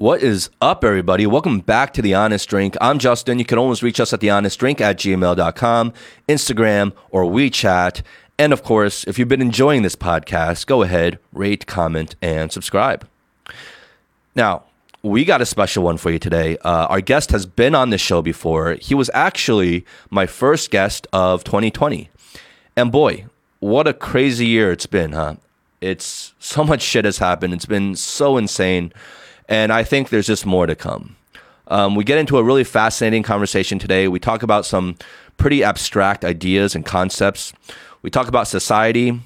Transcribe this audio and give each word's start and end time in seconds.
What 0.00 0.22
is 0.22 0.48
up, 0.62 0.82
everybody? 0.82 1.26
Welcome 1.26 1.60
back 1.60 1.92
to 1.92 2.00
The 2.00 2.14
Honest 2.14 2.48
Drink. 2.48 2.74
I'm 2.80 2.98
Justin. 2.98 3.38
You 3.38 3.44
can 3.44 3.58
always 3.58 3.82
reach 3.82 4.00
us 4.00 4.14
at 4.14 4.20
thehonestdrink 4.20 4.80
at 4.80 4.96
gmail.com, 4.96 5.92
Instagram, 6.26 6.92
or 7.10 7.24
WeChat. 7.24 8.00
And 8.38 8.54
of 8.54 8.62
course, 8.62 9.04
if 9.04 9.18
you've 9.18 9.28
been 9.28 9.42
enjoying 9.42 9.82
this 9.82 9.96
podcast, 9.96 10.64
go 10.64 10.80
ahead, 10.80 11.18
rate, 11.34 11.66
comment, 11.66 12.16
and 12.22 12.50
subscribe. 12.50 13.06
Now, 14.34 14.62
we 15.02 15.26
got 15.26 15.42
a 15.42 15.46
special 15.46 15.84
one 15.84 15.98
for 15.98 16.10
you 16.10 16.18
today. 16.18 16.56
Uh, 16.64 16.86
our 16.86 17.02
guest 17.02 17.30
has 17.32 17.44
been 17.44 17.74
on 17.74 17.90
this 17.90 18.00
show 18.00 18.22
before. 18.22 18.78
He 18.80 18.94
was 18.94 19.10
actually 19.12 19.84
my 20.08 20.24
first 20.24 20.70
guest 20.70 21.08
of 21.12 21.44
2020. 21.44 22.08
And 22.74 22.90
boy, 22.90 23.26
what 23.58 23.86
a 23.86 23.92
crazy 23.92 24.46
year 24.46 24.72
it's 24.72 24.86
been, 24.86 25.12
huh? 25.12 25.34
It's 25.82 26.32
so 26.38 26.64
much 26.64 26.80
shit 26.80 27.04
has 27.04 27.18
happened. 27.18 27.52
It's 27.52 27.66
been 27.66 27.94
so 27.96 28.38
insane. 28.38 28.94
And 29.50 29.72
I 29.72 29.82
think 29.82 30.08
there's 30.08 30.28
just 30.28 30.46
more 30.46 30.66
to 30.66 30.76
come. 30.76 31.16
Um, 31.66 31.96
we 31.96 32.04
get 32.04 32.18
into 32.18 32.38
a 32.38 32.42
really 32.42 32.64
fascinating 32.64 33.24
conversation 33.24 33.78
today. 33.78 34.08
We 34.08 34.20
talk 34.20 34.42
about 34.42 34.64
some 34.64 34.96
pretty 35.36 35.62
abstract 35.64 36.24
ideas 36.24 36.74
and 36.74 36.86
concepts. 36.86 37.52
We 38.02 38.10
talk 38.10 38.28
about 38.28 38.46
society. 38.46 39.20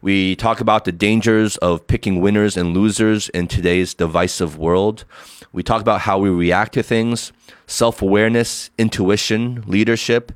We 0.00 0.34
talk 0.36 0.60
about 0.60 0.84
the 0.84 0.92
dangers 0.92 1.58
of 1.58 1.86
picking 1.86 2.20
winners 2.20 2.56
and 2.56 2.74
losers 2.74 3.28
in 3.30 3.48
today's 3.48 3.92
divisive 3.94 4.58
world. 4.58 5.04
We 5.52 5.62
talk 5.62 5.80
about 5.80 6.02
how 6.02 6.18
we 6.18 6.30
react 6.30 6.74
to 6.74 6.82
things, 6.82 7.32
self 7.66 8.00
awareness, 8.00 8.70
intuition, 8.78 9.62
leadership. 9.66 10.32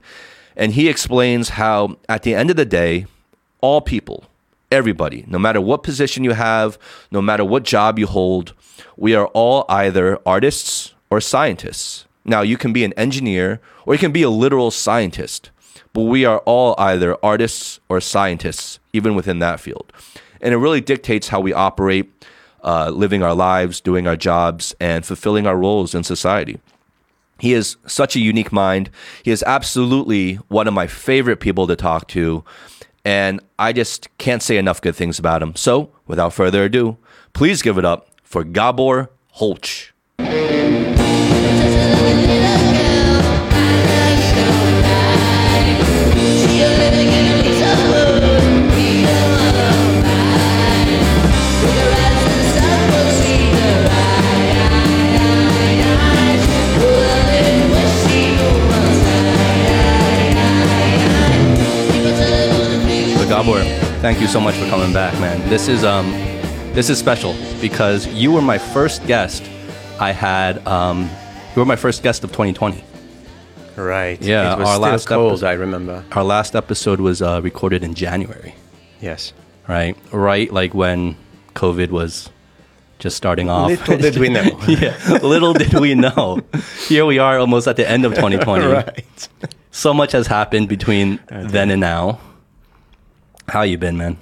And 0.57 0.73
he 0.73 0.89
explains 0.89 1.51
how, 1.51 1.97
at 2.09 2.25
the 2.25 2.34
end 2.34 2.51
of 2.51 2.57
the 2.57 2.65
day, 2.67 3.07
all 3.61 3.81
people, 3.81 4.25
everybody, 4.70 5.24
no 5.27 5.38
matter 5.38 5.60
what 5.60 5.83
position 5.83 6.24
you 6.24 6.33
have, 6.33 6.78
no 7.11 7.20
matter 7.20 7.45
what 7.45 7.65
job 7.65 7.98
you 7.98 8.06
hold, 8.06 8.55
we 8.97 9.15
are 9.15 9.27
all 9.28 9.65
either 9.69 10.19
artists 10.24 10.95
or 11.11 11.20
scientists. 11.20 12.06
Now, 12.24 12.42
you 12.42 12.56
can 12.56 12.73
be 12.73 12.84
an 12.84 12.92
engineer 12.95 13.61
or 13.86 13.95
you 13.95 13.98
can 13.98 14.12
be 14.12 14.22
a 14.22 14.30
literal 14.30 14.70
scientist, 14.70 15.50
but 15.92 16.03
we 16.03 16.25
are 16.25 16.39
all 16.41 16.75
either 16.78 17.17
artists 17.25 17.80
or 17.89 18.00
scientists, 18.00 18.78
even 18.92 19.14
within 19.14 19.39
that 19.41 19.61
field. 19.61 19.92
And 20.41 20.55
it 20.55 20.58
really 20.58 20.80
dictates 20.80 21.28
how 21.28 21.41
we 21.41 21.52
operate, 21.52 22.11
uh, 22.62 22.91
living 22.91 23.23
our 23.23 23.34
lives, 23.34 23.80
doing 23.80 24.06
our 24.06 24.17
jobs, 24.17 24.75
and 24.80 25.05
fulfilling 25.05 25.47
our 25.47 25.56
roles 25.56 25.95
in 25.95 26.05
society. 26.05 26.61
He 27.39 27.55
is 27.55 27.77
such 27.86 28.17
a 28.17 28.20
unique 28.20 28.52
mind. 28.52 28.91
He 29.23 29.30
is 29.30 29.42
absolutely 29.47 30.34
one 30.48 30.69
of 30.69 30.75
my 30.75 30.86
favorite 30.86 31.41
people 31.41 31.67
to 31.67 31.77
talk 31.77 32.06
to. 32.08 32.45
And 33.05 33.41
I 33.59 33.73
just 33.73 34.09
can't 34.19 34.43
say 34.43 34.59
enough 34.59 34.81
good 34.81 34.95
things 34.95 35.19
about 35.19 35.43
him. 35.43 35.56
So, 35.56 35.91
without 36.06 36.33
further 36.33 36.65
ado, 36.65 36.98
please 37.33 37.62
give 37.62 37.79
it 37.79 37.84
up 37.84 38.09
for 38.23 38.45
Gabor 38.45 39.11
Holch. 39.33 39.92
Gabor, 63.41 63.64
thank 64.02 64.20
you 64.20 64.27
so 64.27 64.38
much 64.38 64.55
for 64.56 64.69
coming 64.69 64.92
back, 64.92 65.19
man. 65.19 65.41
This 65.48 65.66
is 65.66 65.83
um, 65.83 66.10
this 66.74 66.91
is 66.91 66.98
special 66.98 67.34
because 67.58 68.06
you 68.08 68.33
were 68.33 68.42
my 68.42 68.58
first 68.58 69.06
guest. 69.06 69.42
I 69.98 70.12
had 70.12 70.66
um, 70.69 71.08
you 71.56 71.61
were 71.61 71.64
my 71.64 71.77
first 71.77 72.02
guest 72.02 72.22
of 72.22 72.33
2020. 72.33 72.84
Right. 73.77 74.20
Yeah, 74.20 74.56
our 74.56 74.78
last 74.78 75.06
cold, 75.06 75.33
episode- 75.33 75.46
I 75.46 75.52
remember. 75.52 76.05
Our 76.12 76.22
last 76.22 76.55
episode 76.55 77.00
was 77.00 77.22
uh, 77.22 77.41
recorded 77.42 77.83
in 77.83 77.95
January, 77.95 78.55
Yes. 79.00 79.33
right? 79.67 79.96
Right, 80.12 80.52
like 80.52 80.74
when 80.74 81.17
COVID 81.55 81.89
was 81.89 82.29
just 82.98 83.17
starting 83.17 83.48
off. 83.48 83.70
Little 83.70 83.96
did 83.96 84.18
we 84.18 84.29
know. 84.29 84.42
yeah, 84.68 85.18
little 85.23 85.55
did 85.55 85.73
we 85.73 85.95
know. 85.95 86.40
Here 86.89 87.06
we 87.06 87.18
are, 87.18 87.39
almost 87.39 87.67
at 87.68 87.77
the 87.77 87.89
end 87.89 88.05
of 88.05 88.12
2020. 88.17 88.67
right. 88.70 89.29
So 89.70 89.95
much 89.95 90.12
has 90.12 90.27
happened 90.27 90.68
between 90.68 91.20
then 91.30 91.70
and 91.70 91.80
now. 91.80 92.20
How 93.50 93.62
you 93.62 93.78
been, 93.78 93.96
man? 93.96 94.16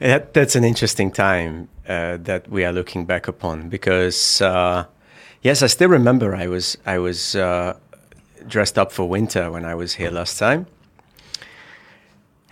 That, 0.00 0.34
that's 0.34 0.56
an 0.56 0.64
interesting 0.64 1.12
time 1.12 1.68
uh, 1.88 2.16
that 2.18 2.48
we 2.48 2.64
are 2.64 2.72
looking 2.72 3.04
back 3.04 3.28
upon 3.28 3.68
because, 3.68 4.40
uh, 4.40 4.86
yes, 5.42 5.62
I 5.62 5.68
still 5.68 5.88
remember 5.88 6.34
I 6.34 6.48
was 6.48 6.76
I 6.84 6.98
was 6.98 7.36
uh, 7.36 7.76
dressed 8.46 8.76
up 8.76 8.90
for 8.90 9.08
winter 9.08 9.50
when 9.50 9.64
I 9.64 9.74
was 9.74 9.94
here 9.94 10.10
last 10.10 10.38
time, 10.38 10.66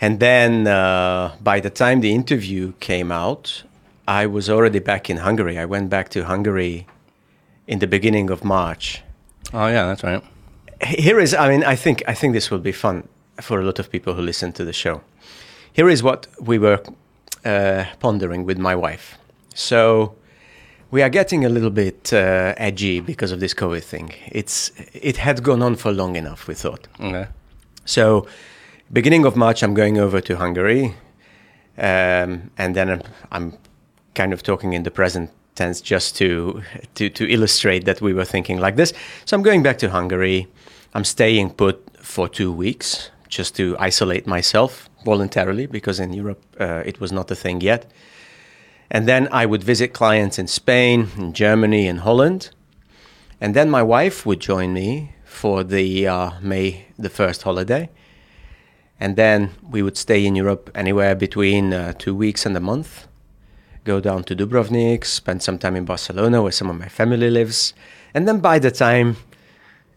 and 0.00 0.20
then 0.20 0.68
uh, 0.68 1.34
by 1.40 1.60
the 1.60 1.70
time 1.70 2.00
the 2.02 2.14
interview 2.14 2.72
came 2.78 3.10
out, 3.10 3.64
I 4.06 4.26
was 4.26 4.48
already 4.48 4.78
back 4.78 5.10
in 5.10 5.18
Hungary. 5.18 5.58
I 5.58 5.64
went 5.64 5.90
back 5.90 6.08
to 6.10 6.24
Hungary 6.24 6.86
in 7.66 7.80
the 7.80 7.88
beginning 7.88 8.30
of 8.30 8.44
March. 8.44 9.02
Oh 9.52 9.66
yeah, 9.66 9.86
that's 9.86 10.04
right. 10.04 10.22
here 10.84 11.18
is 11.18 11.32
i 11.34 11.48
mean 11.48 11.64
i 11.64 11.74
think 11.74 12.02
i 12.06 12.14
think 12.14 12.34
this 12.34 12.50
will 12.50 12.58
be 12.58 12.72
fun 12.72 13.08
for 13.40 13.60
a 13.60 13.64
lot 13.64 13.78
of 13.78 13.90
people 13.90 14.12
who 14.14 14.22
listen 14.22 14.52
to 14.52 14.64
the 14.64 14.72
show 14.72 15.00
here 15.76 15.88
is 15.92 16.03
what 16.03 16.26
we 16.41 16.59
were 16.59 16.81
uh, 17.44 17.84
pondering 18.00 18.44
with 18.47 18.59
my 18.59 18.75
wife 18.75 19.19
so 19.54 20.14
we 20.91 21.03
are 21.03 21.10
getting 21.10 21.44
a 21.44 21.48
little 21.48 21.70
bit 21.70 22.12
uh, 22.12 22.54
edgy 22.69 23.00
because 23.00 23.31
of 23.34 23.41
this 23.41 23.54
covid 23.54 23.82
thing 23.82 24.12
it's 24.32 24.72
it 24.92 25.16
had 25.19 25.42
gone 25.42 25.62
on 25.62 25.76
for 25.76 25.92
long 25.92 26.16
enough 26.16 26.48
we 26.48 26.54
thought 26.54 26.88
Okay. 27.00 27.26
so 27.84 28.26
beginning 28.92 29.25
of 29.26 29.36
march 29.36 29.62
i'm 29.62 29.75
going 29.75 29.98
over 29.98 30.20
to 30.20 30.36
hungary 30.36 30.94
um, 31.78 32.50
and 32.56 32.75
then 32.75 32.88
I'm, 32.88 33.03
I'm 33.31 33.53
kind 34.15 34.32
of 34.32 34.42
talking 34.42 34.72
in 34.72 34.82
the 34.82 34.91
present 34.91 35.31
tense 35.54 35.82
just 35.82 36.16
to, 36.16 36.62
to 36.94 37.10
to 37.10 37.25
illustrate 37.31 37.84
that 37.84 38.00
we 38.00 38.15
were 38.15 38.25
thinking 38.25 38.59
like 38.59 38.76
this. 38.76 38.94
So 39.26 39.36
I'm 39.36 39.42
going 39.42 39.62
back 39.62 39.76
to 39.78 39.91
Hungary. 39.91 40.47
I'm 40.94 41.04
staying 41.04 41.50
put 41.50 41.76
for 42.00 42.28
two 42.31 42.50
weeks 42.50 43.10
just 43.28 43.56
to 43.56 43.76
isolate 43.78 44.26
myself 44.26 44.88
voluntarily 45.04 45.66
because 45.66 46.00
in 46.00 46.12
Europe 46.12 46.42
uh, 46.60 46.82
it 46.84 47.00
was 47.00 47.12
not 47.12 47.31
a 47.31 47.37
thing 47.37 47.60
yet. 47.60 47.91
And 48.91 49.09
then 49.09 49.28
I 49.32 49.47
would 49.47 49.64
visit 49.64 49.92
clients 49.92 50.38
in 50.38 50.47
Spain, 50.47 51.09
in 51.16 51.32
Germany, 51.32 51.86
in 51.86 51.98
Holland. 51.98 52.50
And 53.41 53.54
then 53.54 53.69
my 53.69 53.82
wife 53.82 54.25
would 54.25 54.41
join 54.41 54.72
me 54.72 55.12
for 55.25 55.65
the 55.65 56.06
uh, 56.06 56.31
May 56.41 56.86
the 56.98 57.10
first 57.10 57.42
holiday. 57.42 57.91
And 58.98 59.16
then 59.16 59.50
we 59.69 59.82
would 59.82 59.97
stay 59.97 60.25
in 60.25 60.36
Europe 60.36 60.70
anywhere 60.75 61.15
between 61.15 61.72
uh, 61.72 61.92
two 61.98 62.15
weeks 62.15 62.47
and 62.47 62.56
a 62.56 62.60
month. 62.60 63.06
Go 63.84 64.00
down 64.00 64.25
to 64.25 64.34
Dubrovnik, 64.34 65.04
spend 65.04 65.42
some 65.42 65.59
time 65.59 65.76
in 65.76 65.84
Barcelona 65.84 66.42
where 66.42 66.53
some 66.53 66.70
of 66.70 66.78
my 66.78 66.88
family 66.88 67.31
lives. 67.31 67.75
And 68.15 68.26
then 68.26 68.41
by 68.41 68.59
the 68.59 68.70
time 68.70 69.16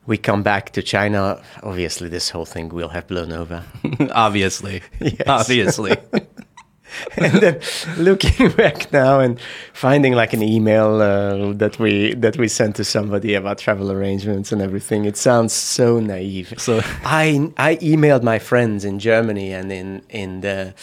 we 0.10 0.18
come 0.18 0.42
back 0.42 0.72
to 0.72 0.82
China, 0.82 1.40
obviously 1.62 2.10
this 2.10 2.32
whole 2.32 2.46
thing 2.46 2.70
will 2.70 2.90
have 2.90 3.08
blown 3.08 3.32
over. 3.32 3.64
Obviously. 4.12 4.82
Obviously. 5.28 5.96
and 7.18 7.34
then 7.36 7.62
looking 7.98 8.50
back 8.58 8.92
now 8.92 9.20
and 9.20 9.40
finding 9.74 10.14
like 10.14 10.34
an 10.34 10.42
email 10.42 11.00
uh, 11.00 11.54
that 11.54 11.78
we 11.78 12.16
that 12.16 12.38
we 12.38 12.48
sent 12.48 12.76
to 12.76 12.84
somebody 12.84 13.36
about 13.36 13.60
travel 13.60 13.92
arrangements 13.92 14.52
and 14.52 14.60
everything 14.62 15.06
it 15.06 15.16
sounds 15.16 15.54
so 15.54 16.00
naive 16.00 16.52
So- 16.58 16.82
i 17.06 17.52
i 17.58 17.76
emailed 17.76 18.24
my 18.24 18.40
friends 18.40 18.84
in 18.86 18.98
germany 18.98 19.54
and 19.54 19.72
in 19.72 20.02
in 20.10 20.42
the 20.42 20.74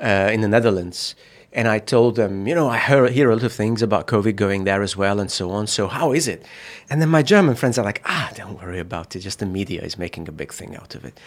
uh, 0.00 0.30
in 0.32 0.40
the 0.42 0.48
netherlands 0.48 1.16
and 1.52 1.66
I 1.66 1.78
told 1.78 2.16
them, 2.16 2.46
you 2.46 2.54
know, 2.54 2.68
I 2.68 2.78
hear, 2.78 3.06
hear 3.08 3.30
a 3.30 3.34
lot 3.34 3.44
of 3.44 3.52
things 3.52 3.80
about 3.82 4.06
COVID 4.06 4.36
going 4.36 4.64
there 4.64 4.82
as 4.82 4.96
well 4.96 5.18
and 5.20 5.30
so 5.30 5.50
on. 5.50 5.66
So 5.66 5.86
how 5.88 6.12
is 6.12 6.28
it? 6.28 6.44
And 6.90 7.00
then 7.00 7.08
my 7.08 7.22
German 7.22 7.54
friends 7.54 7.78
are 7.78 7.84
like, 7.84 8.02
ah, 8.04 8.30
don't 8.34 8.60
worry 8.62 8.78
about 8.78 9.16
it. 9.16 9.20
Just 9.20 9.38
the 9.38 9.46
media 9.46 9.80
is 9.82 9.96
making 9.98 10.28
a 10.28 10.32
big 10.32 10.52
thing 10.52 10.76
out 10.76 10.94
of 10.94 11.04
it. 11.04 11.18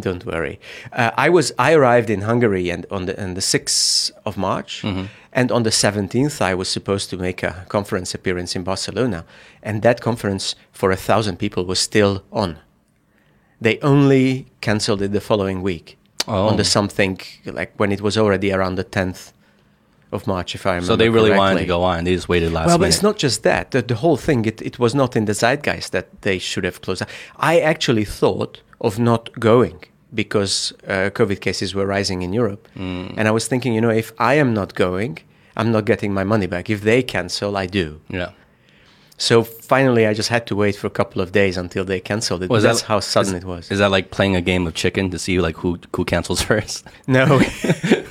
Don't 0.00 0.24
worry. 0.24 0.58
Uh, 0.92 1.10
I 1.16 1.28
was 1.28 1.52
I 1.58 1.72
arrived 1.74 2.08
in 2.08 2.20
Hungary 2.22 2.70
and 2.70 2.86
on 2.90 3.06
the 3.06 3.20
on 3.20 3.34
the 3.34 3.40
sixth 3.40 4.12
of 4.24 4.36
March, 4.36 4.84
and 5.32 5.50
on 5.50 5.64
the 5.64 5.72
seventeenth 5.72 6.40
I 6.40 6.54
was 6.54 6.68
supposed 6.68 7.10
to 7.10 7.16
make 7.16 7.42
a 7.42 7.64
conference 7.68 8.14
appearance 8.14 8.54
in 8.54 8.62
Barcelona, 8.62 9.24
and 9.60 9.82
that 9.82 10.00
conference 10.00 10.54
for 10.70 10.92
a 10.92 10.96
thousand 10.96 11.38
people 11.38 11.64
was 11.64 11.80
still 11.80 12.22
on. 12.30 12.58
They 13.60 13.80
only 13.80 14.46
cancelled 14.60 15.02
it 15.02 15.12
the 15.12 15.20
following 15.20 15.62
week 15.62 15.96
Oh. 16.28 16.46
on 16.48 16.56
the 16.58 16.64
something 16.64 17.18
like 17.46 17.72
when 17.76 17.90
it 17.90 18.00
was 18.00 18.16
already 18.16 18.52
around 18.52 18.76
the 18.76 18.84
tenth 18.84 19.32
of 20.12 20.26
March, 20.26 20.54
if 20.54 20.66
I 20.66 20.70
remember. 20.70 20.86
So 20.86 20.96
they 20.96 21.08
really 21.10 21.30
wanted 21.30 21.60
to 21.60 21.66
go 21.66 21.82
on. 21.82 22.04
They 22.04 22.14
just 22.14 22.28
waited 22.28 22.52
last 22.52 22.66
Well, 22.68 22.78
but 22.78 22.82
minute. 22.82 22.94
it's 22.94 23.02
not 23.02 23.16
just 23.18 23.42
that. 23.42 23.70
The, 23.72 23.82
the 23.82 23.94
whole 23.96 24.16
thing, 24.16 24.44
it, 24.46 24.60
it 24.62 24.78
was 24.78 24.94
not 24.94 25.16
in 25.16 25.24
the 25.26 25.32
zeitgeist 25.34 25.92
that 25.92 26.06
they 26.22 26.38
should 26.38 26.64
have 26.64 26.80
closed. 26.80 27.02
I 27.36 27.60
actually 27.60 28.04
thought 28.04 28.62
of 28.80 28.98
not 28.98 29.30
going 29.38 29.84
because 30.14 30.72
uh, 30.86 31.10
COVID 31.10 31.40
cases 31.40 31.74
were 31.74 31.84
rising 31.86 32.22
in 32.22 32.32
Europe. 32.32 32.66
Mm. 32.76 33.14
And 33.18 33.28
I 33.28 33.30
was 33.30 33.46
thinking, 33.48 33.74
you 33.74 33.80
know, 33.80 33.90
if 33.90 34.12
I 34.18 34.34
am 34.34 34.54
not 34.54 34.74
going, 34.74 35.18
I'm 35.56 35.70
not 35.72 35.84
getting 35.84 36.14
my 36.14 36.24
money 36.24 36.46
back. 36.46 36.70
If 36.70 36.80
they 36.82 37.02
cancel, 37.02 37.56
I 37.56 37.66
do. 37.66 38.00
yeah. 38.08 38.30
So 39.20 39.42
finally, 39.42 40.06
I 40.06 40.14
just 40.14 40.28
had 40.28 40.46
to 40.46 40.54
wait 40.54 40.76
for 40.76 40.86
a 40.86 40.90
couple 40.90 41.20
of 41.20 41.32
days 41.32 41.56
until 41.56 41.84
they 41.84 41.98
canceled 41.98 42.44
it. 42.44 42.50
Was 42.50 42.62
That's 42.62 42.82
that- 42.82 42.86
how 42.86 43.00
sudden 43.00 43.34
is- 43.34 43.42
it 43.42 43.46
was. 43.46 43.68
Is 43.72 43.80
that 43.80 43.90
like 43.90 44.12
playing 44.12 44.36
a 44.36 44.40
game 44.40 44.64
of 44.64 44.74
chicken 44.74 45.10
to 45.10 45.18
see 45.18 45.40
like 45.40 45.56
who 45.56 45.76
who 45.96 46.04
cancels 46.04 46.40
first? 46.50 46.86
No, 47.08 47.24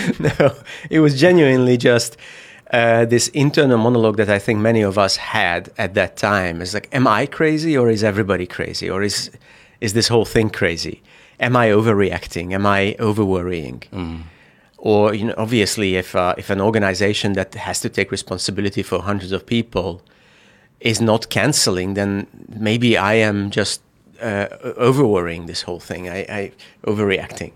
no, 0.18 0.54
it 0.90 1.00
was 1.00 1.18
genuinely 1.18 1.76
just 1.76 2.16
uh, 2.72 3.04
this 3.04 3.28
internal 3.28 3.78
monologue 3.78 4.16
that 4.16 4.30
I 4.30 4.38
think 4.38 4.58
many 4.60 4.82
of 4.82 4.96
us 4.98 5.16
had 5.16 5.70
at 5.76 5.94
that 5.94 6.16
time. 6.16 6.62
It's 6.62 6.74
like, 6.74 6.88
am 6.92 7.06
I 7.06 7.26
crazy 7.26 7.76
or 7.76 7.90
is 7.90 8.02
everybody 8.02 8.46
crazy 8.46 8.88
or 8.88 9.02
is 9.02 9.30
is 9.80 9.92
this 9.92 10.08
whole 10.08 10.24
thing 10.24 10.48
crazy? 10.48 11.02
Am 11.40 11.56
I 11.56 11.68
overreacting? 11.68 12.52
Am 12.52 12.64
I 12.64 12.94
over 12.98 13.24
worrying? 13.24 13.82
Or 14.78 15.14
you 15.14 15.26
know, 15.26 15.34
obviously, 15.36 15.96
if 15.96 16.14
uh, 16.16 16.34
if 16.38 16.50
an 16.50 16.60
organization 16.60 17.34
that 17.34 17.54
has 17.54 17.80
to 17.80 17.88
take 17.88 18.10
responsibility 18.10 18.82
for 18.82 19.02
hundreds 19.02 19.32
of 19.32 19.44
people 19.46 20.02
is 20.80 21.00
not 21.00 21.28
canceling, 21.30 21.94
then 21.94 22.26
maybe 22.48 22.96
I 22.96 23.14
am 23.14 23.50
just 23.50 23.82
uh, 24.20 24.48
over 24.76 25.06
worrying 25.06 25.46
this 25.46 25.62
whole 25.62 25.80
thing. 25.80 26.08
I, 26.08 26.18
I 26.28 26.52
overreacting. 26.86 27.52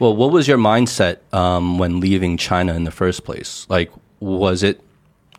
Well, 0.00 0.16
what 0.16 0.32
was 0.32 0.48
your 0.48 0.58
mindset 0.58 1.18
um, 1.32 1.78
when 1.78 2.00
leaving 2.00 2.36
China 2.36 2.74
in 2.74 2.84
the 2.84 2.90
first 2.90 3.24
place? 3.24 3.66
Like, 3.68 3.92
was 4.18 4.62
it 4.62 4.80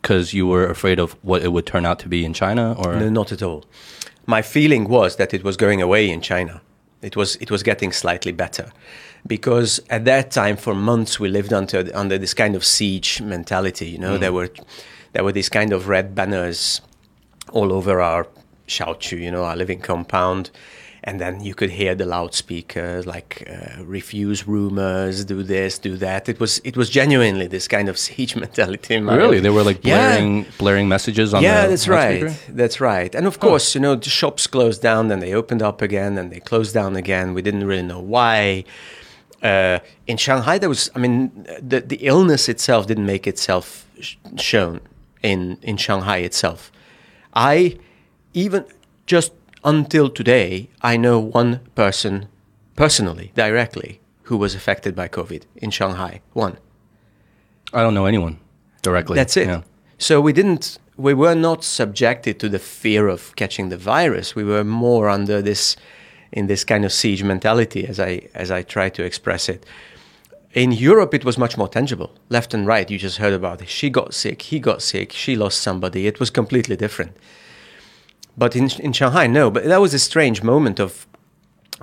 because 0.02 0.34
you 0.34 0.48
were 0.48 0.66
afraid 0.66 1.00
of 1.00 1.14
what 1.24 1.44
it 1.44 1.50
would 1.50 1.66
turn 1.66 1.86
out 1.86 2.00
to 2.00 2.10
be 2.10 2.26
in 2.26 2.34
China, 2.34 2.74
or 2.78 2.96
No, 2.96 3.10
not 3.10 3.32
at 3.32 3.42
all. 3.42 3.66
My 4.26 4.42
feeling 4.42 4.88
was 4.88 5.16
that 5.18 5.34
it 5.34 5.44
was 5.44 5.58
going 5.58 5.82
away 5.82 6.10
in 6.10 6.22
China. 6.22 6.62
It 7.02 7.16
was 7.16 7.36
it 7.38 7.50
was 7.52 7.64
getting 7.64 7.92
slightly 7.92 8.32
better, 8.32 8.72
because 9.26 9.82
at 9.90 10.06
that 10.06 10.32
time, 10.32 10.58
for 10.58 10.76
months, 10.76 11.20
we 11.20 11.30
lived 11.30 11.54
under 11.54 11.90
under 11.96 12.18
this 12.18 12.34
kind 12.34 12.56
of 12.56 12.64
siege 12.64 13.22
mentality. 13.22 13.90
You 13.90 13.98
know, 13.98 14.18
there 14.18 14.34
were 14.34 14.50
there 15.14 15.24
were 15.24 15.32
these 15.32 15.50
kind 15.50 15.74
of 15.74 15.88
red 15.88 16.14
banners 16.14 16.82
all 17.52 17.74
over 17.74 18.02
our 18.02 18.28
Xiaoqu, 18.68 19.20
you 19.20 19.32
know, 19.32 19.44
our 19.44 19.56
living 19.56 19.82
compound. 19.82 20.52
And 21.04 21.20
then 21.20 21.42
you 21.42 21.56
could 21.56 21.72
hear 21.72 21.96
the 21.96 22.06
loudspeakers 22.06 23.08
like 23.08 23.44
uh, 23.50 23.84
refuse 23.84 24.48
rumors, 24.48 25.26
do 25.26 25.42
this, 25.42 25.80
do 25.80 25.98
that. 25.98 26.30
It 26.30 26.40
was 26.40 26.62
it 26.64 26.78
was 26.78 26.90
genuinely 26.92 27.48
this 27.48 27.68
kind 27.68 27.90
of 27.90 27.98
siege 28.06 28.36
mentality. 28.36 28.94
In 28.96 29.04
my 29.06 29.16
really 29.16 29.40
they 29.40 29.50
were 29.50 29.64
like 29.64 29.80
Yeah. 29.84 29.98
blaring 29.98 30.46
blaring 30.60 30.88
messages 30.88 31.34
on 31.34 31.42
yeah, 31.42 31.64
the 31.64 31.70
that's 31.70 31.88
loudspeaker? 31.88 32.26
right. 32.28 32.58
That's 32.58 32.80
right. 32.80 33.16
And 33.16 33.26
of 33.26 33.40
course, 33.40 33.74
you 33.76 33.82
know, 33.82 33.96
the 33.96 34.10
shops 34.12 34.46
closed 34.48 34.82
down, 34.84 35.08
then 35.08 35.20
they 35.22 35.34
opened 35.34 35.64
up 35.64 35.82
again, 35.82 36.18
and 36.20 36.32
they 36.32 36.40
closed 36.40 36.74
down 36.76 36.96
again. 36.96 37.34
We 37.34 37.42
didn't 37.42 37.66
really 37.66 37.88
know 37.94 38.00
why. 38.00 38.64
Uh, 39.42 39.80
in 40.06 40.18
Shanghai, 40.18 40.60
there 40.60 40.70
was, 40.70 40.92
I 40.96 41.00
mean, 41.00 41.32
the, 41.60 41.82
the 41.82 41.98
illness 42.06 42.48
itself 42.48 42.86
didn't 42.86 43.08
make 43.08 43.26
itself 43.26 43.88
sh- 44.00 44.18
shown 44.38 44.82
in, 45.24 45.58
in 45.64 45.78
Shanghai 45.78 46.18
itself. 46.18 46.72
I, 47.34 47.80
even 48.36 48.66
just 49.08 49.32
until 49.64 50.10
today, 50.10 50.70
I 50.82 50.98
know 50.98 51.20
one 51.20 51.60
person 51.76 52.28
personally, 52.76 53.32
directly, 53.36 54.00
who 54.24 54.38
was 54.38 54.56
affected 54.56 54.96
by 54.96 55.08
COVID 55.08 55.44
in 55.56 55.72
Shanghai. 55.72 56.22
One. 56.34 56.58
I 57.74 57.82
don't 57.82 57.94
know 57.94 58.06
anyone 58.06 58.40
directly. 58.82 59.16
That's 59.16 59.38
it. 59.38 59.48
Yeah. 59.48 59.62
So 59.98 60.20
we 60.22 60.34
didn't. 60.34 60.78
We 60.98 61.14
were 61.14 61.36
not 61.36 61.64
subjected 61.64 62.40
to 62.40 62.50
the 62.50 62.60
fear 62.60 63.08
of 63.08 63.36
catching 63.36 63.70
the 63.70 63.78
virus. 63.78 64.36
We 64.36 64.44
were 64.44 64.64
more 64.64 65.10
under 65.10 65.42
this, 65.42 65.76
in 66.32 66.48
this 66.48 66.64
kind 66.64 66.86
of 66.86 66.92
siege 66.92 67.24
mentality, 67.24 67.88
as 67.88 68.00
I 68.00 68.30
as 68.34 68.52
I 68.52 68.64
try 68.64 68.90
to 68.90 69.04
express 69.04 69.50
it. 69.50 69.66
In 70.54 70.72
Europe, 70.74 71.14
it 71.14 71.24
was 71.24 71.38
much 71.38 71.58
more 71.58 71.70
tangible, 71.70 72.12
left 72.30 72.54
and 72.54 72.68
right. 72.68 72.90
You 72.90 72.98
just 72.98 73.18
heard 73.18 73.34
about 73.34 73.62
it. 73.62 73.70
She 73.70 73.90
got 73.90 74.14
sick. 74.14 74.42
He 74.42 74.60
got 74.60 74.82
sick. 74.82 75.14
She 75.14 75.36
lost 75.36 75.62
somebody. 75.62 76.08
It 76.08 76.20
was 76.20 76.30
completely 76.30 76.76
different. 76.76 77.16
But 78.38 78.56
in 78.56 78.70
in 78.80 78.94
Shanghai, 78.94 79.28
no. 79.28 79.52
But 79.52 79.66
that 79.66 79.82
was 79.82 79.94
a 79.94 80.00
strange 80.00 80.44
moment 80.44 80.80
of. 80.80 81.08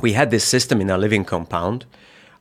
We 0.01 0.13
had 0.13 0.31
this 0.31 0.45
system 0.45 0.81
in 0.81 0.91
our 0.91 0.99
living 0.99 1.25
compound, 1.25 1.85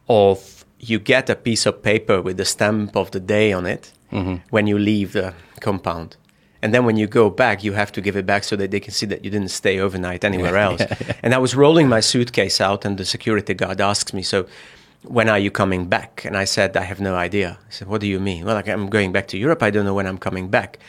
of 0.08 0.66
you 0.80 1.00
get 1.00 1.30
a 1.30 1.36
piece 1.36 1.66
of 1.66 1.82
paper 1.82 2.22
with 2.22 2.38
the 2.38 2.46
stamp 2.46 2.96
of 2.96 3.10
the 3.12 3.20
day 3.20 3.52
on 3.52 3.66
it 3.66 3.92
mm-hmm. 4.12 4.36
when 4.50 4.68
you 4.68 4.78
leave 4.78 5.14
the 5.14 5.34
compound. 5.60 6.18
And 6.62 6.74
then 6.74 6.86
when 6.86 6.98
you 6.98 7.08
go 7.08 7.30
back, 7.30 7.64
you 7.64 7.74
have 7.74 7.92
to 7.94 8.02
give 8.02 8.16
it 8.16 8.26
back 8.26 8.44
so 8.44 8.56
that 8.56 8.72
they 8.72 8.80
can 8.80 8.92
see 8.92 9.06
that 9.08 9.24
you 9.24 9.30
didn't 9.30 9.50
stay 9.50 9.80
overnight 9.80 10.24
anywhere 10.24 10.58
else. 10.68 10.82
And 11.22 11.34
I 11.34 11.38
was 11.38 11.56
rolling 11.56 11.88
my 11.88 12.00
suitcase 12.00 12.60
out, 12.60 12.86
and 12.86 12.98
the 12.98 13.06
security 13.06 13.54
guard 13.54 13.80
asks 13.80 14.14
me, 14.14 14.24
So, 14.24 14.48
when 15.04 15.30
are 15.30 15.40
you 15.40 15.52
coming 15.52 15.86
back? 15.86 16.26
And 16.26 16.36
I 16.36 16.46
said, 16.46 16.76
I 16.76 16.82
have 16.82 17.00
no 17.00 17.16
idea. 17.16 17.60
I 17.68 17.72
said, 17.72 17.88
What 17.88 18.02
do 18.02 18.08
you 18.08 18.20
mean? 18.20 18.46
Well, 18.46 18.56
like, 18.56 18.68
I'm 18.68 18.90
going 18.90 19.12
back 19.12 19.28
to 19.30 19.38
Europe. 19.38 19.62
I 19.62 19.70
don't 19.70 19.86
know 19.86 19.94
when 19.94 20.08
I'm 20.08 20.18
coming 20.18 20.50
back. 20.50 20.80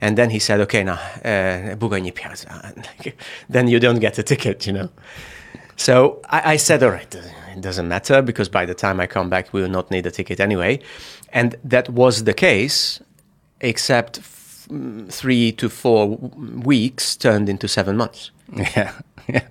And 0.00 0.18
then 0.18 0.30
he 0.30 0.38
said, 0.38 0.60
okay, 0.60 0.84
now, 0.84 0.94
uh, 1.24 1.74
Bugonyi 1.76 2.14
Piazza. 2.14 2.74
Then 3.48 3.68
you 3.68 3.80
don't 3.80 3.98
get 3.98 4.18
a 4.18 4.22
ticket, 4.22 4.66
you 4.66 4.72
know. 4.72 4.90
So 5.76 6.20
I, 6.30 6.52
I, 6.52 6.56
said, 6.56 6.82
all 6.82 6.90
right, 6.90 7.14
it 7.14 7.60
doesn't 7.60 7.88
matter 7.88 8.22
because 8.22 8.48
by 8.48 8.66
the 8.66 8.74
time 8.74 9.00
I 9.00 9.06
come 9.06 9.28
back, 9.30 9.52
we 9.52 9.62
will 9.62 9.68
not 9.70 9.90
need 9.90 10.06
a 10.06 10.10
ticket 10.10 10.40
anyway. 10.40 10.80
And 11.32 11.56
that 11.64 11.88
was 11.90 12.24
the 12.24 12.34
case, 12.34 13.00
except 13.60 14.18
f- 14.18 14.68
three 15.08 15.52
to 15.52 15.68
four 15.68 16.16
w- 16.16 16.60
weeks 16.60 17.16
turned 17.16 17.48
into 17.48 17.68
seven 17.68 17.96
months. 17.96 18.30
Yeah. 18.76 18.92
yeah. 19.28 19.46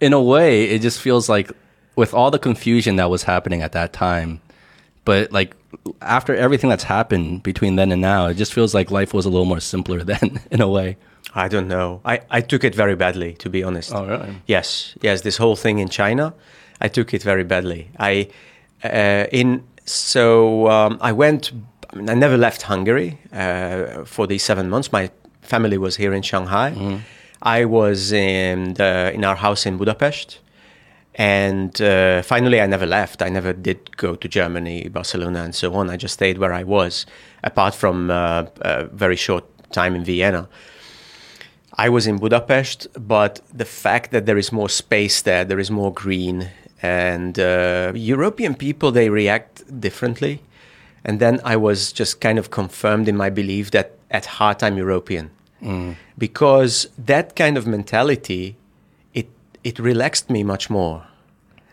In 0.00 0.12
a 0.12 0.22
way, 0.22 0.64
it 0.64 0.82
just 0.82 1.00
feels 1.00 1.28
like 1.28 1.50
with 1.96 2.12
all 2.12 2.30
the 2.30 2.38
confusion 2.38 2.96
that 2.96 3.10
was 3.10 3.22
happening 3.22 3.62
at 3.62 3.72
that 3.72 3.92
time, 3.92 4.40
but 5.04 5.32
like 5.32 5.54
after 6.00 6.34
everything 6.34 6.70
that's 6.70 6.84
happened 6.84 7.42
between 7.42 7.76
then 7.76 7.92
and 7.92 8.00
now, 8.00 8.26
it 8.26 8.34
just 8.34 8.52
feels 8.52 8.74
like 8.74 8.90
life 8.90 9.12
was 9.12 9.26
a 9.26 9.30
little 9.30 9.44
more 9.44 9.60
simpler 9.60 10.02
then 10.12 10.40
in 10.50 10.60
a 10.60 10.68
way. 10.68 10.96
I 11.34 11.48
don't 11.48 11.68
know. 11.68 12.00
I, 12.04 12.20
I 12.30 12.40
took 12.40 12.64
it 12.64 12.74
very 12.74 12.96
badly, 12.96 13.34
to 13.34 13.50
be 13.50 13.62
honest. 13.62 13.94
Oh, 13.94 14.06
really? 14.06 14.36
Yes, 14.46 14.94
yes. 15.02 15.22
This 15.22 15.36
whole 15.36 15.56
thing 15.56 15.78
in 15.78 15.88
China, 15.88 16.34
I 16.80 16.88
took 16.88 17.12
it 17.12 17.22
very 17.22 17.44
badly. 17.44 17.90
I 17.98 18.28
uh, 18.82 19.26
in 19.30 19.64
so 19.84 20.68
um, 20.68 20.98
I 21.00 21.12
went. 21.12 21.52
I, 21.92 22.14
never 22.14 22.36
left 22.36 22.62
Hungary 22.62 23.18
uh, 23.32 24.04
for 24.04 24.26
these 24.26 24.42
seven 24.42 24.68
months. 24.68 24.92
My 24.92 25.10
family 25.40 25.78
was 25.78 25.96
here 25.96 26.12
in 26.12 26.22
Shanghai. 26.22 27.00
I 27.40 27.64
was 27.64 28.12
in 28.12 28.74
the, 28.74 29.12
in 29.14 29.24
our 29.24 29.36
house 29.36 29.64
in 29.64 29.78
Budapest, 29.78 30.38
and 31.18 31.82
uh, 31.82 32.22
finally 32.22 32.60
I 32.60 32.66
never 32.66 32.86
left. 32.86 33.22
I 33.22 33.28
never 33.28 33.52
did 33.52 33.96
go 33.96 34.14
to 34.14 34.28
Germany, 34.28 34.88
Barcelona, 34.88 35.42
and 35.42 35.54
so 35.54 35.74
on. 35.74 35.90
I 35.90 35.96
just 35.96 36.14
stayed 36.14 36.38
where 36.38 36.52
I 36.52 36.62
was, 36.62 37.06
apart 37.42 37.74
from 37.74 38.10
uh, 38.10 38.46
a 38.60 38.84
very 38.84 39.16
short 39.16 39.44
time 39.72 39.96
in 39.96 40.04
Vienna. 40.04 40.48
I 41.74 41.88
was 41.88 42.06
in 42.06 42.18
Budapest, 42.18 42.86
but 42.96 43.40
the 43.52 43.64
fact 43.64 44.10
that 44.12 44.26
there 44.26 44.38
is 44.38 44.52
more 44.52 44.68
space 44.68 45.22
there, 45.22 45.44
there 45.44 45.58
is 45.58 45.70
more 45.70 45.92
green, 45.92 46.50
and 46.82 47.38
uh, 47.38 47.92
European 47.94 48.54
people 48.54 48.92
they 48.92 49.10
react 49.10 49.80
differently. 49.80 50.40
And 51.04 51.20
then 51.20 51.40
I 51.44 51.56
was 51.56 51.92
just 51.92 52.20
kind 52.20 52.38
of 52.38 52.50
confirmed 52.50 53.08
in 53.08 53.16
my 53.16 53.30
belief 53.30 53.70
that 53.72 53.92
at 54.10 54.26
heart 54.26 54.62
I'm 54.62 54.76
European, 54.76 55.30
because 56.16 56.88
that 56.96 57.34
kind 57.34 57.56
of 57.56 57.66
mentality, 57.66 58.56
it 59.14 59.28
it 59.64 59.78
relaxed 59.78 60.30
me 60.30 60.44
much 60.44 60.70
more 60.70 61.07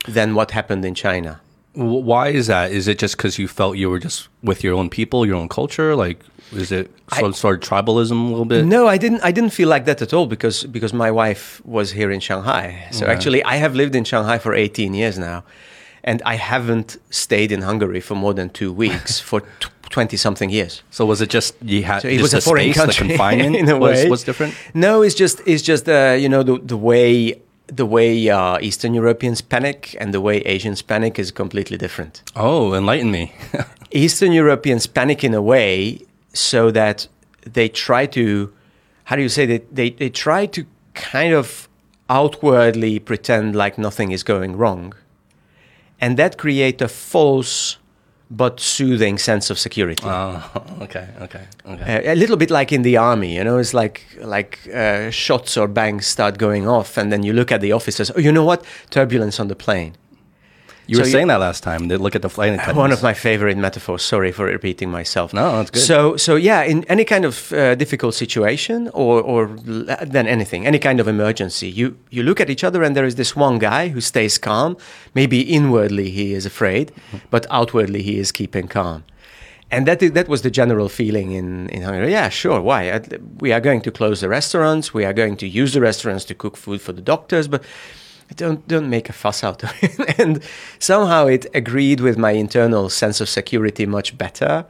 than 0.07 0.35
what 0.35 0.51
happened 0.51 0.85
in 0.85 0.95
China. 0.95 1.41
Why 1.73 2.29
is 2.29 2.47
that? 2.47 2.71
Is 2.71 2.87
it 2.87 2.97
just 2.99 3.17
because 3.17 3.37
you 3.37 3.47
felt 3.49 3.75
you 3.75 3.89
were 3.89 3.99
just 3.99 4.29
with 4.41 4.63
your 4.63 4.75
own 4.75 4.89
people, 4.89 5.25
your 5.25 5.35
own 5.35 5.49
culture? 5.49 5.93
Like, 5.93 6.21
is 6.53 6.71
it 6.71 6.89
sort, 7.13 7.25
of, 7.31 7.35
sort 7.35 7.63
of 7.63 7.69
tribalism 7.69 8.11
a 8.11 8.29
little 8.29 8.45
bit? 8.45 8.65
No, 8.65 8.87
I 8.87 8.97
didn't. 8.97 9.21
I 9.23 9.31
didn't 9.31 9.49
feel 9.49 9.67
like 9.67 9.83
that 9.85 10.01
at 10.01 10.13
all 10.13 10.25
because 10.25 10.63
because 10.63 10.93
my 10.93 11.11
wife 11.11 11.61
was 11.65 11.91
here 11.91 12.11
in 12.11 12.21
Shanghai. 12.21 12.87
So 12.91 13.07
actually, 13.07 13.43
I 13.43 13.55
have 13.57 13.75
lived 13.75 13.93
in 13.93 14.05
Shanghai 14.05 14.37
for 14.37 14.53
18 14.53 14.93
years 14.93 15.19
now, 15.19 15.43
and 16.03 16.21
I 16.25 16.35
haven't 16.35 16.97
stayed 17.09 17.51
in 17.51 17.61
Hungary 17.63 17.99
for 17.99 18.15
more 18.15 18.33
than 18.33 18.49
two 18.51 18.71
weeks 18.71 19.19
for 19.19 19.43
20 19.89 20.17
something 20.17 20.49
years. 20.49 20.81
So 20.91 21.05
was 21.05 21.21
it 21.21 21.29
just 21.29 21.55
you 21.61 21.83
had 21.83 22.03
So 22.03 22.07
it 22.07 22.21
was 22.21 22.33
a 22.33 22.37
the 22.37 22.41
foreign 22.41 22.71
space, 22.73 22.75
country 22.77 23.07
the 23.07 23.13
confinement 23.17 23.55
in 23.55 23.69
a 23.69 23.77
was, 23.77 24.03
way. 24.03 24.09
was 24.09 24.23
different? 24.23 24.53
No, 24.73 25.01
it's 25.01 25.15
just 25.15 25.41
it's 25.45 25.61
just 25.61 25.89
uh, 25.89 26.15
you 26.17 26.29
know 26.29 26.43
the 26.43 26.57
the 26.59 26.77
way 26.77 27.41
the 27.67 27.85
way 27.85 28.29
uh, 28.29 28.59
Eastern 28.59 28.93
Europeans 28.93 29.41
panic 29.41 29.95
and 29.99 30.13
the 30.13 30.21
way 30.21 30.37
Asians 30.39 30.81
panic 30.81 31.17
is 31.17 31.31
completely 31.31 31.77
different. 31.77 32.21
Oh, 32.35 32.73
enlighten 32.73 33.11
me. 33.11 33.33
Eastern 33.91 34.31
Europeans 34.31 34.87
panic 34.87 35.23
in 35.23 35.33
a 35.33 35.41
way 35.41 35.99
so 36.33 36.71
that 36.71 37.07
they 37.41 37.69
try 37.69 38.05
to, 38.07 38.53
how 39.05 39.15
do 39.15 39.21
you 39.21 39.29
say 39.29 39.45
that? 39.45 39.75
They, 39.75 39.91
they 39.91 40.09
try 40.09 40.45
to 40.47 40.65
kind 40.93 41.33
of 41.33 41.67
outwardly 42.09 42.99
pretend 42.99 43.55
like 43.55 43.77
nothing 43.77 44.11
is 44.11 44.23
going 44.23 44.55
wrong. 44.55 44.93
And 45.99 46.17
that 46.17 46.37
create 46.37 46.81
a 46.81 46.87
false 46.87 47.77
but 48.29 48.59
soothing 48.59 49.17
sense 49.17 49.49
of 49.49 49.59
security. 49.59 50.03
oh, 50.05 50.51
okay, 50.81 51.07
okay, 51.21 51.45
okay. 51.65 52.07
Uh, 52.07 52.13
a 52.13 52.15
little 52.15 52.37
bit 52.37 52.49
like 52.49 52.71
in 52.71 52.81
the 52.81 52.97
army, 52.97 53.35
you 53.35 53.43
know, 53.43 53.57
it's 53.57 53.73
like 53.73 54.03
like 54.21 54.59
uh, 54.73 55.11
shots 55.11 55.57
or 55.57 55.67
bangs 55.67 56.07
start 56.07 56.37
going 56.37 56.67
off, 56.67 56.97
and 56.97 57.11
then 57.11 57.23
you 57.23 57.33
look 57.33 57.51
at 57.51 57.61
the 57.61 57.71
officers. 57.71 58.11
Oh, 58.15 58.19
you 58.19 58.31
know 58.31 58.43
what? 58.43 58.65
Turbulence 58.89 59.39
on 59.39 59.47
the 59.47 59.55
plane. 59.55 59.95
You 60.87 60.99
were 60.99 61.05
So 61.05 61.11
saying 61.11 61.27
that 61.27 61.39
last 61.39 61.63
time. 61.63 61.87
They 61.87 61.97
look 61.97 62.15
at 62.15 62.21
the 62.21 62.29
flight 62.29 62.53
attendants. 62.53 62.77
One 62.77 62.91
of 62.91 63.01
my 63.01 63.13
favorite 63.13 63.57
metaphors. 63.57 64.03
Sorry 64.03 64.31
for 64.31 64.45
repeating 64.45 64.91
myself. 64.91 65.33
No, 65.33 65.57
that's 65.57 65.71
good. 65.71 65.81
So, 65.81 66.17
so 66.17 66.35
yeah, 66.35 66.63
in 66.63 66.83
any 66.85 67.05
kind 67.05 67.25
of 67.25 67.51
uh, 67.53 67.75
difficult 67.75 68.13
situation, 68.13 68.89
or 68.93 69.21
or 69.21 69.47
then 70.05 70.27
anything, 70.27 70.67
any 70.67 70.79
kind 70.79 70.99
of 70.99 71.07
emergency, 71.07 71.69
you 71.69 71.97
you 72.11 72.23
look 72.23 72.39
at 72.39 72.49
each 72.49 72.63
other, 72.63 72.83
and 72.83 72.95
there 72.95 73.05
is 73.05 73.15
this 73.15 73.35
one 73.35 73.57
guy 73.59 73.89
who 73.89 74.01
stays 74.01 74.37
calm. 74.37 74.77
Maybe 75.13 75.41
inwardly 75.41 76.09
he 76.09 76.33
is 76.33 76.45
afraid, 76.45 76.91
but 77.29 77.45
outwardly 77.49 78.01
he 78.01 78.19
is 78.19 78.31
keeping 78.31 78.67
calm. 78.67 79.03
And 79.71 79.87
that 79.87 79.99
that 79.99 80.27
was 80.27 80.41
the 80.41 80.51
general 80.51 80.89
feeling 80.89 81.31
in, 81.31 81.69
in 81.69 81.81
Hungary. 81.81 82.11
Yeah, 82.11 82.29
sure. 82.29 82.61
Why? 82.61 83.01
We 83.39 83.51
are 83.51 83.59
going 83.59 83.81
to 83.81 83.91
close 83.91 84.21
the 84.21 84.29
restaurants. 84.29 84.93
We 84.93 85.05
are 85.05 85.13
going 85.13 85.37
to 85.37 85.47
use 85.47 85.73
the 85.73 85.81
restaurants 85.81 86.25
to 86.25 86.35
cook 86.35 86.55
food 86.57 86.81
for 86.81 86.93
the 86.93 87.01
doctors, 87.01 87.47
but 87.47 87.63
don't 88.35 88.67
don't 88.67 88.89
make 88.89 89.09
a 89.09 89.13
fuss 89.13 89.43
out 89.43 89.63
of 89.63 89.71
it. 89.81 90.19
and 90.19 90.41
somehow 90.79 91.27
it 91.27 91.45
agreed 91.53 91.99
with 91.99 92.17
my 92.17 92.31
internal 92.31 92.89
sense 92.89 93.21
of 93.21 93.29
security 93.29 93.85
much 93.85 94.17
better 94.17 94.65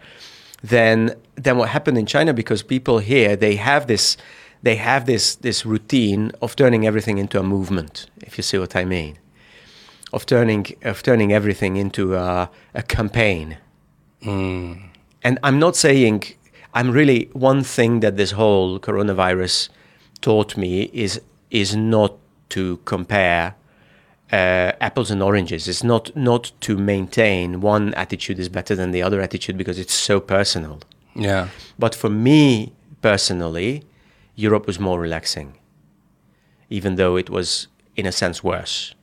than 0.63 1.15
than 1.35 1.57
what 1.57 1.69
happened 1.69 1.97
in 1.97 2.05
China 2.05 2.33
because 2.33 2.63
people 2.63 2.99
here 2.99 3.35
they 3.35 3.55
have 3.55 3.87
this 3.87 4.17
they 4.63 4.75
have 4.75 5.05
this 5.05 5.35
this 5.35 5.65
routine 5.65 6.31
of 6.41 6.55
turning 6.55 6.85
everything 6.85 7.17
into 7.17 7.39
a 7.39 7.43
movement. 7.43 8.07
If 8.21 8.37
you 8.37 8.43
see 8.43 8.57
what 8.57 8.75
I 8.75 8.85
mean, 8.85 9.17
of 10.11 10.25
turning 10.25 10.65
of 10.83 11.03
turning 11.03 11.31
everything 11.31 11.77
into 11.77 12.15
a, 12.15 12.49
a 12.73 12.83
campaign. 12.83 13.57
Hmm. 14.23 14.73
And 15.23 15.39
I'm 15.43 15.59
not 15.59 15.75
saying 15.75 16.23
I'm 16.73 16.91
really 16.91 17.29
one 17.33 17.63
thing 17.63 18.01
that 18.01 18.17
this 18.17 18.31
whole 18.31 18.79
coronavirus 18.79 19.69
taught 20.21 20.57
me 20.57 20.89
is 20.93 21.21
is 21.51 21.75
not 21.75 22.17
to 22.49 22.77
compare 22.85 23.55
uh, 24.31 24.71
apples 24.81 25.11
and 25.11 25.21
oranges. 25.21 25.67
It's 25.67 25.83
not 25.83 26.15
not 26.15 26.51
to 26.61 26.77
maintain 26.77 27.61
one 27.61 27.93
attitude 27.93 28.39
is 28.39 28.49
better 28.49 28.75
than 28.75 28.91
the 28.91 29.01
other 29.01 29.21
attitude 29.21 29.57
because 29.57 29.77
it's 29.79 29.93
so 29.93 30.19
personal. 30.19 30.79
Yeah. 31.15 31.49
But 31.77 31.95
for 31.95 32.09
me 32.09 32.73
personally, 33.01 33.83
Europe 34.35 34.67
was 34.67 34.79
more 34.79 34.99
relaxing, 34.99 35.57
even 36.69 36.95
though 36.95 37.15
it 37.15 37.29
was 37.29 37.67
in 37.95 38.05
a 38.05 38.11
sense 38.11 38.43
worse 38.43 38.93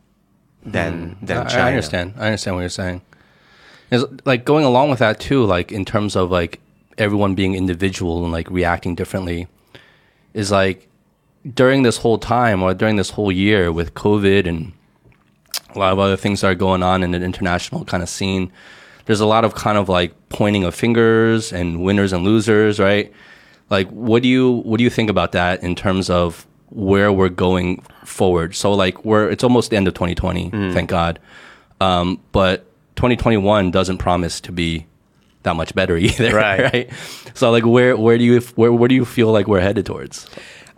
than 0.64 1.16
than 1.22 1.36
Hmm. 1.42 1.46
I, 1.46 1.50
China. 1.50 1.64
I 1.64 1.68
understand. 1.68 2.14
I 2.18 2.26
understand 2.26 2.56
what 2.56 2.60
you're 2.62 2.68
saying. 2.68 3.02
Is 3.90 4.04
like 4.24 4.44
going 4.44 4.64
along 4.64 4.90
with 4.90 4.98
that 5.00 5.20
too, 5.20 5.44
like 5.44 5.70
in 5.70 5.84
terms 5.84 6.16
of 6.16 6.30
like 6.30 6.60
everyone 6.98 7.34
being 7.34 7.54
individual 7.54 8.22
and 8.24 8.32
like 8.32 8.50
reacting 8.50 8.94
differently, 8.94 9.46
is 10.34 10.50
like 10.50 10.88
during 11.54 11.82
this 11.82 11.96
whole 11.98 12.18
time 12.18 12.62
or 12.62 12.74
during 12.74 12.96
this 12.96 13.10
whole 13.10 13.32
year 13.32 13.72
with 13.72 13.94
COVID 13.94 14.46
and 14.46 14.72
a 15.74 15.78
lot 15.78 15.92
of 15.92 15.98
other 15.98 16.16
things 16.16 16.40
that 16.42 16.48
are 16.48 16.54
going 16.54 16.82
on 16.82 17.02
in 17.02 17.10
the 17.12 17.22
international 17.22 17.84
kind 17.84 18.02
of 18.02 18.08
scene, 18.08 18.52
there's 19.06 19.20
a 19.20 19.26
lot 19.26 19.44
of 19.44 19.54
kind 19.54 19.76
of 19.78 19.88
like 19.88 20.14
pointing 20.28 20.64
of 20.64 20.74
fingers 20.74 21.52
and 21.52 21.82
winners 21.82 22.12
and 22.12 22.24
losers, 22.24 22.78
right? 22.78 23.12
Like 23.70 23.88
what 23.88 24.22
do 24.22 24.28
you 24.28 24.62
what 24.64 24.78
do 24.78 24.84
you 24.84 24.90
think 24.90 25.10
about 25.10 25.32
that 25.32 25.62
in 25.62 25.74
terms 25.74 26.10
of 26.10 26.46
where 26.68 27.10
we're 27.12 27.28
going 27.30 27.82
forward? 28.04 28.54
So 28.54 28.72
like 28.72 29.04
we're 29.04 29.28
it's 29.30 29.42
almost 29.42 29.70
the 29.70 29.76
end 29.76 29.88
of 29.88 29.94
2020, 29.94 30.50
thank 30.72 30.88
God. 30.90 31.18
Um, 31.80 32.20
but 32.32 32.66
2021 32.96 33.70
doesn't 33.72 33.98
promise 33.98 34.40
to 34.42 34.52
be 34.52 34.86
that 35.42 35.56
much 35.56 35.74
better 35.74 35.96
either, 36.06 36.32
Right. 36.34 36.72
right? 36.72 36.90
So 37.34 37.50
like 37.50 37.64
where 37.64 37.96
where 37.96 38.16
do 38.18 38.24
you 38.24 38.40
where 38.54 38.72
where 38.72 38.88
do 38.88 38.94
you 38.94 39.04
feel 39.04 39.32
like 39.32 39.48
we're 39.48 39.60
headed 39.60 39.86
towards? 39.86 40.28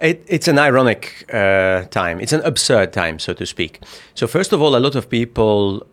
It, 0.00 0.24
it's 0.26 0.48
an 0.48 0.58
ironic 0.58 1.24
uh, 1.32 1.84
time. 1.84 2.20
It's 2.20 2.32
an 2.32 2.40
absurd 2.40 2.92
time, 2.92 3.18
so 3.18 3.32
to 3.34 3.46
speak. 3.46 3.80
So 4.14 4.26
first 4.26 4.52
of 4.52 4.60
all, 4.60 4.76
a 4.76 4.80
lot 4.80 4.94
of 4.94 5.08
people, 5.08 5.86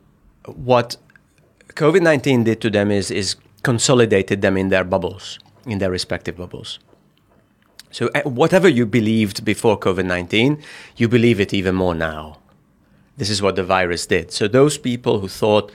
what 0.45 0.97
COVID 1.75 2.01
nineteen 2.01 2.43
did 2.43 2.61
to 2.61 2.69
them 2.69 2.91
is 2.91 3.11
is 3.11 3.35
consolidated 3.63 4.41
them 4.41 4.57
in 4.57 4.69
their 4.69 4.83
bubbles, 4.83 5.39
in 5.65 5.77
their 5.77 5.91
respective 5.91 6.35
bubbles. 6.35 6.79
So 7.91 8.09
uh, 8.15 8.21
whatever 8.23 8.67
you 8.67 8.85
believed 8.85 9.45
before 9.45 9.79
COVID 9.79 10.05
nineteen, 10.05 10.63
you 10.97 11.07
believe 11.07 11.39
it 11.39 11.53
even 11.53 11.75
more 11.75 11.95
now. 11.95 12.39
This 13.17 13.29
is 13.29 13.41
what 13.41 13.55
the 13.55 13.63
virus 13.63 14.07
did. 14.07 14.31
So 14.31 14.47
those 14.47 14.77
people 14.79 15.19
who 15.19 15.27
thought 15.27 15.71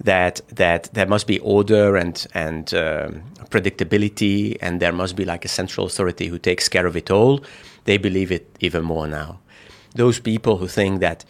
that 0.00 0.40
that 0.48 0.90
there 0.94 1.06
must 1.06 1.26
be 1.26 1.38
order 1.40 1.96
and 1.96 2.26
and 2.34 2.74
um, 2.74 3.22
predictability 3.50 4.56
and 4.60 4.80
there 4.80 4.92
must 4.92 5.16
be 5.16 5.24
like 5.24 5.44
a 5.44 5.48
central 5.48 5.86
authority 5.86 6.26
who 6.26 6.38
takes 6.38 6.68
care 6.68 6.86
of 6.86 6.96
it 6.96 7.10
all, 7.10 7.42
they 7.84 7.98
believe 7.98 8.32
it 8.32 8.44
even 8.60 8.82
more 8.84 9.06
now. 9.06 9.38
Those 9.94 10.18
people 10.18 10.56
who 10.56 10.66
think 10.68 11.00
that 11.00 11.24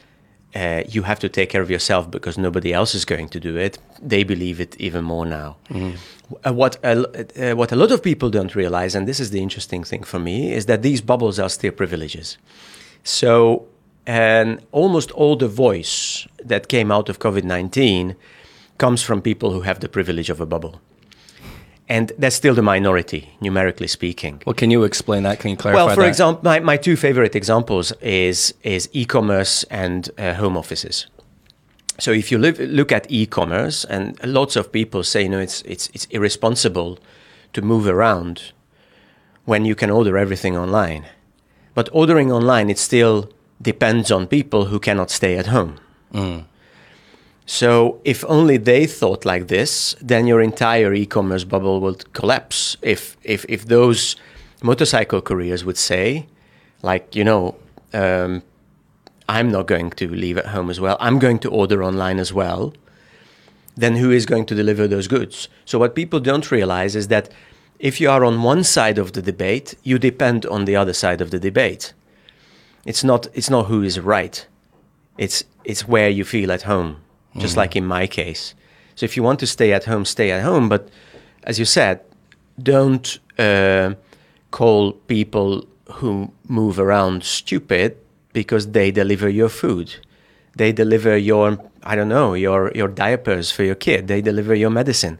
uh, 0.54 0.82
you 0.88 1.02
have 1.02 1.18
to 1.18 1.28
take 1.28 1.50
care 1.50 1.60
of 1.60 1.70
yourself 1.70 2.10
because 2.10 2.38
nobody 2.38 2.72
else 2.72 2.94
is 2.94 3.04
going 3.04 3.28
to 3.28 3.40
do 3.40 3.56
it, 3.56 3.78
they 4.00 4.22
believe 4.24 4.60
it 4.60 4.76
even 4.78 5.04
more 5.04 5.26
now. 5.26 5.56
Uh, 6.44 6.52
what 6.52 6.76
a, 6.84 7.50
uh, 7.50 7.56
what 7.56 7.72
a 7.72 7.76
lot 7.76 7.90
of 7.90 8.02
people 8.02 8.30
don't 8.30 8.54
realize, 8.54 8.94
and 8.94 9.06
this 9.06 9.20
is 9.20 9.30
the 9.30 9.42
interesting 9.42 9.82
thing 9.84 10.04
for 10.04 10.18
me, 10.18 10.52
is 10.52 10.66
that 10.66 10.82
these 10.82 11.00
bubbles 11.00 11.38
are 11.38 11.48
still 11.48 11.72
privileges. 11.72 12.38
So, 13.02 13.66
and 14.06 14.64
almost 14.70 15.10
all 15.10 15.36
the 15.36 15.48
voice 15.48 16.26
that 16.42 16.68
came 16.68 16.92
out 16.92 17.08
of 17.08 17.18
COVID 17.18 17.44
19 17.44 18.14
comes 18.78 19.02
from 19.02 19.22
people 19.22 19.52
who 19.52 19.60
have 19.62 19.80
the 19.80 19.88
privilege 19.88 20.30
of 20.30 20.40
a 20.40 20.46
bubble. 20.46 20.80
And 21.88 22.12
that's 22.18 22.34
still 22.36 22.54
the 22.54 22.62
minority, 22.62 23.36
numerically 23.40 23.88
speaking. 23.88 24.42
Well, 24.46 24.54
can 24.54 24.70
you 24.70 24.84
explain 24.84 25.22
that? 25.24 25.38
Can 25.38 25.50
you 25.50 25.56
clarify 25.56 25.84
Well, 25.84 25.94
for 25.94 26.00
that? 26.02 26.08
example, 26.08 26.42
my, 26.42 26.60
my 26.60 26.76
two 26.78 26.96
favorite 26.96 27.36
examples 27.36 27.92
is 28.00 28.54
is 28.62 28.88
e-commerce 28.92 29.64
and 29.70 30.08
uh, 30.18 30.32
home 30.34 30.56
offices. 30.56 31.06
So 31.98 32.10
if 32.10 32.32
you 32.32 32.38
live, 32.38 32.58
look 32.58 32.90
at 32.90 33.06
e-commerce, 33.10 33.84
and 33.84 34.18
lots 34.24 34.56
of 34.56 34.72
people 34.72 35.02
say, 35.04 35.22
you 35.24 35.28
know, 35.28 35.40
it's 35.40 35.62
it's 35.62 35.90
it's 35.92 36.06
irresponsible 36.10 36.98
to 37.52 37.62
move 37.62 37.86
around 37.86 38.52
when 39.44 39.64
you 39.66 39.74
can 39.74 39.90
order 39.90 40.16
everything 40.16 40.56
online. 40.56 41.04
But 41.74 41.88
ordering 41.92 42.32
online, 42.32 42.70
it 42.70 42.78
still 42.78 43.28
depends 43.60 44.10
on 44.10 44.26
people 44.26 44.66
who 44.66 44.78
cannot 44.80 45.10
stay 45.10 45.36
at 45.38 45.46
home. 45.46 45.76
So 47.46 48.00
if 48.04 48.24
only 48.26 48.56
they 48.56 48.86
thought 48.86 49.24
like 49.24 49.48
this, 49.48 49.94
then 50.00 50.26
your 50.26 50.40
entire 50.40 50.94
e-commerce 50.94 51.44
bubble 51.44 51.80
would 51.80 52.12
collapse. 52.12 52.76
If 52.80 53.16
if 53.22 53.44
if 53.48 53.66
those 53.66 54.16
motorcycle 54.62 55.20
couriers 55.20 55.64
would 55.64 55.76
say, 55.76 56.26
like 56.82 57.14
you 57.14 57.24
know, 57.24 57.56
um, 57.92 58.42
I'm 59.28 59.50
not 59.50 59.66
going 59.66 59.90
to 59.90 60.08
leave 60.08 60.38
at 60.38 60.46
home 60.46 60.70
as 60.70 60.80
well. 60.80 60.96
I'm 61.00 61.18
going 61.18 61.38
to 61.40 61.50
order 61.50 61.82
online 61.82 62.18
as 62.18 62.32
well. 62.32 62.72
Then 63.76 63.96
who 63.96 64.10
is 64.10 64.24
going 64.24 64.46
to 64.46 64.54
deliver 64.54 64.86
those 64.86 65.08
goods? 65.08 65.48
So 65.64 65.78
what 65.78 65.94
people 65.94 66.20
don't 66.20 66.50
realize 66.50 66.94
is 66.94 67.08
that 67.08 67.28
if 67.78 68.00
you 68.00 68.08
are 68.08 68.24
on 68.24 68.42
one 68.42 68.64
side 68.64 68.98
of 68.98 69.12
the 69.12 69.22
debate, 69.22 69.74
you 69.82 69.98
depend 69.98 70.46
on 70.46 70.64
the 70.64 70.76
other 70.76 70.92
side 70.92 71.20
of 71.20 71.30
the 71.30 71.40
debate. 71.40 71.92
It's 72.84 73.02
not 73.02 73.26
it's 73.34 73.50
not 73.50 73.66
who 73.66 73.82
is 73.82 73.98
right. 73.98 74.46
It's 75.18 75.44
it's 75.64 75.88
where 75.88 76.08
you 76.08 76.24
feel 76.24 76.52
at 76.52 76.62
home, 76.62 76.96
just 77.36 77.56
like 77.56 77.76
in 77.76 77.84
my 77.84 78.06
case. 78.06 78.54
So 78.94 79.04
if 79.04 79.16
you 79.16 79.22
want 79.22 79.40
to 79.40 79.46
stay 79.46 79.72
at 79.72 79.84
home, 79.84 80.04
stay 80.04 80.30
at 80.30 80.42
home. 80.42 80.68
But 80.68 80.88
as 81.44 81.58
you 81.58 81.64
said, 81.64 82.00
don't 82.62 83.18
uh, 83.38 83.94
call 84.50 84.92
people 85.08 85.66
who 85.94 86.30
move 86.48 86.78
around 86.78 87.24
stupid 87.24 87.96
because 88.32 88.70
they 88.72 88.90
deliver 88.90 89.28
your 89.28 89.48
food. 89.48 89.94
They 90.56 90.72
deliver 90.72 91.16
your 91.16 91.58
I 91.82 91.96
don't 91.96 92.08
know 92.08 92.34
your 92.34 92.70
your 92.74 92.88
diapers 92.88 93.50
for 93.50 93.64
your 93.64 93.74
kid. 93.74 94.06
They 94.06 94.22
deliver 94.22 94.54
your 94.54 94.70
medicine. 94.70 95.18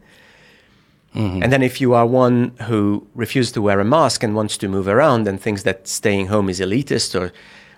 And 1.43 1.49
then 1.53 1.63
if 1.63 1.79
you 1.79 1.93
are 1.93 2.05
one 2.05 2.51
who 2.67 3.07
refuses 3.15 3.53
to 3.53 3.61
wear 3.61 3.79
a 3.79 3.85
mask 3.85 4.21
and 4.23 4.35
wants 4.35 4.57
to 4.57 4.67
move 4.67 4.85
around 4.89 5.27
and 5.29 5.39
thinks 5.39 5.63
that 5.63 5.87
staying 5.87 6.27
home 6.27 6.49
is 6.49 6.59
elitist 6.59 7.15
or 7.19 7.31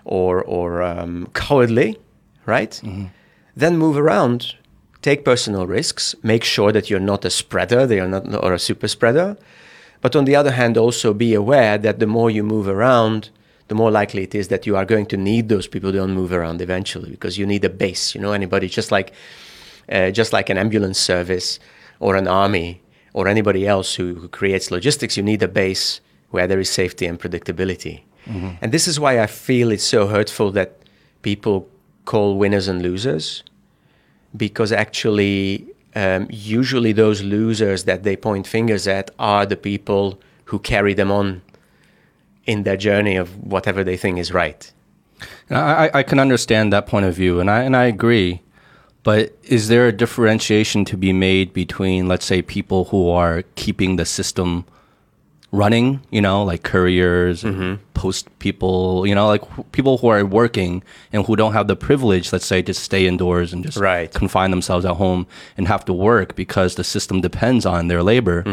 or 0.04 0.42
or 0.42 0.82
um, 0.82 1.28
cowardly, 1.34 1.96
right? 2.46 2.80
Then 3.58 3.76
move 3.76 3.96
around, 3.96 4.54
take 5.02 5.24
personal 5.24 5.66
risks, 5.66 6.14
make 6.22 6.44
sure 6.44 6.70
that 6.70 6.88
you're 6.88 7.00
not 7.00 7.24
a 7.24 7.30
spreader, 7.30 7.88
they 7.88 7.98
are 7.98 8.06
not 8.06 8.44
or 8.44 8.52
a 8.54 8.58
super 8.58 8.86
spreader. 8.86 9.36
But 10.00 10.14
on 10.14 10.26
the 10.26 10.36
other 10.36 10.52
hand, 10.52 10.78
also 10.78 11.12
be 11.12 11.34
aware 11.34 11.76
that 11.76 11.98
the 11.98 12.06
more 12.06 12.30
you 12.30 12.44
move 12.44 12.68
around, 12.68 13.30
the 13.66 13.74
more 13.74 13.90
likely 13.90 14.22
it 14.22 14.32
is 14.32 14.46
that 14.46 14.64
you 14.64 14.76
are 14.76 14.84
going 14.84 15.06
to 15.06 15.16
need 15.16 15.48
those 15.48 15.66
people 15.66 15.90
who 15.90 15.98
don't 15.98 16.14
move 16.14 16.32
around 16.32 16.62
eventually 16.62 17.10
because 17.10 17.36
you 17.36 17.46
need 17.46 17.64
a 17.64 17.68
base. 17.68 18.14
You 18.14 18.20
know, 18.20 18.30
anybody 18.30 18.68
just 18.68 18.92
like 18.92 19.12
uh, 19.90 20.12
just 20.12 20.32
like 20.32 20.50
an 20.50 20.56
ambulance 20.56 21.00
service 21.00 21.58
or 21.98 22.14
an 22.14 22.28
army 22.28 22.80
or 23.12 23.26
anybody 23.26 23.66
else 23.66 23.96
who, 23.96 24.14
who 24.14 24.28
creates 24.28 24.70
logistics, 24.70 25.16
you 25.16 25.24
need 25.24 25.42
a 25.42 25.48
base 25.48 26.00
where 26.30 26.46
there 26.46 26.60
is 26.60 26.70
safety 26.70 27.06
and 27.06 27.18
predictability. 27.18 28.02
And 28.62 28.70
this 28.70 28.86
is 28.86 29.00
why 29.00 29.18
I 29.20 29.26
feel 29.26 29.72
it's 29.72 29.82
so 29.82 30.06
hurtful 30.06 30.52
that 30.52 30.76
people 31.22 31.68
call 32.10 32.38
winners 32.42 32.68
and 32.68 32.80
losers, 32.82 33.26
because 34.44 34.70
actually, 34.84 35.66
um, 35.94 36.26
usually 36.30 36.92
those 36.92 37.22
losers 37.22 37.84
that 37.84 38.02
they 38.02 38.16
point 38.16 38.46
fingers 38.46 38.86
at 38.88 39.10
are 39.18 39.44
the 39.46 39.56
people 39.56 40.04
who 40.50 40.58
carry 40.58 40.94
them 40.94 41.10
on 41.10 41.42
in 42.46 42.62
their 42.62 42.76
journey 42.78 43.16
of 43.22 43.28
whatever 43.52 43.84
they 43.84 43.96
think 43.96 44.18
is 44.18 44.32
right. 44.32 44.72
I, 45.50 45.90
I- 46.00 46.02
can 46.10 46.18
understand 46.18 46.72
that 46.72 46.86
point 46.86 47.06
of 47.06 47.14
view, 47.14 47.40
and 47.40 47.50
I 47.50 47.62
and 47.66 47.74
I 47.76 47.84
agree. 47.96 48.40
But 49.02 49.20
is 49.42 49.68
there 49.68 49.86
a 49.88 49.92
differentiation 49.92 50.84
to 50.86 50.96
be 50.96 51.12
made 51.12 51.52
between, 51.52 52.08
let's 52.08 52.26
say, 52.26 52.42
people 52.42 52.80
who 52.90 53.08
are 53.20 53.42
keeping 53.54 53.96
the 53.96 54.04
system 54.04 54.64
running, 55.50 56.00
you 56.10 56.20
know, 56.20 56.42
like 56.42 56.62
couriers, 56.62 57.44
post 57.94 58.28
people, 58.38 59.06
you 59.06 59.14
know, 59.14 59.26
like 59.26 59.42
wh- 59.52 59.60
people 59.72 59.98
who 59.98 60.08
are 60.08 60.24
working 60.24 60.82
and 61.12 61.24
who 61.26 61.36
don't 61.36 61.52
have 61.54 61.66
the 61.68 61.74
privilege, 61.76 62.32
let's 62.32 62.44
say, 62.46 62.60
to 62.62 62.74
stay 62.74 63.06
indoors 63.06 63.52
and 63.52 63.64
just 63.64 63.78
Right. 63.78 64.12
confine 64.12 64.50
themselves 64.50 64.84
at 64.84 64.96
home 64.96 65.26
and 65.56 65.66
have 65.66 65.84
to 65.86 65.92
work 65.92 66.36
because 66.36 66.74
the 66.74 66.84
system 66.84 67.20
depends 67.22 67.64
on 67.64 67.88
their 67.88 68.02
labor, 68.02 68.44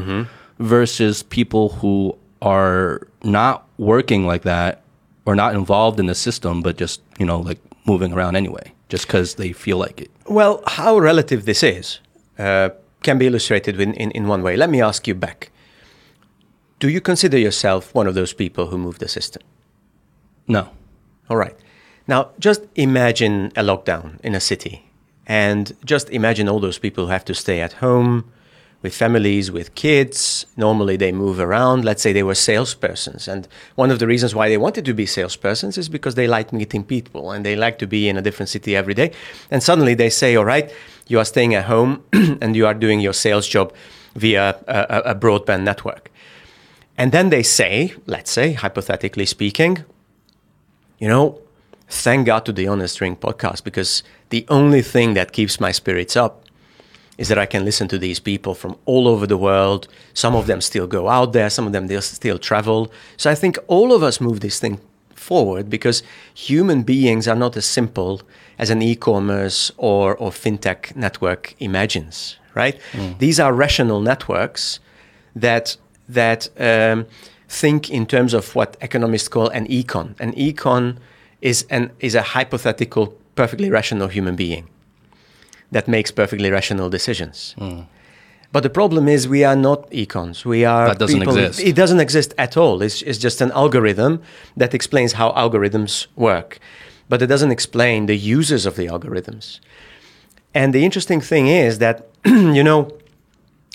versus 0.60 1.22
people 1.24 1.70
who 1.70 2.16
are 2.42 3.02
not 3.24 3.68
working 3.78 4.26
like 4.26 4.44
that 4.44 4.82
or 5.26 5.36
not 5.36 5.54
involved 5.54 6.00
in 6.00 6.06
the 6.06 6.16
system, 6.16 6.62
but 6.62 6.78
just, 6.78 7.02
you 7.20 7.26
know, 7.26 7.40
like 7.40 7.60
moving 7.86 8.14
around 8.14 8.36
anyway, 8.38 8.72
just 8.90 9.06
because 9.08 9.36
they 9.36 9.52
feel 9.52 9.78
like 9.78 10.00
it. 10.02 10.10
Well, 10.28 10.64
how 10.66 10.98
relative 10.98 11.46
this 11.46 11.62
is 11.62 12.00
uh, 12.40 12.70
can 13.04 13.18
be 13.18 13.28
illustrated 13.28 13.80
in, 13.82 13.94
in, 13.96 14.12
in 14.12 14.28
one 14.28 14.42
way. 14.44 14.56
Let 14.56 14.70
me 14.70 14.82
ask 14.82 15.08
you 15.08 15.14
back. 15.16 15.52
Do 16.80 16.90
you 16.90 17.00
consider 17.00 17.38
yourself 17.38 17.94
one 17.96 18.08
of 18.08 18.16
those 18.16 18.34
people 18.34 18.68
who 18.68 18.78
move 18.78 19.00
the 19.00 19.08
system? 19.08 19.42
No. 20.48 20.70
All 21.30 21.38
right. 21.38 21.56
Now, 22.08 22.32
just 22.38 22.62
imagine 22.76 23.52
a 23.56 23.64
lockdown 23.64 24.20
in 24.22 24.36
a 24.36 24.40
city 24.40 24.92
and 25.26 25.76
just 25.86 26.10
imagine 26.10 26.48
all 26.50 26.60
those 26.60 26.78
people 26.78 27.06
who 27.06 27.12
have 27.12 27.26
to 27.26 27.34
stay 27.34 27.62
at 27.62 27.74
home 27.74 28.32
with 28.82 28.94
families, 28.94 29.50
with 29.50 29.74
kids. 29.74 30.46
Normally 30.58 30.98
they 30.98 31.12
move 31.12 31.40
around. 31.40 31.84
Let's 31.84 32.04
say 32.04 32.14
they 32.14 32.22
were 32.22 32.34
salespersons. 32.34 33.28
And 33.28 33.48
one 33.76 33.90
of 33.90 33.98
the 33.98 34.06
reasons 34.06 34.36
why 34.36 34.50
they 34.50 34.58
wanted 34.58 34.86
to 34.86 34.94
be 34.94 35.06
salespersons 35.06 35.78
is 35.78 35.90
because 35.90 36.14
they 36.14 36.28
like 36.28 36.54
meeting 36.54 36.84
people 36.84 37.32
and 37.32 37.44
they 37.44 37.56
like 37.56 37.80
to 37.80 37.88
be 37.88 38.08
in 38.08 38.18
a 38.18 38.22
different 38.22 38.50
city 38.50 38.76
every 38.76 38.94
day. 38.94 39.12
And 39.50 39.64
suddenly 39.64 39.96
they 39.96 40.12
say, 40.12 40.36
all 40.36 40.46
right, 40.46 40.72
you 41.08 41.18
are 41.18 41.26
staying 41.26 41.56
at 41.56 41.66
home 41.66 42.04
and 42.14 42.56
you 42.56 42.68
are 42.68 42.76
doing 42.76 43.00
your 43.00 43.14
sales 43.14 43.48
job 43.48 43.74
via 44.16 44.56
a, 44.68 44.86
a, 44.90 45.00
a 45.12 45.16
broadband 45.16 45.64
network. 45.64 46.12
And 46.98 47.12
then 47.12 47.30
they 47.30 47.44
say, 47.44 47.94
let's 48.06 48.32
say, 48.32 48.54
hypothetically 48.54 49.26
speaking, 49.26 49.84
you 51.00 51.08
know, 51.08 51.42
thank 51.90 52.26
God 52.26 52.46
to 52.46 52.54
the 52.54 52.68
Honest 52.68 52.98
Drink 52.98 53.20
podcast 53.20 53.64
because 53.64 54.04
the 54.30 54.46
only 54.50 54.82
thing 54.82 55.14
that 55.14 55.34
keeps 55.34 55.60
my 55.60 55.72
spirits 55.72 56.16
up 56.16 56.46
is 57.18 57.28
that 57.30 57.38
I 57.38 57.46
can 57.46 57.64
listen 57.64 57.88
to 57.90 57.98
these 57.98 58.20
people 58.20 58.54
from 58.56 58.78
all 58.86 59.08
over 59.08 59.26
the 59.26 59.38
world. 59.38 59.88
Some 60.14 60.36
of 60.36 60.48
them 60.48 60.62
still 60.62 60.88
go 60.88 61.08
out 61.08 61.34
there, 61.34 61.50
some 61.50 61.66
of 61.66 61.74
them 61.74 61.88
they 61.88 62.00
still 62.02 62.38
travel. 62.38 62.92
So 63.18 63.30
I 63.30 63.36
think 63.36 63.58
all 63.68 63.94
of 63.94 64.04
us 64.04 64.20
move 64.20 64.40
this 64.42 64.60
thing 64.60 64.80
forward 65.14 65.70
because 65.70 66.04
human 66.34 66.84
beings 66.84 67.28
are 67.28 67.36
not 67.36 67.58
as 67.58 67.66
simple 67.66 68.22
as 68.60 68.70
an 68.70 68.82
e-commerce 68.82 69.72
or, 69.78 70.16
or 70.18 70.30
fintech 70.32 70.96
network 70.96 71.56
imagines, 71.60 72.38
right? 72.54 72.80
Hmm. 72.92 73.14
These 73.18 73.40
are 73.40 73.54
rational 73.54 74.02
networks 74.02 74.80
that 75.36 75.78
that 76.10 76.50
um, 76.60 77.06
think 77.48 77.90
in 77.90 78.06
terms 78.06 78.34
of 78.34 78.56
what 78.56 78.78
economists 78.82 79.28
call 79.28 79.48
an 79.50 79.68
econ. 79.68 80.20
An 80.20 80.34
econ 80.34 80.98
is 81.42 81.66
an 81.70 81.92
is 82.00 82.16
a 82.16 82.22
hypothetical, 82.22 83.14
perfectly 83.36 83.70
rational 83.70 84.08
human 84.08 84.36
being 84.36 84.68
that 85.72 85.88
makes 85.88 86.12
perfectly 86.12 86.50
rational 86.52 86.90
decisions. 86.90 87.56
But 88.52 88.64
the 88.64 88.70
problem 88.70 89.08
is 89.10 89.28
we 89.28 89.44
are 89.44 89.56
not 89.56 89.90
econs. 89.92 90.46
We 90.46 90.64
are 90.64 90.88
That 90.88 91.00
doesn't 91.00 91.20
people- 91.20 91.38
exist. 91.38 91.60
It 91.68 91.76
doesn't 91.76 92.00
exist 92.00 92.34
at 92.38 92.56
all. 92.56 92.82
It's, 92.82 93.02
it's 93.02 93.18
just 93.18 93.42
an 93.42 93.52
algorithm 93.52 94.22
that 94.56 94.74
explains 94.74 95.14
how 95.14 95.32
algorithms 95.32 96.08
work, 96.16 96.60
but 97.10 97.22
it 97.22 97.28
doesn't 97.28 97.52
explain 97.52 98.06
the 98.06 98.16
users 98.16 98.66
of 98.66 98.78
the 98.78 98.86
algorithms. 98.88 99.60
And 100.54 100.74
the 100.74 100.86
interesting 100.86 101.20
thing 101.20 101.48
is 101.48 101.80
that 101.80 102.08
you 102.26 102.64
know 102.64 102.88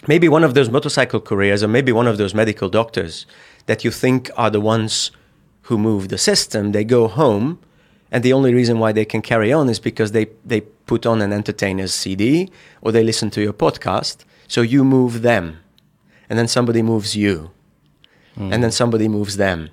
maybe 0.07 0.28
one 0.28 0.45
of 0.45 0.54
those 0.54 0.71
motorcycle 0.71 1.21
couriers 1.21 1.62
or 1.62 1.69
maybe 1.69 1.92
one 1.92 2.07
of 2.07 2.19
those 2.19 2.35
medical 2.35 2.69
doctors 2.69 3.26
that 3.66 3.85
you 3.85 3.90
think 3.90 4.30
are 4.37 4.50
the 4.50 4.61
ones 4.61 5.11
who 5.62 5.78
move 5.78 6.09
the 6.09 6.19
system, 6.19 6.73
they 6.73 6.85
go 6.85 7.07
home 7.09 7.59
and 8.11 8.25
the 8.25 8.33
only 8.33 8.52
reason 8.52 8.78
why 8.78 8.92
they 8.92 9.04
can 9.04 9.23
carry 9.23 9.52
on 9.52 9.69
is 9.69 9.78
because 9.78 10.13
they, 10.13 10.26
they 10.45 10.63
put 10.63 11.06
on 11.06 11.23
an 11.23 11.32
entertainer's 11.32 11.95
CD 11.95 12.50
or 12.82 12.93
they 12.93 13.04
listen 13.04 13.30
to 13.30 13.41
your 13.41 13.52
podcast. 13.52 14.25
So 14.49 14.63
you 14.63 14.84
move 14.84 15.23
them. 15.23 15.58
And 16.28 16.39
then 16.39 16.49
somebody 16.49 16.82
moves 16.82 17.17
you. 17.17 17.50
Hmm. 18.34 18.52
And 18.52 18.63
then 18.63 18.73
somebody 18.73 19.08
moves 19.08 19.36
them. 19.36 19.71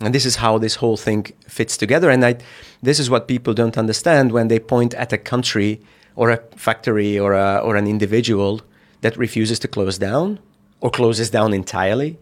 And 0.00 0.14
this 0.14 0.26
is 0.26 0.36
how 0.36 0.58
this 0.58 0.76
whole 0.76 0.96
thing 0.96 1.26
fits 1.48 1.76
together. 1.76 2.10
And 2.10 2.24
I, 2.24 2.36
this 2.82 3.00
is 3.00 3.10
what 3.10 3.28
people 3.28 3.54
don't 3.54 3.78
understand 3.78 4.32
when 4.32 4.48
they 4.48 4.58
point 4.58 4.94
at 4.94 5.12
a 5.12 5.18
country 5.18 5.80
or 6.16 6.30
a 6.30 6.36
factory 6.56 7.18
or, 7.18 7.32
a, 7.32 7.58
or 7.58 7.76
an 7.76 7.86
individual 7.86 8.60
that 9.04 9.16
refuses 9.16 9.58
to 9.60 9.68
close 9.68 9.96
down 9.98 10.38
or 10.80 10.90
closes 10.90 11.28
down 11.30 11.52
entirely 11.54 12.16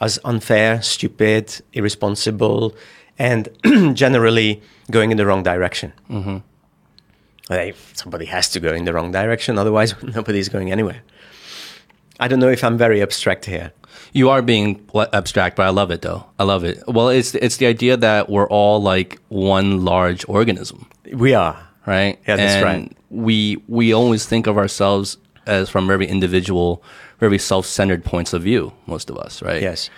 as 0.00 0.18
unfair, 0.24 0.80
stupid, 0.82 1.44
irresponsible, 1.72 2.74
and 3.18 3.48
generally 3.94 4.60
going 4.90 5.10
in 5.10 5.16
the 5.16 5.26
wrong 5.26 5.42
direction. 5.42 5.92
Mm-hmm. 6.10 6.38
They- 7.48 7.74
somebody 7.94 8.26
has 8.26 8.48
to 8.50 8.60
go 8.60 8.70
in 8.72 8.84
the 8.84 8.92
wrong 8.92 9.10
direction, 9.12 9.58
otherwise, 9.58 9.94
nobody's 10.02 10.48
going 10.48 10.70
anywhere. 10.70 11.02
I 12.20 12.28
don't 12.28 12.40
know 12.40 12.48
if 12.50 12.62
I'm 12.62 12.76
very 12.78 13.00
abstract 13.02 13.44
here. 13.46 13.72
You 14.12 14.30
are 14.30 14.42
being 14.42 14.80
abstract, 15.12 15.56
but 15.56 15.64
I 15.66 15.70
love 15.70 15.90
it 15.90 16.02
though. 16.02 16.24
I 16.38 16.44
love 16.44 16.64
it. 16.64 16.82
Well, 16.86 17.08
it's 17.08 17.34
it's 17.34 17.56
the 17.58 17.66
idea 17.66 17.96
that 17.96 18.28
we're 18.28 18.48
all 18.48 18.80
like 18.82 19.18
one 19.28 19.84
large 19.84 20.24
organism, 20.28 20.86
We 21.12 21.34
are. 21.34 21.56
right? 21.86 22.18
Yeah, 22.26 22.36
that's 22.36 22.54
and 22.56 22.64
right. 22.64 22.96
We 23.10 23.62
we 23.68 23.94
always 23.94 24.26
think 24.26 24.46
of 24.46 24.56
ourselves 24.56 25.16
as 25.48 25.68
from 25.68 25.86
very 25.86 26.06
individual, 26.06 26.82
very 27.18 27.38
self-centered 27.38 28.04
points 28.04 28.32
of 28.32 28.42
view. 28.42 28.72
Most 28.86 29.10
of 29.10 29.16
us, 29.18 29.42
right? 29.42 29.62
Yes. 29.62 29.90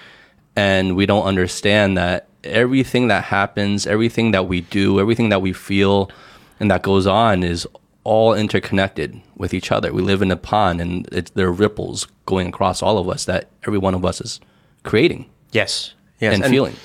and 0.57 0.97
we 0.97 1.07
don't 1.07 1.25
understand 1.25 1.97
that 1.97 2.27
everything 2.45 3.09
that 3.09 3.25
happens, 3.25 3.87
everything 3.87 4.31
that 4.33 4.47
we 4.49 4.63
do, 4.63 4.99
everything 5.01 5.29
that 5.31 5.43
we 5.43 5.53
feel, 5.53 6.11
and 6.59 6.71
that 6.71 6.83
goes 6.83 7.07
on 7.07 7.43
is 7.43 7.67
all 8.05 8.35
interconnected 8.35 9.21
with 9.37 9.53
each 9.55 9.71
other. 9.71 9.93
We 9.93 10.03
live 10.03 10.23
in 10.23 10.31
a 10.31 10.37
pond, 10.37 10.81
and 10.81 11.07
it's, 11.13 11.31
there 11.33 11.47
are 11.49 11.53
ripples 11.53 12.07
going 12.27 12.49
across 12.49 12.83
all 12.83 12.97
of 12.99 13.09
us 13.09 13.25
that 13.27 13.49
every 13.67 13.79
one 13.79 13.95
of 13.95 14.05
us 14.05 14.21
is 14.21 14.41
creating 14.83 15.27
Yes. 15.53 15.95
Yes. 16.21 16.35
and, 16.35 16.45
feeling. 16.45 16.77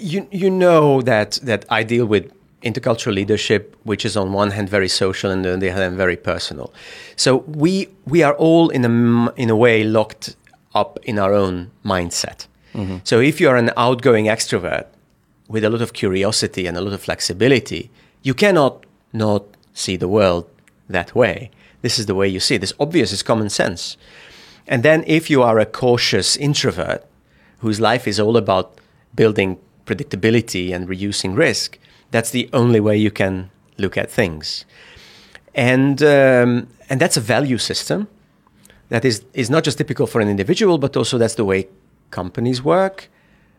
You 0.00 0.26
you 0.30 0.50
know 0.50 1.00
that 1.02 1.38
that 1.42 1.64
I 1.70 1.82
deal 1.82 2.06
with 2.06 2.30
intercultural 2.62 3.14
leadership, 3.14 3.76
which 3.84 4.04
is 4.04 4.16
on 4.16 4.32
one 4.32 4.50
hand 4.50 4.68
very 4.68 4.88
social 4.88 5.30
and 5.30 5.46
on 5.46 5.60
the 5.60 5.70
other 5.70 5.82
hand 5.82 5.96
very 5.96 6.16
personal. 6.16 6.72
So 7.16 7.38
we 7.46 7.88
we 8.04 8.22
are 8.22 8.34
all 8.34 8.68
in 8.70 8.84
a 8.84 9.32
in 9.36 9.50
a 9.50 9.56
way 9.56 9.84
locked 9.84 10.36
up 10.74 10.98
in 11.04 11.18
our 11.18 11.32
own 11.32 11.70
mindset. 11.84 12.46
Mm-hmm. 12.74 12.98
So 13.04 13.20
if 13.20 13.40
you 13.40 13.48
are 13.48 13.56
an 13.56 13.70
outgoing 13.76 14.26
extrovert 14.26 14.86
with 15.48 15.64
a 15.64 15.70
lot 15.70 15.82
of 15.82 15.92
curiosity 15.92 16.66
and 16.66 16.76
a 16.76 16.80
lot 16.80 16.92
of 16.92 17.00
flexibility, 17.00 17.90
you 18.22 18.34
cannot 18.34 18.84
not 19.12 19.44
see 19.72 19.96
the 19.96 20.08
world 20.08 20.48
that 20.88 21.14
way. 21.14 21.50
This 21.82 21.98
is 21.98 22.06
the 22.06 22.14
way 22.14 22.28
you 22.28 22.40
see 22.40 22.56
it. 22.56 22.62
It's 22.62 22.72
obvious. 22.78 23.12
It's 23.12 23.22
common 23.22 23.48
sense. 23.48 23.96
And 24.66 24.82
then 24.82 25.04
if 25.06 25.30
you 25.30 25.42
are 25.42 25.58
a 25.58 25.66
cautious 25.66 26.36
introvert 26.36 27.04
whose 27.60 27.80
life 27.80 28.06
is 28.06 28.20
all 28.20 28.36
about 28.36 28.78
building 29.14 29.58
predictability 29.86 30.74
and 30.74 30.88
reducing 30.88 31.34
risk, 31.34 31.78
that's 32.10 32.30
the 32.30 32.48
only 32.52 32.80
way 32.80 32.96
you 32.96 33.10
can 33.10 33.50
look 33.76 33.96
at 33.96 34.10
things. 34.10 34.64
And, 35.54 36.02
um, 36.02 36.68
and 36.88 37.00
that's 37.00 37.16
a 37.16 37.20
value 37.20 37.58
system 37.58 38.08
that 38.88 39.04
is, 39.04 39.24
is 39.34 39.50
not 39.50 39.64
just 39.64 39.78
typical 39.78 40.06
for 40.06 40.20
an 40.20 40.28
individual, 40.28 40.78
but 40.78 40.96
also 40.96 41.18
that's 41.18 41.34
the 41.34 41.44
way 41.44 41.68
companies 42.10 42.62
work, 42.62 43.10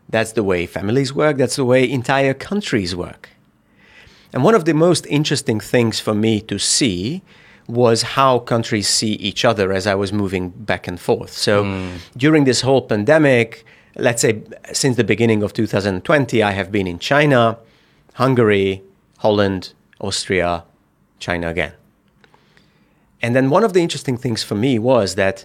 that's 0.08 0.32
the 0.32 0.42
way 0.42 0.66
families 0.66 1.14
work, 1.14 1.36
that's 1.36 1.56
the 1.56 1.64
way 1.64 1.88
entire 1.88 2.34
countries 2.34 2.96
work. 2.96 3.30
And 4.32 4.44
one 4.44 4.54
of 4.54 4.64
the 4.64 4.74
most 4.74 5.06
interesting 5.06 5.60
things 5.60 6.00
for 6.00 6.14
me 6.14 6.40
to 6.42 6.58
see 6.58 7.22
was 7.66 8.02
how 8.02 8.40
countries 8.40 8.88
see 8.88 9.12
each 9.14 9.44
other 9.44 9.72
as 9.72 9.86
I 9.86 9.94
was 9.94 10.12
moving 10.12 10.50
back 10.50 10.88
and 10.88 10.98
forth. 10.98 11.32
So 11.32 11.64
during 12.16 12.44
this 12.44 12.62
whole 12.62 12.82
pandemic, 12.82 13.64
let's 13.96 14.22
say 14.22 14.42
since 14.72 14.96
the 14.96 15.04
beginning 15.04 15.42
of 15.42 15.52
2020, 15.52 16.42
I 16.42 16.50
have 16.52 16.72
been 16.72 16.86
in 16.86 16.98
China, 16.98 17.58
Hungary, 18.14 18.82
Holland, 19.18 19.72
Austria, 20.00 20.64
China 21.18 21.48
again. 21.48 21.72
And 23.22 23.36
then 23.36 23.50
one 23.50 23.64
of 23.64 23.72
the 23.72 23.80
interesting 23.80 24.16
things 24.16 24.42
for 24.42 24.54
me 24.54 24.78
was 24.78 25.14
that 25.14 25.44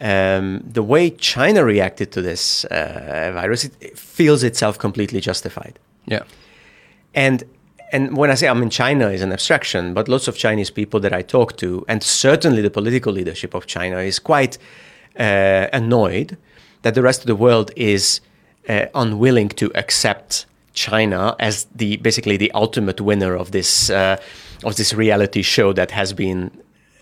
um, 0.00 0.62
the 0.64 0.82
way 0.82 1.10
China 1.10 1.64
reacted 1.64 2.12
to 2.12 2.22
this 2.22 2.64
uh, 2.66 3.32
virus, 3.34 3.64
it, 3.64 3.74
it 3.80 3.98
feels 3.98 4.42
itself 4.42 4.78
completely 4.78 5.20
justified. 5.20 5.78
Yeah. 6.06 6.22
And 7.14 7.44
and 7.92 8.16
when 8.16 8.30
I 8.30 8.34
say 8.36 8.46
I'm 8.46 8.62
in 8.62 8.70
China 8.70 9.08
is 9.08 9.20
an 9.20 9.32
abstraction, 9.32 9.94
but 9.94 10.08
lots 10.08 10.28
of 10.28 10.36
Chinese 10.36 10.70
people 10.70 11.00
that 11.00 11.12
I 11.12 11.22
talk 11.22 11.56
to, 11.56 11.84
and 11.88 12.02
certainly 12.02 12.62
the 12.62 12.70
political 12.70 13.12
leadership 13.12 13.52
of 13.52 13.66
China, 13.66 13.98
is 13.98 14.20
quite 14.20 14.58
uh, 15.18 15.66
annoyed 15.72 16.38
that 16.82 16.94
the 16.94 17.02
rest 17.02 17.20
of 17.20 17.26
the 17.26 17.34
world 17.34 17.72
is 17.74 18.20
uh, 18.68 18.86
unwilling 18.94 19.48
to 19.48 19.72
accept 19.74 20.46
China 20.74 21.34
as 21.38 21.66
the 21.74 21.96
basically 21.98 22.36
the 22.36 22.50
ultimate 22.52 23.00
winner 23.00 23.34
of 23.34 23.50
this 23.50 23.90
uh, 23.90 24.16
of 24.64 24.76
this 24.76 24.92
reality 24.94 25.42
show 25.42 25.72
that 25.72 25.90
has 25.90 26.12
been 26.12 26.50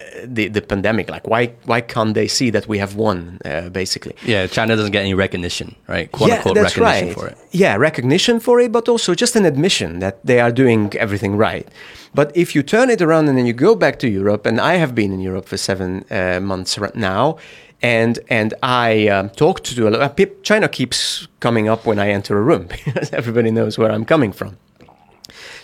uh, 0.01 0.05
the 0.25 0.49
the 0.49 0.63
pandemic. 0.63 1.11
Like, 1.11 1.27
why 1.27 1.53
why 1.65 1.81
can't 1.81 2.15
they 2.15 2.29
see 2.29 2.51
that 2.51 2.67
we 2.67 2.79
have 2.79 2.95
won? 2.97 3.39
Uh, 3.45 3.69
basically, 3.69 4.15
Yeah, 4.25 4.47
China 4.47 4.77
doesn't 4.77 4.93
get 4.93 5.03
any 5.03 5.15
recognition, 5.15 5.75
right? 5.87 6.11
Quote 6.11 6.31
yeah, 6.31 6.37
unquote 6.37 6.55
that's 6.55 6.77
recognition 6.77 7.09
right. 7.09 7.15
for 7.15 7.27
it. 7.29 7.39
Yeah, 7.51 7.77
recognition 7.77 8.41
for 8.41 8.61
it, 8.61 8.73
but 8.73 8.89
also 8.89 9.15
just 9.15 9.37
an 9.37 9.45
admission 9.45 9.99
that 10.01 10.25
they 10.25 10.41
are 10.41 10.53
doing 10.53 10.93
everything 10.97 11.37
right. 11.37 11.69
But 12.15 12.35
if 12.35 12.55
you 12.55 12.63
turn 12.63 12.89
it 12.91 13.03
around 13.03 13.29
and 13.29 13.37
then 13.37 13.47
you 13.47 13.53
go 13.53 13.75
back 13.75 13.99
to 13.99 14.09
Europe, 14.09 14.47
and 14.47 14.61
I 14.61 14.75
have 14.77 14.95
been 14.95 15.13
in 15.13 15.21
Europe 15.21 15.47
for 15.47 15.59
seven 15.59 16.05
uh, 16.11 16.41
months 16.41 16.79
right 16.79 16.97
now, 16.97 17.37
and 17.83 18.19
and 18.29 18.55
I 18.63 19.09
um, 19.09 19.31
talked 19.31 19.65
to 19.77 19.89
a 19.89 19.91
lot. 19.91 20.21
China 20.43 20.69
keeps 20.69 21.29
coming 21.41 21.69
up 21.69 21.87
when 21.87 21.99
I 21.99 22.11
enter 22.11 22.39
a 22.39 22.43
room 22.43 22.67
because 22.85 23.13
everybody 23.13 23.51
knows 23.51 23.79
where 23.79 23.91
I'm 23.91 24.05
coming 24.05 24.33
from. 24.33 24.57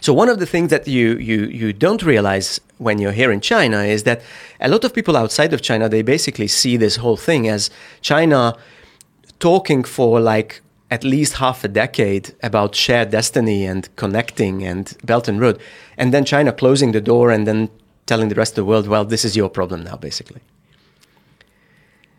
So 0.00 0.12
one 0.12 0.28
of 0.28 0.38
the 0.38 0.44
things 0.44 0.68
that 0.68 0.86
you, 0.86 1.16
you, 1.16 1.46
you 1.46 1.72
don't 1.72 2.02
realize 2.02 2.60
when 2.76 2.98
you're 2.98 3.12
here 3.12 3.32
in 3.32 3.40
China 3.40 3.78
is 3.84 4.02
that 4.02 4.20
a 4.60 4.68
lot 4.68 4.84
of 4.84 4.92
people 4.92 5.16
outside 5.16 5.54
of 5.54 5.62
China 5.62 5.88
they 5.88 6.02
basically 6.02 6.46
see 6.46 6.76
this 6.76 6.96
whole 6.96 7.16
thing 7.16 7.48
as 7.48 7.70
China 8.02 8.54
talking 9.38 9.82
for 9.82 10.20
like 10.20 10.60
at 10.90 11.04
least 11.04 11.34
half 11.34 11.64
a 11.64 11.68
decade 11.68 12.34
about 12.42 12.74
shared 12.74 13.10
destiny 13.10 13.64
and 13.64 13.88
connecting 13.96 14.62
and 14.62 14.94
Belt 15.04 15.26
and 15.26 15.40
Road, 15.40 15.58
and 15.96 16.12
then 16.12 16.24
China 16.24 16.52
closing 16.52 16.92
the 16.92 17.00
door 17.00 17.30
and 17.30 17.46
then 17.46 17.70
telling 18.06 18.28
the 18.28 18.34
rest 18.34 18.52
of 18.52 18.56
the 18.56 18.64
world, 18.66 18.86
well, 18.86 19.04
this 19.04 19.24
is 19.24 19.34
your 19.34 19.48
problem 19.48 19.82
now, 19.82 19.96
basically. 19.96 20.42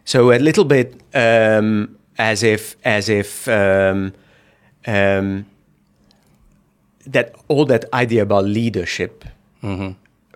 So 0.06 0.32
a 0.32 0.38
little 0.40 0.66
bit 0.66 1.02
um, 1.14 1.98
as 2.18 2.44
if 2.44 2.76
as 2.86 3.10
if 3.10 3.48
um, 3.48 4.14
um, 4.88 5.46
that 7.08 7.34
all 7.48 7.66
that 7.66 7.86
idea 7.94 8.22
about 8.22 8.46
leadership 8.46 9.26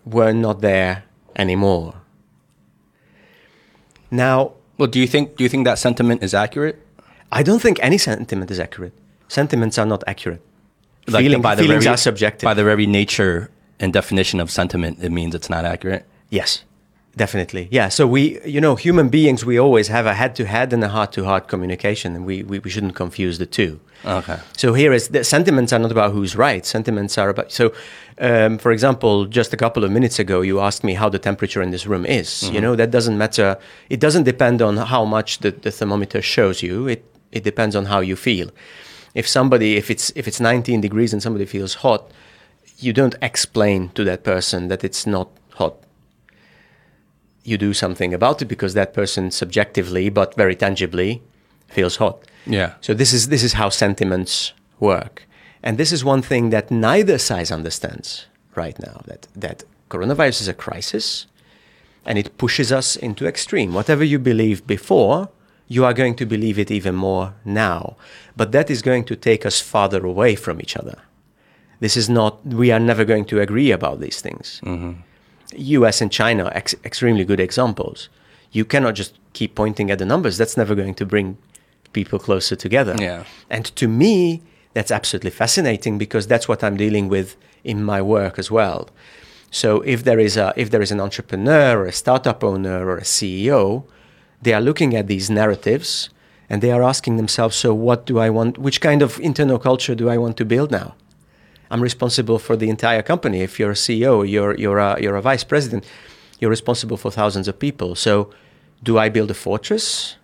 were 0.06 0.34
not 0.34 0.62
there 0.62 1.04
anymore. 1.36 1.94
Now, 4.12 4.54
Well, 4.78 4.88
do 4.88 5.00
you 5.00 5.08
think 5.08 5.36
do 5.38 5.44
you 5.44 5.50
think 5.50 5.66
that 5.66 5.78
sentiment 5.78 6.24
is 6.24 6.34
accurate? 6.34 6.76
I 7.32 7.44
don't 7.44 7.60
think 7.62 7.78
any 7.82 7.98
sentiment 8.00 8.50
is 8.50 8.60
accurate. 8.60 8.94
Sentiments 9.28 9.78
are 9.78 9.86
not 9.86 10.04
accurate. 10.08 10.42
Like, 11.08 11.24
Feeling- 11.24 11.44
feelings 11.44 11.84
very, 11.86 11.94
are 11.94 11.98
subjective. 11.98 12.46
By 12.48 12.56
the 12.56 12.64
very 12.64 12.88
nature 12.88 13.50
and 13.80 13.94
definition 13.94 14.40
of 14.40 14.50
sentiment, 14.50 14.98
it 15.04 15.12
means 15.12 15.36
it's 15.36 15.50
not 15.50 15.64
accurate. 15.66 16.06
Yes, 16.30 16.64
definitely. 17.16 17.68
Yeah. 17.72 17.90
So 17.90 18.08
we, 18.08 18.42
you 18.46 18.62
know, 18.62 18.76
human 18.76 19.10
beings, 19.10 19.46
we 19.46 19.60
always 19.60 19.88
have 19.88 20.06
a 20.06 20.14
head-to-head 20.14 20.74
and 20.74 20.84
a 20.84 20.90
heart-to-heart 20.90 21.48
communication, 21.48 22.16
and 22.16 22.26
we, 22.26 22.44
we, 22.44 22.60
we 22.60 22.70
shouldn't 22.70 22.96
confuse 22.96 23.38
the 23.38 23.46
two. 23.46 23.80
Okay. 24.06 24.40
So 24.56 24.74
here 24.74 24.94
is 24.94 25.10
the 25.10 25.24
sentiments 25.24 25.74
are 25.74 25.80
not 25.80 25.92
about 25.92 26.14
who's 26.14 26.36
right. 26.36 26.66
Sentiments 26.66 27.18
are 27.18 27.30
about. 27.30 27.52
So, 27.52 27.74
um, 28.20 28.58
for 28.58 28.72
example, 28.72 29.26
just 29.26 29.54
a 29.54 29.58
couple 29.58 29.84
of 29.84 29.92
minutes 29.92 30.20
ago, 30.20 30.42
you 30.42 30.62
asked 30.62 30.84
me 30.84 30.94
how 30.94 31.10
the 31.10 31.20
temperature 31.20 31.62
in 31.62 31.72
this 31.72 31.86
room 31.86 32.06
is. 32.06 32.50
You 32.50 32.62
know, 32.62 32.76
that 32.76 32.92
doesn't 32.92 33.18
matter. 33.18 33.58
It 33.90 34.00
doesn't 34.00 34.24
depend 34.24 34.62
on 34.62 34.78
how 34.78 35.04
much 35.04 35.40
the, 35.40 35.52
the 35.52 35.72
thermometer 35.72 36.22
shows 36.22 36.64
you. 36.64 36.88
It 36.88 37.04
it 37.32 37.44
depends 37.44 37.76
on 37.76 37.86
how 37.86 38.00
you 38.00 38.16
feel. 38.16 38.50
If 39.14 39.28
somebody, 39.28 39.76
if 39.76 39.90
it's 39.90 40.12
if 40.16 40.28
it's 40.28 40.40
19 40.40 40.82
degrees 40.82 41.14
and 41.14 41.22
somebody 41.22 41.46
feels 41.46 41.76
hot, 41.76 42.10
you 42.78 42.94
don't 42.94 43.16
explain 43.22 43.90
to 43.90 44.04
that 44.06 44.24
person 44.24 44.68
that 44.70 44.84
it's 44.84 45.06
not. 45.06 45.30
You 47.44 47.58
do 47.58 47.74
something 47.74 48.14
about 48.14 48.42
it 48.42 48.46
because 48.46 48.74
that 48.74 48.94
person 48.94 49.32
subjectively, 49.32 50.10
but 50.10 50.36
very 50.36 50.56
tangibly, 50.56 51.22
feels 51.68 51.98
hot. 51.98 52.20
Yeah. 52.46 52.74
So 52.82 52.94
this 52.94 53.14
is 53.14 53.30
this 53.30 53.44
is 53.44 53.54
how 53.54 53.70
sentiments 53.70 54.54
work, 54.80 55.28
and 55.64 55.78
this 55.78 55.92
is 55.92 56.04
one 56.04 56.22
thing 56.22 56.50
that 56.50 56.72
neither 56.72 57.18
side 57.18 57.52
understands 57.52 58.28
right 58.56 58.78
now. 58.80 59.02
That 59.06 59.28
that 59.36 59.64
coronavirus 59.90 60.42
is 60.42 60.48
a 60.48 60.54
crisis, 60.54 61.28
and 62.06 62.18
it 62.18 62.38
pushes 62.38 62.72
us 62.72 62.96
into 62.96 63.26
extreme. 63.26 63.74
Whatever 63.74 64.04
you 64.04 64.20
believe 64.20 64.66
before, 64.68 65.30
you 65.68 65.86
are 65.86 65.94
going 65.94 66.16
to 66.16 66.26
believe 66.26 66.60
it 66.60 66.72
even 66.72 66.96
more 66.96 67.34
now. 67.46 67.96
But 68.36 68.52
that 68.52 68.70
is 68.70 68.82
going 68.82 69.06
to 69.06 69.16
take 69.16 69.46
us 69.46 69.62
farther 69.62 70.06
away 70.06 70.36
from 70.36 70.60
each 70.60 70.76
other. 70.76 70.98
This 71.80 71.96
is 71.96 72.10
not. 72.10 72.46
We 72.46 72.72
are 72.72 72.80
never 72.80 73.06
going 73.06 73.26
to 73.26 73.40
agree 73.40 73.72
about 73.72 74.00
these 74.00 74.22
things. 74.22 74.60
Mm-hmm. 74.64 75.02
U.S. 75.56 76.02
and 76.02 76.12
China 76.12 76.46
are 76.46 76.54
ex- 76.54 76.76
extremely 76.84 77.26
good 77.26 77.40
examples. 77.40 78.10
You 78.52 78.66
cannot 78.66 78.96
just 78.96 79.18
keep 79.34 79.56
pointing 79.56 79.92
at 79.92 80.00
the 80.00 80.06
numbers. 80.06 80.38
That's 80.38 80.58
never 80.58 80.76
going 80.76 80.96
to 80.96 81.06
bring 81.06 81.38
people 81.94 82.20
closer 82.20 82.56
together. 82.56 82.96
Yeah. 83.00 83.24
And 83.50 83.66
to 83.76 83.88
me, 83.88 84.42
that's 84.74 84.92
absolutely 84.92 85.32
fascinating 85.32 85.98
because 85.98 86.28
that's 86.28 86.48
what 86.48 86.64
I'm 86.64 86.78
dealing 86.78 87.10
with 87.10 87.36
in 87.64 87.84
my 87.84 88.02
work 88.02 88.38
as 88.40 88.52
well. 88.52 88.90
So 89.52 89.82
if 89.82 90.04
there 90.04 90.20
is 90.20 90.38
a 90.38 90.54
if 90.56 90.70
there 90.70 90.82
is 90.82 90.92
an 90.92 91.00
entrepreneur 91.00 91.80
or 91.80 91.86
a 91.86 91.92
startup 91.92 92.44
owner 92.44 92.88
or 92.88 92.98
a 92.98 93.04
CEO, 93.04 93.84
they 94.42 94.54
are 94.54 94.62
looking 94.62 94.96
at 94.96 95.08
these 95.08 95.30
narratives 95.30 96.10
and 96.50 96.62
they 96.62 96.72
are 96.72 96.84
asking 96.84 97.18
themselves, 97.18 97.56
so 97.56 97.74
what 97.74 98.06
do 98.06 98.20
I 98.20 98.30
want? 98.30 98.58
Which 98.58 98.82
kind 98.82 99.02
of 99.02 99.20
internal 99.20 99.60
culture 99.60 99.96
do 99.96 100.10
I 100.10 100.18
want 100.18 100.38
to 100.38 100.46
build 100.46 100.72
now? 100.72 100.96
I'm 101.72 101.82
responsible 101.82 102.40
for 102.40 102.56
the 102.56 102.70
entire 102.70 103.02
company. 103.04 103.42
If 103.42 103.60
you're 103.60 103.72
a 103.72 103.82
CEO, 103.86 104.28
you're 104.28 104.56
you're 104.58 104.80
a 104.80 105.02
you're 105.02 105.16
a 105.16 105.22
vice 105.22 105.44
president, 105.44 105.86
you're 106.40 106.50
responsible 106.50 106.98
for 106.98 107.12
thousands 107.12 107.48
of 107.48 107.60
people. 107.60 107.96
So, 107.96 108.32
do 108.84 108.98
I 108.98 109.10
build 109.10 109.30
a 109.32 109.34
fortress 109.34 110.16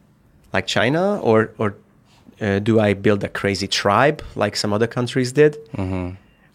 like 0.54 0.66
China, 0.68 1.20
or 1.22 1.52
or 1.58 1.76
uh, 2.42 2.60
do 2.60 2.80
I 2.80 2.94
build 2.94 3.24
a 3.24 3.30
crazy 3.30 3.68
tribe 3.68 4.22
like 4.36 4.56
some 4.56 4.74
other 4.74 4.88
countries 4.88 5.32
did? 5.32 5.58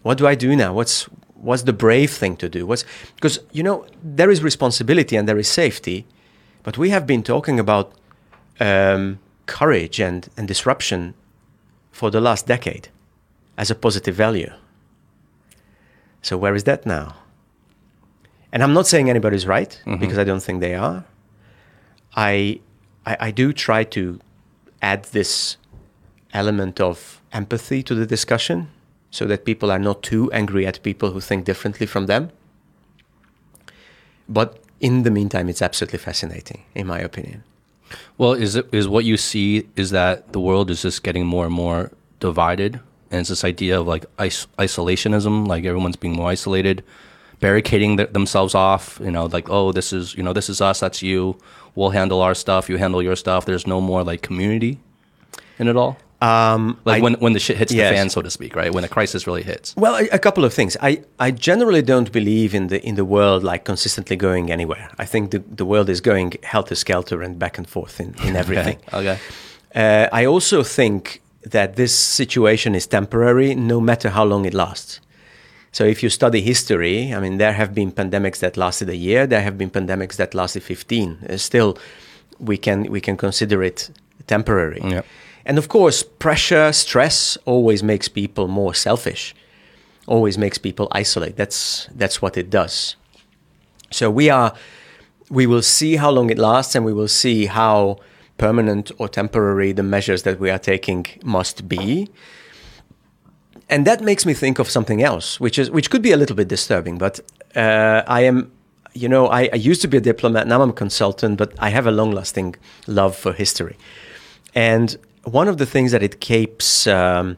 What 0.03 0.17
do 0.17 0.27
I 0.27 0.35
do 0.35 0.55
now? 0.55 0.73
What's 0.73 1.03
what's 1.35 1.63
the 1.63 1.73
brave 1.73 2.11
thing 2.11 2.35
to 2.37 2.49
do? 2.49 2.65
What's 2.65 2.85
because 3.15 3.39
you 3.51 3.63
know 3.63 3.85
there 4.03 4.31
is 4.31 4.43
responsibility 4.43 5.15
and 5.15 5.27
there 5.27 5.39
is 5.39 5.47
safety, 5.47 6.05
but 6.63 6.77
we 6.77 6.89
have 6.89 7.05
been 7.05 7.23
talking 7.23 7.59
about 7.59 7.93
um, 8.59 9.19
courage 9.45 9.99
and 10.01 10.27
and 10.37 10.47
disruption 10.47 11.13
for 11.91 12.11
the 12.11 12.19
last 12.21 12.47
decade 12.47 12.89
as 13.57 13.71
a 13.71 13.75
positive 13.75 14.15
value. 14.15 14.51
So 16.21 16.37
where 16.37 16.55
is 16.55 16.63
that 16.65 16.85
now? 16.85 17.15
And 18.51 18.63
I'm 18.63 18.73
not 18.73 18.87
saying 18.87 19.09
anybody's 19.09 19.47
right 19.47 19.81
mm-hmm. 19.85 19.99
because 19.99 20.17
I 20.17 20.23
don't 20.23 20.41
think 20.43 20.59
they 20.59 20.75
are. 20.75 21.05
I, 22.15 22.59
I 23.05 23.17
I 23.27 23.31
do 23.31 23.53
try 23.53 23.83
to 23.95 24.19
add 24.81 25.05
this 25.05 25.57
element 26.33 26.79
of 26.79 27.21
empathy 27.31 27.81
to 27.83 27.95
the 27.95 28.05
discussion 28.05 28.69
so 29.09 29.25
that 29.25 29.45
people 29.45 29.71
are 29.71 29.79
not 29.79 30.01
too 30.03 30.31
angry 30.31 30.65
at 30.65 30.81
people 30.83 31.11
who 31.11 31.19
think 31.19 31.45
differently 31.45 31.85
from 31.85 32.05
them. 32.07 32.31
But 34.27 34.59
in 34.79 35.03
the 35.03 35.11
meantime, 35.11 35.49
it's 35.49 35.61
absolutely 35.61 35.99
fascinating, 35.99 36.63
in 36.73 36.87
my 36.87 36.99
opinion. 36.99 37.43
Well, 38.17 38.33
is 38.33 38.55
it 38.55 38.67
is 38.71 38.87
what 38.87 39.03
you 39.03 39.17
see 39.17 39.67
is 39.75 39.91
that 39.91 40.31
the 40.31 40.39
world 40.39 40.71
is 40.71 40.81
just 40.81 41.03
getting 41.03 41.25
more 41.25 41.45
and 41.45 41.53
more 41.53 41.91
divided, 42.19 42.79
and 43.11 43.19
it's 43.19 43.29
this 43.29 43.43
idea 43.43 43.79
of 43.79 43.87
like 43.87 44.05
is- 44.19 44.47
isolationism, 44.57 45.47
like 45.47 45.65
everyone's 45.65 45.95
being 45.97 46.15
more 46.15 46.29
isolated, 46.31 46.83
barricading 47.39 47.97
th- 47.97 48.11
themselves 48.13 48.55
off. 48.55 48.99
You 49.03 49.11
know, 49.11 49.25
like 49.25 49.49
oh, 49.49 49.71
this 49.71 49.93
is 49.93 50.15
you 50.15 50.23
know 50.23 50.33
this 50.33 50.49
is 50.49 50.61
us, 50.61 50.79
that's 50.79 51.01
you. 51.01 51.37
We'll 51.75 51.91
handle 51.91 52.21
our 52.21 52.35
stuff, 52.35 52.69
you 52.69 52.77
handle 52.77 53.01
your 53.01 53.15
stuff. 53.15 53.45
There's 53.45 53.65
no 53.67 53.79
more 53.81 54.03
like 54.03 54.21
community 54.21 54.79
in 55.59 55.67
it 55.67 55.75
all. 55.77 55.97
Um, 56.23 56.77
Like 56.85 56.99
I- 56.99 57.03
when 57.03 57.13
when 57.15 57.33
the 57.33 57.39
shit 57.39 57.57
hits 57.57 57.73
Yes. 57.73 57.89
the 57.89 57.95
fan, 57.95 58.09
so 58.09 58.21
to 58.21 58.29
speak, 58.29 58.55
right? 58.55 58.71
When 58.73 58.83
a 58.83 58.87
crisis 58.87 59.25
really 59.25 59.41
hits. 59.43 59.73
Well, 59.75 59.95
a, 59.95 60.07
a 60.11 60.19
couple 60.19 60.45
of 60.45 60.53
things. 60.53 60.77
I, 60.81 61.01
I 61.19 61.31
generally 61.31 61.81
don't 61.81 62.11
believe 62.11 62.53
in 62.57 62.67
the 62.67 62.77
in 62.85 62.95
the 62.95 63.05
world 63.05 63.43
like 63.43 63.63
consistently 63.63 64.15
going 64.15 64.51
anywhere. 64.51 64.89
I 64.99 65.05
think 65.05 65.31
the, 65.31 65.39
the 65.55 65.65
world 65.65 65.89
is 65.89 65.99
going 66.01 66.33
helter 66.43 66.75
skelter 66.75 67.23
and 67.23 67.39
back 67.39 67.57
and 67.57 67.67
forth 67.67 67.99
in, 67.99 68.13
in 68.27 68.35
everything. 68.43 68.77
Okay. 68.93 69.17
Uh, 69.73 70.07
I 70.21 70.25
also 70.27 70.63
think 70.63 71.20
that 71.45 71.75
this 71.75 71.95
situation 71.95 72.75
is 72.75 72.87
temporary, 72.87 73.55
no 73.55 73.81
matter 73.81 74.09
how 74.09 74.23
long 74.23 74.45
it 74.45 74.53
lasts. 74.53 74.99
So 75.71 75.85
if 75.85 76.03
you 76.03 76.09
study 76.09 76.41
history, 76.41 77.13
I 77.13 77.19
mean, 77.19 77.37
there 77.37 77.53
have 77.53 77.73
been 77.73 77.91
pandemics 77.91 78.39
that 78.39 78.57
lasted 78.57 78.89
a 78.89 78.95
year. 78.95 79.25
There 79.25 79.41
have 79.41 79.57
been 79.57 79.69
pandemics 79.69 80.17
that 80.17 80.35
lasted 80.35 80.63
15. 80.63 81.17
Uh, 81.29 81.37
still, 81.37 81.77
we 82.39 82.57
can 82.57 82.83
we 82.91 82.99
can 82.99 83.15
consider 83.15 83.63
it 83.63 83.89
temporary. 84.27 84.81
And 85.45 85.57
of 85.57 85.69
course, 85.69 86.03
pressure, 86.03 86.73
stress 86.73 87.37
always 87.45 87.81
makes 87.81 88.07
people 88.07 88.47
more 88.47 88.73
selfish. 88.73 89.33
Always 90.07 90.37
makes 90.37 90.57
people 90.57 90.87
isolate. 90.91 91.37
That's 91.37 91.87
that's 91.95 92.21
what 92.21 92.37
it 92.37 92.49
does. 92.49 92.95
So 93.91 94.11
we 94.11 94.29
are 94.29 94.53
we 95.29 95.47
will 95.47 95.61
see 95.61 95.95
how 95.95 96.11
long 96.11 96.29
it 96.29 96.37
lasts 96.37 96.75
and 96.75 96.83
we 96.85 96.93
will 96.93 97.07
see 97.07 97.45
how 97.45 97.97
permanent 98.41 98.91
or 98.97 99.07
temporary 99.07 99.71
the 99.71 99.83
measures 99.83 100.23
that 100.23 100.39
we 100.39 100.49
are 100.49 100.57
taking 100.57 101.05
must 101.23 101.69
be. 101.69 102.09
And 103.69 103.85
that 103.85 104.01
makes 104.01 104.25
me 104.25 104.33
think 104.33 104.59
of 104.59 104.67
something 104.69 105.01
else, 105.03 105.39
which 105.39 105.57
is 105.61 105.69
which 105.69 105.87
could 105.91 106.01
be 106.01 106.11
a 106.11 106.17
little 106.17 106.35
bit 106.35 106.47
disturbing. 106.47 106.97
But 106.97 107.15
uh, 107.55 108.01
I 108.19 108.21
am, 108.29 108.51
you 109.01 109.07
know, 109.07 109.27
I, 109.27 109.41
I 109.53 109.59
used 109.69 109.81
to 109.83 109.87
be 109.87 109.97
a 109.97 110.01
diplomat. 110.11 110.47
Now 110.47 110.61
I'm 110.63 110.71
a 110.71 110.79
consultant, 110.85 111.37
but 111.37 111.49
I 111.67 111.69
have 111.69 111.85
a 111.87 111.91
long-lasting 111.91 112.55
love 112.87 113.15
for 113.15 113.31
history. 113.31 113.77
And 114.55 114.97
one 115.39 115.47
of 115.47 115.57
the 115.57 115.67
things 115.73 115.91
that 115.91 116.03
it 116.03 116.19
keeps 116.19 116.87
um, 116.87 117.37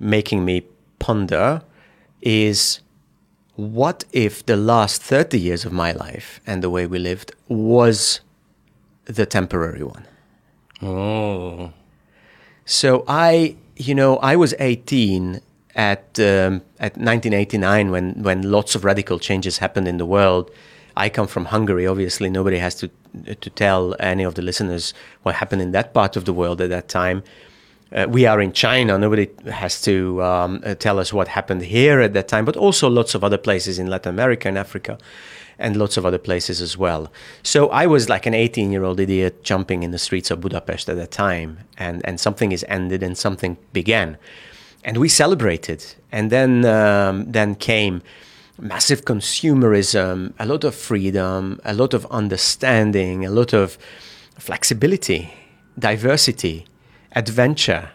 making 0.00 0.44
me 0.44 0.56
ponder 0.98 1.62
is 2.20 2.80
what 3.54 4.04
if 4.12 4.44
the 4.44 4.56
last 4.56 5.02
30 5.02 5.38
years 5.38 5.64
of 5.64 5.72
my 5.72 5.92
life 5.92 6.40
and 6.46 6.62
the 6.62 6.70
way 6.70 6.84
we 6.86 6.98
lived 6.98 7.32
was 7.48 8.20
the 9.04 9.24
temporary 9.24 9.84
one? 9.84 10.04
Oh. 10.82 11.72
So 12.64 13.04
I, 13.06 13.56
you 13.76 13.94
know, 13.94 14.16
I 14.18 14.36
was 14.36 14.54
18 14.58 15.40
at 15.74 16.18
um, 16.18 16.62
at 16.78 16.96
1989 16.96 17.90
when 17.90 18.22
when 18.22 18.42
lots 18.42 18.74
of 18.74 18.84
radical 18.84 19.18
changes 19.18 19.58
happened 19.58 19.88
in 19.88 19.98
the 19.98 20.06
world. 20.06 20.50
I 20.96 21.08
come 21.08 21.26
from 21.26 21.46
Hungary. 21.46 21.86
Obviously, 21.86 22.28
nobody 22.28 22.58
has 22.58 22.74
to 22.76 22.90
to 23.26 23.50
tell 23.50 23.94
any 24.00 24.24
of 24.24 24.34
the 24.34 24.42
listeners 24.42 24.94
what 25.22 25.34
happened 25.36 25.62
in 25.62 25.72
that 25.72 25.94
part 25.94 26.16
of 26.16 26.24
the 26.24 26.32
world 26.32 26.60
at 26.60 26.70
that 26.70 26.88
time. 26.88 27.22
Uh, 27.94 28.06
we 28.08 28.26
are 28.26 28.40
in 28.40 28.52
China. 28.52 28.98
Nobody 28.98 29.28
has 29.50 29.82
to 29.82 30.22
um, 30.22 30.62
uh, 30.64 30.74
tell 30.74 30.98
us 30.98 31.12
what 31.12 31.28
happened 31.28 31.62
here 31.62 32.00
at 32.00 32.14
that 32.14 32.26
time, 32.26 32.44
but 32.46 32.56
also 32.56 32.88
lots 32.88 33.14
of 33.14 33.22
other 33.22 33.36
places 33.36 33.78
in 33.78 33.86
Latin 33.86 34.10
America 34.10 34.48
and 34.48 34.56
Africa, 34.56 34.96
and 35.62 35.76
lots 35.76 35.96
of 35.96 36.04
other 36.04 36.18
places 36.18 36.60
as 36.60 36.76
well. 36.76 37.02
So 37.42 37.68
I 37.82 37.86
was 37.86 38.08
like 38.08 38.26
an 38.26 38.34
18-year-old 38.34 38.98
idiot 39.00 39.34
jumping 39.44 39.82
in 39.84 39.90
the 39.92 39.98
streets 39.98 40.30
of 40.30 40.40
Budapest 40.40 40.88
at 40.88 40.96
that 40.96 41.10
time, 41.10 41.50
and 41.78 41.96
and 42.04 42.18
something 42.20 42.52
is 42.52 42.64
ended 42.68 43.02
and 43.02 43.16
something 43.16 43.56
began, 43.72 44.18
and 44.84 44.96
we 44.98 45.08
celebrated. 45.08 45.80
And 46.10 46.30
then 46.30 46.64
um, 46.64 47.32
then 47.32 47.54
came 47.54 48.02
massive 48.58 49.00
consumerism, 49.04 50.32
a 50.38 50.44
lot 50.46 50.64
of 50.64 50.74
freedom, 50.74 51.58
a 51.64 51.72
lot 51.72 51.94
of 51.94 52.06
understanding, 52.10 53.24
a 53.24 53.30
lot 53.30 53.54
of 53.54 53.78
flexibility, 54.38 55.32
diversity, 55.78 56.64
adventure, 57.16 57.90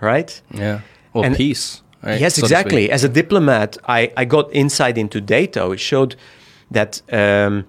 right? 0.00 0.40
Yeah. 0.52 0.80
Well, 1.12 1.24
And- 1.24 1.36
peace. 1.36 1.82
Right? 2.02 2.18
Yes, 2.20 2.36
so 2.36 2.42
exactly. 2.46 2.90
As 2.90 3.04
a 3.04 3.08
diplomat, 3.10 3.76
I, 3.86 4.10
I 4.16 4.24
got 4.24 4.48
insight 4.54 4.96
into 4.96 5.20
data 5.20 5.68
which 5.68 5.80
showed 5.80 6.16
that 6.70 7.02
um, 7.12 7.66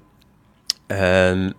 um, 0.90 1.56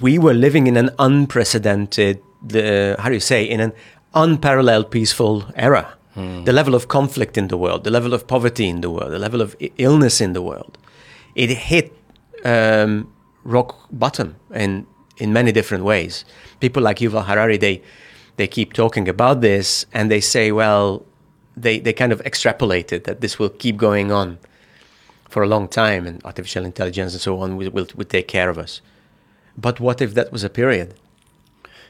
we 0.00 0.18
were 0.18 0.34
living 0.34 0.66
in 0.66 0.76
an 0.76 0.90
unprecedented, 0.98 2.20
uh, 2.54 3.00
how 3.00 3.08
do 3.08 3.14
you 3.14 3.20
say, 3.20 3.44
in 3.44 3.60
an 3.60 3.72
unparalleled 4.14 4.90
peaceful 4.90 5.44
era. 5.54 5.92
The 6.44 6.52
level 6.52 6.74
of 6.74 6.88
conflict 6.88 7.36
in 7.36 7.48
the 7.48 7.58
world, 7.58 7.84
the 7.84 7.90
level 7.90 8.14
of 8.14 8.26
poverty 8.26 8.68
in 8.70 8.80
the 8.80 8.88
world, 8.88 9.12
the 9.12 9.18
level 9.18 9.42
of 9.42 9.54
illness 9.76 10.22
in 10.22 10.32
the 10.32 10.40
world, 10.40 10.78
it 11.34 11.50
hit 11.50 11.92
um, 12.42 13.12
rock 13.44 13.76
bottom 13.90 14.36
in 14.54 14.86
in 15.18 15.32
many 15.34 15.52
different 15.52 15.84
ways. 15.84 16.24
People 16.60 16.82
like 16.82 17.00
Yuval 17.00 17.26
Harari, 17.26 17.58
they 17.58 17.82
they 18.36 18.46
keep 18.46 18.72
talking 18.72 19.08
about 19.08 19.42
this 19.42 19.84
and 19.92 20.10
they 20.10 20.20
say, 20.20 20.52
well, 20.52 21.04
they 21.54 21.78
they 21.80 21.92
kind 21.92 22.12
of 22.12 22.22
extrapolated 22.24 23.04
that 23.04 23.20
this 23.20 23.38
will 23.38 23.50
keep 23.50 23.76
going 23.76 24.10
on 24.10 24.38
for 25.36 25.42
a 25.42 25.46
long 25.46 25.68
time, 25.68 26.06
and 26.06 26.24
artificial 26.24 26.64
intelligence 26.64 27.12
and 27.12 27.20
so 27.20 27.38
on 27.42 27.58
will 27.58 27.70
will, 27.70 27.86
will 27.94 28.06
take 28.06 28.26
care 28.26 28.48
of 28.48 28.56
us. 28.56 28.80
But 29.54 29.80
what 29.80 30.00
if 30.00 30.14
that 30.14 30.32
was 30.32 30.42
a 30.42 30.48
period? 30.48 30.94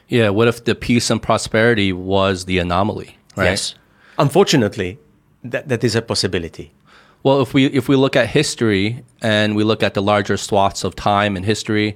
Yeah. 0.09 0.31
What 0.31 0.49
if 0.49 0.65
the 0.65 0.75
peace 0.75 1.09
and 1.09 1.21
prosperity 1.21 1.93
was 1.93 2.43
the 2.43 2.57
anomaly? 2.57 3.15
Right. 3.37 3.51
Yes. 3.51 3.75
Unfortunately, 4.19 4.99
that, 5.45 5.69
that 5.69 5.81
is 5.85 5.95
a 5.95 6.01
possibility. 6.01 6.73
Well, 7.23 7.39
if 7.39 7.53
we 7.53 7.67
if 7.67 7.87
we 7.87 7.95
look 7.95 8.17
at 8.17 8.27
history 8.27 9.05
and 9.21 9.55
we 9.55 9.63
look 9.63 9.81
at 9.81 9.93
the 9.93 10.01
larger 10.01 10.35
swaths 10.35 10.83
of 10.83 10.97
time 10.97 11.37
and 11.37 11.45
history 11.45 11.95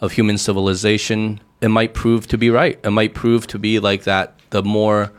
of 0.00 0.10
human 0.10 0.36
civilization, 0.36 1.38
it 1.60 1.68
might 1.68 1.94
prove 1.94 2.26
to 2.26 2.36
be 2.36 2.50
right. 2.50 2.76
It 2.82 2.90
might 2.90 3.14
prove 3.14 3.46
to 3.46 3.58
be 3.60 3.78
like 3.78 4.02
that 4.02 4.34
the 4.50 4.64
more 4.64 5.12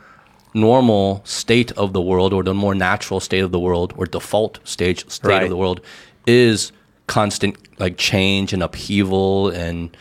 normal 0.54 1.20
state 1.24 1.70
of 1.72 1.92
the 1.92 2.00
world 2.00 2.32
or 2.32 2.42
the 2.42 2.54
more 2.54 2.74
natural 2.74 3.20
state 3.20 3.40
of 3.40 3.52
the 3.52 3.58
world 3.60 3.92
or 3.96 4.06
default 4.06 4.58
stage 4.64 5.08
state 5.08 5.28
Right. 5.28 5.42
of 5.44 5.48
the 5.50 5.56
world 5.56 5.80
is 6.26 6.72
constant 7.06 7.56
like 7.78 7.96
change 7.96 8.52
and 8.52 8.62
upheaval 8.62 9.48
and 9.50 9.96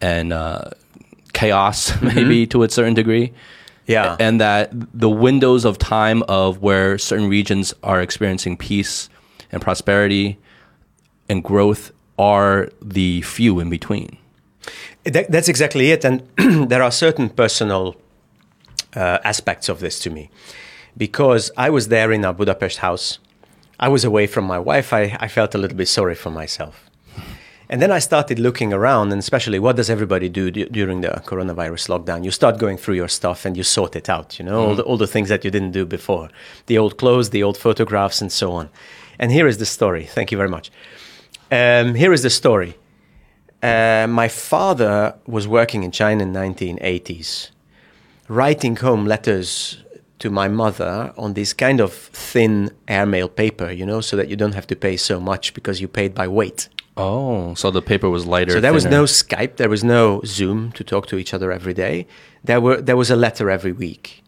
and 0.00 0.32
uh, 0.32 0.70
chaos 1.32 2.00
maybe 2.02 2.46
to 2.46 2.62
a 2.62 2.68
certain 2.68 2.94
degree 2.94 3.32
Yeah. 3.86 4.16
and 4.18 4.40
that 4.40 4.70
the 4.92 5.08
windows 5.10 5.64
of 5.64 5.78
time 5.78 6.22
of 6.28 6.60
where 6.62 6.98
certain 6.98 7.28
regions 7.28 7.74
are 7.82 8.00
experiencing 8.02 8.56
peace 8.56 9.08
and 9.50 9.60
prosperity 9.62 10.38
and 11.28 11.42
growth 11.44 11.92
are 12.18 12.68
the 12.82 13.22
few 13.22 13.58
in 13.60 13.70
between. 13.70 14.16
That, 15.04 15.30
that's 15.30 15.48
exactly 15.48 15.90
it. 15.90 16.04
And 16.04 16.22
there 16.68 16.82
are 16.82 16.90
certain 16.90 17.28
personal 17.30 17.96
uh, 18.96 19.18
aspects 19.24 19.68
of 19.68 19.80
this 19.80 19.98
to 20.00 20.10
me. 20.10 20.30
Because 20.96 21.50
I 21.56 21.70
was 21.70 21.88
there 21.88 22.12
in 22.12 22.24
our 22.24 22.34
Budapest 22.34 22.78
house, 22.78 23.18
I 23.80 23.88
was 23.88 24.04
away 24.04 24.26
from 24.26 24.44
my 24.44 24.58
wife, 24.58 24.92
I, 24.92 25.16
I 25.20 25.28
felt 25.28 25.54
a 25.54 25.58
little 25.58 25.76
bit 25.76 25.88
sorry 25.88 26.14
for 26.14 26.30
myself. 26.30 26.88
And 27.72 27.80
then 27.80 27.90
I 27.90 28.00
started 28.00 28.38
looking 28.38 28.74
around, 28.74 29.12
and 29.12 29.18
especially 29.18 29.58
what 29.58 29.76
does 29.76 29.88
everybody 29.88 30.28
do 30.28 30.50
d- 30.50 30.66
during 30.70 31.00
the 31.00 31.08
coronavirus 31.24 31.88
lockdown? 31.88 32.22
You 32.22 32.30
start 32.30 32.58
going 32.58 32.76
through 32.76 32.96
your 32.96 33.08
stuff 33.08 33.46
and 33.46 33.56
you 33.56 33.62
sort 33.62 33.96
it 33.96 34.10
out, 34.10 34.38
you 34.38 34.44
know, 34.44 34.66
all, 34.66 34.74
the, 34.76 34.82
all 34.82 34.98
the 34.98 35.06
things 35.06 35.30
that 35.30 35.42
you 35.42 35.50
didn't 35.50 35.70
do 35.70 35.86
before 35.86 36.28
the 36.66 36.76
old 36.76 36.98
clothes, 36.98 37.30
the 37.30 37.42
old 37.42 37.56
photographs, 37.56 38.20
and 38.20 38.30
so 38.30 38.52
on. 38.52 38.68
And 39.18 39.32
here 39.32 39.46
is 39.46 39.56
the 39.56 39.64
story. 39.64 40.04
Thank 40.04 40.30
you 40.30 40.36
very 40.36 40.50
much. 40.50 40.70
Um, 41.50 41.94
here 41.94 42.12
is 42.12 42.22
the 42.22 42.30
story. 42.30 42.76
Uh, 43.62 44.06
my 44.06 44.28
father 44.28 45.14
was 45.26 45.48
working 45.48 45.82
in 45.82 45.92
China 45.92 46.24
in 46.24 46.32
1980s, 46.34 47.52
writing 48.32 48.76
home 48.76 49.04
letters 49.04 49.78
to 50.18 50.30
my 50.30 50.48
mother 50.48 51.12
on 51.18 51.34
this 51.34 51.52
kind 51.52 51.80
of 51.80 51.92
thin 51.92 52.70
airmail 52.88 53.28
paper, 53.28 53.70
you 53.70 53.84
know, 53.84 54.00
so 54.00 54.16
that 54.16 54.28
you 54.28 54.36
don't 54.36 54.54
have 54.54 54.66
to 54.68 54.76
pay 54.76 54.96
so 54.96 55.20
much 55.20 55.52
because 55.52 55.80
you 55.80 55.88
paid 55.88 56.14
by 56.14 56.26
weight. 56.26 56.68
Oh, 56.96 57.54
so 57.54 57.70
the 57.70 57.82
paper 57.82 58.08
was 58.08 58.26
lighter. 58.26 58.52
So 58.52 58.60
there 58.60 58.72
was 58.72 58.84
no 58.84 59.04
Skype, 59.04 59.56
there 59.56 59.68
was 59.68 59.84
no 59.84 60.22
Zoom 60.24 60.72
to 60.72 60.84
talk 60.84 61.06
to 61.08 61.16
each 61.16 61.34
other 61.34 61.52
every 61.52 61.74
day. 61.74 62.06
There 62.44 62.60
were 62.60 62.80
there 62.80 62.96
was 62.96 63.10
a 63.10 63.16
letter 63.16 63.50
every 63.50 63.72
week. 63.72 64.22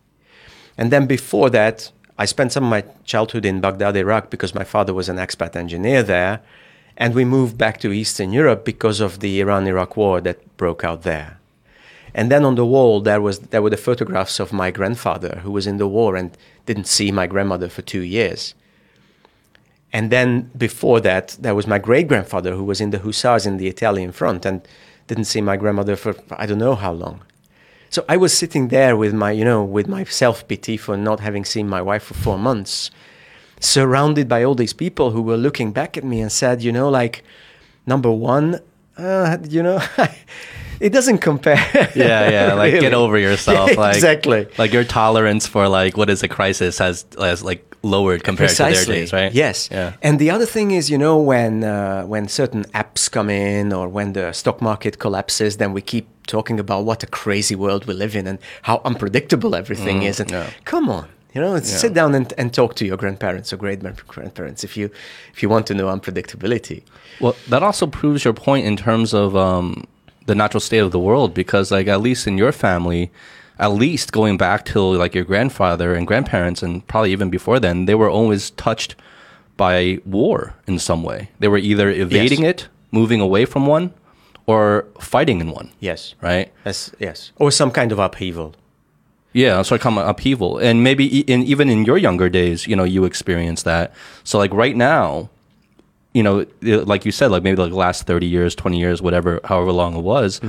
And 0.77 0.91
then 0.91 1.07
before 1.07 1.49
that, 1.51 1.93
I 2.19 2.25
spent 2.27 2.53
some 2.53 2.65
of 2.65 2.71
my 2.71 2.85
childhood 3.05 3.45
in 3.45 3.61
Baghdad, 3.61 3.97
Iraq, 3.97 4.31
because 4.31 4.55
my 4.55 4.65
father 4.65 4.93
was 4.93 5.09
an 5.09 5.17
expat 5.17 5.57
engineer 5.57 6.03
there. 6.03 6.41
And 6.97 7.15
we 7.15 7.25
moved 7.25 7.57
back 7.59 7.81
to 7.81 7.93
Eastern 7.93 8.33
Europe 8.33 8.65
because 8.65 9.01
of 9.01 9.21
the 9.21 9.41
Iran-Iraq 9.41 9.97
war 9.97 10.21
that 10.21 10.39
broke 10.57 10.85
out 10.85 11.03
there. 11.03 11.39
And 12.15 12.31
then 12.31 12.45
on 12.45 12.55
the 12.55 12.67
wall 12.67 13.01
there 13.01 13.21
was 13.21 13.39
there 13.39 13.63
were 13.63 13.71
the 13.71 13.77
photographs 13.77 14.39
of 14.41 14.53
my 14.53 14.71
grandfather 14.71 15.41
who 15.43 15.51
was 15.51 15.67
in 15.67 15.79
the 15.79 15.89
war 15.89 16.17
and 16.17 16.37
didn't 16.67 16.87
see 16.87 17.11
my 17.11 17.27
grandmother 17.27 17.69
for 17.69 17.83
two 17.83 18.03
years. 18.03 18.55
And 19.93 20.11
then 20.11 20.51
before 20.57 21.01
that, 21.01 21.37
there 21.41 21.55
was 21.55 21.67
my 21.67 21.79
great 21.79 22.09
grandfather 22.09 22.55
who 22.55 22.65
was 22.65 22.81
in 22.81 22.91
the 22.91 22.99
Hussars 22.99 23.47
in 23.47 23.59
the 23.59 23.69
Italian 23.69 24.11
front 24.13 24.45
and 24.45 24.67
didn't 25.07 25.27
see 25.27 25.41
my 25.41 25.57
grandmother 25.57 25.97
for 25.97 26.15
I 26.31 26.47
don't 26.47 26.59
know 26.59 26.75
how 26.75 26.93
long. 26.93 27.23
So 27.91 28.05
I 28.09 28.17
was 28.17 28.37
sitting 28.37 28.69
there 28.69 28.97
with 28.97 29.15
my, 29.15 29.31
you 29.31 29.45
know, 29.45 29.63
with 29.63 29.87
my 29.87 30.03
self 30.03 30.49
pity 30.49 30.77
for 30.77 30.97
not 30.97 31.21
having 31.21 31.45
seen 31.45 31.69
my 31.69 31.81
wife 31.81 32.03
for 32.03 32.15
four 32.15 32.37
months, 32.37 32.91
surrounded 33.61 34.29
by 34.29 34.43
all 34.43 34.57
these 34.57 34.73
people 34.73 35.13
who 35.13 35.23
were 35.23 35.37
looking 35.37 35.71
back 35.71 35.97
at 35.97 36.03
me 36.03 36.21
and 36.21 36.33
said, 36.33 36.61
you 36.61 36.73
know, 36.73 36.89
like, 36.89 37.23
number 37.87 38.11
one, 38.11 38.59
uh, 38.97 39.39
you 39.49 39.63
know, 39.63 39.81
it 40.81 40.91
doesn't 40.93 41.19
compare. 41.19 41.57
Yeah, 41.95 42.31
yeah. 42.31 42.55
Like 42.55 42.81
get 42.81 42.95
over 42.95 43.19
yourself. 43.19 43.71
Yeah, 43.75 43.81
like, 43.81 43.95
exactly. 43.97 44.47
Like 44.59 44.73
your 44.73 44.85
tolerance 44.85 45.47
for 45.47 45.69
like 45.69 45.97
what 45.97 46.11
is 46.11 46.23
a 46.23 46.29
crisis 46.29 46.79
has 46.79 47.05
has 47.19 47.43
like 47.43 47.63
lowered 47.83 48.25
compared 48.25 48.51
to 48.51 48.63
their 48.63 48.85
days, 48.85 49.13
right? 49.13 49.33
Yes. 49.33 49.69
Yeah. 49.71 49.93
And 50.03 50.19
the 50.19 50.31
other 50.31 50.47
thing 50.47 50.71
is, 50.71 50.89
you 50.91 50.99
know, 50.99 51.17
when 51.19 51.63
uh, 51.65 52.03
when 52.05 52.29
certain 52.29 52.65
apps 52.73 53.11
come 53.11 53.29
in 53.31 53.73
or 53.73 53.89
when 53.89 54.13
the 54.13 54.33
stock 54.33 54.61
market 54.61 54.99
collapses, 54.99 55.57
then 55.59 55.73
we 55.75 55.81
keep 55.83 56.07
talking 56.27 56.59
about 56.59 56.85
what 56.87 57.03
a 57.03 57.07
crazy 57.07 57.55
world 57.55 57.85
we 57.87 57.95
live 57.95 58.17
in 58.17 58.27
and 58.27 58.39
how 58.63 58.81
unpredictable 58.85 59.55
everything 59.55 60.03
is. 60.03 60.21
And 60.21 60.31
Mm, 60.31 60.33
yeah. 60.33 60.51
come 60.65 60.89
on, 60.89 61.07
you 61.35 61.41
know, 61.43 61.61
sit 61.61 61.93
down 61.93 62.15
and, 62.15 62.33
and 62.39 62.53
talk 62.55 62.75
to 62.77 62.85
your 62.87 62.97
grandparents 62.97 63.53
or 63.53 63.59
great 63.59 63.81
grandparents 64.09 64.65
if 64.65 64.77
you 64.77 64.91
if 65.35 65.43
you 65.43 65.51
want 65.51 65.67
to 65.67 65.75
know 65.75 65.87
unpredictability. 65.87 66.83
Well, 67.21 67.35
that 67.49 67.63
also 67.63 67.87
proves 67.87 68.25
your 68.25 68.35
point 68.35 68.67
in 68.67 68.77
terms 68.77 69.13
of 69.15 69.37
um, 69.37 69.85
the 70.27 70.35
natural 70.35 70.61
state 70.61 70.79
of 70.79 70.91
the 70.93 70.99
world, 70.99 71.35
because 71.35 71.71
like 71.71 71.87
at 71.87 72.01
least 72.01 72.27
in 72.27 72.39
your 72.39 72.53
family, 72.53 73.11
at 73.59 73.69
least 73.73 74.13
going 74.13 74.37
back 74.37 74.65
to 74.67 74.81
like 74.81 75.15
your 75.15 75.25
grandfather 75.25 75.95
and 75.95 76.07
grandparents, 76.07 76.63
and 76.63 76.87
probably 76.87 77.13
even 77.13 77.31
before 77.31 77.61
then, 77.61 77.85
they 77.87 77.95
were 77.95 78.11
always 78.11 78.51
touched 78.53 78.97
by 79.57 79.99
war 80.05 80.55
in 80.67 80.79
some 80.79 81.03
way. 81.05 81.29
They 81.39 81.49
were 81.49 81.59
either 81.59 81.89
evading 81.91 82.43
Yes. 82.43 82.51
it, 82.51 82.69
moving 82.91 83.21
away 83.21 83.45
from 83.45 83.67
one, 83.67 83.93
or 84.47 84.87
fighting 85.01 85.41
in 85.41 85.51
one. 85.51 85.71
Yes. 85.81 86.15
Right? 86.21 86.53
Yes. 86.67 86.91
Yes. 86.99 87.33
Or 87.37 87.51
some 87.51 87.71
kind 87.71 87.93
of 87.93 87.99
upheaval. 87.99 88.55
Yeah, 89.33 89.59
of 89.59 89.79
come 89.79 89.99
upheaval, 89.99 90.59
and 90.59 90.85
maybe 90.85 91.21
in 91.23 91.43
even 91.43 91.69
in 91.69 91.85
your 91.85 91.99
younger 91.99 92.29
days, 92.29 92.67
you 92.69 92.77
know, 92.77 92.85
you 92.85 93.05
experienced 93.05 93.65
that. 93.65 93.93
So 94.23 94.39
like 94.39 94.55
right 94.55 94.77
now, 94.77 95.29
you 96.15 96.23
know, 96.23 96.47
like 96.63 97.05
you 97.05 97.13
said, 97.13 97.31
like 97.31 97.43
maybe 97.43 97.61
like 97.61 97.71
the 97.71 97.77
last 97.77 98.07
thirty 98.07 98.27
years, 98.27 98.55
twenty 98.55 98.79
years, 98.79 99.03
whatever, 99.03 99.41
however 99.45 99.73
long 99.73 99.97
it 99.97 100.03
was, 100.03 100.41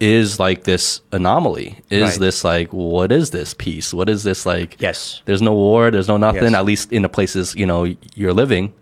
is 0.00 0.38
like 0.38 0.64
this 0.64 1.00
anomaly. 1.12 1.68
Is 1.90 1.98
Mm-hmm. 1.98 2.02
Right. 2.04 2.20
this 2.20 2.44
like 2.44 2.72
what 2.72 3.10
is 3.10 3.30
this 3.30 3.54
peace? 3.54 3.92
What 3.92 4.08
is 4.08 4.22
this 4.22 4.46
like? 4.46 4.76
Yes. 4.80 5.22
There's 5.24 5.42
no 5.42 5.54
war. 5.54 5.90
There's 5.90 6.08
no 6.08 6.16
nothing. 6.18 6.42
Yes. 6.44 6.54
At 6.54 6.64
least 6.64 6.92
in 6.92 7.02
the 7.02 7.08
places 7.08 7.54
you 7.56 7.66
know 7.66 7.84
you're 8.14 8.34
living. 8.34 8.72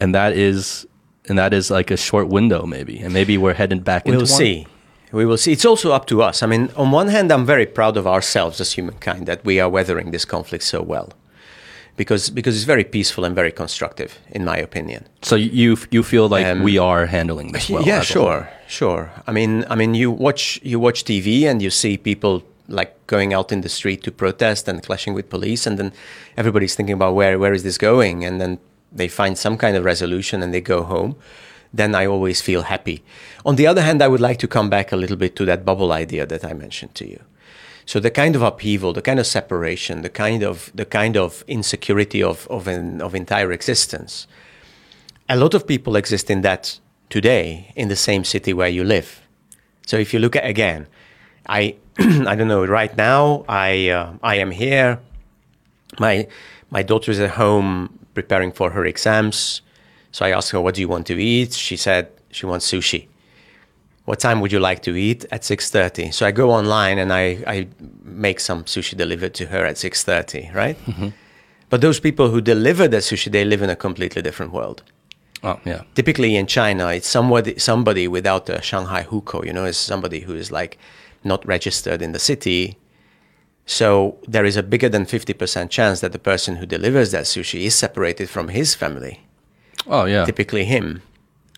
and 0.00 0.14
that 0.14 0.32
is 0.34 0.86
and 1.28 1.36
that 1.38 1.52
is 1.52 1.70
like 1.70 1.90
a 1.90 1.96
short 1.96 2.28
window 2.28 2.64
maybe, 2.66 2.98
and 3.00 3.12
maybe 3.12 3.36
we're 3.36 3.54
heading 3.54 3.80
back 3.80 4.06
into 4.06 4.18
We'll 4.18 4.26
one. 4.26 4.38
see. 4.38 4.66
We 5.12 5.24
will 5.24 5.38
see. 5.38 5.52
It's 5.52 5.64
also 5.64 5.92
up 5.92 6.06
to 6.06 6.20
us. 6.22 6.42
I 6.42 6.46
mean, 6.46 6.68
on 6.76 6.90
one 6.92 7.08
hand, 7.08 7.30
I'm 7.32 7.46
very 7.46 7.64
proud 7.66 7.96
of 7.96 8.06
ourselves 8.06 8.60
as 8.60 8.72
humankind 8.72 9.26
that 9.26 9.44
we 9.44 9.58
are 9.60 9.68
weathering 9.68 10.10
this 10.12 10.24
conflict 10.24 10.64
so 10.64 10.82
well, 10.82 11.08
because 11.96 12.30
because 12.30 12.54
it's 12.56 12.64
very 12.66 12.84
peaceful 12.84 13.24
and 13.24 13.34
very 13.34 13.52
constructive, 13.52 14.10
in 14.30 14.44
my 14.44 14.56
opinion. 14.56 15.04
So 15.22 15.36
you 15.36 15.76
you 15.90 16.02
feel 16.02 16.28
like 16.28 16.46
Um, 16.46 16.62
we 16.62 16.78
are 16.78 17.06
handling 17.06 17.52
this 17.52 17.68
well? 17.70 17.82
yeah, 17.86 18.02
sure, 18.02 18.48
sure. 18.68 19.10
I 19.26 19.32
mean, 19.32 19.64
I 19.70 19.74
mean, 19.76 19.94
you 19.94 20.10
watch 20.10 20.60
you 20.62 20.80
watch 20.80 21.04
TV 21.04 21.46
and 21.50 21.60
you 21.62 21.70
see 21.70 21.96
people 21.96 22.42
like 22.68 22.90
going 23.06 23.32
out 23.34 23.52
in 23.52 23.60
the 23.60 23.68
street 23.68 24.02
to 24.02 24.10
protest 24.10 24.68
and 24.68 24.82
clashing 24.82 25.14
with 25.14 25.28
police, 25.28 25.66
and 25.70 25.78
then 25.78 25.92
everybody's 26.36 26.74
thinking 26.74 26.94
about 26.94 27.14
where 27.14 27.38
where 27.38 27.54
is 27.54 27.62
this 27.62 27.78
going, 27.78 28.24
and 28.24 28.40
then 28.40 28.58
they 28.96 29.08
find 29.08 29.36
some 29.38 29.56
kind 29.56 29.76
of 29.76 29.84
resolution 29.84 30.42
and 30.42 30.52
they 30.52 30.60
go 30.62 30.82
home. 30.82 31.14
Then 31.76 31.94
I 31.94 32.06
always 32.06 32.40
feel 32.42 32.62
happy. 32.62 33.02
On 33.44 33.56
the 33.56 33.66
other 33.66 33.82
hand, 33.82 34.00
I 34.02 34.08
would 34.08 34.20
like 34.28 34.38
to 34.38 34.48
come 34.48 34.70
back 34.70 34.92
a 34.92 34.96
little 34.96 35.16
bit 35.16 35.34
to 35.36 35.44
that 35.44 35.64
bubble 35.64 35.92
idea 36.02 36.24
that 36.26 36.44
I 36.44 36.52
mentioned 36.54 36.94
to 36.94 37.04
you. 37.04 37.20
So 37.86 38.00
the 38.00 38.10
kind 38.10 38.36
of 38.36 38.42
upheaval, 38.42 38.92
the 38.92 39.02
kind 39.02 39.18
of 39.18 39.26
separation, 39.26 40.02
the 40.02 40.10
kind 40.10 40.42
of 40.42 40.70
the 40.74 40.84
kind 40.84 41.16
of 41.16 41.42
insecurity 41.46 42.22
of 42.22 42.46
of, 42.48 42.68
an, 42.68 43.00
of 43.00 43.14
entire 43.14 43.52
existence 43.52 44.26
a 45.28 45.36
lot 45.36 45.54
of 45.54 45.66
people 45.66 45.96
exist 45.96 46.30
in 46.30 46.42
that 46.42 46.78
today 47.08 47.72
in 47.74 47.88
the 47.88 47.96
same 47.96 48.24
city 48.24 48.52
where 48.52 48.68
you 48.68 48.84
live. 48.84 49.20
So 49.86 49.96
if 49.96 50.12
you 50.12 50.20
look 50.20 50.36
at 50.36 50.46
again, 50.46 50.86
I 51.48 51.76
I 51.98 52.34
don't 52.34 52.48
know. 52.48 52.64
Right 52.64 52.96
now, 52.96 53.44
I 53.48 53.88
uh, 53.88 54.14
I 54.22 54.36
am 54.36 54.50
here. 54.50 55.00
My 55.98 56.28
my 56.70 56.82
daughter 56.82 57.10
is 57.10 57.20
at 57.20 57.30
home 57.30 57.98
preparing 58.14 58.52
for 58.52 58.70
her 58.70 58.84
exams. 58.84 59.62
So 60.12 60.24
I 60.24 60.30
asked 60.30 60.50
her, 60.50 60.60
"What 60.60 60.74
do 60.74 60.80
you 60.80 60.88
want 60.88 61.06
to 61.06 61.18
eat?" 61.18 61.52
She 61.52 61.76
said 61.76 62.10
she 62.30 62.46
wants 62.46 62.70
sushi. 62.70 63.06
What 64.06 64.18
time 64.20 64.40
would 64.40 64.52
you 64.52 64.60
like 64.60 64.82
to 64.82 64.96
eat? 64.96 65.26
At 65.30 65.44
six 65.44 65.70
thirty. 65.70 66.10
So 66.10 66.26
I 66.26 66.32
go 66.32 66.50
online 66.50 66.98
and 66.98 67.12
I, 67.12 67.24
I 67.46 67.68
make 68.02 68.40
some 68.40 68.64
sushi 68.64 68.96
delivered 68.96 69.34
to 69.34 69.46
her 69.46 69.66
at 69.66 69.76
six 69.78 70.02
thirty. 70.02 70.50
Right. 70.54 70.78
Mm-hmm. 70.86 71.08
But 71.68 71.80
those 71.80 72.00
people 72.00 72.30
who 72.30 72.40
deliver 72.40 72.88
the 72.88 72.98
sushi, 72.98 73.30
they 73.30 73.44
live 73.44 73.62
in 73.62 73.70
a 73.70 73.76
completely 73.76 74.22
different 74.22 74.52
world 74.52 74.82
Oh 75.42 75.60
yeah. 75.64 75.82
typically 75.94 76.36
in 76.36 76.46
China, 76.46 76.88
it's 76.88 77.06
somebody 77.06 77.58
somebody 77.58 78.08
without 78.08 78.48
a 78.48 78.60
Shanghai 78.62 79.04
hukou. 79.04 79.44
You 79.46 79.52
know, 79.52 79.64
it's 79.64 79.78
somebody 79.78 80.20
who 80.20 80.34
is 80.34 80.50
like 80.50 80.78
not 81.24 81.46
registered 81.46 82.02
in 82.02 82.12
the 82.12 82.18
city. 82.18 82.78
So 83.66 84.18
there 84.26 84.44
is 84.44 84.56
a 84.56 84.62
bigger 84.62 84.88
than 84.88 85.04
fifty 85.06 85.34
percent 85.34 85.70
chance 85.70 86.00
that 86.00 86.12
the 86.12 86.18
person 86.18 86.56
who 86.56 86.66
delivers 86.66 87.10
that 87.10 87.24
sushi 87.24 87.64
is 87.64 87.74
separated 87.74 88.28
from 88.28 88.48
his 88.48 88.74
family. 88.74 89.20
Oh 89.86 90.04
yeah. 90.06 90.24
Typically, 90.24 90.64
him. 90.64 91.02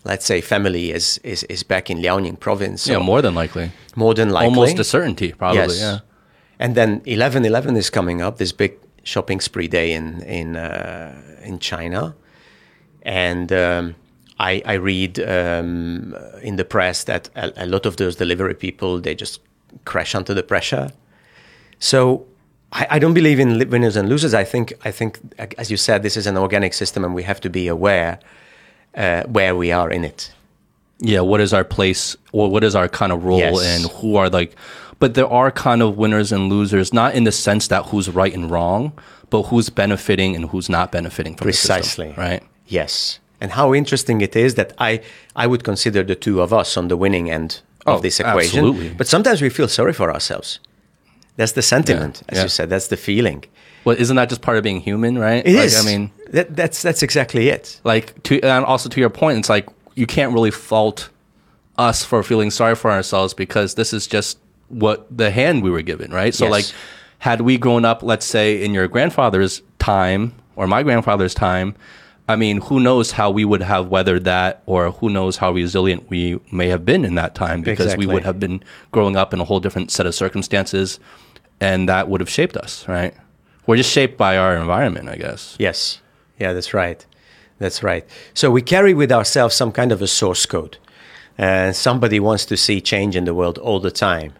Let's 0.05 0.25
say 0.25 0.41
family 0.41 0.91
is 0.91 1.19
is, 1.23 1.43
is 1.43 1.63
back 1.63 1.89
in 1.89 1.97
Liaoning 1.97 2.39
province. 2.39 2.87
Yeah, 2.87 2.99
more 2.99 3.21
than 3.21 3.35
likely. 3.35 3.71
more 3.95 4.13
than 4.13 4.29
likely, 4.29 4.47
Almost 4.47 4.79
a 4.79 4.83
certainty, 4.83 5.33
probably. 5.33 5.75
Yes. 5.75 5.79
Yeah. 5.79 5.99
And 6.57 6.75
then 6.75 7.01
11/11 7.01 7.77
is 7.77 7.89
coming 7.89 8.21
up. 8.21 8.37
This 8.37 8.51
big 8.53 8.77
shopping 9.03 9.41
spree 9.41 9.67
day 9.67 9.93
in 9.93 10.21
in 10.23 10.55
uh, 10.55 11.21
in 11.43 11.59
China, 11.59 12.15
and 13.01 13.51
um, 13.51 13.95
I, 14.39 14.61
I 14.65 14.73
read 14.73 15.19
um, 15.19 16.15
in 16.41 16.55
the 16.55 16.65
press 16.65 17.03
that 17.03 17.29
a, 17.35 17.63
a 17.63 17.65
lot 17.65 17.85
of 17.85 17.97
those 17.97 18.15
delivery 18.15 18.55
people 18.55 19.01
they 19.01 19.15
just 19.15 19.41
crash 19.83 20.15
under 20.15 20.33
the 20.33 20.43
pressure. 20.43 20.91
So 21.79 22.25
I, 22.71 22.87
I 22.91 22.99
don't 22.99 23.13
believe 23.13 23.39
in 23.39 23.69
winners 23.69 23.95
and 23.97 24.07
losers. 24.07 24.33
I 24.33 24.45
think 24.45 24.73
I 24.85 24.91
think 24.91 25.19
as 25.57 25.69
you 25.69 25.77
said, 25.77 26.03
this 26.03 26.15
is 26.15 26.25
an 26.25 26.37
organic 26.37 26.73
system, 26.73 27.03
and 27.03 27.13
we 27.13 27.23
have 27.23 27.41
to 27.41 27.49
be 27.49 27.67
aware 27.67 28.19
uh, 28.99 29.23
where 29.23 29.55
we 29.55 29.71
are 29.71 29.89
in 29.97 30.03
it. 30.05 30.31
yeah, 30.99 31.21
what 31.21 31.39
is 31.41 31.53
our 31.53 31.63
place 31.63 32.17
or 32.33 32.49
what 32.51 32.63
is 32.63 32.75
our 32.75 32.89
kind 32.89 33.11
of 33.11 33.23
role 33.23 33.39
Yes. 33.39 33.65
and 33.73 33.91
who 34.01 34.17
are 34.17 34.29
like 34.29 34.51
but 34.99 35.13
there 35.13 35.27
are 35.41 35.49
kind 35.49 35.81
of 35.81 35.97
winners 35.97 36.31
and 36.33 36.49
losers, 36.49 36.91
not 36.93 37.15
in 37.15 37.23
the 37.23 37.31
sense 37.31 37.69
that 37.69 37.85
who's 37.85 38.09
right 38.09 38.33
and 38.33 38.51
wrong, 38.51 38.91
but 39.29 39.43
who's 39.43 39.69
benefiting 39.69 40.35
and 40.35 40.43
who's 40.51 40.67
not 40.69 40.91
benefiting 40.91 41.35
from 41.37 41.49
system, 41.53 41.75
Precisely. 41.77 42.13
right? 42.17 42.43
Yes. 42.67 43.19
And 43.39 43.51
how 43.51 43.73
interesting 43.73 44.19
it 44.19 44.35
is 44.35 44.55
that 44.55 44.73
I, 44.77 44.99
I 45.37 45.47
would 45.47 45.63
consider 45.63 46.03
the 46.03 46.15
two 46.15 46.41
of 46.41 46.51
us 46.51 46.75
on 46.75 46.89
the 46.89 46.97
winning 46.97 47.29
end 47.31 47.61
Oh, 47.85 47.93
of 47.95 48.01
this 48.01 48.19
equation. 48.19 48.59
absolutely. 48.59 48.89
But 48.97 49.07
sometimes 49.07 49.41
we 49.41 49.47
feel 49.49 49.69
sorry 49.69 49.93
for 49.93 50.11
ourselves. 50.11 50.59
That's 51.37 51.53
the 51.53 51.61
sentiment, 51.61 52.15
Yeah, 52.25 52.31
as 52.31 52.37
yeah. 52.37 52.43
you 52.43 52.49
said. 52.49 52.69
That's 52.69 52.87
the 52.89 52.97
feeling. 52.97 53.45
Well, 53.89 53.99
isn't 53.99 54.15
that 54.15 54.29
just 54.29 54.41
part 54.41 54.57
of 54.57 54.63
being 54.63 54.79
human, 54.79 55.17
right? 55.17 55.45
It 55.45 55.55
like, 55.55 55.65
is. 55.65 55.85
I 55.85 55.89
mean, 55.89 56.11
that, 56.29 56.55
that's 56.55 56.81
that's 56.81 57.01
exactly 57.03 57.49
it. 57.49 57.79
like 57.83 58.21
to 58.23 58.39
and 58.41 58.65
also 58.65 58.89
to 58.89 58.99
your 58.99 59.09
point, 59.09 59.39
it's 59.39 59.49
like 59.49 59.67
you 59.95 60.05
can't 60.05 60.33
really 60.33 60.51
fault 60.51 61.09
us 61.77 62.03
for 62.05 62.21
feeling 62.23 62.51
sorry 62.51 62.75
for 62.75 62.91
ourselves 62.91 63.33
because 63.33 63.75
this 63.75 63.93
is 63.93 64.05
just 64.05 64.37
what 64.67 65.05
the 65.15 65.31
hand 65.31 65.63
we 65.63 65.71
were 65.71 65.81
given, 65.81 66.11
right? 66.11 66.35
So 66.35 66.45
Yes. 66.45 66.51
like 66.51 66.65
had 67.19 67.41
we 67.41 67.57
grown 67.57 67.83
up, 67.85 68.03
let's 68.03 68.25
say 68.25 68.63
in 68.63 68.73
your 68.73 68.87
grandfather's 68.87 69.61
time 69.79 70.33
or 70.55 70.67
my 70.67 70.83
grandfather's 70.83 71.33
time, 71.33 71.75
I 72.27 72.35
mean, 72.35 72.61
who 72.61 72.79
knows 72.79 73.11
how 73.11 73.31
we 73.31 73.43
would 73.43 73.63
have 73.63 73.87
weathered 73.87 74.25
that 74.25 74.61
or 74.67 74.91
who 74.91 75.09
knows 75.09 75.37
how 75.37 75.51
resilient 75.51 76.09
we 76.09 76.39
may 76.51 76.67
have 76.67 76.85
been 76.85 77.03
in 77.05 77.15
that 77.15 77.33
time 77.33 77.61
because 77.61 77.87
Exactly. 77.87 78.05
we 78.05 78.13
would 78.13 78.23
have 78.23 78.39
been 78.39 78.61
growing 78.91 79.15
up 79.15 79.33
in 79.33 79.39
a 79.39 79.45
whole 79.45 79.59
different 79.59 79.89
set 79.89 80.05
of 80.05 80.13
circumstances 80.13 80.99
and 81.59 81.89
that 81.89 82.07
would 82.07 82.21
have 82.21 82.29
shaped 82.29 82.55
us, 82.55 82.87
right? 82.87 83.15
We're 83.69 83.77
just 83.77 83.91
shaped 83.91 84.17
by 84.17 84.35
our 84.35 84.57
environment, 84.57 85.09
I 85.09 85.15
guess. 85.15 85.55
Yes. 85.59 86.01
Yeah, 86.39 86.53
that's 86.53 86.73
right. 86.73 87.05
That's 87.59 87.83
right. 87.83 88.03
So 88.33 88.49
we 88.49 88.63
carry 88.63 88.95
with 88.95 89.11
ourselves 89.11 89.53
some 89.53 89.71
kind 89.71 89.91
of 89.91 90.01
a 90.01 90.07
source 90.07 90.47
code. 90.47 90.79
And 91.37 91.75
somebody 91.75 92.19
wants 92.19 92.45
to 92.45 92.57
see 92.57 92.81
change 92.81 93.15
in 93.15 93.25
the 93.25 93.35
world 93.35 93.59
all 93.59 93.79
the 93.79 93.91
time. 93.91 94.33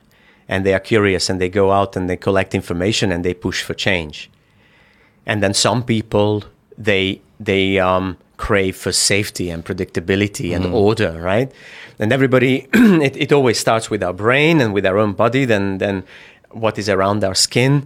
And 0.48 0.66
they 0.66 0.74
are 0.74 0.80
curious 0.80 1.30
and 1.30 1.40
they 1.40 1.48
go 1.48 1.72
out 1.72 1.96
and 1.96 2.10
they 2.10 2.18
collect 2.18 2.56
information 2.56 3.12
and 3.12 3.24
they 3.24 3.36
push 3.36 3.62
for 3.62 3.76
change. 3.76 4.32
And 5.28 5.44
then 5.44 5.54
some 5.54 5.84
people 5.84 6.46
they 6.76 7.22
they 7.40 7.78
um, 7.78 8.18
crave 8.38 8.76
for 8.76 8.92
safety 8.92 9.52
and 9.52 9.64
predictability 9.64 10.56
and 10.56 10.66
order, 10.74 11.22
right? 11.22 11.52
And 12.00 12.12
everybody 12.12 12.68
it, 12.74 13.16
it 13.16 13.32
always 13.32 13.60
starts 13.60 13.92
with 13.92 14.02
our 14.02 14.14
brain 14.14 14.60
and 14.60 14.74
with 14.74 14.88
our 14.88 14.98
own 14.98 15.14
body, 15.14 15.46
then 15.46 15.78
then 15.78 16.04
what 16.50 16.80
is 16.80 16.90
around 16.90 17.24
our 17.24 17.36
skin. 17.36 17.86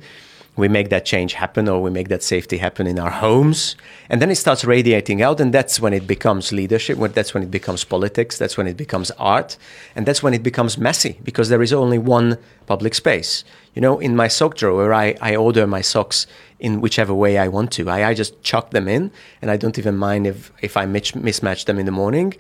We 0.56 0.68
make 0.68 0.90
that 0.90 1.06
change 1.06 1.34
happen 1.34 1.68
or 1.68 1.82
we 1.82 1.90
make 1.90 2.10
that 2.10 2.22
safety 2.22 2.58
happen 2.58 2.86
in 2.86 3.00
our 3.00 3.10
homes. 3.10 3.76
And 4.10 4.22
then 4.22 4.30
it 4.30 4.36
starts 4.36 4.64
radiating 4.64 5.22
out, 5.22 5.40
and 5.40 5.54
that's 5.54 5.80
when 5.80 5.94
it 5.94 6.06
becomes 6.06 6.52
leadership, 6.52 7.00
that's 7.14 7.34
when 7.34 7.42
it 7.42 7.50
becomes 7.50 7.84
politics, 7.84 8.38
that's 8.38 8.56
when 8.56 8.68
it 8.68 8.78
becomes 8.78 9.10
art, 9.12 9.58
and 9.96 10.06
that's 10.06 10.22
when 10.22 10.34
it 10.34 10.44
becomes 10.44 10.78
messy 10.78 11.20
because 11.24 11.50
there 11.50 11.64
is 11.64 11.74
only 11.74 11.98
one 11.98 12.38
public 12.68 12.94
space. 12.94 13.44
You 13.74 13.82
know, 13.82 14.00
in 14.00 14.16
my 14.16 14.28
sock 14.28 14.56
drawer, 14.56 14.94
I, 14.94 15.16
I 15.22 15.36
order 15.36 15.66
my 15.66 15.82
socks 15.82 16.28
in 16.60 16.82
whichever 16.82 17.14
way 17.14 17.38
I 17.40 17.48
want 17.48 17.72
to. 17.74 17.90
I, 17.90 18.10
I 18.10 18.14
just 18.14 18.44
chuck 18.44 18.70
them 18.72 18.88
in, 18.88 19.12
and 19.42 19.50
I 19.50 19.58
don't 19.58 19.80
even 19.80 19.98
mind 19.98 20.28
if, 20.28 20.52
if 20.62 20.78
I 20.78 20.86
mismatch 20.86 21.66
them 21.66 21.80
in 21.80 21.86
the 21.88 21.92
morning, 21.92 22.36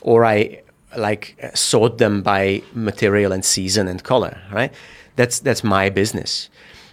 or 0.00 0.24
I 0.24 0.62
like 0.96 1.36
sort 1.54 1.98
them 1.98 2.22
by 2.22 2.62
material 2.74 3.32
and 3.32 3.44
season 3.44 3.88
and 3.88 4.02
color. 4.02 4.38
Right? 4.52 4.72
That's 5.16 5.40
that's 5.40 5.62
my 5.62 5.90
business. 5.90 6.48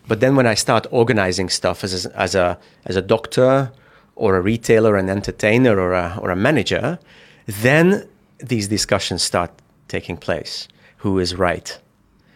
But 0.08 0.20
then 0.20 0.36
when 0.36 0.48
I 0.48 0.56
start 0.56 0.88
organizing 0.92 1.50
stuff 1.50 1.84
as 1.84 2.06
a, 2.06 2.20
as 2.20 2.36
a 2.36 2.58
as 2.86 2.96
a 2.96 3.02
doctor 3.02 3.72
or 4.16 4.36
a 4.36 4.42
retailer, 4.42 4.98
an 4.98 5.10
entertainer, 5.10 5.80
or 5.80 5.94
a 5.94 6.18
or 6.22 6.30
a 6.32 6.36
manager, 6.36 7.00
then 7.46 8.08
these 8.40 8.68
discussions 8.68 9.22
start 9.24 9.52
taking 9.88 10.18
place. 10.18 10.68
Who 10.98 11.20
is 11.20 11.36
right? 11.36 11.78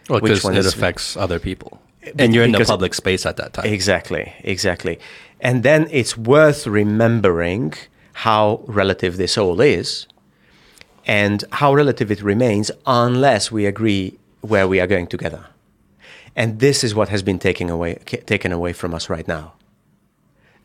Well, 0.08 0.20
Which 0.20 0.44
one 0.44 0.56
it 0.56 0.66
affects 0.66 1.16
other 1.16 1.38
people. 1.38 1.80
And 2.18 2.34
you're 2.34 2.44
in 2.44 2.52
the 2.52 2.64
public 2.64 2.92
space 2.94 3.24
at 3.24 3.36
that 3.38 3.54
time. 3.54 3.66
Exactly, 3.66 4.32
exactly. 4.40 4.98
And 5.40 5.62
then 5.62 5.88
it's 5.90 6.16
worth 6.16 6.66
remembering 6.66 7.74
how 8.12 8.60
relative 8.66 9.16
this 9.16 9.36
all 9.38 9.60
is 9.60 10.06
and 11.06 11.44
how 11.52 11.74
relative 11.74 12.10
it 12.10 12.22
remains 12.22 12.70
unless 12.86 13.50
we 13.50 13.66
agree 13.66 14.18
where 14.40 14.68
we 14.68 14.80
are 14.80 14.86
going 14.86 15.06
together. 15.06 15.46
And 16.36 16.58
this 16.58 16.82
is 16.82 16.94
what 16.94 17.08
has 17.08 17.22
been 17.22 17.38
taken 17.38 17.70
away, 17.70 17.94
taken 18.26 18.52
away 18.52 18.72
from 18.72 18.94
us 18.94 19.08
right 19.08 19.26
now. 19.28 19.54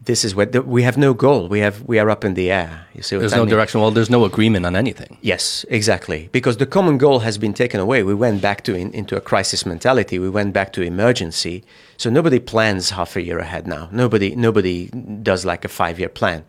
This 0.02 0.24
is 0.24 0.34
what 0.34 0.66
we 0.66 0.84
have 0.84 0.98
no 0.98 1.14
goal. 1.14 1.50
We 1.50 1.60
have 1.60 1.82
we 1.84 2.00
are 2.00 2.10
up 2.10 2.24
in 2.24 2.34
the 2.34 2.50
air. 2.50 2.86
You 2.94 3.02
see 3.02 3.16
what 3.18 3.20
There's 3.20 3.34
I 3.34 3.38
no 3.38 3.44
mean? 3.44 3.50
direction. 3.54 3.82
Well, 3.82 3.92
there's 3.92 4.10
no 4.10 4.24
agreement 4.24 4.66
on 4.66 4.76
anything. 4.78 5.18
Yes, 5.22 5.66
exactly. 5.70 6.30
Because 6.32 6.56
the 6.56 6.66
common 6.66 6.98
goal 6.98 7.20
has 7.20 7.38
been 7.38 7.54
taken 7.54 7.82
away. 7.82 8.02
We 8.04 8.14
went 8.14 8.42
back 8.42 8.64
to 8.64 8.76
in, 8.76 8.92
into 8.94 9.18
a 9.18 9.22
crisis 9.22 9.66
mentality. 9.66 10.18
We 10.18 10.30
went 10.30 10.54
back 10.54 10.72
to 10.74 10.82
emergency. 10.82 11.66
So 11.98 12.10
nobody 12.10 12.40
plans 12.40 12.92
half 12.92 13.18
a 13.18 13.22
year 13.22 13.40
ahead 13.40 13.68
now. 13.68 13.90
Nobody 13.92 14.36
nobody 14.36 14.88
does 15.22 15.44
like 15.44 15.66
a 15.66 15.70
five 15.70 16.00
year 16.00 16.10
plan. 16.10 16.46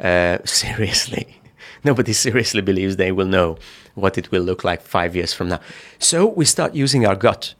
Uh, 0.00 0.38
seriously, 0.44 1.40
nobody 1.84 2.12
seriously 2.12 2.62
believes 2.62 2.96
they 2.96 3.12
will 3.12 3.26
know 3.28 3.58
what 3.94 4.18
it 4.18 4.32
will 4.32 4.42
look 4.42 4.64
like 4.64 4.82
five 4.82 5.14
years 5.14 5.32
from 5.32 5.50
now. 5.50 5.60
So 6.00 6.26
we 6.26 6.44
start 6.44 6.74
using 6.74 7.06
our 7.06 7.14
gut. 7.14 7.54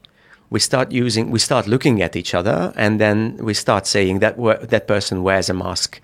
We 0.49 0.59
start 0.59 0.91
using. 0.91 1.31
We 1.31 1.39
start 1.39 1.67
looking 1.67 2.01
at 2.01 2.15
each 2.15 2.33
other, 2.33 2.73
and 2.75 2.99
then 2.99 3.37
we 3.37 3.53
start 3.53 3.87
saying 3.87 4.19
that 4.19 4.37
that 4.69 4.87
person 4.87 5.23
wears 5.23 5.49
a 5.49 5.53
mask 5.53 5.99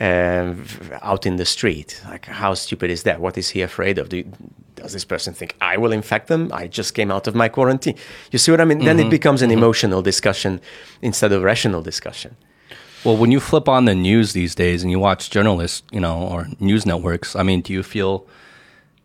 uh, 0.00 0.54
out 1.02 1.26
in 1.26 1.36
the 1.36 1.44
street. 1.44 2.00
Like, 2.08 2.26
how 2.26 2.54
stupid 2.54 2.90
is 2.90 3.02
that? 3.02 3.20
What 3.20 3.36
is 3.36 3.50
he 3.50 3.60
afraid 3.60 3.98
of? 3.98 4.08
Do 4.08 4.18
you, 4.18 4.32
does 4.76 4.92
this 4.92 5.04
person 5.04 5.34
think 5.34 5.56
I 5.60 5.76
will 5.76 5.92
infect 5.92 6.28
them? 6.28 6.50
I 6.52 6.66
just 6.66 6.94
came 6.94 7.10
out 7.10 7.26
of 7.26 7.34
my 7.34 7.48
quarantine. 7.48 7.96
You 8.30 8.38
see 8.38 8.50
what 8.50 8.60
I 8.60 8.64
mean? 8.64 8.78
Then 8.84 8.98
it 8.98 9.10
becomes 9.10 9.42
an 9.42 9.50
emotional 9.50 10.02
discussion 10.02 10.60
instead 11.02 11.32
of 11.32 11.42
rational 11.42 11.82
discussion. 11.82 12.36
Well, 13.04 13.16
when 13.16 13.32
you 13.32 13.40
flip 13.40 13.68
on 13.68 13.84
the 13.84 13.94
news 13.94 14.32
these 14.32 14.54
days 14.54 14.82
and 14.82 14.90
you 14.90 14.98
watch 14.98 15.28
journalists, 15.28 15.82
you 15.90 16.00
know, 16.00 16.22
or 16.22 16.46
news 16.60 16.86
networks, 16.86 17.34
I 17.34 17.42
mean, 17.42 17.60
do 17.60 17.72
you 17.72 17.82
feel 17.82 18.26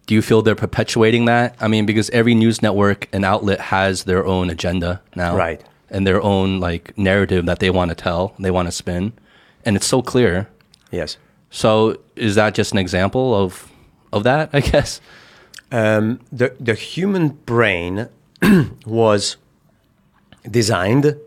do 0.07 0.15
you 0.15 0.21
feel 0.21 0.41
they're 0.41 0.55
perpetuating 0.55 1.25
that? 1.25 1.55
I 1.59 1.67
mean, 1.67 1.85
because 1.85 2.09
every 2.11 2.33
news 2.33 2.61
network 2.61 3.07
and 3.11 3.23
outlet 3.25 3.59
has 3.59 4.05
their 4.05 4.25
own 4.25 4.49
agenda 4.49 5.01
now. 5.15 5.35
Right. 5.35 5.61
And 5.89 6.07
their 6.07 6.21
own 6.21 6.59
like 6.59 6.97
narrative 6.97 7.45
that 7.45 7.59
they 7.59 7.69
want 7.69 7.89
to 7.89 7.95
tell, 7.95 8.33
they 8.39 8.49
want 8.49 8.67
to 8.67 8.71
spin. 8.71 9.13
And 9.65 9.75
it's 9.75 9.85
so 9.85 10.01
clear. 10.01 10.49
Yes. 10.91 11.17
So 11.49 11.99
is 12.15 12.35
that 12.35 12.55
just 12.55 12.71
an 12.71 12.77
example 12.77 13.35
of 13.35 13.69
of 14.13 14.23
that, 14.23 14.49
I 14.53 14.61
guess? 14.61 15.01
Um, 15.71 16.21
the 16.31 16.55
the 16.59 16.73
human 16.73 17.29
brain 17.29 18.07
was 18.85 19.37
designed 20.49 21.17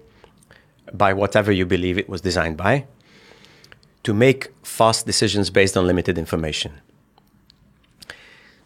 by 0.92 1.12
whatever 1.12 1.52
you 1.52 1.66
believe 1.66 1.98
it 1.98 2.08
was 2.08 2.22
designed 2.22 2.56
by 2.56 2.86
to 4.02 4.14
make 4.14 4.48
fast 4.62 5.04
decisions 5.04 5.50
based 5.50 5.76
on 5.76 5.86
limited 5.86 6.16
information. 6.16 6.80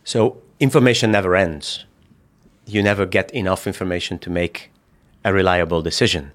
So 0.04 0.36
information 0.60 1.10
never 1.10 1.34
ends. 1.34 1.84
You 2.66 2.82
never 2.82 3.06
get 3.06 3.30
enough 3.32 3.66
information 3.66 4.18
to 4.20 4.30
make 4.30 4.70
a 5.24 5.32
reliable 5.32 5.82
decision. 5.82 6.32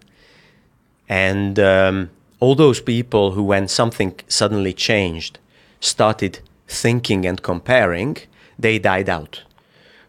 And 1.07 1.59
um, 1.59 2.09
all 2.39 2.55
those 2.55 2.81
people 2.81 3.31
who, 3.31 3.43
when 3.43 3.67
something 3.67 4.19
suddenly 4.27 4.73
changed, 4.73 5.39
started 5.79 6.39
thinking 6.67 7.25
and 7.25 7.41
comparing, 7.41 8.17
they 8.57 8.79
died 8.79 9.09
out 9.09 9.43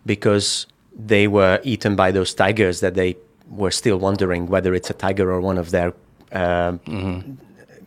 because 0.04 0.66
they 0.94 1.26
were 1.26 1.60
eaten 1.62 1.96
by 1.96 2.10
those 2.10 2.34
tigers 2.34 2.80
that 2.80 2.94
they 2.94 3.16
were 3.48 3.70
still 3.70 3.98
wondering 3.98 4.46
whether 4.46 4.74
it's 4.74 4.90
a 4.90 4.94
tiger 4.94 5.32
or 5.32 5.40
one 5.40 5.58
of 5.58 5.70
their 5.70 5.92
uh, 6.32 6.76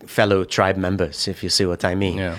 fellow 0.05 0.43
tribe 0.43 0.77
members, 0.77 1.27
if 1.27 1.43
you 1.43 1.49
see 1.49 1.65
what 1.65 1.85
I 1.85 1.95
mean. 1.95 2.17
Yeah. 2.17 2.37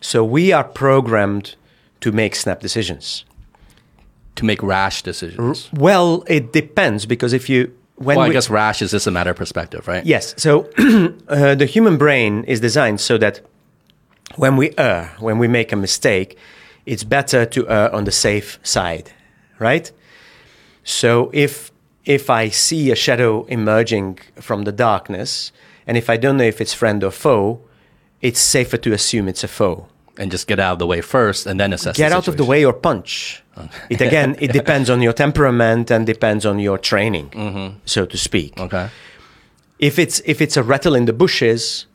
So 0.00 0.24
we 0.24 0.52
are 0.52 0.64
programmed 0.64 1.54
to 2.00 2.12
make 2.12 2.34
snap 2.36 2.60
decisions. 2.60 3.24
To 4.36 4.44
make 4.44 4.62
rash 4.62 5.02
decisions. 5.02 5.68
Well, 5.72 6.24
it 6.26 6.52
depends 6.52 7.06
because 7.06 7.32
if 7.32 7.48
you 7.48 7.72
when 7.96 8.16
well, 8.16 8.26
I 8.26 8.28
we- 8.28 8.34
guess 8.34 8.48
rash 8.48 8.80
is 8.82 8.92
just 8.92 9.06
a 9.06 9.10
matter 9.10 9.30
of 9.30 9.36
perspective, 9.36 9.88
right? 9.88 10.06
Yes. 10.06 10.34
So 10.36 10.70
uh, 11.28 11.54
the 11.56 11.66
human 11.66 11.96
brain 11.96 12.44
is 12.44 12.60
designed 12.60 13.00
so 13.00 13.18
that 13.18 13.40
when 14.36 14.56
we 14.56 14.72
err, 14.78 15.12
when 15.18 15.38
we 15.38 15.48
make 15.48 15.72
a 15.72 15.76
mistake, 15.76 16.38
it's 16.86 17.02
better 17.04 17.44
to 17.46 17.68
err 17.68 17.92
on 17.94 18.04
the 18.04 18.12
safe 18.12 18.60
side, 18.62 19.10
right? 19.58 19.90
So 20.84 21.30
if 21.34 21.72
if 22.04 22.30
I 22.30 22.48
see 22.48 22.90
a 22.90 22.96
shadow 22.96 23.44
emerging 23.46 24.20
from 24.40 24.62
the 24.62 24.72
darkness, 24.72 25.52
and 25.86 25.96
if 25.98 26.08
I 26.08 26.16
don't 26.16 26.36
know 26.36 26.44
if 26.44 26.60
it's 26.60 26.72
friend 26.72 27.02
or 27.04 27.10
foe, 27.10 27.60
it's 28.22 28.40
safer 28.40 28.78
to 28.78 28.92
assume 28.92 29.28
it's 29.28 29.44
a 29.44 29.48
foe. 29.48 29.88
And 30.18 30.30
just 30.32 30.46
get 30.48 30.58
out 30.58 30.72
of 30.72 30.78
the 30.80 30.86
way 30.86 31.00
first 31.00 31.46
and 31.46 31.58
then 31.60 31.72
assess 31.72 31.96
Get 31.96 32.10
the 32.10 32.16
out 32.16 32.28
of 32.28 32.36
the 32.36 32.44
way 32.44 32.64
or 32.64 32.72
punch. 32.72 33.42
It 33.88 34.00
again, 34.00 34.36
it 34.38 34.52
depends 34.52 34.90
on 34.90 35.00
your 35.00 35.12
temperament 35.12 35.90
and 35.90 36.06
depends 36.06 36.44
on 36.44 36.58
your 36.58 36.76
training, 36.78 37.30
mm-hmm. 37.30 37.78
so 37.84 38.04
to 38.04 38.16
speak. 38.16 38.58
Okay. 38.58 38.88
if 39.78 39.98
it's 39.98 40.20
if 40.24 40.40
it's 40.40 40.56
a 40.56 40.62
rattle 40.62 40.94
in 40.94 41.04
the 41.04 41.12
bushes 41.12 41.86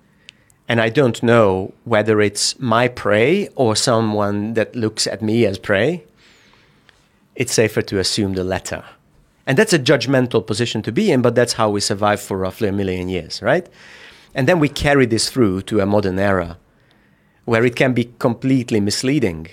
and 0.67 0.79
i 0.79 0.89
don't 0.89 1.21
know 1.21 1.73
whether 1.83 2.21
it's 2.21 2.57
my 2.59 2.87
prey 2.87 3.47
or 3.55 3.75
someone 3.75 4.53
that 4.53 4.75
looks 4.75 5.05
at 5.07 5.21
me 5.21 5.45
as 5.45 5.57
prey 5.59 6.03
it's 7.35 7.53
safer 7.53 7.81
to 7.81 7.99
assume 7.99 8.33
the 8.33 8.43
latter 8.43 8.83
and 9.45 9.57
that's 9.57 9.73
a 9.73 9.79
judgmental 9.79 10.45
position 10.45 10.81
to 10.81 10.91
be 10.91 11.11
in 11.11 11.21
but 11.21 11.35
that's 11.35 11.53
how 11.53 11.69
we 11.69 11.81
survived 11.81 12.21
for 12.21 12.37
roughly 12.37 12.67
a 12.69 12.71
million 12.71 13.09
years 13.09 13.41
right 13.41 13.67
and 14.33 14.47
then 14.47 14.59
we 14.59 14.69
carry 14.69 15.05
this 15.05 15.29
through 15.29 15.61
to 15.61 15.79
a 15.79 15.85
modern 15.85 16.17
era 16.17 16.57
where 17.45 17.65
it 17.65 17.75
can 17.75 17.93
be 17.93 18.11
completely 18.19 18.79
misleading 18.79 19.47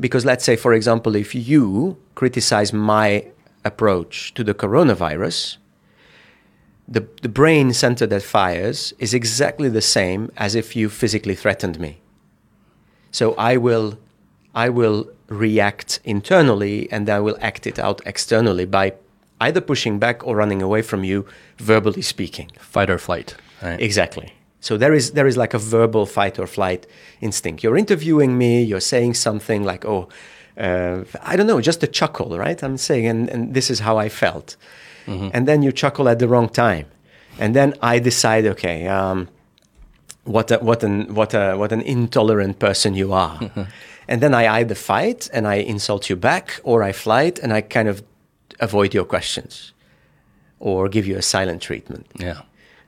because 0.00 0.24
let's 0.24 0.44
say 0.44 0.56
for 0.56 0.72
example 0.72 1.14
if 1.14 1.34
you 1.34 1.96
criticize 2.14 2.72
my 2.72 3.24
approach 3.64 4.34
to 4.34 4.42
the 4.42 4.54
coronavirus 4.54 5.56
the, 6.86 7.06
the 7.22 7.28
brain 7.28 7.72
center 7.72 8.06
that 8.06 8.22
fires 8.22 8.92
is 8.98 9.14
exactly 9.14 9.68
the 9.68 9.80
same 9.80 10.30
as 10.36 10.54
if 10.54 10.76
you 10.76 10.88
physically 10.88 11.34
threatened 11.34 11.80
me. 11.80 12.00
So 13.10 13.34
I 13.34 13.56
will, 13.56 13.98
I 14.54 14.68
will 14.68 15.08
react 15.28 16.00
internally 16.04 16.90
and 16.92 17.08
I 17.08 17.20
will 17.20 17.38
act 17.40 17.66
it 17.66 17.78
out 17.78 18.00
externally 18.04 18.66
by 18.66 18.94
either 19.40 19.60
pushing 19.60 19.98
back 19.98 20.26
or 20.26 20.36
running 20.36 20.60
away 20.60 20.82
from 20.82 21.04
you, 21.04 21.26
verbally 21.56 22.02
speaking. 22.02 22.50
Fight 22.58 22.90
or 22.90 22.98
flight. 22.98 23.34
Right. 23.62 23.80
Exactly. 23.80 24.34
So 24.64 24.78
there 24.78 24.94
is 24.94 25.10
there 25.10 25.26
is 25.26 25.36
like 25.36 25.52
a 25.52 25.58
verbal 25.58 26.06
fight 26.06 26.38
or 26.38 26.46
flight 26.46 26.86
instinct. 27.20 27.62
You're 27.62 27.76
interviewing 27.76 28.38
me. 28.38 28.62
You're 28.62 28.86
saying 28.94 29.12
something 29.14 29.62
like, 29.62 29.84
"Oh, 29.84 30.08
uh, 30.56 31.04
I 31.32 31.36
don't 31.36 31.46
know," 31.46 31.60
just 31.60 31.82
a 31.82 31.86
chuckle, 31.86 32.38
right? 32.38 32.62
I'm 32.64 32.78
saying, 32.78 33.06
and, 33.06 33.28
and 33.28 33.52
this 33.52 33.68
is 33.68 33.80
how 33.80 33.98
I 33.98 34.08
felt. 34.08 34.56
And 35.34 35.46
then 35.46 35.62
you 35.62 35.70
chuckle 35.70 36.08
at 36.08 36.18
the 36.18 36.26
wrong 36.26 36.48
time, 36.48 36.86
and 37.38 37.54
then 37.54 37.74
I 37.82 37.98
decide, 37.98 38.46
okay, 38.46 38.88
um, 38.88 39.28
what 40.24 40.50
a, 40.50 40.56
what 40.68 40.82
an 40.82 41.14
what 41.14 41.34
a 41.34 41.56
what 41.56 41.70
an 41.72 41.82
intolerant 41.82 42.58
person 42.58 42.94
you 42.94 43.12
are. 43.12 43.38
and 44.08 44.22
then 44.22 44.32
I 44.32 44.60
either 44.60 44.74
fight 44.74 45.28
and 45.34 45.46
I 45.46 45.56
insult 45.56 46.08
you 46.08 46.16
back, 46.16 46.60
or 46.62 46.82
I 46.82 46.92
flight 46.92 47.38
and 47.38 47.52
I 47.52 47.60
kind 47.60 47.88
of 47.88 48.02
avoid 48.60 48.94
your 48.94 49.04
questions, 49.04 49.74
or 50.58 50.88
give 50.88 51.06
you 51.06 51.18
a 51.18 51.22
silent 51.22 51.60
treatment. 51.60 52.06
yeah. 52.18 52.40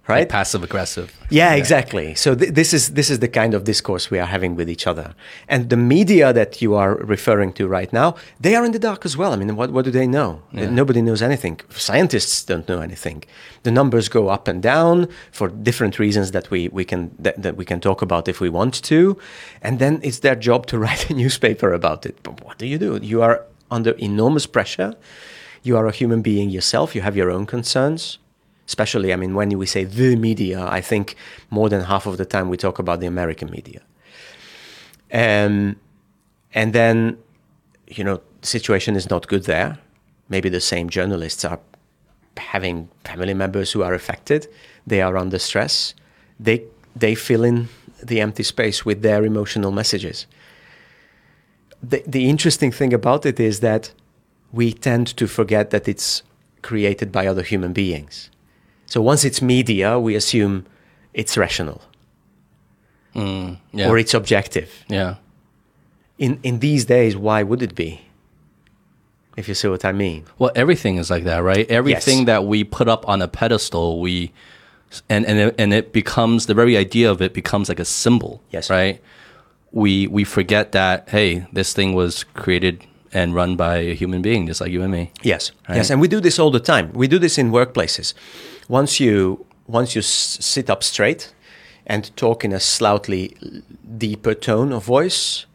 Right? 0.09 0.21
Like 0.21 0.29
passive 0.29 0.63
aggressive. 0.63 1.13
Yeah, 1.31 1.55
exactly. 1.55 2.15
So 2.15 2.37
th- 2.37 2.55
this 2.55 2.73
is 2.73 2.93
this 2.95 3.11
is 3.11 3.19
the 3.19 3.27
kind 3.27 3.55
of 3.55 3.65
discourse 3.65 4.09
we 4.09 4.21
are 4.21 4.27
having 4.27 4.55
with 4.55 4.71
each 4.71 4.87
other, 4.87 5.17
and 5.49 5.69
the 5.69 5.77
media 5.77 6.33
that 6.33 6.63
you 6.63 6.77
are 6.77 6.95
referring 6.95 7.53
to 7.55 7.67
right 7.67 7.93
now, 7.93 8.15
they 8.39 8.55
are 8.55 8.65
in 8.65 8.71
the 8.71 8.79
dark 8.79 9.05
as 9.05 9.17
well. 9.17 9.33
I 9.33 9.37
mean, 9.37 9.57
what 9.57 9.73
what 9.73 9.85
do 9.85 9.91
they 9.91 10.07
know? 10.07 10.43
Nobody 10.53 11.03
knows 11.03 11.23
anything. 11.23 11.61
Scientists 11.71 12.45
don't 12.45 12.69
know 12.69 12.81
anything. 12.81 13.25
The 13.65 13.73
numbers 13.73 14.09
go 14.09 14.29
up 14.29 14.47
and 14.47 14.63
down 14.63 15.09
for 15.33 15.49
different 15.49 15.99
reasons 15.99 16.31
that 16.31 16.51
we 16.51 16.69
we 16.69 16.85
can 16.85 17.11
that, 17.19 17.43
that 17.43 17.57
we 17.57 17.65
can 17.65 17.81
talk 17.81 18.01
about 18.01 18.29
if 18.29 18.41
we 18.41 18.49
want 18.49 18.75
to, 18.85 19.19
and 19.61 19.81
then 19.81 19.99
it's 20.05 20.21
their 20.21 20.37
job 20.37 20.67
to 20.67 20.79
write 20.85 21.11
a 21.11 21.15
newspaper 21.15 21.73
about 21.73 22.07
it. 22.07 22.17
But 22.23 22.45
what 22.45 22.59
do 22.59 22.67
you 22.67 22.79
do? 22.79 23.01
You 23.03 23.23
are 23.23 23.45
under 23.73 23.91
enormous 23.99 24.47
pressure. 24.47 24.95
You 25.65 25.77
are 25.77 25.89
a 25.89 25.93
human 25.93 26.23
being 26.23 26.49
yourself. 26.51 26.95
You 26.95 27.03
have 27.03 27.17
your 27.17 27.31
own 27.31 27.45
concerns 27.47 28.19
especially 28.67 29.13
i 29.13 29.17
mean 29.17 29.35
when 29.35 29.57
we 29.59 29.67
say 29.67 29.85
the 29.85 30.17
media 30.17 30.67
i 30.67 30.81
think 30.81 31.17
more 31.51 31.69
than 31.69 31.83
half 31.83 32.07
of 32.07 32.17
the 32.17 32.25
time 32.25 32.49
we 32.49 32.57
talk 32.57 32.79
about 32.79 33.01
the 33.01 33.07
american 33.07 33.51
media. 33.51 33.81
Um, 35.13 35.77
and 36.53 36.73
then 36.73 37.19
you 37.87 38.03
know 38.03 38.21
the 38.41 38.47
situation 38.47 38.97
is 38.97 39.09
not 39.09 39.29
good 39.29 39.45
there. 39.45 39.79
Maybe 40.29 40.49
the 40.49 40.61
same 40.61 40.91
journalists 40.91 41.45
are 41.45 41.61
having 42.37 42.89
family 43.05 43.35
members 43.35 43.73
who 43.73 43.83
are 43.83 43.95
affected. 43.95 44.49
They 44.87 45.01
are 45.01 45.17
under 45.17 45.39
stress. 45.39 45.95
They 46.41 46.65
they 46.95 47.15
fill 47.15 47.45
in 47.45 47.69
the 48.03 48.21
empty 48.21 48.43
space 48.43 48.85
with 48.85 49.03
their 49.03 49.25
emotional 49.25 49.71
messages. 49.71 50.27
The, 51.83 52.03
the 52.07 52.29
interesting 52.29 52.73
thing 52.73 52.93
about 52.93 53.27
it 53.27 53.39
is 53.39 53.61
that 53.61 53.93
we 54.53 54.73
tend 54.73 55.17
to 55.17 55.27
forget 55.27 55.71
that 55.71 55.89
it's 55.89 56.23
created 56.63 57.13
by 57.13 57.27
other 57.27 57.43
human 57.43 57.73
beings 57.73 58.31
so 58.87 59.03
once 59.03 59.25
it's 59.25 59.43
media, 59.43 59.99
we 59.99 60.15
assume 60.15 60.65
it's 61.13 61.37
rational 61.37 61.81
mm, 63.15 63.57
Yeah. 63.73 63.89
or 63.89 63.99
it's 63.99 64.15
objective. 64.15 64.85
yeah. 64.89 65.17
In 66.19 66.39
in 66.43 66.61
these 66.61 66.87
days, 66.87 67.15
why 67.15 67.43
would 67.43 67.63
it 67.63 67.75
be? 67.75 68.01
If 69.37 69.49
you 69.49 69.55
see 69.55 69.69
what 69.69 69.85
I 69.85 69.93
mean. 69.93 70.25
Well, 70.39 70.51
everything 70.55 70.97
is 70.97 71.11
like 71.11 71.25
that, 71.25 71.43
right? 71.43 71.71
Everything 71.71 72.25
that 72.25 72.47
we 72.47 72.65
put 72.65 72.89
up 72.89 73.07
on 73.07 73.21
a 73.21 73.29
pedestal, 73.29 74.01
we 74.01 74.33
and 75.11 75.27
and 75.27 75.39
it, 75.39 75.55
and 75.59 75.75
it 75.75 75.93
becomes 75.93 76.47
the 76.47 76.55
very 76.55 76.75
idea 76.79 77.11
of 77.11 77.21
it 77.21 77.35
becomes 77.35 77.69
like 77.69 77.79
a 77.81 77.85
symbol. 77.85 78.41
Yes. 78.51 78.71
Right. 78.71 79.03
We 79.73 80.07
we 80.07 80.25
forget 80.25 80.73
that 80.73 81.11
hey, 81.11 81.45
this 81.53 81.75
thing 81.75 81.93
was 81.95 82.25
created 82.33 82.87
and 83.13 83.35
run 83.35 83.57
by 83.57 83.77
a 83.79 83.95
human 83.95 84.23
being, 84.23 84.47
just 84.47 84.61
like 84.63 84.71
you 84.73 84.83
and 84.83 84.93
me. 84.93 85.11
Yes, 85.23 85.53
yes, 85.69 85.91
and 85.91 86.01
we 86.01 86.09
do 86.09 86.21
this 86.21 86.39
all 86.39 86.51
the 86.51 86.61
time. 86.61 86.91
We 86.95 87.07
do 87.09 87.19
this 87.19 87.37
in 87.39 87.51
workplaces. 87.51 88.15
Once 88.69 89.01
you 89.01 89.45
once 89.69 89.95
you 89.97 90.03
sit 90.03 90.71
up 90.71 90.83
straight 90.83 91.35
and 91.87 92.11
talk 92.17 92.45
in 92.45 92.53
a 92.53 92.61
slightly 92.61 93.37
deeper 93.99 94.35
tone 94.35 94.73
of 94.73 94.85
voice 94.85 95.47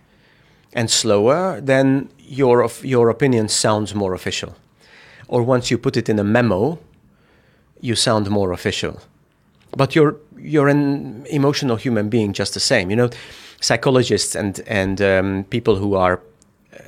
and 0.73 0.89
slower, 0.89 1.61
then 1.61 2.09
your 2.19 2.69
your 2.83 3.09
opinion 3.09 3.47
sounds 3.49 3.93
more 3.93 4.13
official. 4.13 4.55
Or 5.27 5.43
once 5.43 5.71
you 5.71 5.77
put 5.77 5.97
it 5.97 6.09
in 6.09 6.19
a 6.19 6.23
memo, 6.23 6.77
you 7.81 7.95
sound 7.95 8.29
more 8.29 8.51
official. 8.53 8.99
but 9.77 9.95
you're 9.95 10.15
you're 10.37 10.69
an 10.69 11.25
emotional 11.29 11.77
human 11.77 12.09
being 12.09 12.33
just 12.33 12.53
the 12.53 12.59
same. 12.59 12.89
You 12.89 12.95
know, 12.97 13.09
psychologists 13.61 14.35
and 14.35 14.59
and 14.67 15.01
um, 15.01 15.43
people 15.49 15.75
who 15.75 15.95
are 15.95 16.19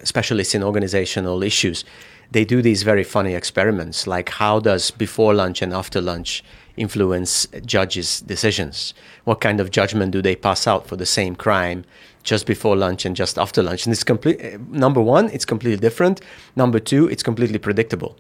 specialists 0.04 0.56
in 0.56 0.64
organizational 0.64 1.44
issues, 1.44 1.86
they 2.32 2.46
do 2.46 2.62
these 2.62 2.84
very 2.84 3.04
funny 3.04 3.34
experiments, 3.36 4.08
like 4.08 4.30
how 4.30 4.60
does 4.60 4.92
before 4.92 5.34
lunch 5.34 5.62
and 5.62 5.74
after 5.74 6.02
lunch 6.02 6.44
influence 6.78 7.48
judges' 7.66 8.22
decisions? 8.22 8.94
What 9.24 9.42
kind 9.42 9.60
of 9.60 9.72
judgment 9.72 10.12
do 10.12 10.22
they 10.22 10.36
pass 10.36 10.68
out 10.68 10.88
for 10.88 10.96
the 10.96 11.06
same 11.06 11.36
crime 11.36 11.86
just 12.24 12.46
before 12.46 12.76
lunch 12.76 13.06
and 13.06 13.16
just 13.16 13.38
after 13.38 13.62
lunch? 13.62 13.86
And 13.86 13.94
it's 13.94 14.04
complete. 14.04 14.60
Number 14.70 15.02
one, 15.02 15.30
it's 15.30 15.46
completely 15.46 15.80
different. 15.80 16.22
Number 16.56 16.80
two, 16.80 17.08
it's 17.08 17.24
completely 17.24 17.60
predictable. 17.60 18.18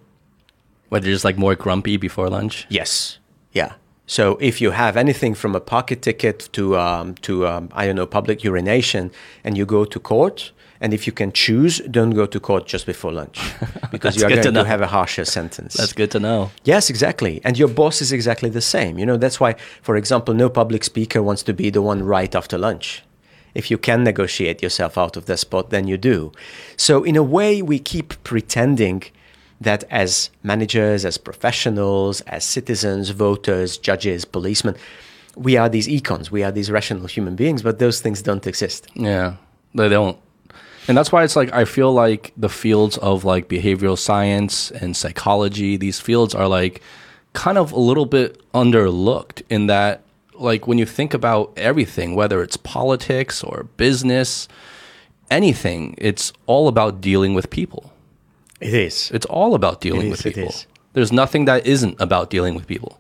Whether 0.90 1.08
just 1.08 1.26
like 1.26 1.38
more 1.38 1.56
grumpy 1.56 1.98
before 1.98 2.30
lunch? 2.30 2.68
Yes. 2.70 3.18
Yeah. 3.52 3.74
So 4.06 4.38
if 4.42 4.62
you 4.62 4.72
have 4.72 4.98
anything 4.98 5.34
from 5.34 5.56
a 5.56 5.60
pocket 5.60 6.02
ticket 6.02 6.50
to 6.54 6.78
um, 6.78 7.16
to 7.22 7.48
um, 7.48 7.70
I 7.72 7.86
don't 7.86 7.96
know 7.96 8.06
public 8.06 8.44
urination, 8.44 9.12
and 9.44 9.58
you 9.58 9.66
go 9.66 9.86
to 9.86 10.00
court, 10.00 10.52
and 10.84 10.94
if 10.94 11.08
you 11.08 11.14
can 11.14 11.32
choose, 11.32 11.80
don't 11.90 12.10
go 12.10 12.26
to 12.26 12.40
court 12.42 12.68
just 12.68 12.86
before 12.86 13.14
lunch 13.14 13.40
because 13.92 14.18
you 14.18 14.26
are 14.26 14.30
going 14.30 14.42
to, 14.42 14.52
to, 14.52 14.66
have 14.66 14.82
a 14.82 14.88
harsher 14.88 15.24
sentence. 15.24 15.76
That's 15.76 15.94
good 15.94 16.12
to 16.12 16.20
know. 16.20 16.52
Yes, 16.66 16.90
exactly. 16.90 17.40
And 17.46 17.58
your 17.58 17.70
boss 17.70 18.02
is 18.02 18.12
exactly 18.12 18.50
the 18.50 18.60
same. 18.62 19.00
You 19.00 19.06
know, 19.06 19.16
that's 19.16 19.40
why, 19.40 19.56
for 19.82 19.96
example, 19.96 20.34
no 20.34 20.50
public 20.50 20.84
speaker 20.84 21.24
wants 21.24 21.42
to 21.44 21.54
be 21.54 21.70
the 21.70 21.82
one 21.82 22.04
right 22.04 22.36
after 22.36 22.58
lunch. 22.58 23.02
If 23.56 23.72
you 23.72 23.78
can 23.78 24.04
negotiate 24.04 24.62
yourself 24.62 24.98
out 24.98 25.16
of 25.16 25.26
the 25.26 25.38
spot, 25.38 25.70
then 25.70 25.88
you 25.88 25.98
do. 25.98 26.34
So, 26.76 27.06
in 27.06 27.16
a 27.16 27.24
way, 27.24 27.62
we 27.62 27.80
keep 27.80 28.22
pretending 28.26 29.04
that 29.62 29.86
as 29.90 30.32
managers, 30.42 31.06
as 31.06 31.18
professionals, 31.18 32.20
as 32.22 32.44
citizens, 32.44 33.12
voters, 33.12 33.78
judges, 33.78 34.26
policemen, 34.26 34.76
we 35.38 35.56
are 35.56 35.70
these 35.70 35.88
econs, 35.88 36.30
we 36.30 36.44
are 36.44 36.52
these 36.52 36.70
rational 36.70 37.08
human 37.08 37.38
beings, 37.38 37.62
but 37.62 37.80
those 37.80 38.02
things 38.02 38.22
don't 38.22 38.46
exist. 38.46 38.90
Yeah, 38.96 39.38
they 39.74 39.88
don't. 39.88 40.18
And 40.88 40.98
that's 40.98 41.12
why 41.12 41.24
it's 41.24 41.36
like 41.36 41.54
I 41.54 41.66
feel 41.66 41.94
like 41.94 42.34
the 42.36 42.50
fields 42.50 42.98
of 42.98 43.24
like 43.24 43.48
behavioral 43.48 43.98
science 43.98 44.72
and 44.72 44.96
psychology, 44.96 45.78
these 45.78 46.00
fields 46.00 46.36
are 46.36 46.48
like 46.48 46.82
kind 47.34 47.58
of 47.58 47.72
a 47.72 47.80
little 47.80 48.06
bit 48.06 48.42
underlooked 48.54 49.42
in 49.50 49.68
that 49.68 50.04
like 50.34 50.68
when 50.68 50.78
you 50.78 50.86
think 50.86 51.14
about 51.14 51.54
everything, 51.58 52.16
whether 52.16 52.42
it's 52.42 52.58
politics 52.58 53.44
or 53.44 53.64
business, 53.78 54.48
anything, 55.32 55.96
it's 55.98 56.34
all 56.48 56.68
about 56.68 57.02
dealing 57.02 57.34
with 57.34 57.50
people. 57.50 57.92
It 58.60 58.74
is. 58.74 59.12
It's 59.12 59.26
all 59.26 59.56
about 59.56 59.82
dealing 59.82 60.10
with 60.10 60.24
people. 60.24 60.54
There's 60.94 61.12
nothing 61.12 61.46
that 61.46 61.66
isn't 61.66 62.00
about 62.00 62.30
dealing 62.30 62.56
with 62.56 62.68
people. 62.68 63.00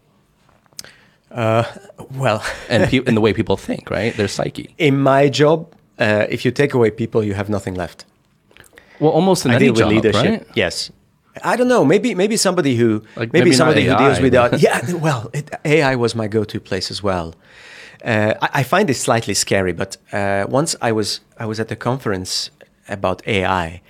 Uh, 1.31 1.63
well, 2.11 2.43
and 2.69 2.89
pe- 2.89 2.97
in 3.05 3.15
the 3.15 3.21
way 3.21 3.34
people 3.34 3.57
think, 3.57 3.89
right? 3.89 4.15
Their 4.15 4.27
psyche. 4.27 4.73
In 4.77 4.99
my 4.99 5.29
job, 5.29 5.73
uh, 5.99 6.25
if 6.29 6.45
you 6.45 6.51
take 6.51 6.73
away 6.73 6.91
people, 6.91 7.23
you 7.23 7.33
have 7.33 7.49
nothing 7.49 7.75
left. 7.75 8.05
Well, 8.99 9.11
almost 9.11 9.45
in 9.45 9.51
I 9.51 9.55
any 9.55 9.65
deal 9.65 9.73
job, 9.75 9.87
with 9.87 9.95
leadership. 9.95 10.25
Right? 10.25 10.47
Yes. 10.55 10.91
I 11.43 11.55
don't 11.55 11.67
know. 11.67 11.83
Maybe 11.83 12.13
maybe 12.13 12.37
somebody 12.37 12.75
who 12.75 13.01
like 13.15 13.33
maybe, 13.33 13.45
maybe 13.45 13.53
somebody 13.53 13.87
AI, 13.87 13.91
who 13.91 13.97
deals 14.05 14.19
with 14.19 14.33
that. 14.33 14.59
Yeah. 14.59 14.93
Well, 14.93 15.29
it, 15.33 15.49
AI 15.65 15.95
was 15.95 16.15
my 16.15 16.27
go-to 16.27 16.59
place 16.59 16.91
as 16.91 17.01
well. 17.01 17.33
Uh, 18.03 18.33
I, 18.41 18.49
I, 18.59 18.63
find 18.63 18.87
this 18.87 19.01
slightly 19.01 19.33
scary, 19.33 19.73
but 19.73 19.97
uh, 20.11 20.45
once 20.47 20.75
I 20.81 20.91
was 20.91 21.21
I 21.39 21.45
was 21.45 21.59
at 21.59 21.71
a 21.71 21.75
conference 21.75 22.51
about 22.87 23.25
AI, 23.27 23.81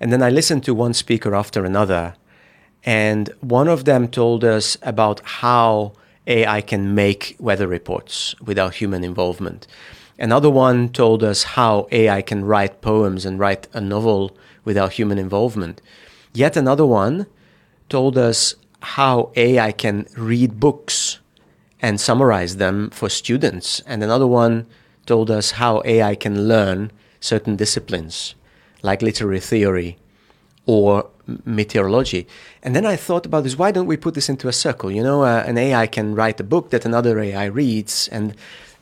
and 0.00 0.12
then 0.12 0.22
I 0.22 0.28
listened 0.28 0.64
to 0.64 0.74
one 0.74 0.92
speaker 0.92 1.34
after 1.34 1.64
another, 1.64 2.14
and 2.84 3.30
one 3.40 3.68
of 3.68 3.84
them 3.84 4.08
told 4.08 4.44
us 4.44 4.76
about 4.82 5.20
how 5.24 5.92
AI 6.26 6.60
can 6.60 6.94
make 6.94 7.36
weather 7.38 7.66
reports 7.66 8.34
without 8.40 8.74
human 8.74 9.04
involvement. 9.04 9.66
Another 10.20 10.50
one 10.50 10.90
told 10.90 11.24
us 11.24 11.42
how 11.42 11.88
AI 11.90 12.20
can 12.20 12.44
write 12.44 12.82
poems 12.82 13.24
and 13.24 13.38
write 13.38 13.66
a 13.72 13.80
novel 13.80 14.36
without 14.64 14.92
human 14.92 15.18
involvement. 15.18 15.80
Yet 16.34 16.58
another 16.58 16.84
one 16.84 17.26
told 17.88 18.18
us 18.18 18.54
how 18.82 19.32
AI 19.34 19.72
can 19.72 20.06
read 20.16 20.60
books 20.60 21.20
and 21.80 21.98
summarize 21.98 22.58
them 22.58 22.90
for 22.90 23.08
students. 23.08 23.80
And 23.86 24.02
another 24.04 24.26
one 24.26 24.66
told 25.06 25.30
us 25.30 25.52
how 25.52 25.82
AI 25.86 26.14
can 26.14 26.46
learn 26.46 26.92
certain 27.20 27.56
disciplines 27.56 28.34
like 28.82 29.02
literary 29.02 29.40
theory 29.40 29.98
or 30.66 31.08
meteorology. 31.44 32.26
And 32.62 32.76
then 32.76 32.84
I 32.84 32.96
thought 32.96 33.26
about 33.26 33.44
this 33.44 33.56
why 33.56 33.70
don't 33.70 33.86
we 33.86 33.96
put 33.96 34.14
this 34.14 34.28
into 34.28 34.48
a 34.48 34.52
circle? 34.52 34.90
You 34.90 35.02
know, 35.02 35.22
uh, 35.22 35.44
an 35.46 35.56
AI 35.56 35.86
can 35.86 36.14
write 36.14 36.40
a 36.40 36.44
book 36.44 36.70
that 36.70 36.84
another 36.84 37.18
AI 37.18 37.46
reads, 37.46 38.08
and 38.08 38.34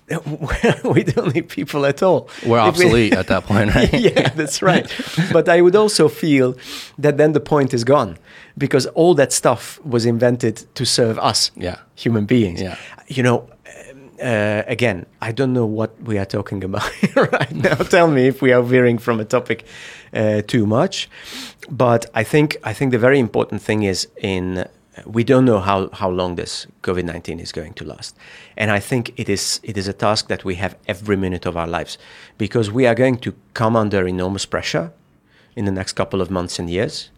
we 0.85 1.05
don't 1.05 1.35
need 1.35 1.49
people 1.49 1.85
at 1.85 2.03
all. 2.03 2.29
We're 2.47 2.59
obsolete 2.59 3.13
we, 3.13 3.19
at 3.19 3.27
that 3.27 3.45
point, 3.45 3.75
right? 3.75 3.93
yeah, 4.09 4.31
that's 4.31 4.63
right. 4.63 4.91
But 5.33 5.49
I 5.49 5.61
would 5.61 5.77
also 5.77 6.09
feel 6.09 6.57
that 6.99 7.17
then 7.19 7.33
the 7.33 7.41
point 7.41 7.75
is 7.75 7.85
gone 7.85 8.19
because 8.57 8.87
all 8.87 9.15
that 9.15 9.33
stuff 9.33 9.79
was 9.85 10.07
invented 10.07 10.67
to 10.75 10.87
serve 10.87 11.19
us, 11.19 11.51
yeah. 11.57 11.77
human 11.95 12.25
beings. 12.25 12.61
Yeah. 12.61 12.77
You 13.09 13.23
know, 13.23 13.49
uh, 14.23 14.63
again, 14.67 15.07
I 15.21 15.33
don't 15.33 15.53
know 15.53 15.67
what 15.67 16.01
we 16.03 16.19
are 16.19 16.25
talking 16.25 16.65
about 16.65 16.91
right 17.17 17.53
now. 17.53 17.75
Tell 17.75 18.09
me 18.09 18.29
if 18.29 18.43
we 18.43 18.53
are 18.53 18.63
veering 18.63 18.99
from 18.99 19.21
a 19.21 19.25
topic 19.25 19.65
uh, 20.13 20.43
too 20.43 20.67
much. 20.67 21.09
But 21.71 22.07
I 22.15 22.25
think 22.25 22.57
I 22.65 22.73
think 22.73 22.93
the 22.93 22.99
very 22.99 23.19
important 23.19 23.63
thing 23.63 23.83
is 23.83 24.09
in 24.17 24.67
we 25.07 25.25
don't 25.25 25.45
know 25.45 25.61
how, 25.61 25.89
how 25.93 26.11
long 26.11 26.37
this 26.37 26.67
COVID 26.83 27.05
nineteen 27.05 27.41
is 27.41 27.53
going 27.53 27.75
to 27.75 27.85
last, 27.85 28.17
and 28.57 28.71
I 28.71 28.81
think 28.81 29.13
it 29.17 29.29
is 29.29 29.61
it 29.63 29.77
is 29.77 29.89
a 29.89 29.93
task 29.93 30.29
that 30.29 30.45
we 30.45 30.57
have 30.57 30.77
every 30.87 31.17
minute 31.17 31.47
of 31.47 31.57
our 31.57 31.67
lives 31.67 31.99
because 32.37 32.71
we 32.71 32.87
are 32.87 32.95
going 32.95 33.19
to 33.19 33.33
come 33.55 33.77
under 33.77 34.07
enormous 34.07 34.47
pressure 34.47 34.93
in 35.57 35.65
the 35.65 35.73
next 35.73 35.93
couple 35.95 36.21
of 36.21 36.31
months 36.31 36.59
and 36.59 36.71
years, 36.71 37.11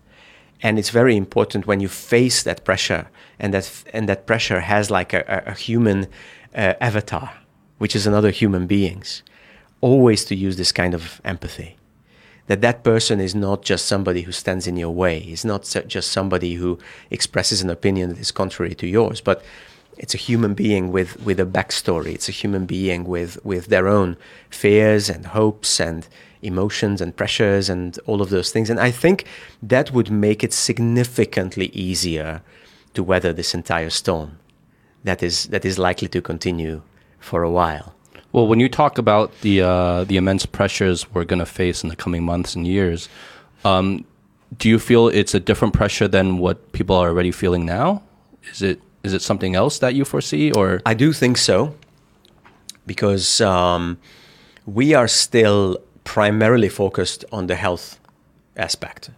and 0.62 0.78
it's 0.78 0.90
very 0.90 1.16
important 1.16 1.66
when 1.66 1.80
you 1.80 1.88
face 1.88 2.42
that 2.42 2.64
pressure 2.64 3.08
and 3.38 3.52
that 3.52 3.84
and 3.92 4.08
that 4.08 4.26
pressure 4.26 4.60
has 4.60 4.90
like 4.90 5.12
a, 5.12 5.42
a 5.46 5.54
human 5.54 6.06
uh, 6.54 6.74
avatar, 6.80 7.30
which 7.78 7.96
is 7.96 8.06
another 8.06 8.30
human 8.30 8.66
beings, 8.66 9.22
always 9.80 10.24
to 10.24 10.34
use 10.34 10.56
this 10.56 10.72
kind 10.72 10.94
of 10.94 11.20
empathy. 11.24 11.76
That 12.50 12.62
that 12.62 12.82
person 12.82 13.20
is 13.20 13.32
not 13.32 13.62
just 13.62 13.86
somebody 13.86 14.22
who 14.22 14.32
stands 14.32 14.66
in 14.66 14.76
your 14.76 14.90
way. 14.90 15.18
Is 15.18 15.44
not 15.44 15.62
just 15.86 16.10
somebody 16.10 16.54
who 16.54 16.80
expresses 17.08 17.62
an 17.62 17.70
opinion 17.70 18.08
that 18.08 18.18
is 18.18 18.32
contrary 18.32 18.74
to 18.74 18.88
yours, 18.88 19.20
but 19.20 19.44
it's 19.98 20.14
a 20.14 20.24
human 20.28 20.54
being 20.54 20.90
with, 20.90 21.22
with 21.22 21.38
a 21.38 21.46
backstory. 21.46 22.12
It's 22.12 22.28
a 22.28 22.32
human 22.32 22.66
being 22.66 23.04
with, 23.04 23.38
with 23.44 23.66
their 23.66 23.86
own 23.86 24.16
fears 24.48 25.08
and 25.08 25.26
hopes 25.26 25.78
and 25.78 26.08
emotions 26.42 27.00
and 27.00 27.14
pressures 27.14 27.70
and 27.70 27.96
all 28.06 28.20
of 28.20 28.30
those 28.30 28.50
things. 28.50 28.68
And 28.68 28.80
I 28.80 28.90
think 28.90 29.26
that 29.62 29.92
would 29.92 30.10
make 30.10 30.42
it 30.42 30.52
significantly 30.52 31.66
easier 31.66 32.42
to 32.94 33.04
weather 33.04 33.32
this 33.32 33.54
entire 33.54 33.90
storm 33.90 34.40
that 35.04 35.22
is 35.22 35.46
that 35.46 35.64
is 35.64 35.78
likely 35.78 36.08
to 36.08 36.20
continue 36.20 36.82
for 37.20 37.44
a 37.44 37.50
while. 37.50 37.94
Well, 38.32 38.46
when 38.46 38.60
you 38.60 38.68
talk 38.68 38.98
about 38.98 39.32
the 39.40 39.62
uh, 39.62 40.04
the 40.04 40.16
immense 40.16 40.46
pressures 40.46 41.12
we're 41.12 41.24
going 41.24 41.40
to 41.40 41.46
face 41.46 41.82
in 41.82 41.88
the 41.88 41.96
coming 41.96 42.24
months 42.24 42.54
and 42.54 42.66
years, 42.66 43.08
um, 43.64 44.04
do 44.56 44.68
you 44.68 44.78
feel 44.78 45.08
it's 45.08 45.34
a 45.34 45.40
different 45.40 45.74
pressure 45.74 46.08
than 46.08 46.38
what 46.38 46.72
people 46.72 46.96
are 46.96 47.08
already 47.08 47.32
feeling 47.32 47.66
now? 47.66 48.02
Is 48.52 48.62
it 48.62 48.80
is 49.02 49.12
it 49.12 49.22
something 49.22 49.54
else 49.54 49.78
that 49.78 49.94
you 49.94 50.04
foresee, 50.04 50.52
or 50.52 50.80
I 50.86 50.94
do 50.94 51.12
think 51.12 51.38
so, 51.38 51.74
because 52.86 53.40
um, 53.40 53.98
we 54.66 54.94
are 54.94 55.08
still 55.08 55.78
primarily 56.04 56.68
focused 56.68 57.24
on 57.32 57.46
the 57.46 57.56
health 57.56 57.98
aspect 58.56 59.10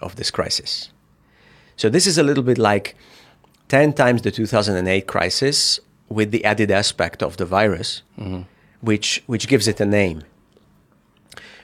of 0.00 0.16
this 0.16 0.30
crisis. 0.30 0.90
So 1.76 1.88
this 1.88 2.06
is 2.06 2.18
a 2.18 2.22
little 2.22 2.44
bit 2.44 2.58
like 2.58 2.96
10 3.68 3.92
times 3.94 4.22
the 4.22 4.30
2008 4.30 5.06
crisis 5.06 5.80
with 6.08 6.30
the 6.30 6.44
added 6.44 6.70
aspect 6.70 7.22
of 7.22 7.36
the 7.36 7.44
virus, 7.44 8.02
mm-hmm. 8.18 8.42
Which, 8.84 9.22
which 9.26 9.48
gives 9.48 9.66
it 9.66 9.80
a 9.80 9.86
name. 9.86 10.22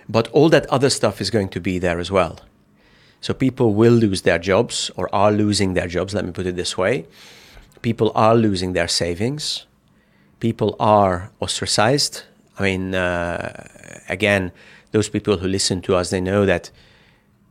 But 0.08 0.28
all 0.28 0.48
that 0.48 0.66
other 0.66 0.90
stuff 0.90 1.20
is 1.20 1.30
going 1.30 1.50
to 1.50 1.60
be 1.60 1.78
there 1.78 2.00
as 2.00 2.10
well. 2.10 2.40
So 3.20 3.34
people 3.34 3.74
will 3.74 3.92
lose 3.92 4.22
their 4.22 4.38
jobs 4.38 4.90
or 4.96 5.14
are 5.14 5.30
losing 5.30 5.74
their 5.74 5.86
jobs, 5.86 6.14
let 6.14 6.24
me 6.24 6.32
put 6.32 6.46
it 6.46 6.56
this 6.56 6.76
way. 6.76 7.06
People 7.82 8.10
are 8.14 8.34
losing 8.34 8.72
their 8.72 8.88
savings. 8.88 9.66
People 10.40 10.74
are 10.80 11.30
ostracized. 11.40 12.22
I 12.58 12.62
mean, 12.62 12.94
uh, 12.94 13.68
again, 14.08 14.52
those 14.92 15.08
people 15.08 15.36
who 15.36 15.48
listen 15.48 15.82
to 15.82 15.94
us, 15.94 16.10
they 16.10 16.20
know 16.20 16.46
that 16.46 16.70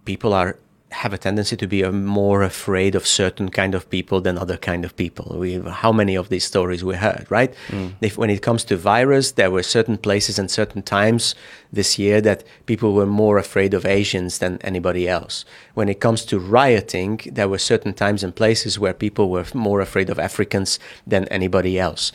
people 0.05 0.33
are 0.33 0.57
have 0.91 1.13
a 1.13 1.17
tendency 1.17 1.55
to 1.55 1.67
be 1.67 1.83
uh, 1.83 1.91
more 1.91 2.41
afraid 2.41 2.95
of 2.95 3.05
certain 3.05 3.49
kind 3.49 3.75
of 3.75 3.89
people 3.89 4.21
than 4.21 4.37
other 4.37 4.57
kind 4.57 4.83
of 4.83 4.95
people. 4.95 5.37
We 5.37 5.59
how 5.59 5.91
many 5.91 6.15
of 6.15 6.29
these 6.29 6.43
stories 6.43 6.83
we 6.83 6.95
heard, 6.95 7.27
right? 7.29 7.53
If 8.01 8.17
when 8.17 8.29
it 8.29 8.41
comes 8.41 8.63
to 8.65 8.75
virus, 8.77 9.31
there 9.33 9.51
were 9.51 9.63
certain 9.63 9.97
places 9.97 10.39
and 10.39 10.49
certain 10.49 10.81
times 10.81 11.35
this 11.71 11.99
year 11.99 12.21
that 12.21 12.43
people 12.65 12.93
were 12.93 13.05
more 13.05 13.37
afraid 13.37 13.73
of 13.73 13.85
Asians 13.85 14.39
than 14.39 14.57
anybody 14.61 15.07
else. 15.07 15.45
When 15.75 15.89
it 15.89 15.99
comes 15.99 16.25
to 16.25 16.39
rioting, 16.39 17.21
there 17.31 17.47
were 17.47 17.59
certain 17.59 17.93
times 17.93 18.23
and 18.23 18.35
places 18.35 18.79
where 18.79 18.93
people 18.93 19.29
were 19.29 19.45
more 19.53 19.81
afraid 19.81 20.09
of 20.09 20.17
Africans 20.17 20.79
than 21.05 21.25
anybody 21.25 21.77
else, 21.77 22.11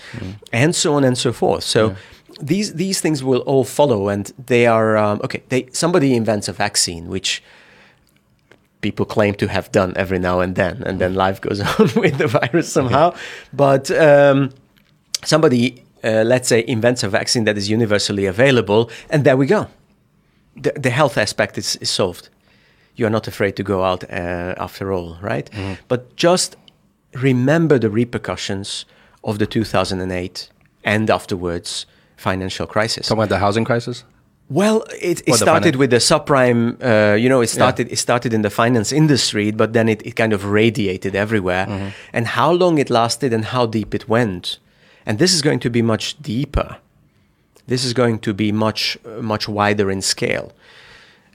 and 0.53 0.75
so 0.75 0.95
on 0.95 1.05
and 1.05 1.17
so 1.17 1.33
forth. 1.33 1.65
So. 1.65 1.95
These 2.41 2.75
these 2.75 3.01
things 3.01 3.23
will 3.23 3.43
all 3.47 3.63
follow, 3.63 4.09
and 4.09 4.33
they 4.47 4.67
are 4.67 4.97
um, 4.97 5.21
okay. 5.23 5.43
They 5.51 5.69
somebody 5.71 6.17
invents 6.17 6.49
a 6.49 6.53
vaccine, 6.53 7.07
which 7.07 7.41
people 8.89 9.07
claim 9.17 9.35
to 9.43 9.47
have 9.57 9.67
done 9.73 9.91
every 9.97 10.21
now 10.29 10.37
and 10.45 10.53
then, 10.63 10.75
and 10.87 10.95
then 11.01 11.13
life 11.15 11.39
goes 11.41 11.61
on 11.73 11.87
with 12.03 12.17
the 12.23 12.29
virus 12.41 12.69
somehow. 12.79 13.07
But 13.65 13.85
um, 13.91 14.39
somebody, 15.33 15.65
uh, 16.09 16.25
let's 16.33 16.49
say, 16.53 16.61
invents 16.77 17.03
a 17.03 17.09
vaccine 17.09 17.45
that 17.49 17.57
is 17.57 17.67
universally 17.79 18.27
available, 18.35 18.83
and 19.13 19.25
there 19.27 19.39
we 19.43 19.47
go. 19.47 19.63
The, 20.65 20.73
the 20.87 20.91
health 20.91 21.17
aspect 21.27 21.57
is, 21.63 21.69
is 21.85 21.91
solved. 21.91 22.29
You 22.97 23.07
are 23.07 23.15
not 23.19 23.27
afraid 23.27 23.55
to 23.57 23.63
go 23.63 23.79
out 23.91 24.05
uh, 24.05 24.67
after 24.67 24.93
all, 24.93 25.11
right? 25.33 25.49
But 25.89 26.01
just 26.17 26.57
remember 27.31 27.77
the 27.79 27.91
repercussions 27.91 28.85
of 29.23 29.39
the 29.39 29.47
2008 29.47 30.51
and 30.85 31.11
afterwards 31.11 31.87
financial 32.17 32.67
crisis. 32.67 33.09
Talking 33.09 33.21
about 33.23 33.31
the 33.31 33.39
housing 33.39 33.65
crisis. 33.65 34.05
Well, 34.51 34.85
it, 35.01 35.23
it 35.27 35.35
started 35.35 35.77
with 35.77 35.91
the 35.91 35.97
subprime. 35.97 36.77
Uh, 36.83 37.15
you 37.15 37.29
know, 37.29 37.41
it 37.41 37.49
started 37.49 37.91
it 37.91 37.97
started 37.97 38.35
in 38.35 38.43
the 38.43 38.51
finance 38.51 38.93
industry, 38.93 39.51
but 39.51 39.73
then 39.73 39.89
it, 39.89 40.05
it 40.05 40.17
kind 40.17 40.33
of 40.33 40.45
radiated 40.45 41.15
everywhere. 41.15 41.67
Mm-hmm. 41.67 41.89
And 42.13 42.27
how 42.27 42.53
long 42.53 42.79
it 42.79 42.91
lasted 42.91 43.33
and 43.33 43.47
how 43.47 43.67
deep 43.67 43.95
it 43.95 44.07
went, 44.09 44.59
and 45.07 45.19
this 45.19 45.33
is 45.33 45.41
going 45.41 45.61
to 45.61 45.71
be 45.71 45.81
much 45.83 46.21
deeper. 46.21 46.77
This 47.67 47.85
is 47.85 47.95
going 47.95 48.19
to 48.19 48.35
be 48.35 48.53
much 48.53 48.99
uh, 49.07 49.23
much 49.23 49.49
wider 49.49 49.91
in 49.91 50.03
scale. 50.03 50.53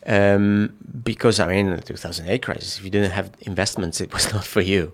Um, 0.06 0.76
because 1.04 1.40
I 1.40 1.48
mean, 1.48 1.72
the 1.72 1.82
2008 1.82 2.42
crisis, 2.44 2.78
if 2.78 2.84
you 2.84 2.92
didn't 2.92 3.12
have 3.12 3.32
investments, 3.42 4.00
it 4.02 4.14
was 4.14 4.32
not 4.34 4.46
for 4.46 4.62
you. 4.62 4.94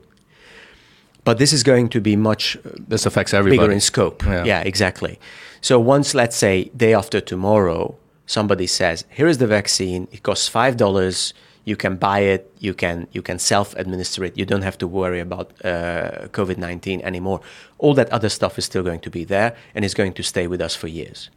But 1.26 1.38
this 1.38 1.52
is 1.52 1.64
going 1.64 1.90
to 1.90 2.00
be 2.00 2.16
much 2.16 2.56
uh, 2.58 2.70
This 2.88 3.06
affects 3.06 3.34
everybody. 3.34 3.58
bigger 3.60 3.74
in 3.74 3.82
scope. 3.82 4.24
Yeah. 4.24 4.46
Yeah. 4.46 4.62
exactly. 4.62 5.20
So 5.60 5.80
once, 5.80 6.14
let's 6.14 6.38
say, 6.38 6.66
day 6.78 6.94
after 6.94 7.20
tomorrow, 7.20 7.98
somebody 8.26 8.68
says, 8.68 9.06
"Here 9.10 9.28
is 9.28 9.38
the 9.38 9.48
vaccine. 9.48 10.08
It 10.12 10.24
costs 10.24 10.48
five 10.48 10.78
dollars. 10.78 11.34
You 11.66 11.76
can 11.76 11.96
buy 11.96 12.20
it. 12.20 12.52
You 12.60 12.74
can 12.74 13.08
you 13.12 13.22
can 13.22 13.40
self-administer 13.40 14.24
it. 14.24 14.38
You 14.38 14.46
don't 14.46 14.62
have 14.62 14.78
to 14.78 14.88
worry 14.88 15.20
about 15.20 15.52
uh, 15.64 16.28
COVID 16.32 16.58
nineteen 16.58 17.02
anymore. 17.02 17.42
All 17.78 17.94
that 17.96 18.10
other 18.12 18.30
stuff 18.30 18.58
is 18.58 18.66
still 18.66 18.84
going 18.84 19.02
to 19.02 19.10
be 19.10 19.26
there 19.26 19.56
and 19.74 19.84
is 19.86 19.94
going 19.94 20.14
to 20.14 20.24
stay 20.24 20.48
with 20.48 20.62
us 20.62 20.76
for 20.76 20.88
years, 20.88 21.30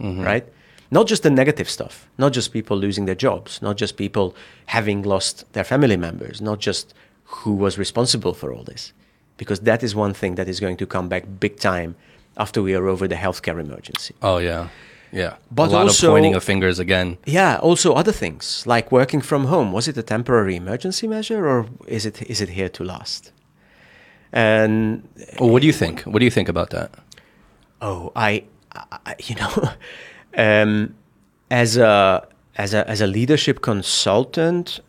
right?" 0.00 0.46
Not 0.92 1.06
just 1.06 1.22
the 1.22 1.30
negative 1.30 1.70
stuff, 1.70 2.08
not 2.18 2.32
just 2.32 2.52
people 2.52 2.76
losing 2.76 3.06
their 3.06 3.14
jobs, 3.14 3.62
not 3.62 3.76
just 3.76 3.96
people 3.96 4.34
having 4.66 5.02
lost 5.02 5.44
their 5.52 5.62
family 5.62 5.96
members, 5.96 6.40
not 6.40 6.58
just 6.58 6.94
who 7.24 7.54
was 7.54 7.78
responsible 7.78 8.34
for 8.34 8.52
all 8.52 8.64
this, 8.64 8.92
because 9.36 9.60
that 9.60 9.82
is 9.84 9.94
one 9.94 10.14
thing 10.14 10.34
that 10.34 10.48
is 10.48 10.58
going 10.58 10.76
to 10.76 10.86
come 10.86 11.08
back 11.08 11.24
big 11.38 11.60
time 11.60 11.94
after 12.36 12.60
we 12.60 12.74
are 12.74 12.88
over 12.88 13.06
the 13.06 13.14
healthcare 13.14 13.60
emergency. 13.60 14.14
Oh 14.20 14.38
yeah, 14.38 14.66
yeah. 15.12 15.34
But 15.50 15.68
a 15.68 15.72
lot 15.72 15.82
also- 15.82 16.08
of 16.08 16.12
pointing 16.12 16.34
of 16.34 16.44
fingers 16.44 16.78
again. 16.78 17.16
Yeah, 17.26 17.56
also 17.62 17.92
other 17.94 18.12
things 18.12 18.64
like 18.66 18.90
working 18.92 19.20
from 19.22 19.46
home. 19.46 19.72
Was 19.72 19.88
it 19.88 19.96
a 19.98 20.02
temporary 20.02 20.56
emergency 20.56 21.06
measure 21.08 21.46
or 21.48 21.66
is 21.86 22.06
it 22.06 22.22
is 22.30 22.40
it 22.40 22.50
here 22.50 22.68
to 22.70 22.84
last? 22.84 23.32
And 24.32 25.02
Well, 25.38 25.50
what 25.50 25.60
do 25.62 25.66
you 25.66 25.72
think? 25.72 26.02
What 26.02 26.18
do 26.20 26.24
you 26.24 26.30
think 26.30 26.48
about 26.48 26.70
that? 26.70 26.90
oh, 27.82 28.12
I, 28.14 28.44
I 29.06 29.14
you 29.28 29.34
know, 29.36 29.70
um, 30.36 30.94
as 31.50 31.76
a 31.76 32.26
as 32.56 32.74
a 32.74 32.88
as 32.88 33.00
a 33.00 33.06
leadership 33.06 33.60
consultant, 33.62 34.80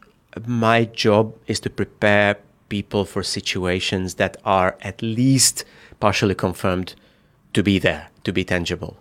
my 0.45 0.85
job 0.85 1.33
is 1.47 1.59
to 1.61 1.69
prepare 1.69 2.35
people 2.69 3.05
for 3.05 3.23
situations 3.23 4.15
that 4.15 4.37
are 4.45 4.77
at 4.81 5.01
least 5.01 5.65
partially 5.99 6.35
confirmed 6.35 6.95
to 7.53 7.63
be 7.63 7.79
there, 7.79 8.09
to 8.23 8.31
be 8.31 8.43
tangible. 8.43 8.97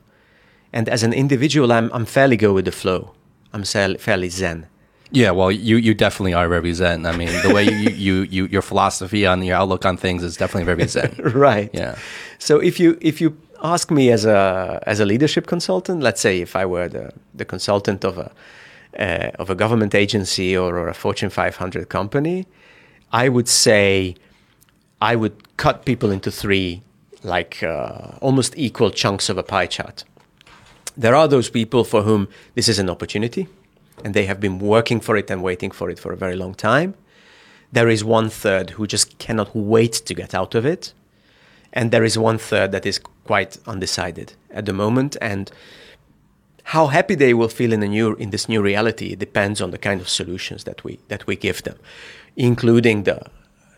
And 0.72 0.88
as 0.88 1.02
an 1.02 1.12
individual, 1.12 1.72
I'm 1.72 1.90
I'm 1.92 2.06
fairly 2.06 2.36
go 2.36 2.52
with 2.52 2.64
the 2.64 2.72
flow. 2.72 3.12
I'm 3.52 3.64
fairly, 3.64 4.28
zen. 4.28 4.66
Yeah, 5.12 5.32
well, 5.32 5.50
you 5.50 5.76
you 5.76 5.94
definitely 5.94 6.34
are 6.34 6.48
very 6.48 6.72
zen. 6.72 7.04
I 7.06 7.16
mean, 7.16 7.32
the 7.42 7.52
way 7.52 7.64
you, 7.64 7.90
you 8.06 8.14
you 8.22 8.46
your 8.46 8.62
philosophy 8.62 9.26
on 9.26 9.42
your 9.42 9.56
outlook 9.56 9.84
on 9.84 9.96
things 9.96 10.22
is 10.22 10.36
definitely 10.36 10.66
very 10.74 10.86
zen. 10.88 11.10
right 11.34 11.70
Yeah. 11.74 11.96
so 12.38 12.60
if 12.60 12.78
you 12.80 12.96
if 13.00 13.20
you 13.20 13.36
ask 13.62 13.90
me 13.90 14.10
as 14.12 14.24
a 14.24 14.78
as 14.86 15.00
a 15.00 15.04
leadership 15.04 15.46
consultant 15.46 16.00
let's 16.02 16.20
say 16.20 16.40
if 16.40 16.56
i 16.56 16.64
were 16.64 16.88
the, 16.88 17.10
the 17.34 17.44
consultant 17.44 18.04
of 18.04 18.16
a 18.16 18.30
uh, 18.98 19.30
of 19.42 19.50
a 19.50 19.54
government 19.54 19.94
agency 19.94 20.56
or, 20.56 20.78
or 20.78 20.88
a 20.88 20.94
fortune 20.94 21.28
500 21.30 21.88
company 21.88 22.46
i 23.12 23.28
would 23.28 23.48
say 23.48 24.14
i 25.02 25.14
would 25.14 25.34
cut 25.58 25.84
people 25.84 26.10
into 26.10 26.30
three 26.30 26.80
like 27.22 27.62
uh, 27.62 28.16
almost 28.22 28.54
equal 28.56 28.90
chunks 28.90 29.28
of 29.28 29.36
a 29.36 29.42
pie 29.42 29.66
chart 29.66 30.04
there 31.00 31.14
are 31.14 31.28
those 31.28 31.48
people 31.50 31.82
for 31.84 32.02
whom 32.02 32.28
this 32.54 32.68
is 32.68 32.78
an 32.78 32.90
opportunity 32.90 33.46
and 34.04 34.14
they 34.14 34.26
have 34.26 34.40
been 34.40 34.58
working 34.58 35.00
for 35.00 35.16
it 35.16 35.30
and 35.30 35.42
waiting 35.42 35.70
for 35.72 35.90
it 35.90 35.98
for 35.98 36.12
a 36.12 36.16
very 36.16 36.36
long 36.36 36.54
time. 36.54 36.94
There 37.72 37.88
is 37.88 38.02
one 38.04 38.28
third 38.30 38.70
who 38.70 38.86
just 38.86 39.18
cannot 39.18 39.54
wait 39.54 39.92
to 40.06 40.14
get 40.14 40.34
out 40.34 40.54
of 40.54 40.64
it 40.66 40.92
and 41.72 41.90
there 41.90 42.04
is 42.04 42.18
one 42.18 42.38
third 42.38 42.72
that 42.72 42.84
is 42.86 42.98
quite 43.24 43.58
undecided 43.66 44.32
at 44.50 44.64
the 44.66 44.72
moment 44.72 45.16
and 45.20 45.50
how 46.64 46.86
happy 46.88 47.14
they 47.14 47.34
will 47.34 47.48
feel 47.48 47.72
in 47.72 47.80
the 47.80 47.88
new 47.88 48.14
in 48.16 48.30
this 48.30 48.48
new 48.48 48.62
reality 48.62 49.14
depends 49.16 49.60
on 49.60 49.70
the 49.70 49.78
kind 49.78 50.00
of 50.00 50.08
solutions 50.08 50.64
that 50.64 50.84
we 50.84 50.98
that 51.08 51.26
we 51.26 51.36
give 51.36 51.62
them 51.62 51.76
including 52.36 53.04
the 53.04 53.18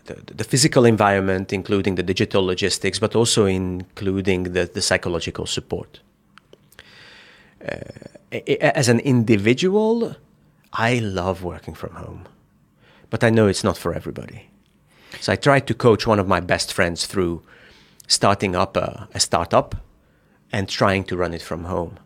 the, 0.05 0.15
the 0.35 0.43
physical 0.43 0.85
environment 0.85 1.53
including 1.53 1.95
the 1.95 2.03
digital 2.03 2.43
logistics 2.45 2.99
but 2.99 3.15
also 3.15 3.45
including 3.45 4.53
the, 4.53 4.65
the 4.73 4.81
psychological 4.81 5.45
support. 5.45 5.99
a- 5.99 6.01
a- 6.01 6.12
as 8.31 8.89
an 8.89 8.99
individual 8.99 10.15
i 10.73 10.99
love 10.99 11.43
working 11.43 11.73
from 11.73 11.93
home 11.95 12.27
but 13.09 13.23
i 13.23 13.29
know 13.29 13.47
it's 13.47 13.63
not 13.63 13.77
for 13.77 13.93
everybody 13.93 14.49
so 15.19 15.31
I 15.31 15.35
tried 15.35 15.67
to 15.67 15.73
coach 15.73 16.07
one 16.07 16.19
of 16.19 16.27
my 16.27 16.39
best 16.39 16.73
friends 16.73 17.05
through 17.05 17.43
starting 18.07 18.55
up 18.55 18.75
a, 18.77 19.07
a 19.13 19.19
startup 19.19 19.75
and 20.51 20.67
trying 20.69 21.03
to 21.05 21.17
run 21.17 21.33
it 21.33 21.41
from 21.41 21.65
home. 21.65 21.97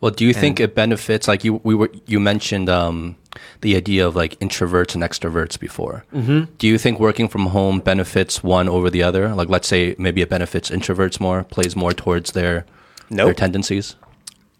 Well, 0.00 0.10
do 0.10 0.26
you 0.26 0.34
think 0.34 0.60
it 0.60 0.74
benefits? 0.74 1.26
Like 1.26 1.42
you, 1.42 1.60
we 1.64 1.74
were, 1.74 1.90
you 2.06 2.20
mentioned 2.20 2.68
um, 2.68 3.16
the 3.62 3.76
idea 3.76 4.06
of 4.06 4.14
like 4.14 4.38
introverts 4.40 4.94
and 4.94 5.02
extroverts 5.02 5.58
before. 5.58 6.04
Mm-hmm. 6.14 6.52
Do 6.58 6.66
you 6.66 6.76
think 6.78 7.00
working 7.00 7.28
from 7.28 7.46
home 7.46 7.80
benefits 7.80 8.42
one 8.42 8.68
over 8.68 8.90
the 8.90 9.02
other? 9.02 9.34
Like, 9.34 9.48
let's 9.48 9.68
say 9.68 9.94
maybe 9.98 10.20
it 10.20 10.28
benefits 10.28 10.70
introverts 10.70 11.18
more, 11.18 11.44
plays 11.44 11.74
more 11.74 11.92
towards 11.92 12.32
their 12.32 12.66
their 13.08 13.34
tendencies. 13.34 13.96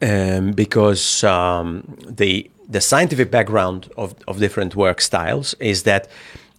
Um, 0.03 0.53
because 0.53 1.25
um, 1.25 1.97
the 2.07 2.51
the 2.69 2.81
scientific 2.81 3.31
background 3.31 3.91
of, 3.97 4.15
of 4.27 4.39
different 4.39 4.75
work 4.75 5.01
styles 5.01 5.55
is 5.55 5.85
that 5.85 6.09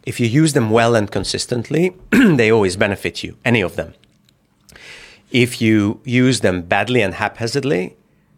if 0.06 0.20
you 0.20 0.28
use 0.28 0.54
them 0.54 0.70
well 0.70 0.96
and 0.96 1.12
consistently, 1.12 1.94
they 2.12 2.50
always 2.50 2.78
benefit 2.78 3.24
you, 3.24 3.38
any 3.44 3.62
of 3.62 3.76
them. 3.76 3.94
If 5.32 5.62
you 5.62 6.00
use 6.06 6.40
them 6.40 6.62
badly 6.62 7.02
and 7.02 7.16
haphazardly, 7.16 7.98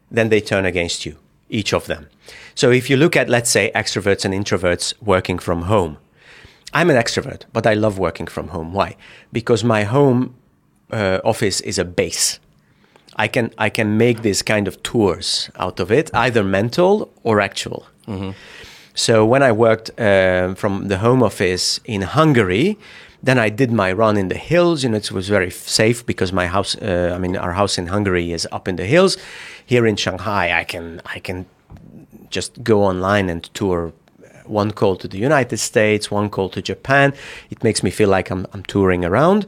then 0.09 0.29
they 0.29 0.41
turn 0.41 0.65
against 0.65 1.05
you, 1.05 1.17
each 1.49 1.71
of 1.71 1.85
them. 1.85 2.07
So 2.55 2.71
if 2.71 2.89
you 2.89 2.97
look 2.97 3.15
at, 3.15 3.29
let's 3.29 3.51
say, 3.51 3.71
extroverts 3.75 4.25
and 4.25 4.33
introverts 4.33 4.93
working 4.99 5.37
from 5.37 5.63
home, 5.63 5.97
I'm 6.73 6.89
an 6.89 6.95
extrovert, 6.95 7.43
but 7.53 7.67
I 7.67 7.75
love 7.75 7.99
working 7.99 8.27
from 8.27 8.49
home. 8.49 8.73
Why? 8.73 8.95
Because 9.31 9.63
my 9.63 9.83
home 9.83 10.35
uh, 10.91 11.19
office 11.23 11.61
is 11.61 11.77
a 11.77 11.85
base. 11.85 12.39
I 13.15 13.27
can 13.27 13.51
I 13.57 13.69
can 13.69 13.97
make 13.97 14.21
these 14.21 14.41
kind 14.43 14.67
of 14.67 14.81
tours 14.83 15.49
out 15.55 15.79
of 15.79 15.91
it, 15.91 16.09
either 16.13 16.43
mental 16.43 17.09
or 17.23 17.39
actual. 17.41 17.85
So 18.95 19.25
when 19.25 19.43
I 19.43 19.51
worked 19.51 19.89
um 19.99 20.55
from 20.55 20.87
the 20.87 20.97
home 20.97 21.23
office 21.23 21.79
in 21.85 22.01
Hungary, 22.01 22.77
then 23.23 23.37
I 23.45 23.49
did 23.49 23.71
my 23.71 23.91
run 23.93 24.17
in 24.17 24.29
the 24.29 24.37
hills. 24.37 24.83
You 24.83 24.89
know, 24.89 24.97
it 24.97 25.11
was 25.11 25.27
very 25.29 25.51
safe 25.51 26.05
because 26.05 26.33
my 26.33 26.47
house, 26.47 26.75
uh, 26.81 27.13
I 27.15 27.19
mean, 27.19 27.35
our 27.37 27.53
house 27.53 27.77
in 27.81 27.87
Hungary 27.87 28.31
is 28.31 28.47
up 28.51 28.67
in 28.67 28.75
the 28.75 28.85
hills. 28.85 29.17
Here 29.65 29.85
in 29.89 29.95
Shanghai, 29.97 30.59
I 30.61 30.63
can 30.63 31.01
I 31.15 31.19
can 31.19 31.45
just 32.29 32.63
go 32.63 32.83
online 32.83 33.29
and 33.29 33.43
tour 33.53 33.91
one 34.45 34.71
call 34.71 34.95
to 34.95 35.07
the 35.07 35.17
United 35.17 35.57
States, 35.59 36.09
one 36.11 36.29
call 36.29 36.49
to 36.49 36.61
Japan. 36.61 37.13
It 37.51 37.63
makes 37.63 37.83
me 37.83 37.91
feel 37.91 38.09
like 38.09 38.31
I'm, 38.31 38.45
I'm 38.53 38.63
touring 38.63 39.05
around. 39.05 39.45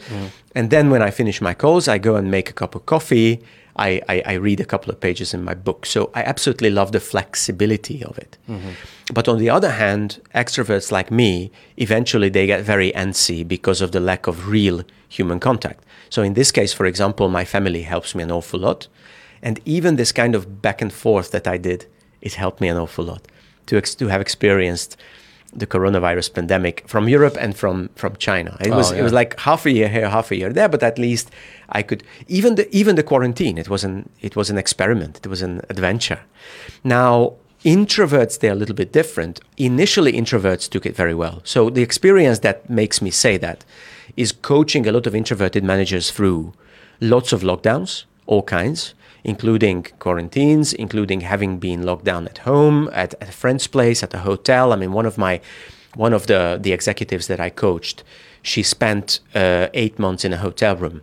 And 0.55 0.69
then 0.69 0.89
when 0.89 1.01
I 1.01 1.11
finish 1.11 1.41
my 1.41 1.53
calls, 1.53 1.87
I 1.87 1.97
go 1.97 2.15
and 2.15 2.29
make 2.29 2.49
a 2.49 2.53
cup 2.53 2.75
of 2.75 2.85
coffee. 2.85 3.41
I, 3.77 4.01
I, 4.09 4.23
I 4.25 4.33
read 4.33 4.59
a 4.59 4.65
couple 4.65 4.91
of 4.91 4.99
pages 4.99 5.33
in 5.33 5.43
my 5.43 5.53
book. 5.53 5.85
So 5.85 6.11
I 6.13 6.23
absolutely 6.23 6.69
love 6.69 6.91
the 6.91 6.99
flexibility 6.99 8.03
of 8.03 8.17
it. 8.17 8.37
Mm-hmm. 8.49 8.71
But 9.13 9.27
on 9.27 9.39
the 9.39 9.49
other 9.49 9.71
hand, 9.71 10.19
extroverts 10.35 10.91
like 10.91 11.09
me, 11.09 11.51
eventually 11.77 12.29
they 12.29 12.45
get 12.45 12.63
very 12.63 12.91
antsy 12.91 13.47
because 13.47 13.81
of 13.81 13.91
the 13.91 13.99
lack 13.99 14.27
of 14.27 14.49
real 14.49 14.83
human 15.07 15.39
contact. 15.39 15.83
So 16.09 16.21
in 16.21 16.33
this 16.33 16.51
case, 16.51 16.73
for 16.73 16.85
example, 16.85 17.29
my 17.29 17.45
family 17.45 17.83
helps 17.83 18.13
me 18.13 18.23
an 18.23 18.31
awful 18.31 18.59
lot. 18.59 18.87
And 19.41 19.59
even 19.65 19.95
this 19.95 20.11
kind 20.11 20.35
of 20.35 20.61
back 20.61 20.81
and 20.81 20.91
forth 20.91 21.31
that 21.31 21.47
I 21.47 21.57
did, 21.57 21.85
it 22.21 22.35
helped 22.35 22.61
me 22.61 22.67
an 22.67 22.77
awful 22.77 23.05
lot 23.05 23.27
to, 23.67 23.77
ex- 23.77 23.95
to 23.95 24.07
have 24.07 24.21
experienced 24.21 24.97
the 25.53 25.67
coronavirus 25.67 26.33
pandemic 26.33 26.87
from 26.87 27.09
Europe 27.09 27.35
and 27.39 27.55
from, 27.55 27.89
from 27.95 28.15
China. 28.15 28.57
It 28.61 28.71
oh, 28.71 28.77
was, 28.77 28.91
Oh, 28.91 28.95
it 28.95 29.01
was 29.01 29.13
like 29.13 29.39
half 29.39 29.65
a 29.65 29.71
year 29.71 29.89
here, 29.89 30.09
half 30.09 30.31
a 30.31 30.35
year 30.35 30.51
there, 30.53 30.69
but 30.69 30.81
at 30.83 30.97
least 30.97 31.29
I 31.69 31.81
could, 31.83 32.03
even 32.27 32.55
the, 32.55 32.73
even 32.75 32.95
the 32.95 33.03
quarantine, 33.03 33.57
it 33.57 33.69
was 33.69 33.83
an, 33.83 34.09
it 34.21 34.35
was 34.35 34.49
an 34.49 34.57
experiment. 34.57 35.19
It 35.23 35.27
was 35.27 35.41
an 35.41 35.61
adventure. 35.69 36.21
Now, 36.83 37.33
introverts, 37.65 38.39
they're 38.39 38.53
a 38.53 38.55
little 38.55 38.75
bit 38.75 38.91
different. 38.91 39.41
Initially, 39.57 40.13
introverts 40.13 40.69
took 40.69 40.85
it 40.85 40.95
very 40.95 41.13
well. 41.13 41.41
So 41.43 41.69
the 41.69 41.81
experience 41.81 42.39
that 42.39 42.69
makes 42.69 43.01
me 43.01 43.11
say 43.11 43.37
that 43.37 43.65
is 44.17 44.31
coaching 44.31 44.87
a 44.87 44.91
lot 44.91 45.07
of 45.07 45.15
introverted 45.15 45.63
managers 45.63 46.11
through 46.11 46.53
lots 46.99 47.33
of 47.33 47.41
lockdowns, 47.41 48.05
all 48.25 48.43
kinds, 48.43 48.93
including 49.23 49.83
quarantines, 49.99 50.73
including 50.73 51.21
having 51.21 51.59
been 51.59 51.83
locked 51.83 52.05
down 52.05 52.27
at 52.27 52.39
home, 52.39 52.89
at, 52.93 53.13
at 53.21 53.29
a 53.29 53.31
friend's 53.31 53.67
place, 53.67 54.03
at 54.03 54.13
a 54.13 54.19
hotel. 54.19 54.73
I 54.73 54.75
mean, 54.75 54.93
one 54.93 55.05
of 55.07 55.17
my, 55.17 55.39
one 55.95 56.13
of 56.15 56.25
the 56.25 56.57
the 56.61 56.71
executives 56.73 57.25
that 57.27 57.39
I 57.39 57.49
coached, 57.49 58.03
she 58.41 58.63
spent 58.63 59.19
uh, 59.35 59.67
eight 59.73 59.99
months 59.99 60.25
in 60.25 60.33
a 60.33 60.37
hotel 60.37 60.75
room 60.75 61.01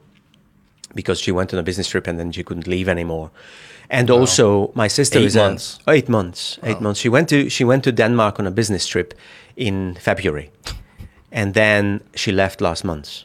because 0.95 1.21
she 1.23 1.33
went 1.33 1.53
on 1.55 1.61
a 1.61 1.63
business 1.63 1.89
trip 1.89 2.07
and 2.09 2.19
then 2.19 2.33
she 2.33 2.43
couldn't 2.43 2.67
leave 2.67 2.89
anymore. 2.91 3.31
And 3.91 4.11
also, 4.11 4.71
my 4.75 4.89
sister 4.89 5.19
Eight 5.19 5.27
is 5.27 5.37
a- 5.37 5.39
months? 5.49 5.79
oh, 5.87 5.93
eight 5.93 6.09
months. 6.09 6.59
Eight 6.63 6.81
months. 6.81 7.01
She 7.01 7.09
went 7.09 7.29
to 7.29 7.49
she 7.49 7.65
went 7.65 7.85
to 7.85 7.93
Denmark 7.93 8.39
on 8.41 8.47
a 8.47 8.51
business 8.51 8.87
trip 8.87 9.15
in 9.57 9.95
February, 10.01 10.51
and 11.33 11.55
then 11.55 12.01
she 12.15 12.33
left 12.33 12.61
last 12.61 12.85
month. 12.85 13.25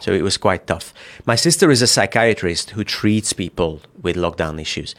So 0.00 0.12
it 0.12 0.22
was 0.22 0.36
quite 0.36 0.66
tough. 0.66 0.92
My 1.24 1.34
sister 1.34 1.70
is 1.70 1.82
a 1.82 1.86
psychiatrist 1.86 2.70
who 2.70 2.84
treats 2.84 3.32
people 3.32 3.80
with 4.02 4.16
lockdown 4.16 4.60
issues. 4.60 4.94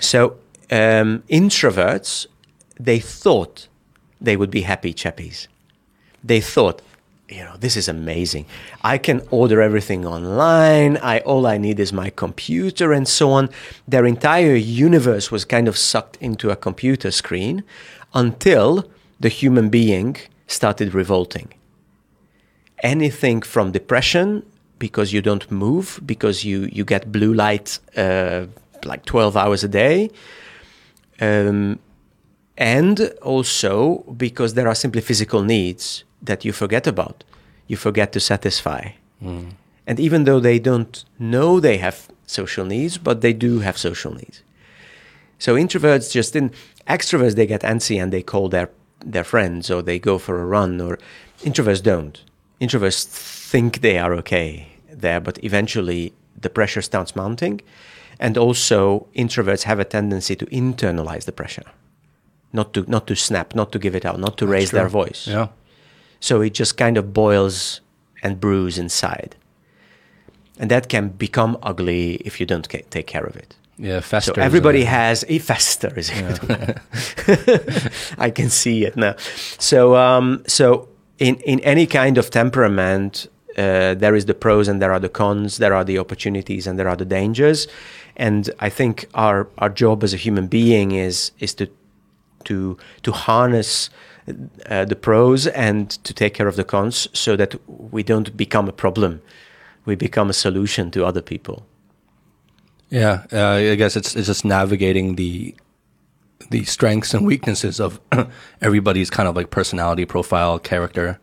So 0.00 0.38
um, 0.70 1.22
introverts, 1.28 2.26
they 2.78 2.98
thought 2.98 3.68
they 4.20 4.36
would 4.36 4.50
be 4.50 4.62
happy 4.62 4.92
chappies. 4.94 5.46
They 6.22 6.40
thought, 6.40 6.82
you 7.28 7.44
know, 7.44 7.56
this 7.58 7.76
is 7.76 7.88
amazing. 7.88 8.46
I 8.82 8.98
can 8.98 9.22
order 9.30 9.62
everything 9.62 10.04
online. 10.04 10.96
I 10.98 11.20
all 11.20 11.46
I 11.46 11.58
need 11.58 11.78
is 11.78 11.92
my 11.92 12.10
computer 12.10 12.92
and 12.92 13.06
so 13.06 13.30
on. 13.30 13.48
Their 13.86 14.04
entire 14.04 14.56
universe 14.56 15.30
was 15.30 15.44
kind 15.44 15.68
of 15.68 15.78
sucked 15.78 16.16
into 16.20 16.50
a 16.50 16.56
computer 16.56 17.10
screen 17.10 17.62
until 18.14 18.90
the 19.20 19.28
human 19.28 19.70
being 19.70 20.16
started 20.46 20.92
revolting 20.92 21.52
anything 22.82 23.42
from 23.42 23.72
depression 23.72 24.44
because 24.78 25.12
you 25.12 25.22
don't 25.22 25.50
move 25.50 26.00
because 26.04 26.44
you 26.44 26.68
you 26.72 26.84
get 26.84 27.12
blue 27.12 27.32
light 27.32 27.78
uh, 27.96 28.46
like 28.84 29.04
12 29.04 29.36
hours 29.36 29.62
a 29.64 29.68
day. 29.68 30.10
Um, 31.20 31.78
and 32.56 33.12
also 33.22 33.98
because 34.16 34.54
there 34.54 34.68
are 34.68 34.74
simply 34.74 35.00
physical 35.00 35.42
needs 35.42 36.04
that 36.22 36.44
you 36.44 36.52
forget 36.52 36.86
about. 36.86 37.24
You 37.66 37.76
forget 37.76 38.12
to 38.12 38.20
satisfy. 38.20 38.92
And 39.86 40.00
even 40.00 40.24
though 40.24 40.40
they 40.40 40.58
don't 40.58 41.04
know 41.18 41.60
they 41.60 41.78
have 41.78 42.08
social 42.26 42.64
needs 42.64 42.98
but 42.98 43.20
they 43.20 43.32
do 43.32 43.60
have 43.60 43.76
social 43.76 44.14
needs. 44.14 44.42
So 45.38 45.56
introverts 45.56 46.12
just 46.12 46.34
in 46.36 46.52
extroverts 46.86 47.34
they 47.34 47.46
get 47.46 47.62
antsy 47.62 48.02
and 48.02 48.12
they 48.12 48.22
call 48.22 48.48
their 48.48 48.70
their 49.04 49.24
friends 49.24 49.70
or 49.70 49.82
they 49.82 49.98
go 49.98 50.18
for 50.18 50.40
a 50.40 50.46
run 50.46 50.80
or 50.80 50.98
introverts 51.42 51.82
don't. 51.82 52.22
Introverts 52.60 53.04
think 53.50 53.80
they 53.80 53.98
are 53.98 54.12
okay 54.14 54.68
there, 54.92 55.20
but 55.20 55.42
eventually 55.42 56.12
the 56.40 56.50
pressure 56.50 56.82
starts 56.82 57.16
mounting. 57.16 57.60
And 58.18 58.36
also 58.36 59.06
introverts 59.16 59.62
have 59.62 59.80
a 59.80 59.84
tendency 59.84 60.36
to 60.36 60.46
internalize 60.46 61.24
the 61.24 61.32
pressure. 61.32 61.64
Not 62.52 62.74
to 62.74 62.84
not 62.86 63.06
to 63.06 63.14
snap, 63.14 63.54
not 63.54 63.72
to 63.72 63.78
give 63.78 63.94
it 63.94 64.04
out, 64.04 64.18
not 64.18 64.36
to 64.38 64.46
raise 64.46 64.72
their 64.72 64.88
voice. 64.88 65.26
Yeah. 65.26 65.48
So 66.18 66.42
it 66.42 66.52
just 66.52 66.76
kind 66.76 66.98
of 66.98 67.12
boils 67.12 67.80
and 68.22 68.38
brews 68.38 68.76
inside. 68.76 69.36
And 70.58 70.70
that 70.70 70.88
can 70.88 71.08
become 71.08 71.56
ugly 71.62 72.16
if 72.16 72.40
you 72.40 72.46
don't 72.46 72.68
ca- 72.68 72.84
take 72.90 73.06
care 73.06 73.24
of 73.24 73.36
it. 73.36 73.56
Yeah. 73.78 74.00
So 74.00 74.02
Fester. 74.02 74.40
everybody 74.40 74.84
has 74.84 75.24
a 75.28 75.38
fester 75.38 75.92
is 75.96 76.10
good. 76.10 76.80
I 78.18 78.30
can 78.30 78.50
see 78.50 78.84
it 78.84 78.96
now. 78.96 79.14
So 79.58 79.96
um, 79.96 80.42
so 80.46 80.89
in 81.20 81.36
in 81.36 81.60
any 81.60 81.86
kind 81.86 82.18
of 82.18 82.30
temperament, 82.30 83.28
uh, 83.56 83.94
there 83.94 84.16
is 84.16 84.24
the 84.24 84.34
pros 84.34 84.68
and 84.68 84.82
there 84.82 84.92
are 84.92 84.98
the 84.98 85.08
cons. 85.08 85.58
There 85.58 85.74
are 85.74 85.84
the 85.84 85.98
opportunities 85.98 86.66
and 86.66 86.78
there 86.78 86.88
are 86.88 86.96
the 86.96 87.04
dangers. 87.04 87.68
And 88.16 88.50
I 88.58 88.70
think 88.70 89.06
our 89.14 89.46
our 89.58 89.68
job 89.68 90.02
as 90.02 90.12
a 90.12 90.16
human 90.16 90.48
being 90.48 90.92
is 90.92 91.32
is 91.38 91.54
to 91.54 91.66
to 92.44 92.76
to 93.02 93.12
harness 93.12 93.90
uh, 94.66 94.84
the 94.86 94.96
pros 94.96 95.46
and 95.46 95.90
to 96.04 96.14
take 96.14 96.34
care 96.34 96.48
of 96.48 96.56
the 96.56 96.64
cons, 96.64 97.08
so 97.12 97.36
that 97.36 97.54
we 97.92 98.02
don't 98.02 98.36
become 98.36 98.68
a 98.68 98.72
problem. 98.72 99.20
We 99.84 99.96
become 99.96 100.30
a 100.30 100.34
solution 100.34 100.90
to 100.90 101.04
other 101.04 101.22
people. 101.22 101.66
Yeah, 102.88 103.24
uh, 103.32 103.72
I 103.72 103.76
guess 103.76 103.96
it's 103.96 104.16
it's 104.16 104.26
just 104.26 104.44
navigating 104.44 105.16
the 105.16 105.54
the 106.48 106.64
strengths 106.64 107.12
and 107.14 107.26
weaknesses 107.26 107.80
of 107.80 108.00
everybody's 108.60 109.10
kind 109.10 109.28
of 109.28 109.36
like 109.36 109.50
personality 109.50 110.04
profile, 110.04 110.58
character, 110.58 111.20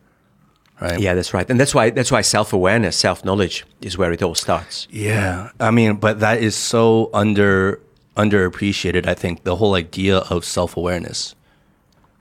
right? 0.80 1.00
Yeah, 1.00 1.14
that's 1.14 1.34
right, 1.34 1.48
and 1.50 1.58
that's 1.58 1.74
why 1.74 1.90
that's 1.90 2.12
why 2.12 2.20
self 2.22 2.52
awareness, 2.52 2.96
self 2.96 3.24
knowledge 3.24 3.64
is 3.80 3.98
where 3.98 4.12
it 4.12 4.22
all 4.22 4.34
starts. 4.34 4.86
Yeah, 4.90 5.50
I 5.58 5.70
mean, 5.70 5.96
but 5.96 6.20
that 6.20 6.38
is 6.38 6.54
so 6.54 7.10
under 7.12 7.80
underappreciated. 8.16 9.06
I 9.06 9.14
think 9.14 9.44
the 9.44 9.56
whole 9.56 9.74
idea 9.74 10.18
of 10.18 10.44
self 10.44 10.76
awareness, 10.76 11.34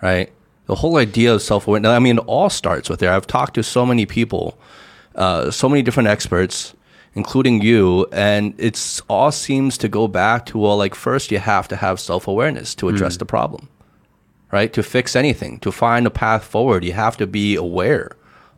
right? 0.01 0.31
The 0.65 0.75
whole 0.75 0.97
idea 0.97 1.33
of 1.33 1.41
self 1.41 1.67
awareness. 1.67 1.89
I 1.89 1.99
mean, 1.99 2.17
it 2.17 2.23
all 2.27 2.49
starts 2.49 2.89
with 2.89 2.99
there. 2.99 3.11
I've 3.11 3.27
talked 3.27 3.55
to 3.55 3.63
so 3.63 3.85
many 3.85 4.05
people, 4.05 4.57
uh, 5.15 5.51
so 5.51 5.69
many 5.69 5.81
different 5.81 6.09
experts, 6.09 6.73
including 7.15 7.61
you, 7.61 8.07
and 8.11 8.53
it's 8.57 9.01
all 9.09 9.31
seems 9.31 9.77
to 9.79 9.87
go 9.87 10.07
back 10.07 10.45
to 10.47 10.57
well, 10.57 10.77
like 10.77 10.95
first 10.95 11.31
you 11.31 11.39
have 11.39 11.67
to 11.69 11.75
have 11.75 11.99
self 11.99 12.27
awareness 12.27 12.75
to 12.75 12.89
address 12.89 13.15
mm. 13.15 13.19
the 13.19 13.25
problem, 13.25 13.69
right? 14.51 14.71
To 14.73 14.83
fix 14.83 15.15
anything, 15.15 15.59
to 15.59 15.71
find 15.71 16.05
a 16.05 16.11
path 16.11 16.43
forward, 16.43 16.83
you 16.83 16.93
have 16.93 17.17
to 17.17 17.27
be 17.27 17.55
aware 17.55 18.11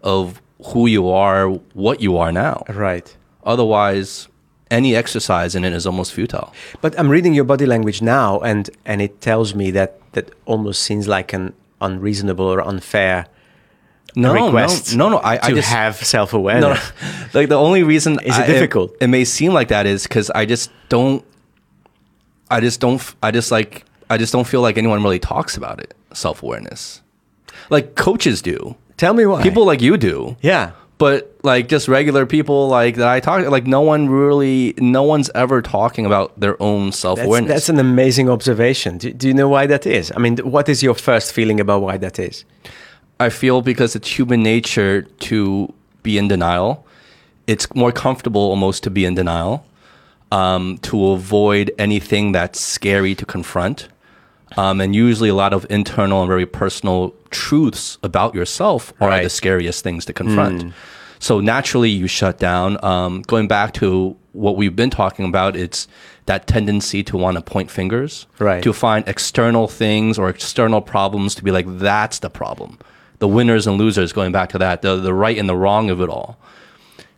of 0.04 0.41
who 0.68 0.88
you 0.88 1.10
are, 1.10 1.50
what 1.74 2.02
you 2.02 2.18
are 2.18 2.32
now. 2.32 2.64
Right. 2.68 3.16
Otherwise, 3.43 4.28
any 4.70 4.95
exercise 4.95 5.56
in 5.56 5.64
it 5.64 5.74
is 5.74 5.86
almost 5.86 6.14
futile. 6.14 6.54
But 6.82 7.00
I'm 7.00 7.10
reading 7.10 7.34
your 7.34 7.45
body 7.45 7.66
language 7.66 8.02
now, 8.02 8.39
and 8.39 8.70
and 8.86 9.02
it 9.02 9.22
tells 9.22 9.56
me 9.56 9.72
that 9.72 10.00
that 10.14 10.32
almost 10.45 10.82
seems 10.84 11.08
like 11.08 11.34
an 11.34 11.54
unreasonable 11.82 12.45
or 12.45 12.62
unfair 12.62 13.28
No, 14.16 14.34
request. 14.34 14.95
no, 14.95 15.10
no, 15.10 15.18
no. 15.18 15.22
I, 15.24 15.38
to 15.38 15.45
I 15.45 15.51
just 15.53 15.70
have 15.70 15.95
self 15.95 16.34
awareness. 16.34 16.62
no, 16.64 16.70
awareness. 16.72 17.34
like 17.36 17.49
the 17.49 17.55
only 17.55 17.84
reason 17.84 18.14
Is 18.24 18.38
it 18.38 18.41
I- 18.43 18.47
difficult? 18.47 18.95
It, 19.01 19.07
may 19.07 19.24
seem 19.26 19.53
like 19.53 19.68
that 19.70 19.86
is 19.86 20.03
because 20.03 20.30
I 20.32 20.45
just 20.45 20.72
don't. 20.89 21.24
I 22.49 22.60
just 22.60 22.80
don't. 22.80 23.01
I 23.22 23.32
just 23.32 23.51
like. 23.51 23.86
I 24.10 24.18
just 24.18 24.34
don't 24.34 24.47
feel 24.47 24.62
like 24.62 24.78
anyone 24.78 25.03
really 25.03 25.20
talks 25.20 25.55
about 25.57 25.80
it. 25.80 25.93
Self 26.14 26.41
awareness, 26.41 27.01
like 27.70 27.95
coaches 27.95 28.41
do. 28.41 28.76
Tell 28.97 29.14
me 29.14 29.26
why. 29.26 29.43
People 29.43 29.66
like 29.66 29.82
you 29.82 29.97
do. 29.97 30.36
yeah. 30.41 30.72
But 30.97 31.34
like 31.43 31.70
just 31.70 31.88
regular 31.88 32.26
people 32.26 32.68
like 32.68 32.95
that 32.97 33.07
I 33.07 33.22
talk 33.22 33.47
like 33.47 33.66
no 33.66 33.80
one 33.80 34.10
really 34.10 34.74
no 34.78 35.03
one's 35.03 35.30
ever 35.34 35.62
talking 35.62 36.05
about 36.05 36.38
their 36.38 36.62
own 36.62 36.91
self 36.91 37.16
That's, 37.16 37.26
awareness. 37.28 37.49
that's 37.53 37.70
an 37.70 37.80
amazing 37.80 38.30
observation. 38.30 38.97
Do, 38.97 39.14
do 39.14 39.30
you 39.30 39.34
know 39.34 39.47
why 39.47 39.66
that 39.68 39.86
is? 39.86 40.12
I 40.14 40.20
mean, 40.20 40.39
what 40.39 40.68
is 40.68 40.84
your 40.84 40.93
first 40.95 41.32
feeling 41.32 41.62
about 41.62 41.82
why 41.84 41.95
that 41.95 42.20
is? 42.20 42.43
I 43.20 43.30
feel 43.30 43.62
because 43.62 43.96
it's 43.96 44.08
human 44.18 44.42
nature 44.42 45.02
to 45.02 45.74
be 46.04 46.18
in 46.18 46.28
denial. 46.30 46.86
It's 47.48 47.74
more 47.76 47.92
comfortable 47.92 48.42
almost 48.42 48.84
to 48.84 48.90
be 48.90 49.04
in 49.06 49.16
denial, 49.16 49.66
um, 50.32 50.78
to 50.84 51.08
avoid 51.12 51.72
anything 51.78 52.32
that's 52.32 52.60
scary 52.62 53.16
to 53.16 53.26
confront. 53.26 53.90
Um, 54.58 54.82
and 54.82 54.96
usually, 54.96 55.30
a 55.30 55.36
lot 55.36 55.54
of 55.54 55.66
internal 55.70 56.22
and 56.22 56.28
very 56.28 56.46
personal 56.46 57.14
truths 57.30 57.98
about 58.02 58.34
yourself 58.34 58.94
are 59.00 59.10
Right. 59.10 59.24
the 59.24 59.30
scariest 59.30 59.84
things 59.84 60.06
to 60.06 60.14
confront. 60.14 60.74
So 61.20 61.40
naturally, 61.42 61.90
you 61.90 62.08
shut 62.08 62.40
down. 62.40 62.84
Um, 62.84 63.22
going 63.28 63.48
back 63.48 63.74
to 63.74 64.16
what 64.32 64.56
we've 64.56 64.76
been 64.76 64.90
talking 64.90 65.26
about, 65.26 65.56
it's 65.56 65.88
that 66.26 66.48
tendency 66.48 67.04
to 67.04 67.18
want 67.18 67.36
to 67.36 67.42
point 67.42 67.70
fingers, 67.70 68.26
Right. 68.40 68.64
To 68.64 68.72
find 68.74 69.04
external 69.08 69.68
things 69.68 70.18
or 70.18 70.30
external 70.30 70.82
problems 70.82 71.36
to 71.36 71.44
be 71.44 71.52
like, 71.52 71.66
that's 71.68 72.20
the 72.20 72.30
problem. 72.30 72.78
The 73.20 73.28
winners 73.28 73.68
and 73.68 73.78
losers, 73.78 74.14
going 74.14 74.32
back 74.32 74.50
to 74.50 74.58
that, 74.58 74.82
the, 74.82 74.96
the 74.96 75.14
right 75.14 75.38
and 75.38 75.48
the 75.48 75.56
wrong 75.56 75.90
of 75.90 76.02
it 76.02 76.10
all. 76.10 76.38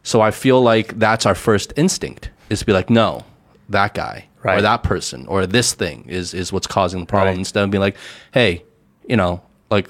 So 0.04 0.22
I 0.22 0.32
feel 0.32 0.62
like 0.62 0.98
that's 0.98 1.26
our 1.26 1.36
first 1.36 1.74
instinct 1.76 2.32
is 2.50 2.60
to 2.60 2.66
be 2.66 2.74
like, 2.74 2.90
no, 2.90 3.24
that 3.70 3.94
guy 3.94 4.28
or 4.44 4.62
that 4.62 4.82
person 4.84 5.28
or 5.28 5.46
this 5.46 5.74
thing 5.74 6.06
is 6.08 6.34
is 6.34 6.52
what's 6.52 6.68
causing 6.68 7.02
the 7.02 7.06
problem. 7.06 7.34
Right. 7.34 7.38
Instead 7.38 7.64
of 7.64 7.72
being 7.72 7.82
like, 7.82 7.96
hey, 8.34 8.64
you 9.08 9.16
know, 9.16 9.42
like 9.70 9.90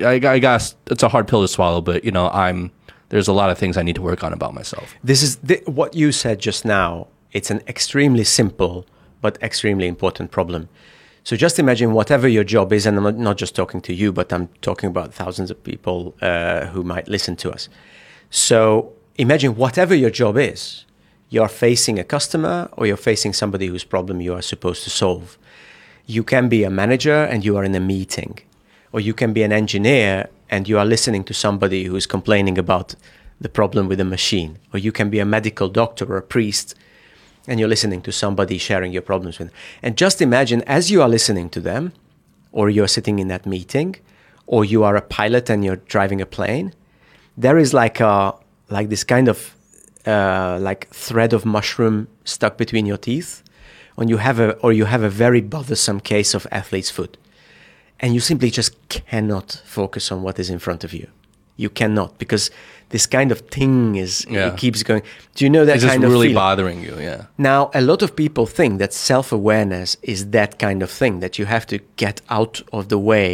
I, 0.00 0.14
I 0.14 0.38
guess 0.38 0.74
it's 0.86 1.02
a 1.02 1.08
hard 1.08 1.28
pill 1.28 1.42
to 1.42 1.48
swallow, 1.48 1.80
but 1.80 2.04
you 2.04 2.10
know, 2.10 2.28
I'm 2.30 2.70
there's 3.10 3.28
a 3.28 3.32
lot 3.32 3.50
of 3.50 3.58
things 3.58 3.76
I 3.76 3.82
need 3.82 3.94
to 3.96 4.02
work 4.02 4.24
on 4.24 4.32
about 4.32 4.54
myself. 4.54 4.94
This 5.04 5.22
is 5.22 5.36
the, 5.36 5.62
what 5.66 5.94
you 5.94 6.10
said 6.12 6.40
just 6.40 6.64
now. 6.64 7.08
It's 7.32 7.50
an 7.50 7.60
extremely 7.68 8.24
simple 8.24 8.86
but 9.20 9.42
extremely 9.42 9.86
important 9.86 10.30
problem. 10.30 10.68
So 11.26 11.34
just 11.34 11.58
imagine 11.58 11.92
whatever 11.92 12.28
your 12.28 12.44
job 12.44 12.72
is, 12.72 12.86
and 12.86 12.96
I'm 12.96 13.20
not- 13.20 13.36
just 13.36 13.56
talking 13.56 13.80
to 13.80 13.92
you, 13.92 14.12
but 14.12 14.32
I'm 14.32 14.48
talking 14.62 14.88
about 14.88 15.12
thousands 15.12 15.50
of 15.50 15.58
people 15.64 16.14
uh, 16.22 16.66
who 16.66 16.84
might 16.84 17.08
listen 17.08 17.34
to 17.42 17.50
us. 17.50 17.68
So 18.30 18.92
imagine 19.16 19.56
whatever 19.56 19.92
your 19.92 20.10
job 20.10 20.38
is, 20.38 20.84
you're 21.28 21.48
facing 21.48 21.98
a 21.98 22.04
customer 22.04 22.68
or 22.76 22.86
you're 22.86 23.04
facing 23.10 23.32
somebody 23.32 23.66
whose 23.66 23.82
problem 23.82 24.20
you 24.20 24.34
are 24.34 24.40
supposed 24.40 24.84
to 24.84 24.90
solve. 24.90 25.36
You 26.06 26.22
can 26.22 26.48
be 26.48 26.62
a 26.62 26.70
manager 26.70 27.24
and 27.24 27.44
you 27.44 27.56
are 27.56 27.64
in 27.64 27.74
a 27.74 27.80
meeting, 27.80 28.38
or 28.92 29.00
you 29.00 29.12
can 29.12 29.32
be 29.32 29.42
an 29.42 29.52
engineer 29.52 30.28
and 30.48 30.68
you 30.68 30.78
are 30.78 30.84
listening 30.84 31.24
to 31.24 31.34
somebody 31.34 31.86
who 31.86 31.96
is 31.96 32.06
complaining 32.06 32.56
about 32.56 32.94
the 33.40 33.48
problem 33.48 33.88
with 33.88 33.98
a 33.98 34.04
machine, 34.04 34.58
or 34.72 34.78
you 34.78 34.92
can 34.92 35.10
be 35.10 35.18
a 35.18 35.24
medical 35.24 35.68
doctor 35.68 36.04
or 36.04 36.18
a 36.18 36.22
priest 36.22 36.76
and 37.46 37.58
you're 37.60 37.68
listening 37.68 38.02
to 38.02 38.12
somebody 38.12 38.58
sharing 38.58 38.92
your 38.92 39.02
problems 39.02 39.38
with. 39.38 39.50
And 39.82 39.96
just 39.96 40.20
imagine 40.20 40.62
as 40.62 40.90
you 40.90 41.02
are 41.02 41.08
listening 41.08 41.48
to 41.50 41.60
them, 41.60 41.92
or 42.52 42.70
you're 42.70 42.88
sitting 42.88 43.18
in 43.18 43.28
that 43.28 43.46
meeting, 43.46 43.96
or 44.46 44.64
you 44.64 44.82
are 44.84 44.96
a 44.96 45.02
pilot 45.02 45.50
and 45.50 45.64
you're 45.64 45.76
driving 45.76 46.20
a 46.20 46.26
plane, 46.26 46.72
there 47.36 47.58
is 47.58 47.74
like 47.74 48.00
a 48.00 48.34
like 48.68 48.88
this 48.88 49.04
kind 49.04 49.28
of 49.28 49.54
uh, 50.06 50.58
like 50.60 50.88
thread 50.88 51.32
of 51.32 51.44
mushroom 51.44 52.08
stuck 52.24 52.56
between 52.56 52.86
your 52.86 52.96
teeth, 52.96 53.42
when 53.96 54.08
you 54.08 54.16
have 54.16 54.40
a 54.40 54.52
or 54.58 54.72
you 54.72 54.86
have 54.86 55.02
a 55.02 55.10
very 55.10 55.40
bothersome 55.40 56.00
case 56.00 56.34
of 56.34 56.46
athlete's 56.50 56.90
foot, 56.90 57.16
and 58.00 58.14
you 58.14 58.20
simply 58.20 58.50
just 58.50 58.74
cannot 58.88 59.62
focus 59.64 60.10
on 60.10 60.22
what 60.22 60.38
is 60.38 60.48
in 60.50 60.58
front 60.58 60.84
of 60.84 60.92
you. 60.92 61.08
You 61.56 61.70
cannot 61.70 62.18
because 62.18 62.50
this 62.96 63.06
kind 63.18 63.30
of 63.34 63.40
thing 63.58 63.96
is 64.04 64.12
Yeah. 64.30 64.48
it 64.48 64.56
keeps 64.62 64.80
going. 64.88 65.02
Do 65.36 65.40
you 65.44 65.50
know 65.54 65.64
that 65.66 65.74
It's 65.76 65.84
just 65.84 65.92
kind 65.94 66.04
of 66.04 66.10
really 66.14 66.28
feeling? 66.28 66.46
bothering 66.48 66.78
you, 66.86 66.94
yeah. 67.08 67.20
Now, 67.50 67.60
a 67.80 67.82
lot 67.90 68.00
of 68.06 68.10
people 68.22 68.44
think 68.58 68.72
that 68.82 68.92
self 69.10 69.26
awareness 69.40 69.90
is 70.12 70.18
that 70.38 70.50
kind 70.66 70.80
of 70.82 70.90
thing, 71.00 71.20
that 71.24 71.32
you 71.38 71.46
have 71.46 71.64
to 71.72 71.76
get 72.04 72.16
out 72.38 72.56
of 72.72 72.82
the 72.92 73.00
way 73.12 73.30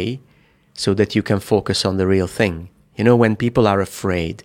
so 0.83 0.89
that 0.99 1.09
you 1.15 1.23
can 1.29 1.39
focus 1.39 1.85
on 1.89 1.93
the 1.97 2.05
real 2.15 2.27
thing. 2.41 2.55
You 2.97 3.03
know, 3.07 3.15
when 3.23 3.35
people 3.35 3.65
are 3.71 3.81
afraid, 3.89 4.35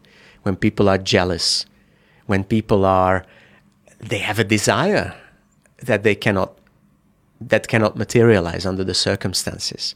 when 0.44 0.56
people 0.56 0.86
are 0.92 1.00
jealous, 1.14 1.66
when 2.30 2.42
people 2.44 2.80
are, 2.84 3.18
they 4.10 4.20
have 4.28 4.38
a 4.38 4.44
desire 4.56 5.08
that 5.88 6.00
they 6.06 6.14
cannot, 6.24 6.50
that 7.52 7.64
cannot 7.72 7.92
materialize 8.04 8.64
under 8.70 8.84
the 8.90 8.94
circumstances. 9.08 9.94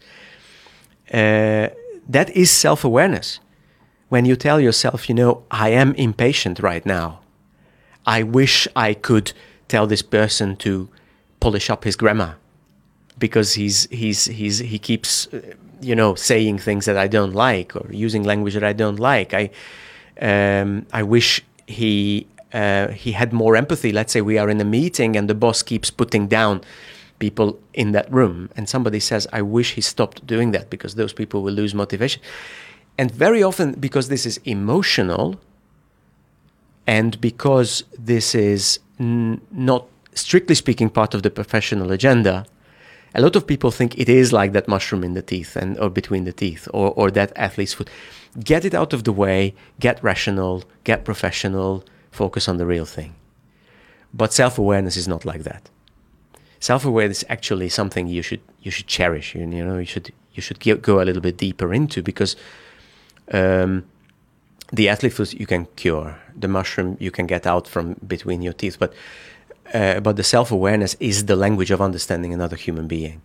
Uh, 1.13 1.69
that 2.09 2.29
is 2.43 2.51
self 2.51 2.85
awareness. 2.85 3.41
When 4.13 4.27
you 4.27 4.37
tell 4.37 4.61
yourself, 4.61 5.09
you 5.09 5.15
know, 5.15 5.43
I 5.51 5.71
am 5.71 5.95
impatient 5.95 6.61
right 6.61 6.85
now. 6.85 7.21
I 8.05 8.23
wish 8.23 8.69
I 8.77 8.93
could 8.93 9.33
tell 9.69 9.87
this 9.87 10.03
person 10.03 10.55
to 10.57 10.91
polish 11.41 11.71
up 11.71 11.85
his 11.85 11.97
grammar 11.97 12.37
because 13.19 13.55
he's 13.55 13.89
he's 13.91 14.27
he's 14.27 14.59
he 14.59 14.79
keeps 14.79 15.29
uh, 15.33 15.41
you 15.81 15.95
know 15.95 16.15
saying 16.15 16.59
things 16.59 16.85
that 16.85 16.99
I 16.99 17.09
don't 17.09 17.33
like 17.33 17.75
or 17.75 17.87
using 17.91 18.23
language 18.23 18.53
that 18.53 18.65
I 18.65 18.75
don't 18.75 18.99
like. 18.99 19.33
I 19.33 19.49
um, 20.21 20.85
I 20.93 21.03
wish 21.03 21.41
he 21.67 22.27
uh, 22.53 22.89
he 22.89 23.13
had 23.13 23.33
more 23.33 23.57
empathy. 23.57 23.93
Let's 23.93 24.13
say 24.13 24.21
we 24.21 24.37
are 24.37 24.51
in 24.51 24.61
a 24.61 24.69
meeting 24.79 25.17
and 25.17 25.27
the 25.27 25.35
boss 25.35 25.63
keeps 25.63 25.91
putting 25.91 26.29
down 26.29 26.61
people 27.19 27.59
in 27.73 27.93
that 27.93 28.13
room, 28.13 28.51
and 28.57 28.69
somebody 28.69 29.01
says, 29.01 29.27
"I 29.33 29.41
wish 29.41 29.73
he 29.73 29.81
stopped 29.81 30.27
doing 30.27 30.53
that 30.53 30.69
because 30.69 30.97
those 30.97 31.15
people 31.15 31.43
will 31.43 31.55
lose 31.55 31.73
motivation." 31.73 32.21
And 32.99 33.11
very 33.11 33.43
often, 33.43 33.73
because 33.73 34.09
this 34.09 34.27
is 34.27 34.39
emotional, 34.45 35.41
and 36.87 37.21
because 37.21 37.85
this 37.99 38.35
is 38.35 38.79
n- 38.99 39.41
not 39.51 39.87
strictly 40.15 40.55
speaking 40.55 40.91
part 40.91 41.15
of 41.15 41.23
the 41.23 41.31
professional 41.31 41.91
agenda, 41.93 42.47
a 43.15 43.21
lot 43.21 43.37
of 43.37 43.47
people 43.47 43.71
think 43.71 43.99
it 43.99 44.09
is 44.09 44.33
like 44.33 44.53
that 44.53 44.69
mushroom 44.69 45.05
in 45.05 45.15
the 45.15 45.23
teeth 45.23 45.57
and 45.57 45.79
or 45.79 45.91
between 45.91 46.25
the 46.25 46.33
teeth 46.33 46.67
or, 46.73 46.93
or 46.93 47.11
that 47.11 47.33
athlete's 47.37 47.75
foot. 47.75 47.91
Get 48.43 48.65
it 48.65 48.75
out 48.75 48.93
of 48.93 49.05
the 49.05 49.13
way, 49.13 49.55
get 49.81 50.03
rational, 50.03 50.65
get 50.85 51.05
professional, 51.05 51.85
focus 52.11 52.49
on 52.49 52.57
the 52.57 52.67
real 52.67 52.87
thing. 52.87 53.15
But 54.15 54.33
self-awareness 54.33 54.97
is 54.97 55.07
not 55.09 55.25
like 55.25 55.43
that. 55.45 55.69
Self-awareness 56.61 57.19
is 57.19 57.25
actually 57.29 57.69
something 57.69 58.07
you 58.07 58.23
should 58.23 58.41
you 58.63 58.71
should 58.71 58.87
cherish. 58.87 59.35
You, 59.35 59.41
you 59.41 59.65
know 59.65 59.79
you 59.79 59.87
should 59.87 60.13
you 60.33 60.43
should 60.43 60.61
go 60.83 61.03
a 61.03 61.05
little 61.05 61.23
bit 61.23 61.37
deeper 61.37 61.75
into 61.75 62.03
because 62.03 62.37
um, 63.31 63.85
the 64.73 64.89
athlete 64.89 65.13
foot 65.13 65.35
you 65.35 65.47
can 65.47 65.67
cure, 65.77 66.19
the 66.37 66.49
mushroom 66.49 66.97
you 66.99 67.11
can 67.11 67.27
get 67.27 67.47
out 67.47 67.69
from 67.69 67.95
between 68.07 68.43
your 68.43 68.53
teeth, 68.55 68.79
but 68.79 68.95
uh, 69.75 70.01
but 70.01 70.17
the 70.17 70.25
self 70.25 70.51
awareness 70.51 70.97
is 71.01 71.27
the 71.27 71.37
language 71.37 71.71
of 71.71 71.81
understanding 71.81 72.33
another 72.33 72.57
human 72.57 72.87
being. 72.89 73.23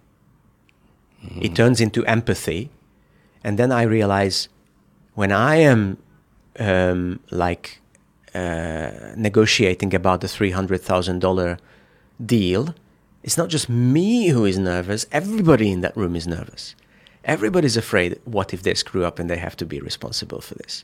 It 1.41 1.56
turns 1.56 1.82
into 1.82 2.06
empathy, 2.06 2.70
and 3.43 3.58
then 3.58 3.72
I 3.72 3.82
realize 3.84 4.50
when 5.16 5.32
I 5.32 5.56
am 5.58 5.98
um, 6.60 7.20
like 7.32 7.82
uh, 8.34 8.91
negotiating 9.16 9.93
about 9.93 10.22
the 10.22 10.28
three 10.28 10.52
hundred 10.52 10.82
thousand 10.82 11.20
dollar 11.20 11.58
deal, 12.24 12.76
it's 13.24 13.38
not 13.38 13.50
just 13.50 13.68
me 13.68 14.30
who 14.30 14.45
is 14.45 14.58
nervous. 14.58 15.06
Everybody 15.12 15.72
in 15.72 15.82
that 15.82 15.98
room 15.98 16.16
is 16.16 16.28
nervous. 16.28 16.76
Everybody's 17.28 17.78
afraid. 17.78 18.19
What 18.25 18.53
if 18.53 18.63
they 18.63 18.73
screw 18.73 19.05
up 19.05 19.19
and 19.19 19.30
they 19.30 19.38
have 19.38 19.55
to 19.57 19.65
be 19.65 19.80
responsible 19.80 20.41
for 20.41 20.55
this? 20.55 20.84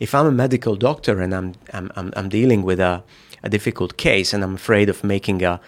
if 0.00 0.14
I'm 0.14 0.26
a 0.26 0.32
medical 0.32 0.76
doctor 0.76 1.20
and 1.20 1.34
I'm 1.34 1.54
I'm 1.72 1.90
I'm, 1.96 2.12
I'm 2.16 2.28
dealing 2.28 2.62
with 2.62 2.80
a, 2.80 3.02
a 3.42 3.48
difficult 3.48 3.96
case 3.96 4.32
and 4.32 4.42
I'm 4.42 4.54
afraid 4.54 4.88
of 4.88 5.04
making 5.04 5.42
a, 5.42 5.60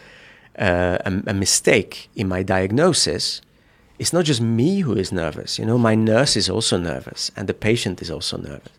uh, 0.59 0.99
a 1.05 1.22
a 1.26 1.34
mistake 1.34 2.09
in 2.14 2.28
my 2.28 2.43
diagnosis, 2.43 3.41
it's 3.99 4.12
not 4.12 4.24
just 4.24 4.41
me 4.41 4.80
who 4.80 4.95
is 4.95 5.12
nervous. 5.12 5.59
You 5.59 5.66
know, 5.66 5.78
my 5.78 5.95
nurse 5.95 6.37
is 6.37 6.51
also 6.51 6.76
nervous 6.78 7.30
and 7.37 7.49
the 7.49 7.55
patient 7.55 8.03
is 8.03 8.11
also 8.11 8.37
nervous. 8.37 8.72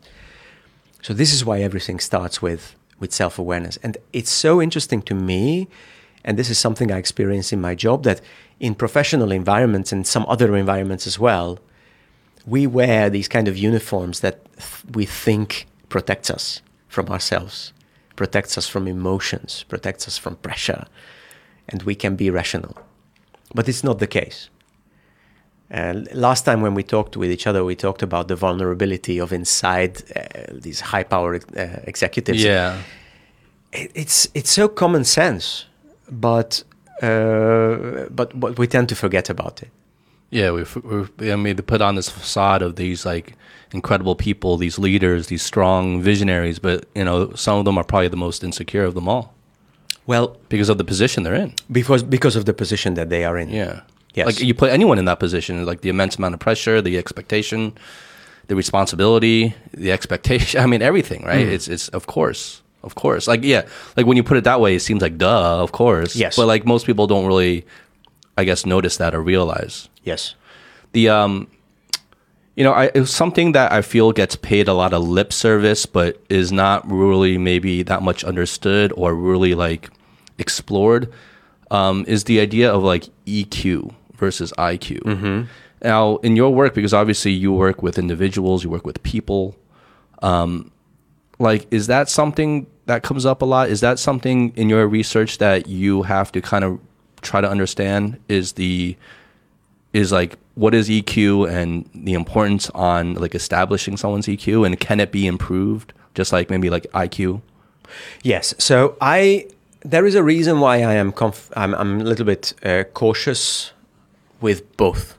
So 1.02 1.14
this 1.14 1.34
is 1.34 1.46
why 1.46 1.62
everything 1.62 2.00
starts 2.00 2.42
with 2.42 2.76
with 3.00 3.14
self-awareness, 3.14 3.78
and 3.84 3.98
it's 4.12 4.32
so 4.32 4.62
interesting 4.62 5.02
to 5.04 5.16
me. 5.16 5.68
And 6.24 6.38
this 6.38 6.50
is 6.50 6.60
something 6.60 6.92
I 6.92 6.98
experience 6.98 7.54
in 7.54 7.62
my 7.62 7.74
job 7.74 8.04
that 8.04 8.20
in 8.60 8.76
professional 8.76 9.32
environments 9.32 9.92
and 9.92 10.06
some 10.06 10.26
other 10.28 10.56
environments 10.56 11.08
as 11.08 11.20
well, 11.20 11.60
we 12.46 12.66
wear 12.66 13.10
these 13.10 13.28
kind 13.28 13.48
of 13.48 13.58
uniforms 13.58 14.20
that 14.22 14.44
th- 14.56 14.96
we 14.96 15.06
think 15.06 15.68
protects 15.90 16.30
us 16.30 16.62
from 16.88 17.08
ourselves, 17.10 17.74
protects 18.16 18.58
us 18.58 18.68
from 18.68 18.88
emotions, 18.88 19.64
protects 19.68 20.08
us 20.08 20.18
from 20.18 20.36
pressure, 20.38 20.86
and 21.70 21.84
we 21.84 21.96
can 21.96 22.16
be 22.16 22.30
rational. 22.30 22.76
But 23.54 23.68
it's 23.70 23.84
not 23.84 24.00
the 24.00 24.08
case. 24.08 24.50
Uh, 25.70 26.06
last 26.14 26.46
time 26.46 26.62
when 26.62 26.74
we 26.74 26.84
talked 26.84 27.18
with 27.18 27.30
each 27.30 27.46
other, 27.46 27.64
we 27.66 27.76
talked 27.76 28.02
about 28.02 28.28
the 28.30 28.36
vulnerability 28.36 29.20
of 29.20 29.34
inside 29.34 30.02
uh, 30.16 30.44
these 30.52 30.80
high-powered 30.80 31.44
uh, 31.58 31.82
executives. 31.84 32.42
Yeah. 32.42 32.82
It, 33.74 33.92
it's 33.94 34.30
it's 34.34 34.50
so 34.50 34.70
common 34.70 35.04
sense, 35.04 35.66
but 36.10 36.64
uh, 37.04 38.08
but 38.10 38.40
but 38.40 38.58
we 38.60 38.68
tend 38.68 38.90
to 38.90 38.96
forget 38.96 39.30
about 39.30 39.62
it. 39.64 39.70
Yeah, 40.30 40.52
we 40.52 40.64
we 41.18 41.32
I 41.32 41.36
mean 41.36 41.56
they 41.56 41.62
put 41.64 41.82
on 41.82 41.96
this 41.96 42.10
facade 42.10 42.62
of 42.62 42.76
these 42.76 43.06
like 43.06 43.34
incredible 43.74 44.16
people, 44.16 44.58
these 44.58 44.78
leaders, 44.80 45.28
these 45.28 45.44
strong 45.44 46.02
visionaries, 46.02 46.60
but 46.60 46.86
you 46.96 47.04
know 47.06 47.32
some 47.36 47.58
of 47.60 47.66
them 47.66 47.78
are 47.78 47.84
probably 47.84 48.10
the 48.10 48.18
most 48.18 48.44
insecure 48.44 48.84
of 48.84 48.94
them 48.94 49.08
all 49.08 49.34
Well, 50.06 50.38
because 50.50 50.70
of 50.72 50.78
the 50.78 50.84
position 50.84 51.24
they're 51.24 51.42
in. 51.44 51.54
because 51.72 52.04
because 52.04 52.36
of 52.40 52.44
the 52.46 52.54
position 52.54 52.94
that 52.96 53.10
they 53.10 53.24
are 53.26 53.38
in. 53.42 53.50
Yeah, 53.50 53.82
Yes. 54.16 54.26
Like 54.26 54.40
you 54.42 54.54
put 54.56 54.70
anyone 54.72 54.98
in 55.00 55.06
that 55.06 55.20
position, 55.20 55.66
like 55.66 55.82
the 55.82 55.90
immense 55.90 56.18
amount 56.18 56.34
of 56.34 56.40
pressure, 56.40 56.82
the 56.82 56.98
expectation, 56.98 57.72
the 58.48 58.56
responsibility, 58.56 59.54
the 59.74 59.92
expectation. 59.92 60.60
I 60.64 60.66
mean 60.66 60.82
everything, 60.82 61.24
right? 61.26 61.48
It's 61.48 61.68
it's 61.68 61.88
of 61.94 62.06
course, 62.06 62.62
of 62.84 62.96
course. 62.96 63.28
Like 63.28 63.44
yeah, 63.44 63.68
like 63.96 64.06
when 64.06 64.18
you 64.18 64.24
put 64.24 64.38
it 64.38 64.44
that 64.46 64.60
way, 64.62 64.76
it 64.76 64.82
seems 64.82 65.02
like 65.02 65.18
duh, 65.18 65.62
of 65.64 65.72
course. 65.72 66.16
Yes. 66.16 66.36
but 66.36 66.48
like 66.48 66.66
most 66.66 66.86
people 66.86 67.08
don't 67.08 67.26
really, 67.26 67.66
I 68.38 68.44
guess, 68.44 68.66
notice 68.66 68.98
that 68.98 69.14
or 69.16 69.22
realize 69.22 69.90
Yes. 70.04 70.36
the 70.94 71.10
um 71.10 71.48
you 72.56 72.64
know, 72.64 72.72
I, 72.74 72.90
it's 72.96 73.12
something 73.12 73.52
that 73.52 73.72
I 73.72 73.84
feel 73.84 74.12
gets 74.12 74.36
paid 74.36 74.68
a 74.68 74.74
lot 74.74 74.92
of 74.92 75.08
lip 75.08 75.32
service, 75.32 75.86
but 75.86 76.20
is 76.28 76.52
not 76.52 76.90
really 76.90 77.38
maybe 77.38 77.84
that 77.84 78.02
much 78.02 78.24
understood 78.24 78.92
or 78.98 79.14
really 79.14 79.54
like 79.54 79.92
explored. 80.40 81.14
Um, 81.70 82.04
is 82.08 82.24
the 82.24 82.40
idea 82.40 82.72
of 82.74 82.82
like 82.82 83.10
EQ 83.28 83.94
versus 84.16 84.54
IQ. 84.58 85.48
Now, 85.84 86.16
in 86.24 86.36
your 86.36 86.52
work, 86.52 86.74
because 86.74 86.94
obviously 86.96 87.32
you 87.32 87.52
work 87.54 87.84
with 87.84 88.00
individuals, 88.00 88.64
you 88.64 88.72
work 88.72 88.86
with 88.88 89.04
people. 89.04 89.56
Um, 90.24 90.72
like, 91.40 91.68
is 91.72 91.88
that 91.88 92.10
something 92.10 92.68
that 92.86 93.04
comes 93.04 93.26
up 93.26 93.42
a 93.42 93.46
lot? 93.46 93.70
Is 93.70 93.82
that 93.82 94.00
something 94.00 94.54
in 94.56 94.70
your 94.70 94.88
research 94.88 95.38
that 95.38 95.68
you 95.68 96.04
have 96.04 96.32
to 96.32 96.42
kind 96.42 96.64
of 96.64 96.80
try 97.22 97.42
to 97.42 97.50
understand? 97.50 98.20
Is 98.28 98.54
the 98.54 98.96
is 99.94 100.12
like 100.12 100.38
what 100.56 100.74
is 100.74 100.90
EQ 100.90 101.50
and 101.50 101.90
the 101.94 102.14
importance 102.14 102.70
on 102.72 103.14
like 103.16 103.36
establishing 103.36 103.98
someone's 103.98 104.28
EQ 104.28 104.66
and 104.66 104.80
can 104.80 105.00
it 105.00 105.12
be 105.12 105.28
improved 105.28 105.94
just 106.16 106.32
like 106.34 106.50
maybe 106.50 106.70
like 106.70 106.84
IQ? 106.94 107.42
Yes. 108.24 108.54
So 108.58 108.98
I 109.02 109.48
there 109.82 110.06
is 110.06 110.16
a 110.16 110.24
reason 110.24 110.60
why 110.60 110.78
I 110.78 110.94
am 110.94 111.12
conf- 111.12 111.52
I'm, 111.56 111.74
I'm 111.76 112.02
a 112.02 112.04
little 112.04 112.26
bit 112.26 112.54
uh, 112.64 112.84
cautious 112.94 113.72
with 114.42 114.76
both 114.78 115.16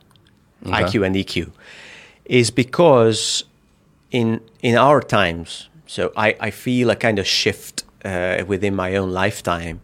Okay. 0.67 0.83
IQ 0.83 1.07
and 1.07 1.15
EQ 1.15 1.53
is 2.25 2.51
because 2.51 3.45
in 4.11 4.41
in 4.61 4.77
our 4.77 5.01
times 5.01 5.69
so 5.89 6.13
I, 6.17 6.37
I 6.39 6.51
feel 6.51 6.91
a 6.91 6.97
kind 6.97 7.19
of 7.19 7.27
shift 7.27 7.85
uh, 8.05 8.45
within 8.47 8.75
my 8.77 8.95
own 8.95 9.11
lifetime 9.11 9.81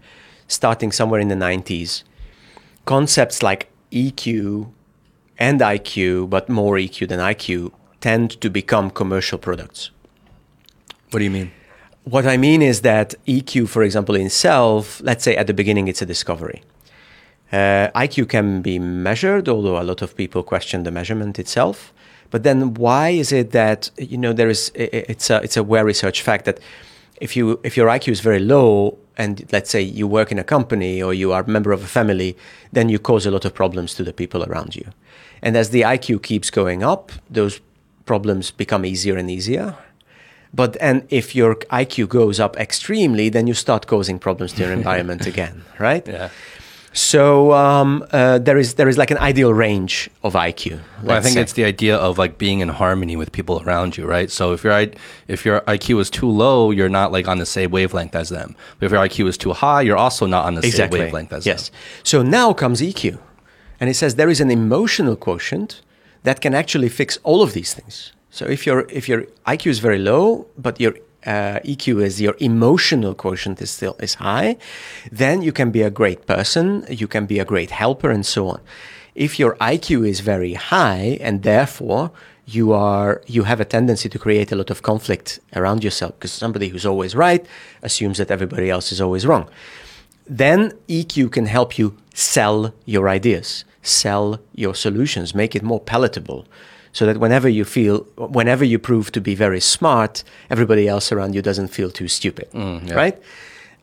starting 0.47 0.93
somewhere 0.93 1.21
in 1.21 1.29
the 1.29 1.35
90s 1.35 2.05
concepts 2.85 3.43
like 3.43 3.63
EQ 3.91 4.71
and 5.39 5.61
IQ 5.61 6.31
but 6.31 6.49
more 6.49 6.77
EQ 6.77 7.09
than 7.09 7.19
IQ 7.19 7.73
tend 8.01 8.41
to 8.41 8.49
become 8.51 8.91
commercial 8.91 9.39
products 9.39 9.91
What 11.11 11.19
do 11.19 11.25
you 11.25 11.31
mean? 11.31 11.51
what 12.05 12.27
I 12.27 12.37
mean 12.37 12.61
is 12.61 12.83
that 12.83 13.15
EQ, 13.27 13.67
for 13.69 13.83
example, 13.83 14.15
in 14.15 14.27
itself, 14.27 15.01
let's 15.03 15.25
say 15.25 15.37
at 15.37 15.47
the 15.47 15.55
beginning 15.55 15.89
it's 15.89 16.03
a 16.03 16.07
discovery. 16.07 16.63
Uh, 17.51 17.89
IQ 17.95 18.29
can 18.29 18.61
be 18.61 18.79
measured, 18.79 19.49
although 19.49 19.81
a 19.81 19.85
lot 19.85 20.03
of 20.03 20.15
people 20.15 20.43
question 20.43 20.83
the 20.83 20.91
measurement 20.91 21.39
itself. 21.39 21.94
But 22.35 22.43
then, 22.43 22.75
why 22.75 23.11
is 23.11 23.31
it 23.31 23.53
that 23.53 23.93
you 23.97 24.19
know 24.19 24.33
there 24.33 24.49
is? 24.49 24.73
It's 24.75 25.31
a 25.31 25.37
it's 25.45 25.57
a 25.57 25.63
well 25.63 25.85
researched 25.85 26.21
fact 26.21 26.47
that 26.47 26.59
if 27.21 27.37
you 27.37 27.61
if 27.63 27.77
your 27.77 27.87
IQ 27.87 28.09
is 28.09 28.19
very 28.19 28.41
low, 28.41 28.99
and 29.17 29.47
let's 29.53 29.71
say 29.71 29.81
you 29.81 30.09
work 30.09 30.33
in 30.33 30.41
a 30.41 30.43
company 30.43 31.01
or 31.01 31.15
you 31.15 31.33
are 31.33 31.43
a 31.43 31.49
member 31.49 31.71
of 31.71 31.85
a 31.85 31.87
family, 31.87 32.37
then 32.73 32.89
you 32.89 32.99
cause 32.99 33.25
a 33.25 33.31
lot 33.31 33.45
of 33.45 33.55
problems 33.55 33.95
to 33.95 34.03
the 34.03 34.13
people 34.13 34.43
around 34.43 34.75
you. 34.75 34.85
And 35.43 35.57
as 35.57 35.71
the 35.71 35.83
IQ 35.83 36.25
keeps 36.25 36.51
going 36.51 36.83
up, 36.83 37.13
those 37.31 37.61
problems 38.05 38.51
become 38.51 38.85
easier 38.85 39.17
and 39.17 39.31
easier. 39.31 39.77
But 40.53 40.77
and 40.81 41.07
if 41.11 41.37
your 41.37 41.55
IQ 41.71 42.09
goes 42.09 42.41
up 42.41 42.57
extremely, 42.57 43.29
then 43.29 43.47
you 43.47 43.55
start 43.55 43.87
causing 43.87 44.19
problems 44.19 44.55
to 44.55 44.65
your 44.65 44.73
environment 44.81 45.25
again, 45.25 45.63
right? 45.79 46.05
Yeah. 46.05 46.31
So 46.95 47.53
um, 47.53 48.07
uh, 48.13 48.39
there 48.39 48.57
is 48.57 48.75
there 48.75 48.89
is 48.89 48.97
like 48.97 49.11
an 49.11 49.19
ideal 49.19 49.53
range 49.53 50.09
of 50.23 50.35
IQ. 50.35 50.81
Well, 51.03 51.17
I 51.17 51.21
think 51.21 51.35
say. 51.35 51.41
it's 51.41 51.55
the 51.55 51.65
idea 51.65 51.97
of 51.97 52.19
like 52.19 52.39
being 52.39 52.61
in 52.61 52.69
harmony 52.69 53.17
with 53.17 53.33
people 53.33 53.61
around 53.67 53.97
you, 53.97 54.07
right? 54.07 54.31
So 54.31 54.53
if 54.53 54.63
your 54.63 54.87
if 55.27 55.45
your 55.45 55.61
IQ 55.63 56.01
is 56.01 56.09
too 56.09 56.31
low, 56.31 56.71
you're 56.71 56.89
not 56.89 57.11
like 57.11 57.27
on 57.27 57.39
the 57.39 57.47
same 57.47 57.73
wavelength 57.73 58.15
as 58.15 58.29
them. 58.29 58.55
But 58.79 58.87
if 58.87 58.93
your 58.93 59.01
IQ 59.01 59.27
is 59.29 59.37
too 59.37 59.53
high, 59.53 59.83
you're 59.83 59.97
also 59.97 60.27
not 60.27 60.45
on 60.45 60.55
the 60.55 60.63
same 60.63 60.89
wavelength 60.89 61.33
as 61.33 61.45
yes. 61.45 61.69
them. 61.69 61.75
Yes. 61.75 62.01
So 62.05 62.23
now 62.23 62.53
comes 62.53 62.81
EQ, 62.81 63.19
and 63.81 63.91
it 63.91 63.95
says 63.95 64.15
there 64.15 64.31
is 64.31 64.41
an 64.41 64.53
emotional 64.53 65.17
quotient 65.17 65.83
that 66.23 66.41
can 66.41 66.55
actually 66.55 66.89
fix 66.89 67.19
all 67.25 67.43
of 67.43 67.55
these 67.55 67.75
things. 67.75 68.13
So 68.31 68.47
if 68.47 68.67
your 68.67 68.87
if 68.89 69.09
your 69.09 69.23
IQ 69.49 69.67
is 69.67 69.81
very 69.81 69.99
low, 69.99 70.47
but 70.57 70.81
your 70.81 70.95
uh, 71.27 71.61
EQ 71.65 72.03
is 72.03 72.21
your 72.21 72.37
emotional 72.39 73.15
quotient 73.15 73.61
is 73.63 73.71
still 73.71 73.97
is 74.01 74.15
high, 74.15 74.57
then 75.11 75.43
you 75.43 75.53
can 75.53 75.71
be 75.71 75.83
a 75.83 75.91
great 75.91 76.27
person, 76.27 76.87
you 76.89 77.09
can 77.09 77.27
be 77.27 77.39
a 77.39 77.45
great 77.45 77.71
helper, 77.71 78.11
and 78.11 78.25
so 78.25 78.49
on. 78.49 78.61
If 79.15 79.39
your 79.39 79.57
IQ 79.57 80.09
is 80.09 80.21
very 80.21 80.55
high, 80.55 81.19
and 81.21 81.43
therefore 81.43 82.11
you 82.47 82.73
are 82.73 83.23
you 83.27 83.45
have 83.45 83.61
a 83.61 83.65
tendency 83.65 84.09
to 84.09 84.19
create 84.19 84.53
a 84.53 84.57
lot 84.57 84.71
of 84.71 84.83
conflict 84.83 85.41
around 85.57 85.83
yourself 85.83 86.13
because 86.19 86.33
somebody 86.33 86.69
who's 86.69 86.85
always 86.85 87.15
right 87.15 87.47
assumes 87.83 88.19
that 88.19 88.31
everybody 88.31 88.69
else 88.69 88.93
is 88.93 89.01
always 89.01 89.25
wrong 89.27 89.49
then 90.27 90.73
EQ 90.89 91.33
can 91.33 91.47
help 91.47 91.79
you 91.79 91.97
sell 92.15 92.75
your 92.85 93.09
ideas, 93.09 93.65
sell 93.83 94.41
your 94.55 94.75
solutions, 94.75 95.35
make 95.35 95.55
it 95.55 95.63
more 95.63 95.81
palatable. 95.81 96.47
So 96.95 97.07
that 97.07 97.19
whenever 97.19 97.49
you 97.49 97.65
feel, 97.65 98.07
whenever 98.17 98.65
you 98.65 98.79
prove 98.79 99.11
to 99.13 99.21
be 99.21 99.35
very 99.35 99.61
smart, 99.61 100.23
everybody 100.49 100.87
else 100.87 101.11
around 101.11 101.35
you 101.35 101.43
doesn't 101.43 101.69
feel 101.69 101.91
too 101.91 102.07
stupid, 102.07 102.49
yeah. 102.55 102.95
right? 102.95 103.23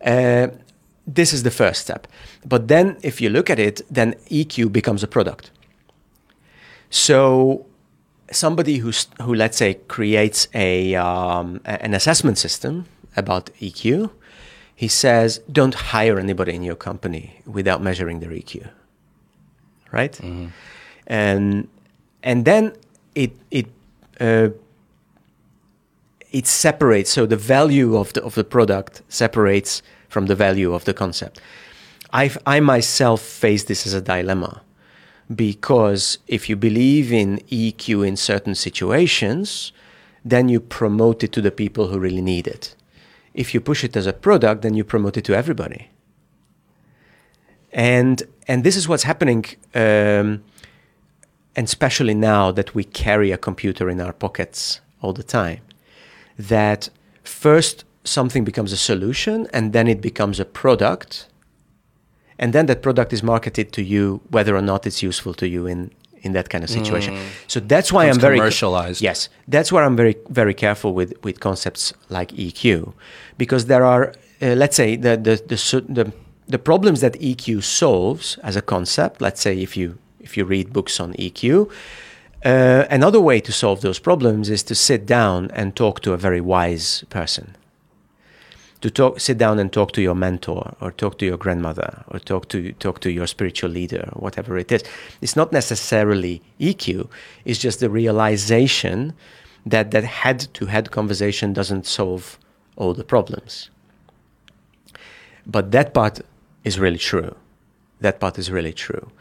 Uh, 0.04 0.48
this 1.06 1.34
is 1.34 1.44
the 1.44 1.52
first 1.52 1.82
step. 1.82 2.08
But 2.46 2.70
then, 2.70 2.98
if 3.04 3.20
you 3.20 3.30
look 3.30 3.50
at 3.50 3.60
it, 3.60 3.82
then 3.90 4.14
EQ 4.30 4.72
becomes 4.72 5.04
a 5.04 5.08
product. 5.08 5.52
So, 6.90 7.66
somebody 8.32 8.78
who's, 8.78 9.08
who, 9.22 9.34
let's 9.36 9.58
say, 9.58 9.74
creates 9.90 10.48
a, 10.54 10.96
um, 10.96 11.60
an 11.66 11.94
assessment 11.94 12.38
system 12.38 12.86
about 13.18 13.50
EQ, 13.60 14.10
he 14.74 14.88
says, 14.88 15.40
don't 15.52 15.74
hire 15.74 16.18
anybody 16.18 16.56
in 16.56 16.64
your 16.64 16.76
company 16.76 17.42
without 17.46 17.82
measuring 17.82 18.22
their 18.22 18.32
EQ. 18.32 18.70
Right? 19.92 20.18
And, 21.08 21.68
and 22.24 22.46
then 22.46 22.74
it, 23.16 23.32
it, 23.50 23.68
uh, 24.20 24.50
it 26.32 26.48
separates, 26.48 27.12
so 27.12 27.26
the 27.26 27.38
value 27.38 27.98
of 27.98 28.14
the, 28.14 28.24
of 28.24 28.36
the 28.36 28.44
product 28.44 29.02
separates 29.10 29.82
from 30.08 30.28
the 30.28 30.36
value 30.36 30.74
of 30.74 30.86
the 30.86 30.94
concept. 30.94 31.42
I, 32.14 32.32
I 32.46 32.60
myself 32.60 33.22
face 33.22 33.64
this 33.66 33.88
as 33.88 33.94
a 33.94 34.02
dilemma 34.02 34.62
because 35.34 36.18
if 36.28 36.50
you 36.50 36.56
believe 36.56 37.12
in 37.12 37.38
EQ 37.50 38.08
in 38.08 38.18
certain 38.18 38.56
situations, 38.56 39.72
then 40.24 40.50
you 40.50 40.60
promote 40.60 41.24
it 41.24 41.32
to 41.34 41.42
the 41.42 41.52
people 41.52 41.88
who 41.88 42.00
really 42.00 42.22
need 42.22 42.48
it. 42.48 42.76
If 43.34 43.54
you 43.54 43.62
push 43.62 43.84
it 43.84 43.96
as 43.96 44.08
a 44.08 44.14
product, 44.14 44.62
then 44.62 44.74
you 44.74 44.84
promote 44.84 45.18
it 45.18 45.24
to 45.26 45.34
everybody. 45.34 45.90
And 47.72 48.24
and 48.48 48.66
this 48.66 48.76
is 48.76 48.88
what's 48.88 49.04
happening, 49.04 49.46
um, 49.74 50.44
and 51.56 51.66
especially 51.66 52.14
now 52.14 52.52
that 52.52 52.74
we 52.74 52.84
carry 52.84 53.32
a 53.32 53.38
computer 53.38 53.90
in 53.90 54.00
our 54.00 54.14
pockets 54.14 54.82
all 55.02 55.14
the 55.14 55.24
time. 55.24 55.62
That 56.38 56.90
first 57.24 57.84
something 58.04 58.44
becomes 58.44 58.72
a 58.72 58.78
solution, 58.78 59.48
and 59.54 59.74
then 59.74 59.88
it 59.88 60.02
becomes 60.02 60.40
a 60.40 60.46
product, 60.46 61.28
and 62.40 62.54
then 62.54 62.66
that 62.66 62.82
product 62.82 63.14
is 63.14 63.22
marketed 63.22 63.72
to 63.74 63.84
you 63.84 64.22
whether 64.30 64.56
or 64.56 64.62
not 64.62 64.88
it's 64.88 65.04
useful 65.04 65.34
to 65.36 65.48
you 65.48 65.68
in 65.68 65.92
in 66.24 66.34
that 66.34 66.50
kind 66.50 66.64
of 66.64 66.70
situation. 66.70 67.18
So 67.48 67.60
that's 67.60 67.92
why 67.92 68.06
Becomes 68.06 68.18
I'm 68.18 68.22
very 68.22 68.38
commercialized. 68.38 69.02
Yes, 69.02 69.30
that's 69.48 69.72
why 69.72 69.84
I'm 69.84 69.96
very 69.96 70.16
very 70.30 70.54
careful 70.54 70.94
with 70.94 71.14
with 71.24 71.40
concepts 71.40 71.94
like 72.10 72.32
EQ, 72.34 72.94
because 73.38 73.66
there 73.66 73.84
are 73.84 74.14
uh, 74.42 74.56
let's 74.56 74.76
say 74.76 74.96
the 74.96 75.18
the 75.18 75.36
the, 75.48 75.86
the 75.90 76.14
the 76.48 76.60
problems 76.60 77.02
that 77.02 77.14
EQ 77.20 77.64
solves 77.64 78.38
as 78.44 78.56
a 78.56 78.62
concept. 78.62 79.22
Let's 79.22 79.42
say 79.42 79.60
if 79.62 79.76
you 79.76 79.98
if 80.24 80.38
you 80.38 80.46
read 80.46 80.74
books 80.74 81.00
on 81.00 81.14
EQ. 81.14 81.72
Uh, 82.44 82.86
another 82.90 83.22
way 83.22 83.40
to 83.40 83.52
solve 83.52 83.82
those 83.82 84.00
problems 84.00 84.50
is 84.50 84.64
to 84.64 84.76
sit 84.76 85.06
down 85.06 85.52
and 85.52 85.76
talk 85.76 86.00
to 86.02 86.14
a 86.14 86.18
very 86.18 86.42
wise 86.42 87.04
person 87.10 87.56
to 88.82 88.90
talk, 88.90 89.20
sit 89.20 89.38
down 89.38 89.60
and 89.60 89.72
talk 89.72 89.92
to 89.94 90.02
your 90.02 90.16
mentor, 90.16 90.76
or 90.82 90.92
talk 90.92 91.18
to 91.20 91.26
your 91.26 91.38
grandmother, 91.38 92.04
or 92.08 92.20
talk 92.20 92.50
to 92.50 92.74
talk 92.74 93.00
to 93.02 93.12
your 93.12 93.28
spiritual 93.28 93.70
leader, 93.70 94.10
whatever 94.14 94.58
it 94.58 94.72
is. 94.72 94.84
It's 95.22 95.36
not 95.36 95.52
necessarily 95.52 96.42
EQ. 96.60 97.08
It's 97.46 97.60
just 97.60 97.80
the 97.80 97.90
realization 97.90 99.14
that 99.66 99.92
that 99.92 100.04
head-to-head 100.04 100.90
conversation 100.90 101.54
doesn't 101.54 101.86
solve 101.86 102.40
all 102.76 102.96
the 102.96 103.04
problems. 103.04 103.70
But 105.46 105.72
that 105.72 105.94
part 105.94 106.20
is 106.64 106.80
really 106.80 106.98
true. 106.98 107.36
That 108.00 108.20
part 108.20 108.40
is 108.40 108.50
really 108.50 108.74
true. 108.74 109.12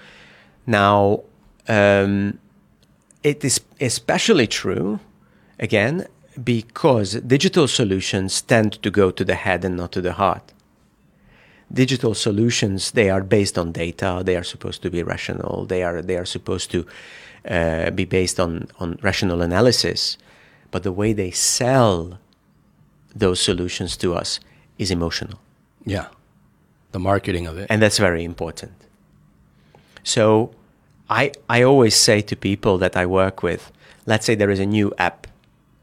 Now, 0.66 1.22
um, 1.68 2.38
it 3.22 3.44
is 3.44 3.60
especially 3.80 4.46
true, 4.46 5.00
again, 5.58 6.06
because 6.42 7.14
digital 7.14 7.68
solutions 7.68 8.40
tend 8.42 8.82
to 8.82 8.90
go 8.90 9.10
to 9.10 9.24
the 9.24 9.34
head 9.34 9.64
and 9.64 9.76
not 9.76 9.92
to 9.92 10.00
the 10.00 10.12
heart. 10.12 10.52
Digital 11.72 12.14
solutions 12.14 12.92
they 12.92 13.10
are 13.10 13.22
based 13.22 13.56
on 13.58 13.72
data. 13.72 14.22
They 14.24 14.36
are 14.36 14.44
supposed 14.44 14.82
to 14.82 14.90
be 14.90 15.02
rational. 15.02 15.66
They 15.66 15.82
are 15.84 16.02
they 16.02 16.16
are 16.16 16.24
supposed 16.24 16.70
to 16.72 16.84
uh, 17.48 17.90
be 17.90 18.04
based 18.04 18.40
on 18.40 18.66
on 18.80 18.98
rational 19.02 19.40
analysis. 19.40 20.18
But 20.70 20.82
the 20.82 20.92
way 20.92 21.12
they 21.12 21.30
sell 21.30 22.18
those 23.14 23.40
solutions 23.40 23.96
to 23.98 24.14
us 24.14 24.40
is 24.78 24.90
emotional. 24.90 25.38
Yeah. 25.84 26.08
The 26.92 26.98
marketing 26.98 27.46
of 27.46 27.58
it. 27.58 27.66
And 27.70 27.80
that's 27.80 27.98
very 27.98 28.24
important. 28.24 28.72
So 30.02 30.52
I 31.08 31.32
I 31.48 31.62
always 31.62 31.96
say 31.96 32.20
to 32.22 32.36
people 32.36 32.78
that 32.78 32.96
I 32.96 33.06
work 33.06 33.42
with, 33.42 33.72
let's 34.06 34.26
say 34.26 34.34
there 34.34 34.50
is 34.50 34.60
a 34.60 34.66
new 34.66 34.92
app 34.98 35.26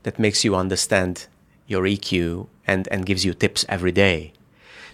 that 0.04 0.20
makes 0.20 0.44
you 0.44 0.56
understand 0.56 1.28
your 1.68 1.84
EQ 1.84 2.48
and, 2.66 2.88
and 2.90 3.06
gives 3.06 3.26
you 3.26 3.34
tips 3.34 3.66
every 3.68 3.92
day. 3.92 4.32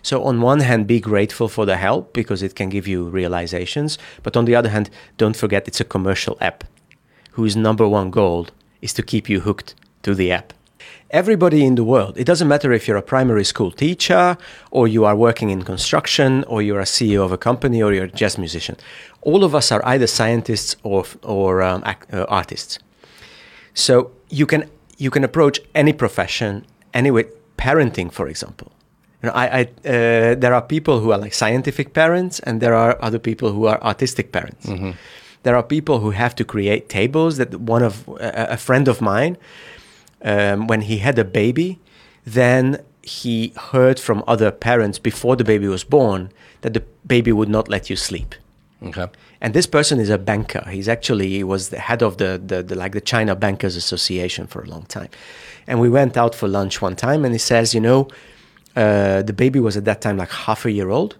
So, 0.01 0.23
on 0.23 0.41
one 0.41 0.59
hand, 0.59 0.85
be 0.85 0.99
grateful 0.99 1.47
for 1.47 1.65
the 1.65 1.77
help 1.77 2.13
because 2.13 2.43
it 2.43 2.55
can 2.55 2.69
give 2.69 2.87
you 2.87 3.05
realizations. 3.05 3.97
But 4.21 4.35
on 4.35 4.45
the 4.45 4.55
other 4.55 4.69
hand, 4.69 4.89
don't 5.17 5.37
forget 5.37 5.67
it's 5.67 5.79
a 5.79 5.85
commercial 5.85 6.37
app 6.41 6.65
whose 7.31 7.55
number 7.55 7.87
one 7.87 8.11
goal 8.11 8.47
is 8.81 8.93
to 8.93 9.03
keep 9.03 9.29
you 9.29 9.39
hooked 9.39 9.75
to 10.01 10.13
the 10.13 10.31
app. 10.31 10.51
Everybody 11.13 11.63
in 11.63 11.75
the 11.75 11.83
world, 11.83 12.17
it 12.17 12.23
doesn't 12.23 12.47
matter 12.47 12.73
if 12.73 12.87
you're 12.87 12.97
a 12.97 13.03
primary 13.03 13.43
school 13.43 13.69
teacher 13.69 14.35
or 14.71 14.87
you 14.87 15.05
are 15.05 15.15
working 15.15 15.51
in 15.51 15.61
construction 15.61 16.43
or 16.45 16.63
you're 16.63 16.79
a 16.79 16.85
CEO 16.85 17.23
of 17.23 17.31
a 17.31 17.37
company 17.37 17.83
or 17.83 17.93
you're 17.93 18.05
a 18.05 18.11
jazz 18.11 18.39
musician, 18.39 18.77
all 19.21 19.43
of 19.43 19.53
us 19.53 19.71
are 19.71 19.85
either 19.85 20.07
scientists 20.07 20.75
or, 20.81 21.05
or 21.21 21.61
um, 21.61 21.83
uh, 21.85 22.25
artists. 22.27 22.79
So 23.75 24.09
you 24.29 24.47
can, 24.47 24.67
you 24.97 25.11
can 25.11 25.23
approach 25.23 25.59
any 25.75 25.93
profession, 25.93 26.65
any 26.95 27.11
way, 27.11 27.25
parenting, 27.59 28.11
for 28.11 28.27
example. 28.27 28.71
You 29.21 29.29
know, 29.29 29.35
I, 29.35 29.45
I 29.45 29.61
uh, 29.61 30.35
there 30.35 30.55
are 30.55 30.63
people 30.63 30.99
who 30.99 31.11
are 31.11 31.19
like 31.19 31.35
scientific 31.35 31.93
parents, 31.93 32.39
and 32.39 32.59
there 32.59 32.73
are 32.73 32.97
other 33.01 33.19
people 33.19 33.51
who 33.51 33.67
are 33.67 33.79
artistic 33.83 34.31
parents. 34.31 34.65
There 35.43 35.55
are 35.55 35.63
people 35.63 35.99
who 35.99 36.11
have 36.11 36.33
to 36.35 36.43
create 36.43 36.89
tables. 36.89 37.37
That 37.37 37.53
one 37.59 37.83
of 37.83 38.07
a, 38.19 38.53
a 38.53 38.57
friend 38.57 38.87
of 38.87 38.99
mine, 38.99 39.37
um, 40.23 40.67
when 40.67 40.81
he 40.81 40.99
had 40.99 41.19
a 41.19 41.25
baby, 41.25 41.79
then 42.25 42.83
he 43.01 43.53
heard 43.71 43.99
from 43.99 44.23
other 44.27 44.51
parents 44.51 44.97
before 44.99 45.35
the 45.35 45.43
baby 45.43 45.67
was 45.67 45.83
born 45.83 46.31
that 46.61 46.73
the 46.73 46.83
baby 47.05 47.31
would 47.31 47.49
not 47.49 47.67
let 47.67 47.89
you 47.89 47.95
sleep. 47.95 48.35
Okay. 48.81 49.07
And 49.41 49.53
this 49.53 49.67
person 49.67 49.99
is 49.99 50.09
a 50.09 50.17
banker. 50.17 50.67
He's 50.69 50.87
actually 50.87 51.29
he 51.29 51.43
was 51.43 51.69
the 51.69 51.79
head 51.79 52.01
of 52.01 52.17
the, 52.17 52.41
the, 52.43 52.63
the 52.63 52.75
like 52.75 52.93
the 52.93 53.01
China 53.01 53.35
Bankers 53.35 53.75
Association 53.75 54.47
for 54.47 54.61
a 54.61 54.65
long 54.65 54.83
time. 54.83 55.09
And 55.67 55.79
we 55.79 55.89
went 55.89 56.17
out 56.17 56.35
for 56.35 56.47
lunch 56.47 56.81
one 56.81 56.95
time, 56.95 57.23
and 57.23 57.33
he 57.33 57.39
says, 57.39 57.73
you 57.73 57.79
know, 57.79 58.07
uh, 58.75 59.21
the 59.21 59.33
baby 59.33 59.59
was 59.59 59.77
at 59.77 59.85
that 59.85 60.01
time 60.01 60.17
like 60.17 60.31
half 60.31 60.65
a 60.65 60.71
year 60.71 60.89
old, 60.89 61.17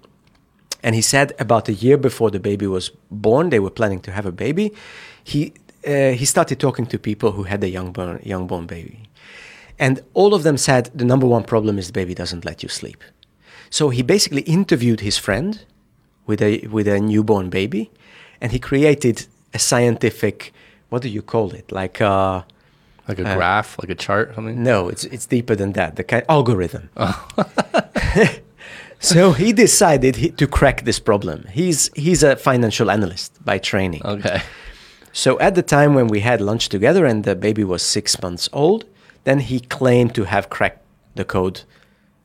and 0.81 0.95
he 0.95 1.01
said 1.01 1.33
about 1.39 1.69
a 1.69 1.73
year 1.73 1.97
before 1.97 2.29
the 2.31 2.39
baby 2.39 2.67
was 2.67 2.91
born, 3.09 3.49
they 3.49 3.59
were 3.59 3.69
planning 3.69 4.01
to 4.01 4.11
have 4.11 4.25
a 4.25 4.31
baby. 4.31 4.73
He 5.23 5.53
uh, 5.88 6.11
he 6.11 6.25
started 6.25 6.59
talking 6.59 6.86
to 6.88 6.99
people 6.99 7.31
who 7.31 7.43
had 7.43 7.63
a 7.63 7.69
young 7.69 7.91
born 7.91 8.19
young 8.23 8.47
born 8.47 8.65
baby, 8.65 9.03
and 9.79 10.01
all 10.13 10.34
of 10.34 10.43
them 10.43 10.57
said 10.57 10.89
the 10.93 11.05
number 11.05 11.27
one 11.27 11.43
problem 11.43 11.77
is 11.77 11.88
the 11.88 11.93
baby 11.93 12.13
doesn't 12.13 12.45
let 12.45 12.63
you 12.63 12.69
sleep. 12.69 13.03
So 13.69 13.89
he 13.89 14.03
basically 14.03 14.41
interviewed 14.41 14.99
his 14.99 15.17
friend 15.17 15.65
with 16.25 16.41
a 16.41 16.67
with 16.67 16.88
a 16.88 16.99
newborn 16.99 17.49
baby, 17.49 17.91
and 18.39 18.51
he 18.51 18.59
created 18.59 19.25
a 19.53 19.59
scientific 19.59 20.53
what 20.89 21.01
do 21.01 21.09
you 21.09 21.23
call 21.23 21.51
it 21.51 21.71
like 21.71 22.01
uh, 22.01 22.43
Like 23.07 23.19
a 23.19 23.36
graph, 23.36 23.77
like 23.81 23.89
a 23.89 23.95
chart, 23.95 24.36
something. 24.36 24.63
no 24.63 24.89
it's 24.89 25.05
it's 25.05 25.25
deeper 25.25 25.55
than 25.55 25.73
that 25.73 25.95
the 25.95 26.03
kind 26.03 26.23
algorithm. 26.29 26.89
so 28.99 29.34
he 29.34 29.53
decided 29.53 30.15
he, 30.15 30.29
to 30.29 30.47
crack 30.47 30.84
this 30.84 30.99
problem. 30.99 31.45
He's 31.51 31.89
he's 31.95 32.23
a 32.23 32.36
financial 32.36 32.89
analyst 32.89 33.43
by 33.43 33.57
training. 33.57 34.01
Okay. 34.05 34.41
So 35.14 35.39
at 35.39 35.53
the 35.53 35.61
time 35.61 35.93
when 35.93 36.07
we 36.07 36.22
had 36.22 36.41
lunch 36.41 36.70
together 36.70 37.05
and 37.05 37.24
the 37.24 37.36
baby 37.36 37.64
was 37.64 37.84
six 37.84 38.20
months 38.22 38.49
old, 38.51 38.86
then 39.24 39.39
he 39.39 39.59
claimed 39.59 40.16
to 40.16 40.24
have 40.24 40.49
cracked 40.49 40.82
the 41.16 41.24
code 41.24 41.61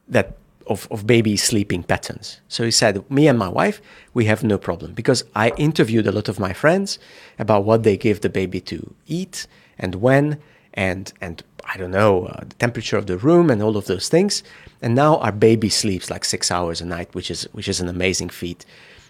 that 0.09 0.37
of, 0.67 0.89
of 0.91 1.07
baby 1.07 1.37
sleeping 1.37 1.83
patterns. 1.83 2.41
So 2.49 2.65
he 2.65 2.71
said, 2.71 3.09
me 3.11 3.29
and 3.29 3.39
my 3.39 3.49
wife, 3.49 3.81
we 4.15 4.25
have 4.25 4.43
no 4.43 4.59
problem 4.59 4.93
because 4.93 5.23
I 5.35 5.51
interviewed 5.51 6.07
a 6.07 6.13
lot 6.13 6.29
of 6.29 6.41
my 6.41 6.53
friends 6.53 6.99
about 7.39 7.65
what 7.65 7.83
they 7.83 7.97
give 7.97 8.23
the 8.23 8.29
baby 8.31 8.61
to 8.63 8.95
eat 9.07 9.47
and 9.79 9.97
when 9.97 10.41
and 10.75 11.13
and 11.21 11.43
I 11.65 11.77
don't 11.77 11.91
know 11.91 12.27
uh, 12.27 12.45
the 12.45 12.55
temperature 12.55 12.97
of 12.97 13.07
the 13.07 13.19
room 13.19 13.51
and 13.51 13.63
all 13.63 13.77
of 13.77 13.87
those 13.87 14.09
things. 14.09 14.43
And 14.81 14.95
now 14.95 15.19
our 15.19 15.33
baby 15.33 15.69
sleeps 15.69 16.11
like 16.11 16.25
six 16.25 16.51
hours 16.51 16.81
a 16.81 16.87
night, 16.87 17.15
which 17.15 17.31
is 17.31 17.45
which 17.53 17.69
is 17.69 17.81
an 17.81 17.89
amazing 17.89 18.31
feat 18.31 18.65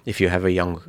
if 0.09 0.21
you 0.21 0.29
have 0.31 0.45
a 0.45 0.51
young 0.51 0.81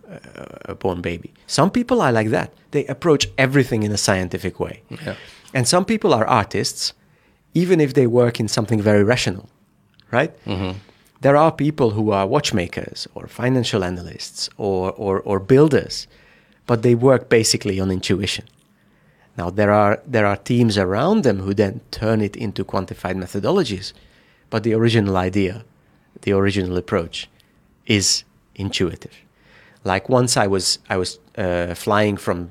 uh, 0.67 0.73
born 0.75 1.01
baby. 1.01 1.29
Some 1.47 1.69
people 1.69 2.01
are 2.01 2.13
like 2.19 2.29
that. 2.29 2.49
They 2.71 2.85
approach 2.85 3.23
everything 3.37 3.83
in 3.83 3.91
a 3.91 3.97
scientific 3.97 4.59
way. 4.59 4.81
Yeah. 4.89 5.15
And 5.53 5.67
some 5.67 5.83
people 5.83 6.13
are 6.13 6.25
artists, 6.25 6.93
even 7.53 7.81
if 7.81 7.91
they 7.93 8.07
work 8.07 8.39
in 8.39 8.47
something 8.47 8.81
very 8.81 9.03
rational, 9.03 9.49
right? 10.11 10.31
There 11.21 11.35
are 11.35 11.51
people 11.51 11.89
who 11.89 12.11
are 12.11 12.25
watchmakers 12.25 13.07
or 13.13 13.27
financial 13.27 13.83
analysts 13.83 14.49
or, 14.57 14.93
or, 14.93 15.19
or 15.29 15.39
builders, 15.39 16.07
but 16.65 16.81
they 16.81 16.95
work 16.95 17.27
basically 17.27 17.79
on 17.81 17.91
intuition. 17.91 18.45
Now 19.37 19.49
there 19.49 19.71
are 19.71 19.95
there 20.15 20.27
are 20.31 20.37
teams 20.37 20.77
around 20.77 21.23
them 21.23 21.39
who 21.39 21.53
then 21.53 21.79
turn 21.91 22.21
it 22.21 22.35
into 22.35 22.63
quantified 22.63 23.17
methodologies, 23.23 23.93
but 24.49 24.63
the 24.63 24.73
original 24.73 25.15
idea, 25.17 25.63
the 26.21 26.33
original 26.33 26.77
approach, 26.77 27.29
is 27.85 28.23
intuitive. 28.59 29.15
Like 29.83 30.09
once 30.09 30.37
I 30.45 30.47
was 30.47 30.79
I 30.89 30.97
was 30.97 31.19
uh, 31.37 31.73
flying 31.75 32.17
from 32.17 32.49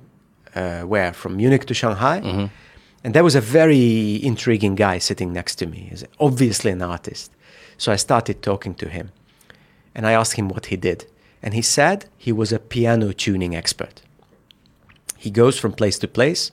uh, 0.57 0.83
where 0.83 1.13
from 1.13 1.37
Munich 1.37 1.65
to 1.67 1.75
Shanghai, 1.75 2.19
and 3.05 3.15
there 3.15 3.25
was 3.25 3.35
a 3.37 3.41
very 3.41 4.19
intriguing 4.25 4.75
guy 4.77 4.99
sitting 4.99 5.33
next 5.33 5.57
to 5.57 5.67
me. 5.67 5.79
He's 5.91 6.05
obviously 6.19 6.71
an 6.73 6.83
artist, 6.83 7.31
so 7.77 7.93
I 7.93 7.97
started 7.97 8.43
talking 8.43 8.75
to 8.77 8.89
him, 8.89 9.11
and 9.95 10.07
I 10.07 10.13
asked 10.13 10.39
him 10.39 10.49
what 10.49 10.67
he 10.67 10.77
did, 10.77 11.05
and 11.43 11.55
he 11.55 11.63
said 11.63 12.07
he 12.17 12.33
was 12.33 12.53
a 12.53 12.59
piano 12.59 13.13
tuning 13.13 13.55
expert. 13.55 14.03
He 15.19 15.31
goes 15.31 15.59
from 15.61 15.73
place 15.73 15.99
to 15.99 16.09
place, 16.09 16.51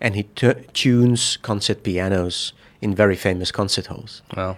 and 0.00 0.14
he 0.14 0.22
tu- 0.34 0.64
tunes 0.72 1.38
concert 1.42 1.82
pianos 1.82 2.52
in 2.80 2.94
very 2.96 3.16
famous 3.16 3.52
concert 3.52 3.86
halls. 3.86 4.22
Well, 4.36 4.56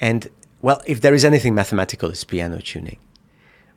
And 0.00 0.28
well, 0.62 0.80
if 0.86 1.00
there 1.00 1.14
is 1.14 1.24
anything 1.24 1.54
mathematical, 1.54 2.10
it's 2.10 2.24
piano 2.24 2.58
tuning. 2.60 2.98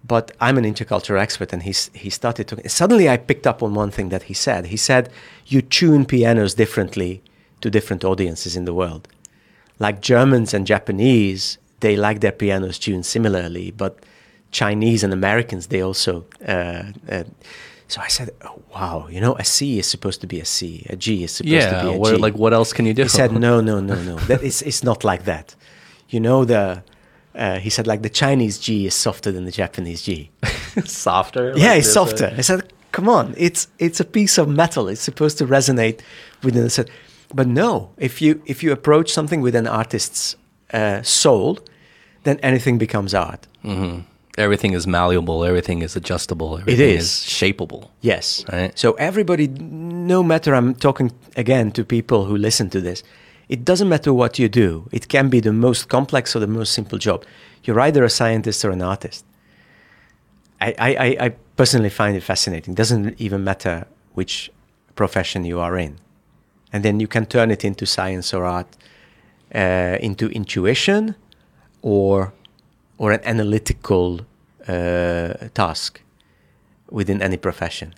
But 0.07 0.31
I'm 0.39 0.57
an 0.57 0.65
intercultural 0.65 1.19
expert, 1.19 1.51
and 1.51 1.63
he's, 1.63 1.89
he 1.93 2.09
started 2.09 2.47
talking. 2.47 2.69
Suddenly, 2.69 3.09
I 3.09 3.17
picked 3.17 3.47
up 3.47 3.63
on 3.63 3.73
one 3.73 3.89
thing 3.89 4.09
that 4.09 4.23
he 4.23 4.33
said. 4.33 4.67
He 4.67 4.77
said, 4.77 5.09
You 5.47 5.61
tune 5.61 6.05
pianos 6.05 6.53
differently 6.53 7.23
to 7.61 7.71
different 7.71 8.03
audiences 8.03 8.55
in 8.55 8.65
the 8.65 8.73
world. 8.73 9.07
Like 9.79 10.01
Germans 10.01 10.53
and 10.53 10.67
Japanese, 10.67 11.57
they 11.79 11.95
like 11.95 12.19
their 12.19 12.31
pianos 12.31 12.77
tuned 12.77 13.05
similarly, 13.05 13.71
but 13.71 14.05
Chinese 14.51 15.03
and 15.03 15.11
Americans, 15.11 15.67
they 15.67 15.81
also. 15.81 16.25
Uh, 16.47 16.83
uh, 17.09 17.23
so 17.87 18.01
I 18.01 18.07
said, 18.07 18.31
oh, 18.43 18.61
wow, 18.73 19.07
you 19.09 19.21
know, 19.21 19.35
a 19.35 19.45
C 19.45 19.79
is 19.79 19.87
supposed 19.87 20.21
to 20.21 20.27
be 20.27 20.39
a 20.39 20.45
C, 20.45 20.85
a 20.89 20.95
G 20.95 21.23
is 21.23 21.31
supposed 21.31 21.51
to 21.51 21.55
yeah. 21.55 21.83
be 21.83 21.89
a 21.89 22.11
G. 22.11 22.17
Like, 22.17 22.35
what 22.35 22.53
else 22.53 22.73
can 22.73 22.85
you 22.85 22.93
do? 22.93 23.03
He 23.03 23.09
said, 23.09 23.31
no, 23.47 23.61
no, 23.61 23.79
no, 23.79 23.95
no. 24.01 24.15
That 24.29 24.41
is, 24.41 24.61
it's 24.61 24.83
not 24.83 25.03
like 25.03 25.25
that. 25.25 25.55
You 26.09 26.19
know, 26.19 26.45
the, 26.45 26.83
uh, 27.35 27.59
he 27.59 27.69
said, 27.69 27.87
like 27.87 28.01
the 28.01 28.09
Chinese 28.09 28.57
G 28.59 28.85
is 28.85 28.93
softer 28.95 29.31
than 29.31 29.45
the 29.45 29.51
Japanese 29.51 30.01
G. 30.01 30.31
softer. 30.85 31.53
yeah, 31.55 31.69
like 31.69 31.79
it's 31.79 31.91
softer. 31.93 32.25
uh, 32.27 32.37
I 32.37 32.41
said, 32.41 32.71
come 32.91 33.09
on, 33.09 33.33
it's, 33.37 33.67
it's 33.79 33.99
a 33.99 34.05
piece 34.05 34.37
of 34.37 34.47
metal. 34.47 34.87
It's 34.87 35.01
supposed 35.01 35.37
to 35.39 35.45
resonate 35.45 35.99
within 36.43 36.63
a 36.65 36.69
set. 36.69 36.89
But 37.33 37.47
no, 37.47 37.91
if 37.97 38.21
you, 38.21 38.41
if 38.45 38.63
you 38.63 38.71
approach 38.71 39.11
something 39.11 39.41
with 39.41 39.55
an 39.55 39.67
artist's 39.67 40.35
uh, 40.73 41.01
soul, 41.01 41.59
then 42.23 42.39
anything 42.41 42.77
becomes 42.77 43.13
art. 43.13 43.47
Everything 44.37 44.73
is 44.73 44.85
malleable. 44.85 45.45
Everything 45.45 45.81
is 45.81 45.95
adjustable. 45.95 46.57
Everything 46.57 46.89
is. 46.97 47.07
shapeable. 47.09 47.89
Yes. 48.01 48.43
Right. 48.51 48.77
So 48.77 48.93
everybody, 48.93 49.47
no 49.47 50.21
matter, 50.23 50.53
I'm 50.53 50.75
talking 50.75 51.11
again 51.37 51.71
to 51.71 51.85
people 51.85 52.25
who 52.25 52.35
listen 52.37 52.69
to 52.71 52.81
this, 52.81 53.01
it 53.49 53.63
doesn't 53.65 53.89
matter 53.89 54.13
what 54.13 54.39
you 54.39 54.49
do. 54.49 54.87
It 54.91 55.07
can 55.07 55.29
be 55.29 55.39
the 55.39 55.53
most 55.53 55.87
complex 55.89 56.35
or 56.35 56.39
the 56.39 56.47
most 56.47 56.73
simple 56.73 56.97
job. 56.97 57.23
You're 57.63 57.79
either 57.79 58.03
a 58.03 58.09
scientist 58.09 58.63
or 58.65 58.71
an 58.71 58.81
artist. 58.81 59.25
I, 60.61 60.73
I, 60.79 61.25
I- 61.25 61.35
personally 61.55 61.89
find 61.89 62.17
it 62.17 62.23
fascinating. 62.23 62.73
It 62.73 62.77
doesn't 62.77 63.19
even 63.19 63.43
matter 63.43 63.85
which 64.13 64.51
profession 64.95 65.45
you 65.45 65.59
are 65.59 65.77
in. 65.77 65.97
And 66.73 66.83
then 66.83 66.99
you 66.99 67.07
can 67.07 67.25
turn 67.25 67.51
it 67.51 67.63
into 67.63 67.85
science 67.85 68.33
or 68.33 68.45
art, 68.45 68.67
uh, 69.53 69.97
into 70.01 70.27
intuition 70.29 71.15
or, 71.81 72.33
or 72.97 73.11
an 73.11 73.21
analytical 73.23 74.21
uh, 74.67 75.33
task 75.53 76.01
within 76.89 77.21
any 77.21 77.37
profession. 77.37 77.93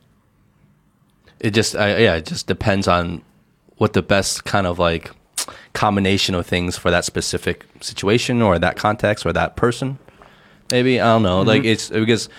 It 1.40 1.52
just, 1.52 1.74
yeah, 1.74 2.16
it 2.16 2.26
just 2.26 2.48
depends 2.48 2.88
on 2.88 3.22
what 3.78 3.94
the 3.94 4.02
best 4.02 4.44
kind 4.46 4.68
of 4.68 4.78
like 4.80 5.12
combination 5.78 6.34
of 6.34 6.44
things 6.44 6.76
for 6.76 6.90
that 6.90 7.06
specific 7.06 7.64
situation 7.82 8.42
or 8.42 8.58
that 8.58 8.76
context 8.76 9.28
or 9.28 9.32
that 9.32 9.56
person. 9.56 10.00
Maybe 10.72 11.00
I 11.00 11.06
don't 11.06 11.22
know. 11.22 11.44
Like 11.44 11.62
mm-hmm. 11.62 11.70
it's 11.70 11.90
because 11.90 12.30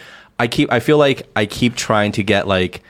I 0.41 0.49
keep, 0.49 0.73
I 0.73 0.81
feel 0.81 0.99
like 0.99 1.29
I 1.37 1.47
keep 1.47 1.77
trying 1.77 2.11
to 2.13 2.25
get 2.25 2.49
like 2.49 2.83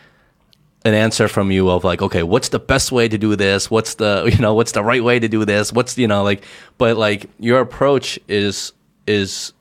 an 0.86 0.94
answer 0.94 1.28
from 1.28 1.50
you 1.50 1.68
of 1.68 1.84
like, 1.84 2.00
okay, 2.00 2.22
what's 2.22 2.48
the 2.48 2.58
best 2.58 2.90
way 2.90 3.08
to 3.08 3.18
do 3.18 3.36
this? 3.36 3.70
What's 3.70 3.96
the, 3.96 4.24
you 4.32 4.38
know, 4.38 4.54
what's 4.54 4.72
the 4.72 4.82
right 4.82 5.04
way 5.04 5.18
to 5.18 5.28
do 5.28 5.44
this? 5.44 5.70
What's, 5.70 5.98
you 5.98 6.08
know, 6.08 6.22
like, 6.22 6.42
but 6.78 6.96
like 6.96 7.28
your 7.38 7.60
approach 7.60 8.18
is, 8.26 8.72
is, 9.06 9.52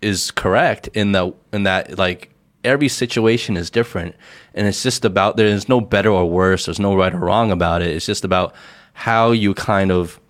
is 0.00 0.32
correct 0.32 0.88
in 0.94 1.12
the, 1.12 1.32
in 1.52 1.62
that 1.62 1.96
like 1.96 2.32
every 2.64 2.88
situation 2.88 3.56
is 3.56 3.70
different, 3.70 4.16
and 4.52 4.66
it's 4.66 4.82
just 4.82 5.04
about 5.04 5.36
there's 5.36 5.68
no 5.68 5.80
better 5.80 6.10
or 6.10 6.28
worse. 6.28 6.64
There's 6.66 6.80
no 6.80 6.96
right 6.96 7.14
or 7.14 7.18
wrong 7.18 7.52
about 7.52 7.82
it. 7.82 7.90
It's 7.94 8.06
just 8.06 8.24
about 8.24 8.52
how 8.92 9.32
you 9.32 9.54
kind 9.54 9.90
of 9.90 10.20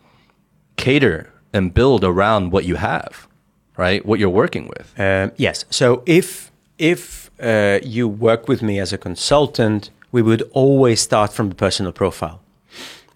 cater 0.77 1.33
and 1.53 1.75
build 1.75 2.05
around 2.05 2.53
what 2.53 2.65
you 2.65 2.77
have, 2.77 3.29
right? 3.77 4.05
What 4.05 4.19
you're 4.19 4.31
working 4.31 4.69
with. 4.69 4.93
Um, 4.99 5.33
yes. 5.37 5.65
So 5.71 6.03
if 6.07 6.51
if 6.79 7.31
uh, 7.41 7.79
you 7.83 8.09
work 8.09 8.49
with 8.49 8.63
me 8.63 8.81
as 8.81 8.93
a 8.93 8.99
consultant, 8.99 9.91
we 10.11 10.23
would 10.23 10.43
always 10.53 11.01
start 11.01 11.33
from 11.33 11.49
the 11.49 11.55
personal 11.55 11.93
profile. 11.93 12.41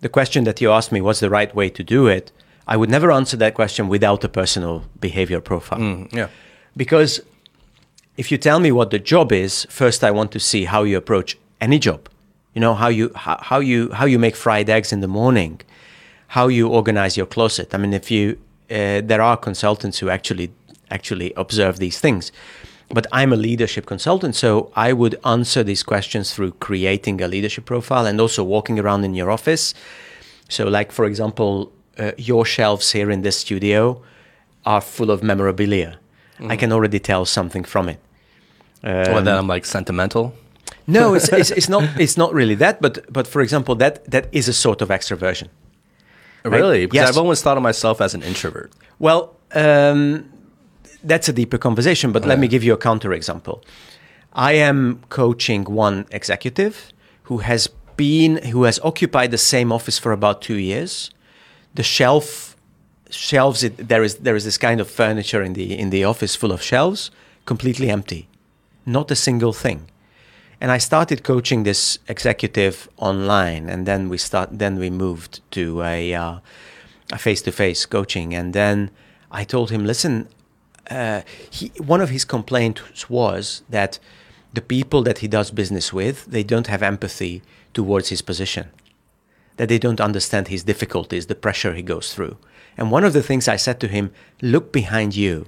The 0.01 0.09
question 0.09 0.45
that 0.45 0.61
you 0.61 0.71
asked 0.71 0.93
me, 0.93 1.01
what's 1.01 1.21
the 1.21 1.31
right 1.31 1.55
way 1.55 1.71
to 1.71 1.83
do 1.83 2.07
it? 2.07 2.33
I 2.69 2.77
would 2.77 2.91
never 2.91 3.11
answer 3.13 3.37
that 3.39 3.55
question 3.55 3.89
without 3.89 4.25
a 4.25 4.29
personal 4.29 4.85
behavior 5.01 5.41
profile. 5.41 5.79
Mm, 5.79 6.13
yeah. 6.13 6.29
Because 6.77 7.21
if 8.17 8.31
you 8.31 8.39
tell 8.39 8.61
me 8.61 8.73
what 8.73 8.91
the 8.91 8.99
job 8.99 9.33
is, 9.33 9.67
first 9.71 10.03
I 10.03 10.11
want 10.11 10.33
to 10.33 10.41
see 10.41 10.65
how 10.65 10.83
you 10.83 10.97
approach 10.97 11.39
any 11.61 11.79
job. 11.79 12.09
You 12.57 12.61
know 12.61 12.75
how 12.75 12.89
you 12.89 13.11
how, 13.15 13.37
how 13.43 13.61
you 13.61 13.91
how 13.93 14.07
you 14.07 14.19
make 14.19 14.35
fried 14.35 14.71
eggs 14.71 14.91
in 14.91 15.01
the 15.01 15.13
morning, 15.21 15.61
how 16.29 16.49
you 16.49 16.69
organize 16.69 17.15
your 17.15 17.27
closet. 17.27 17.75
I 17.75 17.77
mean, 17.77 17.93
if 17.93 18.11
you 18.11 18.39
uh, 18.71 19.03
there 19.11 19.21
are 19.21 19.37
consultants 19.37 19.99
who 19.99 20.09
actually 20.09 20.49
actually 20.91 21.35
observe 21.37 21.77
these 21.77 22.01
things, 22.01 22.33
but 22.89 23.07
I'm 23.13 23.31
a 23.35 23.37
leadership 23.37 23.85
consultant, 23.85 24.37
so 24.37 24.73
I 24.75 24.95
would 24.95 25.17
answer 25.23 25.63
these 25.63 25.83
questions 25.83 26.33
through 26.35 26.53
creating 26.53 27.21
a 27.21 27.29
leadership 27.29 27.67
profile 27.67 28.07
and 28.07 28.19
also 28.19 28.43
walking 28.43 28.79
around 28.79 29.05
in 29.05 29.15
your 29.15 29.31
office. 29.31 29.75
So, 30.49 30.65
like 30.65 30.93
for 30.93 31.05
example, 31.05 31.71
uh, 31.99 32.13
your 32.17 32.47
shelves 32.47 32.93
here 32.93 33.11
in 33.11 33.21
this 33.21 33.37
studio 33.37 34.01
are 34.65 34.81
full 34.81 35.11
of 35.11 35.23
memorabilia. 35.23 35.99
I 36.49 36.57
can 36.57 36.73
already 36.73 37.01
tell 37.01 37.27
something 37.27 37.65
from 37.65 37.91
it. 37.91 37.99
well, 39.13 39.23
then 39.23 39.37
I'm 39.37 39.47
like 39.47 39.67
sentimental. 39.67 40.33
No, 40.87 41.15
it's, 41.15 41.29
it's, 41.29 41.51
it's 41.51 41.69
not 41.69 41.85
it's 42.01 42.17
not 42.17 42.33
really 42.33 42.55
that, 42.57 42.81
but 42.81 43.13
but 43.13 43.27
for 43.27 43.41
example, 43.43 43.75
that 43.77 44.09
that 44.11 44.29
is 44.33 44.49
a 44.49 44.53
sort 44.53 44.83
of 44.83 44.89
extroversion. 44.89 45.49
Really? 46.45 46.87
Because 46.87 47.09
Yes. 47.09 47.09
I've 47.09 47.19
always 47.19 47.43
thought 47.43 47.57
of 47.57 47.63
myself 47.63 48.01
as 48.01 48.15
an 48.15 48.23
introvert. 48.23 48.73
Well, 49.01 49.35
um, 49.53 50.31
that's 51.03 51.29
a 51.29 51.33
deeper 51.33 51.59
conversation, 51.59 52.13
but 52.13 52.25
let 52.25 52.39
me 52.39 52.47
give 52.49 52.63
you 52.63 52.73
a 52.73 52.79
counterexample. 52.79 53.63
I 54.33 54.53
am 54.53 55.01
coaching 55.09 55.65
one 55.65 56.07
executive 56.11 56.93
who 57.25 57.39
has 57.39 57.69
been 57.97 58.37
who 58.53 58.65
has 58.65 58.79
occupied 58.85 59.31
the 59.31 59.39
same 59.39 59.73
office 59.73 59.99
for 59.99 60.13
about 60.13 60.41
two 60.43 60.57
years. 60.59 61.11
The 61.75 61.83
shelf 61.83 62.57
shelves 63.11 63.63
it, 63.65 63.89
there 63.89 64.03
is 64.05 64.17
there 64.17 64.37
is 64.37 64.45
this 64.45 64.59
kind 64.59 64.81
of 64.81 64.89
furniture 64.91 65.43
in 65.43 65.55
the 65.55 65.77
in 65.79 65.91
the 65.91 66.05
office 66.05 66.37
full 66.37 66.53
of 66.53 66.63
shelves, 66.63 67.11
completely 67.45 67.91
empty, 67.91 68.29
not 68.85 69.11
a 69.11 69.17
single 69.17 69.53
thing. 69.53 69.89
And 70.61 70.71
I 70.73 70.79
started 70.79 71.23
coaching 71.23 71.65
this 71.65 71.99
executive 72.09 72.89
online, 72.97 73.69
and 73.69 73.87
then 73.87 74.09
we 74.09 74.19
start. 74.19 74.59
Then 74.59 74.79
we 74.79 74.91
moved 74.91 75.41
to 75.51 75.83
a 75.83 76.15
uh, 76.15 76.39
a 77.13 77.19
face-to-face 77.19 77.87
coaching, 77.87 78.35
and 78.35 78.55
then 78.55 78.91
I 79.31 79.45
told 79.45 79.71
him, 79.71 79.85
"Listen, 79.85 80.29
uh, 80.91 81.23
he, 81.51 81.69
one 81.79 82.01
of 82.01 82.11
his 82.11 82.25
complaints 82.25 83.11
was 83.11 83.63
that 83.69 83.99
the 84.53 84.63
people 84.63 85.03
that 85.03 85.19
he 85.19 85.29
does 85.29 85.51
business 85.51 85.93
with 85.93 86.25
they 86.27 86.43
don't 86.43 86.69
have 86.69 86.83
empathy 86.83 87.43
towards 87.75 88.09
his 88.09 88.23
position. 88.23 88.71
That 89.57 89.69
they 89.69 89.79
don't 89.79 90.01
understand 90.01 90.49
his 90.49 90.65
difficulties 90.65 91.27
the 91.27 91.35
pressure 91.35 91.75
he 91.75 91.83
goes 91.83 92.15
through. 92.15 92.37
And 92.77 92.91
one 92.91 93.05
of 93.05 93.13
the 93.13 93.23
things 93.23 93.49
i 93.49 93.57
said 93.57 93.81
to 93.81 93.89
him 93.89 94.13
look 94.41 94.73
behind 94.73 95.17
you 95.17 95.47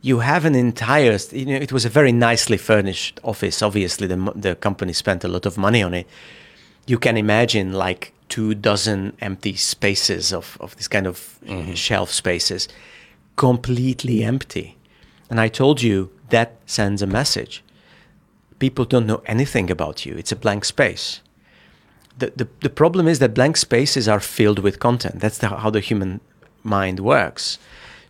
you 0.00 0.20
have 0.20 0.44
an 0.44 0.54
entire 0.54 1.18
you 1.32 1.46
know 1.46 1.56
it 1.56 1.72
was 1.72 1.84
a 1.84 1.88
very 1.88 2.12
nicely 2.12 2.56
furnished 2.56 3.20
office. 3.24 3.62
Obviously 3.62 4.06
the, 4.06 4.32
the 4.34 4.54
company 4.54 4.92
spent 4.92 5.24
a 5.24 5.28
lot 5.28 5.46
of 5.46 5.58
money 5.58 5.82
on 5.82 5.94
it. 5.94 6.06
You 6.86 6.98
can 6.98 7.16
imagine 7.16 7.72
like 7.72 8.12
two 8.28 8.54
dozen 8.54 9.16
empty 9.20 9.54
spaces 9.56 10.32
of, 10.32 10.56
of 10.60 10.76
this 10.76 10.88
kind 10.88 11.06
of 11.06 11.38
mm-hmm. 11.44 11.74
shelf 11.74 12.12
spaces 12.12 12.68
completely 13.36 14.24
empty. 14.24 14.76
And 15.30 15.40
i 15.40 15.48
told 15.48 15.82
you 15.82 16.10
that 16.30 16.56
sends 16.66 17.02
a 17.02 17.06
message. 17.06 17.62
People 18.58 18.84
don't 18.84 19.06
know 19.06 19.22
anything 19.26 19.70
about 19.70 20.04
you. 20.04 20.14
It's 20.16 20.32
a 20.32 20.36
blank 20.36 20.64
space. 20.64 21.20
The, 22.18 22.32
the, 22.34 22.48
the 22.60 22.70
problem 22.70 23.06
is 23.06 23.20
that 23.20 23.34
blank 23.34 23.56
spaces 23.56 24.08
are 24.08 24.20
filled 24.20 24.58
with 24.58 24.80
content. 24.80 25.20
That's 25.20 25.38
the, 25.38 25.48
how 25.48 25.70
the 25.70 25.80
human 25.80 26.20
mind 26.64 27.00
works 27.00 27.58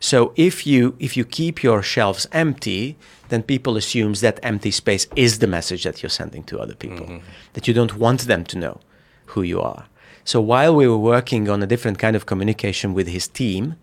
so 0.01 0.33
if 0.37 0.67
you 0.67 0.95
if 0.99 1.17
you 1.17 1.25
keep 1.25 1.63
your 1.63 1.83
shelves 1.83 2.27
empty 2.33 2.97
then 3.29 3.43
people 3.43 3.77
assumes 3.77 4.21
that 4.21 4.41
empty 4.43 4.71
space 4.71 5.07
is 5.17 5.39
the 5.39 5.47
message 5.47 5.85
that 5.85 6.03
you're 6.03 6.11
sending 6.11 6.43
to 6.45 6.59
other 6.59 6.75
people 6.75 7.21
that 7.53 7.69
you 7.69 7.75
don't 7.75 7.97
want 7.97 8.23
them 8.23 8.45
to 8.45 8.59
know 8.59 8.81
who 9.27 9.43
you 9.43 9.61
are. 9.61 9.87
So 10.25 10.41
while 10.41 10.75
we 10.75 10.87
were 10.89 10.99
working 10.99 11.49
on 11.49 11.63
a 11.63 11.67
different 11.67 11.99
kind 11.99 12.17
of 12.17 12.27
communication 12.27 12.95
with 12.95 13.09
his 13.09 13.29
team 13.29 13.77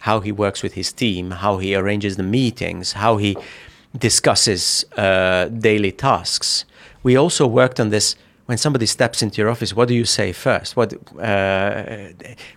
how 0.00 0.20
he 0.20 0.30
works 0.32 0.62
with 0.62 0.74
his 0.74 0.92
team 0.92 1.30
how 1.30 1.58
he 1.58 1.74
arranges 1.74 2.16
the 2.16 2.22
meetings 2.22 2.92
how 2.92 3.16
he 3.16 3.36
discusses 3.96 4.84
uh, 4.96 5.46
daily 5.46 5.90
tasks 5.90 6.64
we 7.02 7.16
also 7.16 7.46
worked 7.46 7.80
on 7.80 7.88
this 7.90 8.14
when 8.46 8.56
somebody 8.58 8.86
steps 8.86 9.22
into 9.22 9.36
your 9.40 9.50
office 9.50 9.74
what 9.74 9.88
do 9.88 9.94
you 9.94 10.04
say 10.04 10.32
first? 10.32 10.76
What 10.76 10.94
uh, 11.20 12.08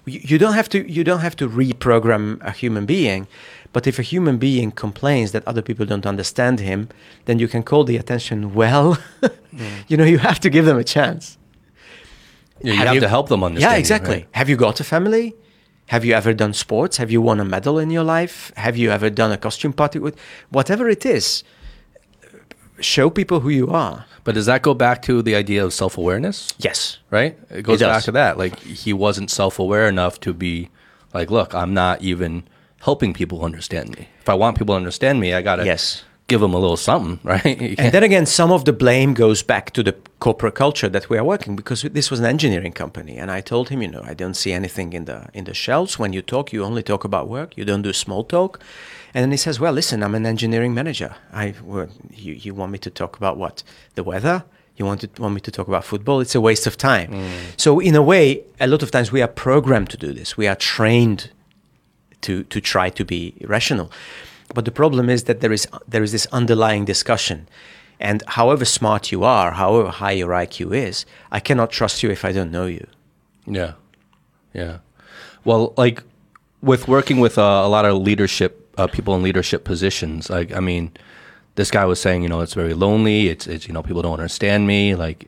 you, 0.06 0.38
don't 0.38 0.54
have 0.54 0.70
to 0.70 0.80
you 0.92 1.04
don't 1.04 1.22
have 1.28 1.36
to 1.38 1.50
reprogram 1.50 2.40
a 2.42 2.52
human 2.52 2.86
being 2.86 3.28
but 3.74 3.86
if 3.86 4.00
a 4.00 4.02
human 4.02 4.38
being 4.38 4.72
complains 4.72 5.32
that 5.32 5.44
other 5.48 5.62
people 5.62 5.86
don't 5.86 6.06
understand 6.06 6.60
him 6.60 6.90
then 7.26 7.40
you 7.40 7.48
can 7.48 7.64
call 7.64 7.84
the 7.84 7.98
attention 7.98 8.54
well. 8.54 8.98
You 9.90 9.98
know 9.98 10.06
you 10.06 10.20
have 10.20 10.40
to 10.42 10.50
give 10.50 10.66
them 10.66 10.78
a 10.78 10.84
chance. 10.84 11.38
Yeah, 12.62 12.74
you 12.74 12.78
Have 12.78 12.88
have, 12.88 12.96
you- 12.96 13.02
to 13.02 13.10
help 13.10 13.28
them 13.30 13.44
understand. 13.44 13.74
yeah 13.74 13.80
exactly. 13.80 14.16
right? 14.18 14.28
have 14.40 14.48
you 14.50 14.58
got 14.58 14.80
a 14.80 14.84
family? 14.84 15.34
Have 15.88 16.06
you 16.06 16.14
ever 16.14 16.34
done 16.36 16.54
sports? 16.54 16.98
Have 16.98 17.10
you 17.10 17.20
won 17.20 17.40
a 17.40 17.46
medal 17.46 17.80
in 17.80 17.90
your 17.90 18.04
life? 18.04 18.52
Have 18.56 18.78
you 18.78 18.92
ever 18.92 19.10
done 19.10 19.32
a 19.32 19.38
costume 19.40 19.74
party 19.74 19.98
with 19.98 20.16
whatever 20.52 20.88
it 20.88 21.04
is 21.04 21.44
show 22.82 23.10
people 23.10 23.40
who 23.42 23.50
you 23.50 23.70
are 23.70 24.06
But 24.24 24.36
does 24.36 24.46
that 24.46 24.62
go 24.62 24.74
back 24.74 25.02
to 25.04 25.22
the 25.22 25.36
idea 25.36 25.64
of 25.66 25.74
self 25.74 25.98
awareness? 25.98 26.54
yes 26.58 26.98
Right? 27.10 27.38
It 27.50 27.64
goes 27.64 27.82
It 27.82 27.86
back 27.86 28.04
to 28.04 28.12
that. 28.14 28.38
Like 28.38 28.60
he 28.60 28.94
wasn't 28.94 29.30
self 29.32 29.60
aware 29.60 29.88
enough 29.88 30.20
to 30.22 30.34
be 30.34 30.70
like, 31.14 31.32
look, 31.32 31.54
I'm 31.56 31.74
not 31.74 32.02
even 32.02 32.44
helping 32.82 33.14
people 33.14 33.44
understand 33.44 33.98
me. 33.98 34.08
If 34.22 34.30
I 34.30 34.36
want 34.36 34.58
people 34.58 34.74
to 34.74 34.78
understand 34.78 35.20
me, 35.20 35.34
I 35.34 35.42
gotta 35.42 35.66
Yes. 35.66 36.04
Give 36.30 36.40
them 36.42 36.54
a 36.54 36.60
little 36.60 36.78
something, 36.78 37.20
right? 37.28 37.78
And 37.80 37.92
then 37.92 38.04
again, 38.04 38.26
some 38.26 38.52
of 38.52 38.64
the 38.64 38.74
blame 38.74 39.14
goes 39.14 39.44
back 39.44 39.72
to 39.74 39.84
the 39.84 39.96
corporate 40.20 40.56
culture 40.56 40.90
that 40.90 41.10
we 41.10 41.18
are 41.18 41.24
working 41.24 41.56
because 41.56 41.82
this 41.82 42.10
was 42.12 42.20
an 42.20 42.26
engineering 42.26 42.72
company, 42.72 43.18
and 43.18 43.30
I 43.32 43.42
told 43.42 43.70
him, 43.70 43.82
you 43.82 43.90
know, 43.90 44.04
I 44.04 44.14
don't 44.14 44.36
see 44.36 44.54
anything 44.54 44.94
in 44.94 45.06
the 45.06 45.28
in 45.34 45.44
the 45.46 45.54
shelves. 45.54 46.00
When 46.00 46.14
you 46.14 46.22
talk, 46.22 46.54
you 46.54 46.64
only 46.64 46.84
talk 46.84 47.04
about 47.04 47.28
work. 47.28 47.58
You 47.58 47.66
don't 47.66 47.82
do 47.82 47.94
small 47.94 48.24
talk. 48.24 48.60
And 49.14 49.24
then 49.24 49.32
he 49.32 49.38
says, 49.38 49.60
well, 49.60 49.74
listen, 49.74 50.04
I'm 50.04 50.16
an 50.16 50.26
engineering 50.26 50.74
manager. 50.74 51.16
I 51.34 51.56
well, 51.64 51.90
you 52.12 52.34
you 52.34 52.54
want 52.54 52.72
me 52.72 52.78
to 52.80 52.90
talk 52.90 53.18
about 53.18 53.38
what 53.38 53.64
the 53.96 54.04
weather? 54.04 54.44
You 54.78 54.86
want 54.86 55.02
to 55.02 55.22
want 55.22 55.34
me 55.34 55.42
to 55.42 55.52
talk 55.52 55.68
about 55.68 55.84
football? 55.84 56.22
It's 56.22 56.36
a 56.36 56.42
waste 56.42 56.68
of 56.68 56.78
time. 56.78 57.12
Mm. 57.12 57.30
So 57.58 57.80
in 57.80 57.96
a 57.96 58.02
way, 58.02 58.44
a 58.60 58.68
lot 58.68 58.84
of 58.84 58.92
times 58.92 59.12
we 59.12 59.22
are 59.22 59.28
programmed 59.28 59.90
to 59.90 59.98
do 59.98 60.14
this. 60.14 60.38
We 60.38 60.48
are 60.48 60.56
trained 60.56 61.32
to 62.22 62.44
to 62.44 62.62
try 62.62 62.90
to 62.90 63.04
be 63.06 63.34
rational. 63.42 63.92
But 64.54 64.66
the 64.66 64.72
problem 64.72 65.10
is 65.10 65.24
that 65.26 65.42
there 65.42 65.54
is 65.54 65.68
there 65.88 66.04
is 66.04 66.12
this 66.12 66.28
underlying 66.32 66.86
discussion. 66.86 67.48
And 68.00 68.24
however 68.28 68.64
smart 68.64 69.12
you 69.12 69.24
are, 69.24 69.52
however 69.52 69.90
high 69.90 70.14
your 70.14 70.30
IQ 70.30 70.74
is, 70.74 71.06
I 71.32 71.42
cannot 71.42 71.70
trust 71.70 72.02
you 72.02 72.10
if 72.10 72.24
I 72.24 72.32
don't 72.32 72.50
know 72.50 72.66
you. 72.66 72.88
Yeah. 73.46 73.74
Yeah. 74.54 74.78
Well, 75.44 75.74
like 75.76 76.02
with 76.62 76.88
working 76.88 77.20
with 77.20 77.38
uh, 77.38 77.42
a 77.42 77.68
lot 77.68 77.86
of 77.86 77.98
leadership 77.98 78.74
uh, 78.78 78.88
people 78.88 79.16
in 79.16 79.22
leadership 79.22 79.66
positions, 79.66 80.30
like 80.30 80.54
I 80.54 80.62
mean, 80.62 80.92
this 81.56 81.72
guy 81.72 81.86
was 81.86 82.00
saying, 82.00 82.24
you 82.24 82.30
know, 82.30 82.40
it's 82.40 82.54
very 82.54 82.74
lonely. 82.74 83.28
It's, 83.28 83.46
it's 83.46 83.68
you 83.68 83.74
know, 83.74 83.84
people 83.84 84.02
don't 84.02 84.14
understand 84.14 84.66
me. 84.66 84.96
Like, 84.96 85.28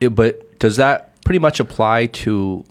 it, 0.00 0.10
but 0.10 0.58
does 0.60 0.76
that 0.76 1.20
pretty 1.24 1.40
much 1.40 1.58
apply 1.58 2.06
to 2.06 2.64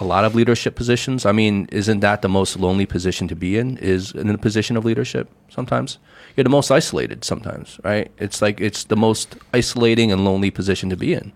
a 0.00 0.04
lot 0.04 0.24
of 0.24 0.34
leadership 0.34 0.74
positions? 0.74 1.26
I 1.26 1.32
mean, 1.32 1.68
isn't 1.70 2.00
that 2.00 2.22
the 2.22 2.28
most 2.28 2.58
lonely 2.58 2.86
position 2.86 3.28
to 3.28 3.36
be 3.36 3.58
in? 3.58 3.76
Is 3.78 4.12
in 4.12 4.30
a 4.30 4.38
position 4.38 4.76
of 4.76 4.84
leadership 4.84 5.28
sometimes? 5.48 5.98
You're 6.36 6.44
the 6.44 6.50
most 6.50 6.70
isolated 6.70 7.24
sometimes, 7.24 7.78
right? 7.84 8.10
It's 8.18 8.40
like 8.40 8.60
it's 8.60 8.84
the 8.84 8.96
most 8.96 9.36
isolating 9.52 10.10
and 10.10 10.24
lonely 10.24 10.50
position 10.50 10.90
to 10.90 10.96
be 10.96 11.12
in. 11.12 11.32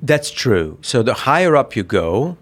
That's 0.00 0.30
true. 0.30 0.78
So 0.82 1.02
the 1.02 1.14
higher 1.14 1.56
up 1.56 1.74
you 1.74 1.82
go, 1.82 2.36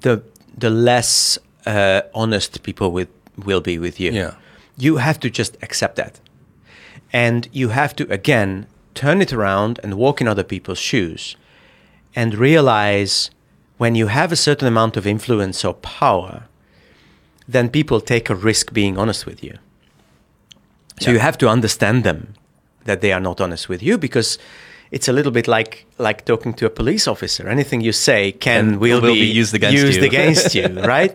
the 0.00 0.22
the 0.58 0.70
less 0.70 1.38
uh, 1.64 2.02
honest 2.14 2.62
people 2.62 2.90
with 2.90 3.08
will 3.36 3.60
be 3.60 3.78
with 3.78 4.00
you. 4.00 4.12
Yeah. 4.12 4.34
You 4.76 4.96
have 4.96 5.20
to 5.20 5.30
just 5.30 5.56
accept 5.62 5.96
that, 5.96 6.18
and 7.12 7.48
you 7.52 7.68
have 7.68 7.94
to 7.96 8.12
again 8.12 8.66
turn 8.94 9.22
it 9.22 9.32
around 9.32 9.78
and 9.82 9.94
walk 9.94 10.20
in 10.20 10.26
other 10.26 10.42
people's 10.42 10.78
shoes, 10.78 11.36
and 12.16 12.34
realize 12.34 13.30
when 13.82 13.96
you 13.96 14.06
have 14.06 14.30
a 14.30 14.36
certain 14.36 14.68
amount 14.68 14.96
of 14.96 15.04
influence 15.06 15.64
or 15.68 15.74
power, 15.74 16.34
then 17.54 17.68
people 17.68 18.00
take 18.00 18.30
a 18.30 18.36
risk 18.50 18.72
being 18.72 18.94
honest 18.96 19.26
with 19.26 19.42
you. 19.46 19.54
So 21.00 21.10
you 21.10 21.18
have 21.18 21.36
to 21.38 21.48
understand 21.48 22.04
them 22.04 22.18
that 22.84 23.00
they 23.00 23.12
are 23.12 23.22
not 23.28 23.40
honest 23.40 23.68
with 23.68 23.82
you 23.82 23.98
because 23.98 24.38
it's 24.92 25.08
a 25.08 25.12
little 25.12 25.32
bit 25.32 25.48
like 25.48 25.72
like 25.98 26.18
talking 26.24 26.54
to 26.58 26.64
a 26.66 26.70
police 26.70 27.08
officer. 27.08 27.48
Anything 27.48 27.80
you 27.80 27.92
say 27.92 28.20
can 28.30 28.78
will, 28.78 29.00
will 29.00 29.14
be 29.14 29.40
used 29.40 29.52
against 29.52 29.76
used 29.84 30.00
you. 30.00 30.06
against 30.12 30.54
you, 30.54 30.68
right? 30.96 31.12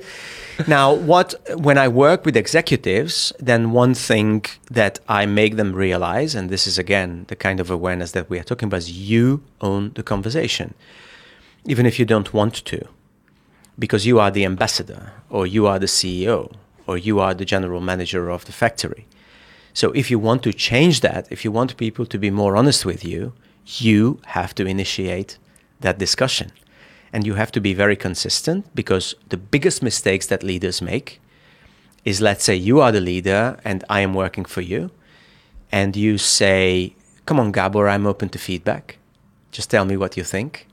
Now, 0.67 0.87
what 1.11 1.29
when 1.67 1.77
I 1.77 1.87
work 1.87 2.25
with 2.25 2.35
executives, 2.35 3.31
then 3.49 3.61
one 3.83 3.93
thing 3.93 4.31
that 4.79 4.99
I 5.07 5.25
make 5.25 5.53
them 5.55 5.71
realize, 5.85 6.35
and 6.37 6.49
this 6.49 6.67
is 6.67 6.77
again 6.77 7.25
the 7.31 7.37
kind 7.47 7.59
of 7.61 7.67
awareness 7.71 8.11
that 8.11 8.25
we 8.29 8.37
are 8.39 8.47
talking 8.51 8.67
about, 8.67 8.79
is 8.85 8.91
you 8.91 9.41
own 9.61 9.91
the 9.93 10.03
conversation, 10.03 10.73
even 11.67 11.85
if 11.85 11.99
you 11.99 12.05
don't 12.05 12.33
want 12.33 12.55
to, 12.65 12.87
because 13.77 14.05
you 14.05 14.19
are 14.19 14.31
the 14.31 14.45
ambassador, 14.45 15.11
or 15.29 15.45
you 15.45 15.67
are 15.67 15.77
the 15.77 15.85
CEO, 15.85 16.53
or 16.87 16.97
you 16.97 17.19
are 17.19 17.33
the 17.33 17.45
general 17.45 17.81
manager 17.81 18.29
of 18.29 18.45
the 18.45 18.53
factory. 18.53 19.05
So 19.73 19.91
if 19.91 20.09
you 20.09 20.17
want 20.17 20.41
to 20.43 20.53
change 20.53 21.01
that, 21.01 21.27
if 21.29 21.43
you 21.43 21.51
want 21.51 21.77
people 21.77 22.05
to 22.07 22.17
be 22.17 22.31
more 22.31 22.55
honest 22.55 22.85
with 22.85 23.03
you, 23.03 23.33
you 23.65 24.19
have 24.27 24.55
to 24.55 24.65
initiate 24.65 25.37
that 25.81 25.99
discussion. 25.99 26.51
And 27.11 27.27
you 27.27 27.35
have 27.35 27.51
to 27.51 27.61
be 27.61 27.73
very 27.73 27.95
consistent 27.95 28.65
because 28.73 29.13
the 29.29 29.37
biggest 29.37 29.83
mistakes 29.83 30.25
that 30.27 30.43
leaders 30.43 30.81
make 30.81 31.19
is 32.05 32.21
let's 32.21 32.45
say 32.45 32.55
you 32.55 32.79
are 32.79 32.91
the 32.93 33.01
leader 33.01 33.59
and 33.65 33.83
I 33.89 33.99
am 33.99 34.13
working 34.13 34.45
for 34.45 34.61
you, 34.61 34.89
and 35.71 35.95
you 35.97 36.17
say, 36.17 36.95
Come 37.25 37.41
on, 37.41 37.51
Gabor, 37.51 37.89
I'm 37.89 38.07
open 38.07 38.29
to 38.29 38.39
feedback. 38.39 38.97
Just 39.51 39.69
tell 39.69 39.83
me 39.83 39.97
what 39.97 40.15
you 40.15 40.23
think. 40.23 40.67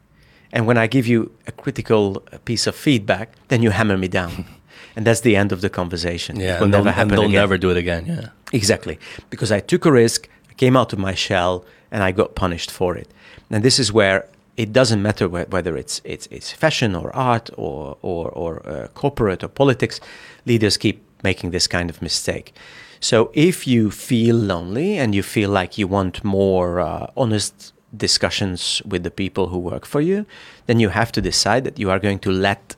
And 0.54 0.66
when 0.68 0.78
I 0.78 0.86
give 0.86 1.06
you 1.06 1.32
a 1.48 1.52
critical 1.52 2.20
piece 2.44 2.66
of 2.68 2.76
feedback, 2.76 3.34
then 3.48 3.60
you 3.60 3.70
hammer 3.70 3.98
me 3.98 4.08
down. 4.08 4.44
and 4.96 5.04
that's 5.04 5.20
the 5.20 5.34
end 5.36 5.50
of 5.52 5.60
the 5.60 5.68
conversation. 5.68 6.38
Yeah, 6.38 6.56
it 6.56 6.60
will 6.60 6.64
and 6.64 6.70
never 6.72 6.84
they'll, 6.84 7.00
and 7.00 7.10
they'll 7.10 7.20
again. 7.22 7.32
never 7.32 7.58
do 7.58 7.70
it 7.70 7.76
again. 7.76 8.06
Yeah. 8.06 8.28
Exactly. 8.52 8.98
Because 9.30 9.50
I 9.50 9.58
took 9.58 9.84
a 9.84 9.90
risk, 9.92 10.28
I 10.48 10.54
came 10.54 10.76
out 10.76 10.92
of 10.92 10.98
my 11.00 11.12
shell, 11.14 11.64
and 11.90 12.04
I 12.04 12.12
got 12.12 12.36
punished 12.36 12.70
for 12.70 12.96
it. 12.96 13.08
And 13.50 13.64
this 13.64 13.80
is 13.80 13.92
where 13.92 14.28
it 14.56 14.72
doesn't 14.72 15.02
matter 15.02 15.26
whe- 15.28 15.48
whether 15.50 15.76
it's, 15.76 16.00
it's, 16.04 16.28
it's 16.30 16.52
fashion 16.52 16.94
or 16.94 17.14
art 17.14 17.50
or, 17.56 17.98
or, 18.02 18.30
or 18.30 18.66
uh, 18.68 18.88
corporate 18.94 19.42
or 19.42 19.48
politics, 19.48 20.00
leaders 20.46 20.76
keep 20.76 21.02
making 21.24 21.50
this 21.50 21.66
kind 21.66 21.90
of 21.90 22.00
mistake. 22.00 22.54
So 23.00 23.32
if 23.34 23.66
you 23.66 23.90
feel 23.90 24.36
lonely 24.36 24.98
and 24.98 25.14
you 25.14 25.22
feel 25.22 25.50
like 25.50 25.76
you 25.76 25.88
want 25.88 26.24
more 26.24 26.80
uh, 26.80 27.08
honest 27.16 27.73
discussions 27.96 28.82
with 28.84 29.02
the 29.02 29.10
people 29.10 29.46
who 29.48 29.58
work 29.58 29.86
for 29.86 30.00
you, 30.00 30.26
then 30.66 30.80
you 30.80 30.90
have 30.90 31.12
to 31.12 31.20
decide 31.20 31.64
that 31.64 31.78
you 31.78 31.90
are 31.90 31.98
going 31.98 32.18
to 32.20 32.30
let 32.30 32.76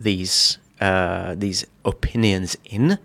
these 0.00 0.58
uh, 0.80 1.34
these 1.38 1.66
opinions 1.84 2.56
in, 2.64 2.98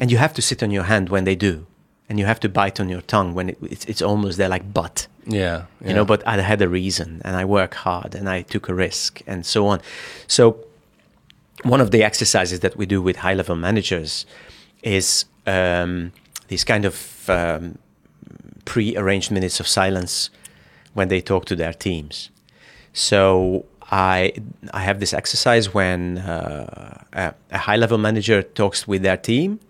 and 0.00 0.10
you 0.10 0.18
have 0.18 0.34
to 0.34 0.42
sit 0.42 0.62
on 0.62 0.70
your 0.70 0.84
hand 0.84 1.08
when 1.08 1.24
they 1.24 1.36
do, 1.36 1.64
and 2.08 2.18
you 2.18 2.26
have 2.26 2.40
to 2.40 2.48
bite 2.48 2.80
on 2.80 2.88
your 2.88 3.02
tongue 3.02 3.34
when 3.34 3.48
it, 3.50 3.58
it's, 3.62 3.84
it's 3.86 4.02
almost 4.02 4.36
there 4.38 4.48
like 4.48 4.72
but 4.74 5.06
Yeah. 5.26 5.64
you 5.84 5.94
know 5.94 6.04
but 6.04 6.22
i 6.26 6.40
had 6.40 6.62
a 6.62 6.68
reason 6.68 7.20
and 7.24 7.36
i 7.36 7.44
work 7.44 7.74
hard 7.74 8.14
and 8.14 8.28
i 8.28 8.42
took 8.42 8.68
a 8.68 8.74
risk 8.74 9.22
and 9.26 9.44
so 9.46 9.66
on. 9.66 9.80
So 10.26 10.56
one 11.64 11.80
of 11.82 11.90
the 11.90 12.02
exercises 12.02 12.60
that 12.60 12.76
we 12.76 12.86
do 12.86 13.02
with 13.02 13.16
high 13.16 13.34
level 13.34 13.56
managers 13.56 14.26
is 14.82 15.24
um, 15.46 16.12
these 16.48 16.64
kind 16.64 16.84
of 16.84 16.94
um, 17.28 17.78
pre-arranged 18.64 19.30
minutes 19.30 19.60
of 19.60 19.66
silence 19.66 20.30
when 20.98 21.08
they 21.08 21.20
talk 21.30 21.42
to 21.50 21.56
their 21.62 21.74
teams 21.86 22.16
so 22.92 23.64
I 23.90 24.32
I 24.72 24.80
have 24.80 25.00
this 25.00 25.12
exercise 25.12 25.72
when 25.72 26.18
uh, 26.18 27.04
a, 27.12 27.34
a 27.50 27.58
high 27.58 27.76
level 27.76 27.98
manager 27.98 28.42
talks 28.42 28.86
with 28.86 29.02
their 29.02 29.16
team. 29.16 29.60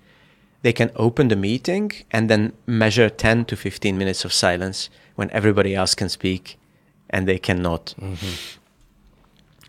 They 0.63 0.73
can 0.73 0.91
open 0.97 1.29
the 1.29 1.37
meeting 1.37 1.93
and 2.11 2.29
then 2.29 2.53
measure 2.67 3.09
10 3.09 3.45
to 3.45 3.57
15 3.57 3.97
minutes 3.97 4.25
of 4.25 4.33
silence 4.33 4.91
when 5.15 5.31
everybody 5.31 5.73
else 5.75 5.95
can 5.95 6.09
speak 6.09 6.59
and 7.11 7.29
they 7.29 7.39
cannot. 7.39 7.95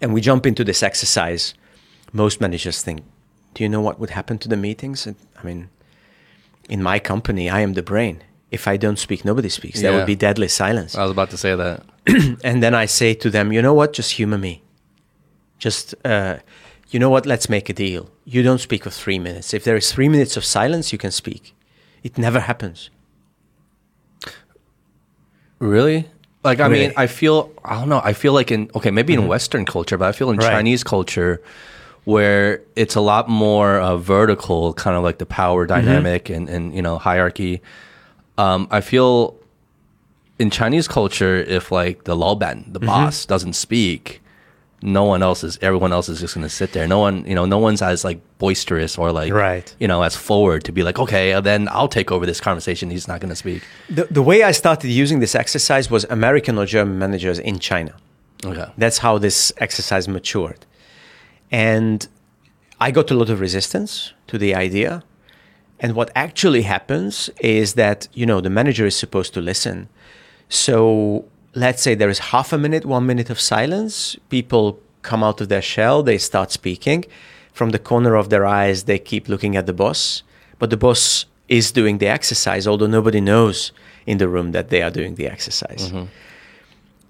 And 0.01 0.13
we 0.13 0.21
jump 0.21 0.45
into 0.47 0.63
this 0.63 0.81
exercise. 0.81 1.53
Most 2.11 2.41
managers 2.41 2.81
think, 2.81 3.03
Do 3.53 3.63
you 3.63 3.69
know 3.69 3.81
what 3.81 3.99
would 3.99 4.09
happen 4.11 4.39
to 4.39 4.49
the 4.49 4.57
meetings? 4.57 5.05
And, 5.05 5.15
I 5.37 5.45
mean, 5.45 5.69
in 6.67 6.81
my 6.81 6.97
company, 6.97 7.49
I 7.51 7.59
am 7.59 7.73
the 7.73 7.83
brain. 7.83 8.23
If 8.51 8.67
I 8.67 8.77
don't 8.77 8.97
speak, 8.97 9.23
nobody 9.25 9.49
speaks. 9.49 9.81
There 9.81 9.91
Yeah. 9.91 9.97
would 9.97 10.05
be 10.07 10.15
deadly 10.15 10.47
silence 10.47 10.95
I 10.95 11.03
was 11.03 11.11
about 11.11 11.29
to 11.31 11.37
say 11.37 11.55
that. 11.55 11.83
and 12.43 12.63
then 12.63 12.73
I 12.73 12.85
say 12.87 13.13
to 13.15 13.29
them, 13.29 13.51
you 13.53 13.61
know 13.61 13.73
what? 13.73 13.93
Just 13.93 14.11
humor 14.13 14.37
me. 14.37 14.61
Just, 15.59 15.93
uh, 16.05 16.37
you 16.89 16.99
know 16.99 17.09
what? 17.09 17.25
Let's 17.25 17.47
make 17.49 17.69
a 17.69 17.73
deal. 17.73 18.09
You 18.25 18.41
don't 18.43 18.59
speak 18.59 18.83
for 18.83 18.89
three 18.89 19.19
minutes. 19.19 19.53
If 19.53 19.63
there 19.63 19.75
is 19.75 19.91
three 19.91 20.09
minutes 20.09 20.35
of 20.37 20.43
silence, 20.45 20.91
you 20.91 20.97
can 20.97 21.11
speak. 21.11 21.53
It 22.03 22.17
never 22.17 22.39
happens. 22.39 22.89
Really? 25.59 26.09
Like, 26.43 26.61
I 26.61 26.69
mean, 26.69 26.93
I 26.95 27.07
feel, 27.07 27.51
I 27.65 27.75
don't 27.75 27.89
know, 27.89 28.01
I 28.03 28.13
feel 28.13 28.31
like 28.31 28.49
in, 28.49 28.71
okay, 28.73 28.91
maybe 28.91 29.13
in 29.13 29.27
Western 29.27 29.65
culture, 29.65 29.97
but 29.97 30.07
I 30.07 30.13
feel 30.13 30.29
in 30.31 30.37
Right. 30.37 30.49
Chinese 30.49 30.83
culture 30.85 31.41
where 32.05 32.61
it's 32.77 32.95
a 32.95 33.01
lot 33.01 33.27
more 33.27 33.77
uh, 33.77 33.97
vertical, 33.97 34.73
kind 34.73 34.95
of 34.95 35.03
like 35.03 35.17
the 35.17 35.25
power 35.25 35.65
dynamic 35.67 36.29
and, 36.29 36.47
and, 36.49 36.73
you 36.73 36.81
know, 36.81 36.97
hierarchy. 36.97 37.61
Um, 38.43 38.67
I 38.71 38.81
feel 38.81 39.35
in 40.39 40.49
Chinese 40.49 40.87
culture, 40.87 41.35
if 41.57 41.71
like 41.71 42.05
the 42.05 42.15
laoban, 42.15 42.71
the 42.73 42.79
boss, 42.79 43.25
doesn't 43.25 43.53
speak, 43.53 44.21
no 44.81 45.03
one 45.03 45.21
else 45.21 45.43
is, 45.43 45.59
everyone 45.61 45.91
else 45.91 46.07
is 46.07 46.19
just 46.21 46.33
going 46.35 46.45
to 46.47 46.55
sit 46.61 46.71
there. 46.71 46.87
No 46.87 46.99
one, 46.99 47.25
you 47.25 47.35
know, 47.35 47.45
no 47.45 47.57
one's 47.57 47.81
as 47.81 48.05
like 48.05 48.19
boisterous 48.37 48.97
or 48.97 49.11
like, 49.11 49.33
Right. 49.33 49.67
you 49.79 49.87
know, 49.91 50.01
as 50.03 50.15
forward 50.15 50.63
to 50.63 50.71
be 50.71 50.83
like, 50.83 50.97
okay, 50.97 51.33
uh, 51.33 51.41
then 51.41 51.67
I'll 51.69 51.89
take 51.89 52.09
over 52.13 52.25
this 52.25 52.39
conversation. 52.39 52.89
He's 52.89 53.07
not 53.07 53.19
going 53.19 53.29
to 53.29 53.35
speak. 53.35 53.61
The, 53.89 54.05
the 54.05 54.21
way 54.21 54.43
I 54.43 54.51
started 54.53 54.89
using 54.89 55.19
this 55.19 55.35
exercise 55.35 55.91
was 55.91 56.05
American 56.05 56.57
or 56.57 56.65
German 56.65 56.97
managers 56.97 57.39
in 57.39 57.59
China. 57.59 57.93
Okay. 58.45 58.67
That's 58.77 58.99
how 58.99 59.17
this 59.17 59.51
exercise 59.57 60.07
matured. 60.07 60.65
And 61.51 62.07
I 62.79 62.91
got 62.91 63.11
a 63.11 63.15
lot 63.15 63.29
of 63.29 63.41
resistance 63.41 64.13
to 64.27 64.37
the 64.37 64.55
idea. 64.55 65.03
And 65.79 65.95
what 65.95 66.11
actually 66.15 66.63
happens 66.63 67.29
is 67.39 67.73
that, 67.75 68.07
you 68.13 68.25
know, 68.25 68.41
the 68.41 68.49
manager 68.49 68.85
is 68.85 68.95
supposed 68.95 69.33
to 69.35 69.41
listen. 69.41 69.87
So 70.49 71.25
let's 71.53 71.81
say 71.81 71.95
there 71.95 72.09
is 72.09 72.19
half 72.19 72.51
a 72.51 72.57
minute, 72.57 72.85
one 72.85 73.05
minute 73.05 73.29
of 73.29 73.39
silence. 73.39 74.17
People 74.29 74.79
come 75.01 75.23
out 75.23 75.39
of 75.41 75.47
their 75.49 75.61
shell, 75.61 76.03
they 76.03 76.17
start 76.17 76.51
speaking. 76.51 77.05
From 77.53 77.69
the 77.69 77.79
corner 77.79 78.15
of 78.15 78.29
their 78.29 78.45
eyes, 78.45 78.83
they 78.83 78.99
keep 78.99 79.27
looking 79.27 79.55
at 79.55 79.65
the 79.65 79.73
boss. 79.73 80.23
But 80.59 80.69
the 80.69 80.77
boss 80.77 81.25
is 81.47 81.71
doing 81.71 81.97
the 81.97 82.07
exercise, 82.07 82.67
although 82.67 82.87
nobody 82.87 83.21
knows 83.21 83.71
in 84.05 84.17
the 84.17 84.27
room 84.27 84.51
that 84.51 84.69
they 84.69 84.81
are 84.81 84.91
doing 84.91 85.15
the 85.15 85.27
exercise. 85.27 85.91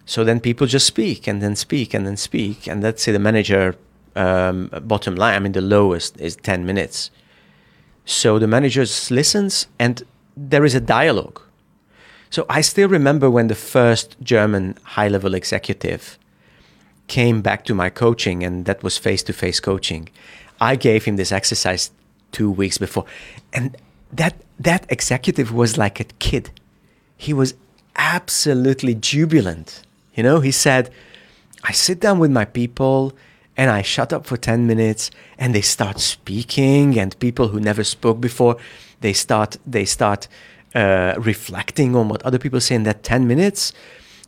So 0.06 0.24
then 0.24 0.40
people 0.40 0.66
just 0.68 0.88
speak 0.88 1.28
and 1.28 1.42
then 1.42 1.56
speak 1.56 1.94
and 1.94 2.06
then 2.06 2.18
speak. 2.18 2.68
And 2.68 2.82
let's 2.82 3.04
say 3.04 3.12
the 3.12 3.20
manager, 3.20 3.76
um, 4.16 4.70
bottom 4.84 5.16
line, 5.16 5.36
I 5.36 5.40
mean, 5.40 5.52
the 5.52 5.62
lowest 5.62 6.20
is 6.20 6.36
10 6.36 6.66
minutes. 6.66 7.12
So 8.10 8.40
the 8.40 8.48
manager 8.48 8.86
listens 9.12 9.68
and 9.78 10.04
there 10.36 10.66
is 10.66 10.74
a 10.74 10.82
dialogue. 10.82 11.40
So 12.32 12.48
I 12.50 12.62
still 12.62 12.90
remember 12.90 13.30
when 13.30 13.50
the 13.50 13.56
first 13.56 14.18
German 14.24 14.80
high 14.84 15.08
level 15.08 15.36
executive 15.36 16.18
came 17.08 17.42
back 17.42 17.66
to 17.66 17.76
my 17.76 17.90
coaching, 17.92 18.44
and 18.44 18.66
that 18.66 18.82
was 18.82 18.98
face 18.98 19.22
to 19.24 19.34
face 19.34 19.60
coaching. 19.60 20.10
I 20.60 20.76
gave 20.76 21.06
him 21.06 21.18
this 21.18 21.32
exercise 21.32 21.92
two 22.32 22.50
weeks 22.50 22.80
before. 22.80 23.06
And 23.54 23.78
that, 24.12 24.36
that 24.60 24.88
executive 24.90 25.54
was 25.54 25.78
like 25.78 26.00
a 26.00 26.06
kid. 26.18 26.50
He 27.16 27.32
was 27.32 27.54
absolutely 27.96 28.96
jubilant. 28.96 29.84
You 30.16 30.24
know, 30.24 30.40
he 30.40 30.52
said, 30.52 30.90
I 31.64 31.74
sit 31.74 32.00
down 32.00 32.18
with 32.18 32.32
my 32.32 32.46
people 32.46 33.14
and 33.60 33.70
I 33.70 33.82
shut 33.82 34.14
up 34.14 34.26
for 34.26 34.38
10 34.38 34.68
minutes 34.68 35.12
and 35.38 35.54
they 35.54 35.60
start 35.60 36.00
speaking 36.00 36.98
and 36.98 37.20
people 37.20 37.50
who 37.50 37.60
never 37.60 37.84
spoke 37.84 38.22
before, 38.22 38.56
they 39.02 39.12
start, 39.12 39.58
they 39.68 39.84
start 39.84 40.30
uh, 40.74 41.16
reflecting 41.18 41.94
on 41.94 42.08
what 42.08 42.24
other 42.24 42.40
people 42.40 42.62
say 42.62 42.76
in 42.76 42.84
that 42.84 43.04
10 43.04 43.28
minutes. 43.28 43.74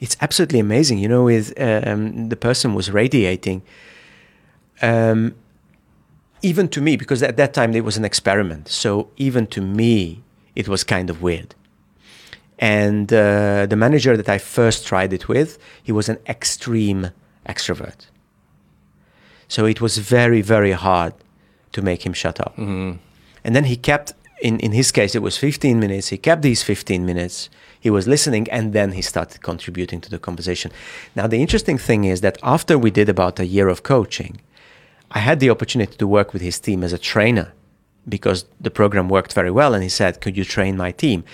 It's 0.01 0.17
absolutely 0.19 0.59
amazing. 0.59 0.97
You 0.97 1.07
know, 1.07 1.23
with, 1.23 1.53
um, 1.57 2.27
the 2.27 2.35
person 2.35 2.75
was 2.75 2.91
radiating. 2.91 3.61
Um, 4.81 5.35
even 6.41 6.67
to 6.67 6.81
me, 6.81 6.97
because 6.97 7.23
at 7.23 7.37
that 7.37 7.53
time 7.53 7.73
it 7.73 7.85
was 7.85 7.95
an 7.95 8.03
experiment. 8.03 8.67
So 8.67 9.11
even 9.15 9.47
to 9.47 9.61
me, 9.61 10.23
it 10.57 10.67
was 10.67 10.83
kind 10.83 11.09
of 11.09 11.21
weird. 11.21 11.55
And 12.59 13.13
uh, 13.13 13.65
the 13.65 13.77
manager 13.77 14.17
that 14.17 14.27
I 14.27 14.39
first 14.39 14.85
tried 14.85 15.13
it 15.13 15.29
with, 15.29 15.57
he 15.81 15.93
was 15.93 16.09
an 16.09 16.17
extreme 16.27 17.11
extrovert. 17.47 18.07
So 19.51 19.65
it 19.65 19.81
was 19.81 19.97
very, 19.97 20.41
very 20.41 20.71
hard 20.71 21.13
to 21.73 21.81
make 21.81 22.05
him 22.05 22.13
shut 22.13 22.39
up. 22.39 22.53
And 23.43 23.53
then 23.53 23.65
he 23.65 23.75
kept, 23.75 24.13
in, 24.41 24.57
in 24.61 24.71
his 24.71 24.93
case, 24.93 25.13
it 25.13 25.21
was 25.21 25.37
15 25.37 25.77
minutes. 25.77 26.07
He 26.07 26.17
kept 26.17 26.41
these 26.41 26.63
15 26.63 27.05
minutes. 27.05 27.49
He 27.77 27.89
was 27.89 28.07
listening 28.07 28.49
and 28.49 28.71
then 28.71 28.93
he 28.93 29.01
started 29.01 29.41
contributing 29.41 29.99
to 30.01 30.09
the 30.09 30.19
conversation. 30.19 30.71
Now, 31.17 31.27
the 31.27 31.41
interesting 31.41 31.77
thing 31.77 32.05
is 32.05 32.21
that 32.21 32.37
after 32.41 32.77
we 32.77 32.91
did 32.91 33.09
about 33.09 33.41
a 33.41 33.45
year 33.45 33.67
of 33.67 33.83
coaching, 33.83 34.39
I 35.11 35.19
had 35.19 35.41
the 35.41 35.49
opportunity 35.49 35.97
to 35.97 36.07
work 36.07 36.31
with 36.31 36.41
his 36.41 36.57
team 36.57 36.81
as 36.81 36.93
a 36.93 36.97
trainer 36.97 37.51
because 38.07 38.45
the 38.61 38.71
program 38.71 39.09
worked 39.09 39.33
very 39.33 39.51
well. 39.51 39.73
And 39.73 39.83
he 39.83 39.89
said, 39.89 40.21
"Could 40.21 40.37
you 40.37 40.45
train 40.45 40.77
my 40.77 40.91
team?" 40.93 41.25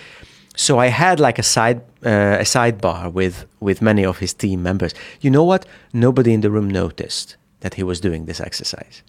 So 0.55 0.79
I 0.79 0.87
had 0.87 1.19
like 1.19 1.37
a 1.37 1.43
side 1.43 1.81
uh, 2.03 2.43
a 2.43 2.45
sidebar 2.53 3.13
with 3.13 3.45
with 3.59 3.79
many 3.81 4.03
of 4.03 4.17
his 4.17 4.33
team 4.33 4.63
members. 4.63 4.93
You 5.21 5.29
know 5.29 5.43
what? 5.43 5.67
Nobody 5.93 6.31
in 6.33 6.41
the 6.41 6.49
room 6.49 6.67
noticed 6.69 7.37
that 7.61 7.75
he 7.75 7.83
was 7.83 7.99
doing 7.99 8.25
this 8.25 8.39
exercise. 8.39 9.03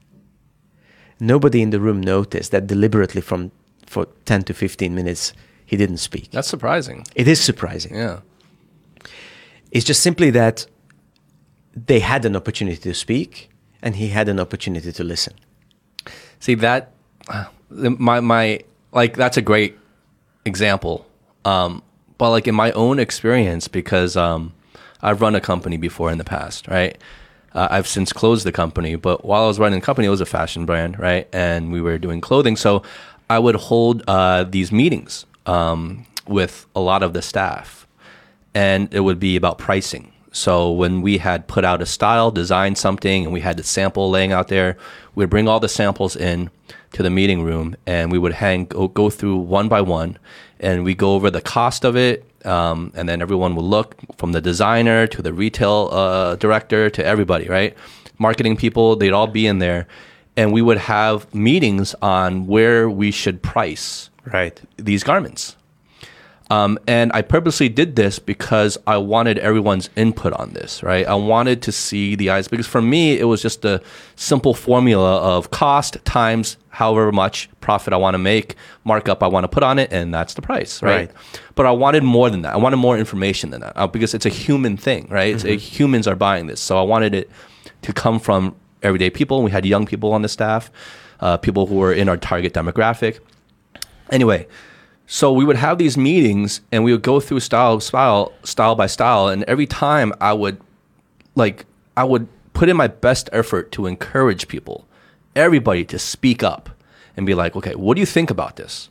Nobody 1.21 1.63
in 1.63 1.71
the 1.71 1.81
room 1.81 2.01
noticed 2.01 2.53
that 2.53 2.67
deliberately 2.67 3.21
from 3.21 3.51
for 3.87 4.07
10 4.27 4.43
to 4.45 4.55
15 4.55 4.95
minutes 4.95 5.33
he 5.65 5.77
didn't 5.77 5.99
speak. 5.99 6.31
That's 6.31 6.49
surprising. 6.49 7.05
It 7.15 7.29
is 7.29 7.41
surprising. 7.41 7.95
Yeah. 7.95 8.21
It's 9.71 9.85
just 9.85 10.03
simply 10.03 10.31
that 10.31 10.67
they 11.75 12.01
had 12.01 12.25
an 12.25 12.37
opportunity 12.37 12.79
to 12.79 12.95
speak 12.95 13.51
and 13.83 13.97
he 13.97 14.09
had 14.09 14.29
an 14.29 14.41
opportunity 14.41 14.93
to 14.93 15.05
listen. 15.05 15.35
See 16.41 16.55
that 16.57 16.93
uh, 17.29 17.47
my 17.71 18.21
my 18.21 18.61
like 18.93 19.17
that's 19.17 19.37
a 19.37 19.43
great 19.43 19.77
example. 20.45 21.07
Um, 21.45 21.83
but 22.17 22.31
like 22.31 22.49
in 22.49 22.55
my 22.55 22.73
own 22.73 22.99
experience, 22.99 23.69
because 23.69 24.17
um, 24.17 24.53
I've 25.03 25.21
run 25.21 25.35
a 25.35 25.41
company 25.41 25.77
before 25.77 26.11
in 26.11 26.19
the 26.19 26.25
past, 26.25 26.67
right? 26.69 26.99
Uh, 27.53 27.69
I've 27.71 27.87
since 27.87 28.13
closed 28.13 28.45
the 28.45 28.53
company, 28.53 28.95
but 28.97 29.25
while 29.25 29.45
I 29.45 29.47
was 29.47 29.59
running 29.59 29.81
the 29.81 29.87
company, 29.87 30.07
it 30.07 30.11
was 30.11 30.21
a 30.21 30.27
fashion 30.27 30.67
brand, 30.67 30.99
right? 30.99 31.27
And 31.33 31.73
we 31.73 31.81
were 31.81 31.99
doing 31.99 32.21
clothing, 32.21 32.57
so 32.57 32.83
I 33.31 33.39
would 33.39 33.57
hold 33.57 34.03
uh, 34.07 34.45
these 34.45 34.71
meetings 34.71 35.27
um, 35.47 36.07
with 36.27 36.67
a 36.77 36.81
lot 36.81 37.03
of 37.03 37.15
the 37.15 37.23
staff, 37.23 37.87
and 38.55 38.93
it 38.93 39.01
would 39.01 39.19
be 39.19 39.37
about 39.37 39.59
pricing. 39.59 40.13
So 40.31 40.71
when 40.71 41.01
we 41.01 41.19
had 41.19 41.49
put 41.49 41.65
out 41.65 41.81
a 41.81 41.87
style, 41.87 42.31
designed 42.31 42.77
something, 42.77 43.25
and 43.25 43.33
we 43.33 43.41
had 43.41 43.57
the 43.57 43.63
sample 43.63 44.11
laying 44.11 44.31
out 44.31 44.49
there, 44.49 44.77
we'd 45.15 45.31
bring 45.31 45.49
all 45.49 45.59
the 45.59 45.69
samples 45.69 46.17
in 46.17 46.51
to 46.93 47.03
the 47.03 47.11
meeting 47.11 47.43
room, 47.43 47.77
and 47.87 48.13
we 48.13 48.19
would 48.19 48.35
hang 48.35 48.67
go, 48.67 48.89
go 48.89 49.11
through 49.11 49.37
one 49.39 49.69
by 49.69 49.81
one, 49.81 50.19
and 50.61 50.85
we 50.85 50.95
go 50.95 51.15
over 51.15 51.31
the 51.31 51.41
cost 51.41 51.85
of 51.85 51.97
it, 51.97 52.28
um, 52.45 52.93
and 52.95 53.09
then 53.09 53.21
everyone 53.23 53.55
would 53.57 53.65
look 53.65 53.97
from 54.17 54.33
the 54.33 54.41
designer 54.41 55.07
to 55.09 55.23
the 55.23 55.33
retail 55.33 55.89
uh, 55.93 56.37
director 56.37 56.89
to 56.91 57.05
everybody, 57.05 57.49
right? 57.49 57.77
Marketing 58.19 58.57
people, 58.57 58.97
they'd 58.97 59.13
all 59.13 59.27
be 59.27 59.47
in 59.47 59.59
there, 59.59 59.87
and 60.37 60.53
we 60.53 60.63
would 60.63 60.79
have 60.79 61.33
meetings 61.35 61.95
on 62.03 62.47
where 62.47 62.89
we 62.89 63.11
should 63.11 63.43
price 63.43 64.11
Right. 64.25 64.61
these 64.77 65.03
garments. 65.05 65.57
Um, 66.51 66.79
and 66.87 67.13
I 67.13 67.21
purposely 67.21 67.69
did 67.69 67.95
this 67.97 68.19
because 68.19 68.79
I 68.87 68.97
wanted 68.97 69.39
everyone's 69.39 69.91
input 69.97 70.33
on 70.33 70.55
this, 70.55 70.83
right? 70.83 71.07
I 71.07 71.15
wanted 71.15 71.61
to 71.63 71.73
see 71.73 72.15
the 72.15 72.31
eyes 72.31 72.49
because 72.49 72.67
for 72.67 72.81
me, 72.81 73.19
it 73.19 73.25
was 73.25 73.43
just 73.43 73.65
a 73.67 73.83
simple 74.17 74.55
formula 74.55 75.19
of 75.19 75.51
cost 75.51 76.03
times 76.07 76.57
however 76.71 77.13
much 77.13 77.51
profit 77.61 77.93
I 77.93 77.97
want 77.97 78.15
to 78.15 78.19
make, 78.19 78.55
markup 78.85 79.23
I 79.23 79.27
want 79.27 79.45
to 79.45 79.49
put 79.49 79.63
on 79.63 79.79
it, 79.79 79.93
and 79.93 80.15
that's 80.15 80.35
the 80.35 80.43
price, 80.43 80.83
right? 80.83 81.09
Right. 81.09 81.11
But 81.55 81.67
I 81.67 81.73
wanted 81.73 82.03
more 82.05 82.31
than 82.31 82.43
that. 82.43 82.55
I 82.55 82.57
wanted 82.57 82.77
more 82.77 82.97
information 82.97 83.51
than 83.51 83.61
that 83.61 83.73
uh, 83.77 83.87
because 83.87 84.15
it's 84.15 84.27
a 84.27 84.31
human 84.31 84.77
thing, 84.77 85.07
right? 85.11 85.35
It's 85.35 85.45
a, 85.45 85.57
humans 85.57 86.07
are 86.07 86.17
buying 86.17 86.47
this. 86.47 86.61
So 86.61 86.79
I 86.79 86.83
wanted 86.83 87.15
it 87.15 87.31
to 87.83 87.93
come 87.93 88.19
from 88.19 88.55
everyday 88.83 89.11
people. 89.11 89.43
We 89.43 89.51
had 89.51 89.67
young 89.67 89.87
people 89.87 90.13
on 90.13 90.23
the 90.23 90.29
staff, 90.29 90.71
uh, 91.21 91.37
people 91.37 91.67
who 91.67 91.75
were 91.75 91.93
in 91.93 92.09
our 92.09 92.17
target 92.17 92.55
demographic. 92.55 93.19
Anyway, 94.11 94.47
so 95.11 95.33
we 95.33 95.43
would 95.43 95.57
have 95.57 95.79
these 95.79 95.97
meetings 95.97 96.61
and 96.71 96.85
we 96.85 96.93
would 96.93 97.03
go 97.03 97.19
through 97.19 97.41
style 97.41 97.81
style 97.81 98.31
style 98.45 98.75
by 98.75 98.87
style 98.87 99.29
and 99.29 99.43
every 99.45 99.67
time 99.67 100.13
I 100.21 100.35
would 100.35 100.61
like 101.35 101.65
I 101.97 102.05
would 102.05 102.29
put 102.53 102.69
in 102.69 102.77
my 102.77 102.89
best 102.89 103.31
effort 103.33 103.73
to 103.73 103.87
encourage 103.87 104.49
people, 104.49 104.87
everybody 105.35 105.85
to 105.87 105.99
speak 105.99 106.43
up 106.43 106.69
and 107.17 107.25
be 107.25 107.35
like, 107.35 107.57
"Okay, 107.57 107.75
what 107.75 107.95
do 107.95 108.01
you 108.01 108.07
think 108.07 108.31
about 108.31 108.57
this?" 108.57 108.91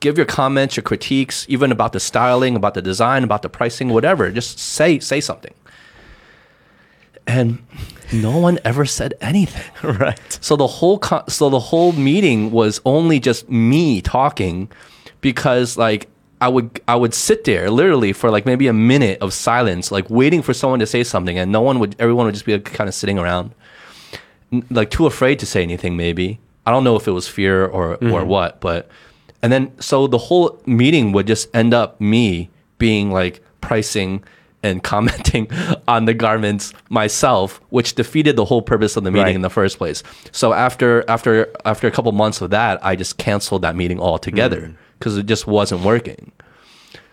Give 0.00 0.16
your 0.16 0.26
comments, 0.26 0.76
your 0.76 0.84
critiques, 0.84 1.44
even 1.50 1.70
about 1.70 1.92
the 1.92 2.00
styling, 2.00 2.56
about 2.56 2.72
the 2.72 2.82
design, 2.82 3.22
about 3.22 3.42
the 3.42 3.50
pricing, 3.50 3.90
whatever. 3.90 4.30
Just 4.30 4.58
say 4.58 4.98
say 5.00 5.20
something. 5.20 5.52
And 7.26 7.58
no 8.10 8.38
one 8.38 8.58
ever 8.64 8.86
said 8.86 9.12
anything. 9.20 9.70
Right. 9.82 10.38
So 10.40 10.56
the 10.56 10.66
whole 10.66 10.98
so 11.28 11.50
the 11.50 11.60
whole 11.60 11.92
meeting 11.92 12.52
was 12.52 12.80
only 12.86 13.20
just 13.20 13.50
me 13.50 14.00
talking 14.00 14.70
because 15.20 15.76
like 15.76 16.08
I 16.40 16.48
would 16.48 16.80
I 16.86 16.96
would 16.96 17.14
sit 17.14 17.44
there 17.44 17.70
literally 17.70 18.12
for 18.12 18.30
like 18.30 18.46
maybe 18.46 18.68
a 18.68 18.72
minute 18.72 19.20
of 19.20 19.32
silence 19.32 19.90
like 19.90 20.08
waiting 20.08 20.42
for 20.42 20.54
someone 20.54 20.78
to 20.80 20.86
say 20.86 21.02
something 21.04 21.38
and 21.38 21.50
no 21.50 21.60
one 21.60 21.78
would 21.80 21.96
everyone 21.98 22.26
would 22.26 22.34
just 22.34 22.46
be 22.46 22.52
like, 22.52 22.64
kind 22.64 22.88
of 22.88 22.94
sitting 22.94 23.18
around 23.18 23.54
like 24.70 24.90
too 24.90 25.06
afraid 25.06 25.38
to 25.40 25.46
say 25.46 25.62
anything 25.62 25.96
maybe. 25.96 26.40
I 26.66 26.70
don't 26.70 26.84
know 26.84 26.96
if 26.96 27.08
it 27.08 27.12
was 27.12 27.26
fear 27.26 27.66
or 27.66 27.94
or 27.94 27.98
mm-hmm. 27.98 28.28
what, 28.28 28.60
but 28.60 28.88
and 29.42 29.52
then 29.52 29.72
so 29.80 30.06
the 30.06 30.18
whole 30.18 30.60
meeting 30.66 31.12
would 31.12 31.26
just 31.26 31.54
end 31.54 31.74
up 31.74 32.00
me 32.00 32.50
being 32.78 33.10
like 33.10 33.42
pricing 33.60 34.22
and 34.62 34.82
commenting 34.92 35.50
on 35.86 36.04
the 36.04 36.14
garments 36.14 36.72
myself, 36.88 37.60
which 37.70 37.94
defeated 37.94 38.36
the 38.36 38.44
whole 38.44 38.62
purpose 38.62 38.96
of 38.96 39.04
the 39.04 39.10
meeting 39.10 39.26
Right. 39.26 39.34
in 39.34 39.42
the 39.42 39.50
first 39.50 39.78
place. 39.78 40.02
So 40.32 40.52
after 40.52 41.04
after 41.08 41.52
after 41.64 41.86
a 41.86 41.90
couple 41.90 42.12
months 42.12 42.40
of 42.40 42.50
that, 42.50 42.84
I 42.84 42.96
just 42.96 43.18
canceled 43.18 43.62
that 43.62 43.74
meeting 43.74 44.00
altogether 44.00 44.60
mm. 44.60 44.74
Because 44.98 45.16
it 45.16 45.26
just 45.26 45.46
wasn't 45.46 45.82
working. 45.82 46.32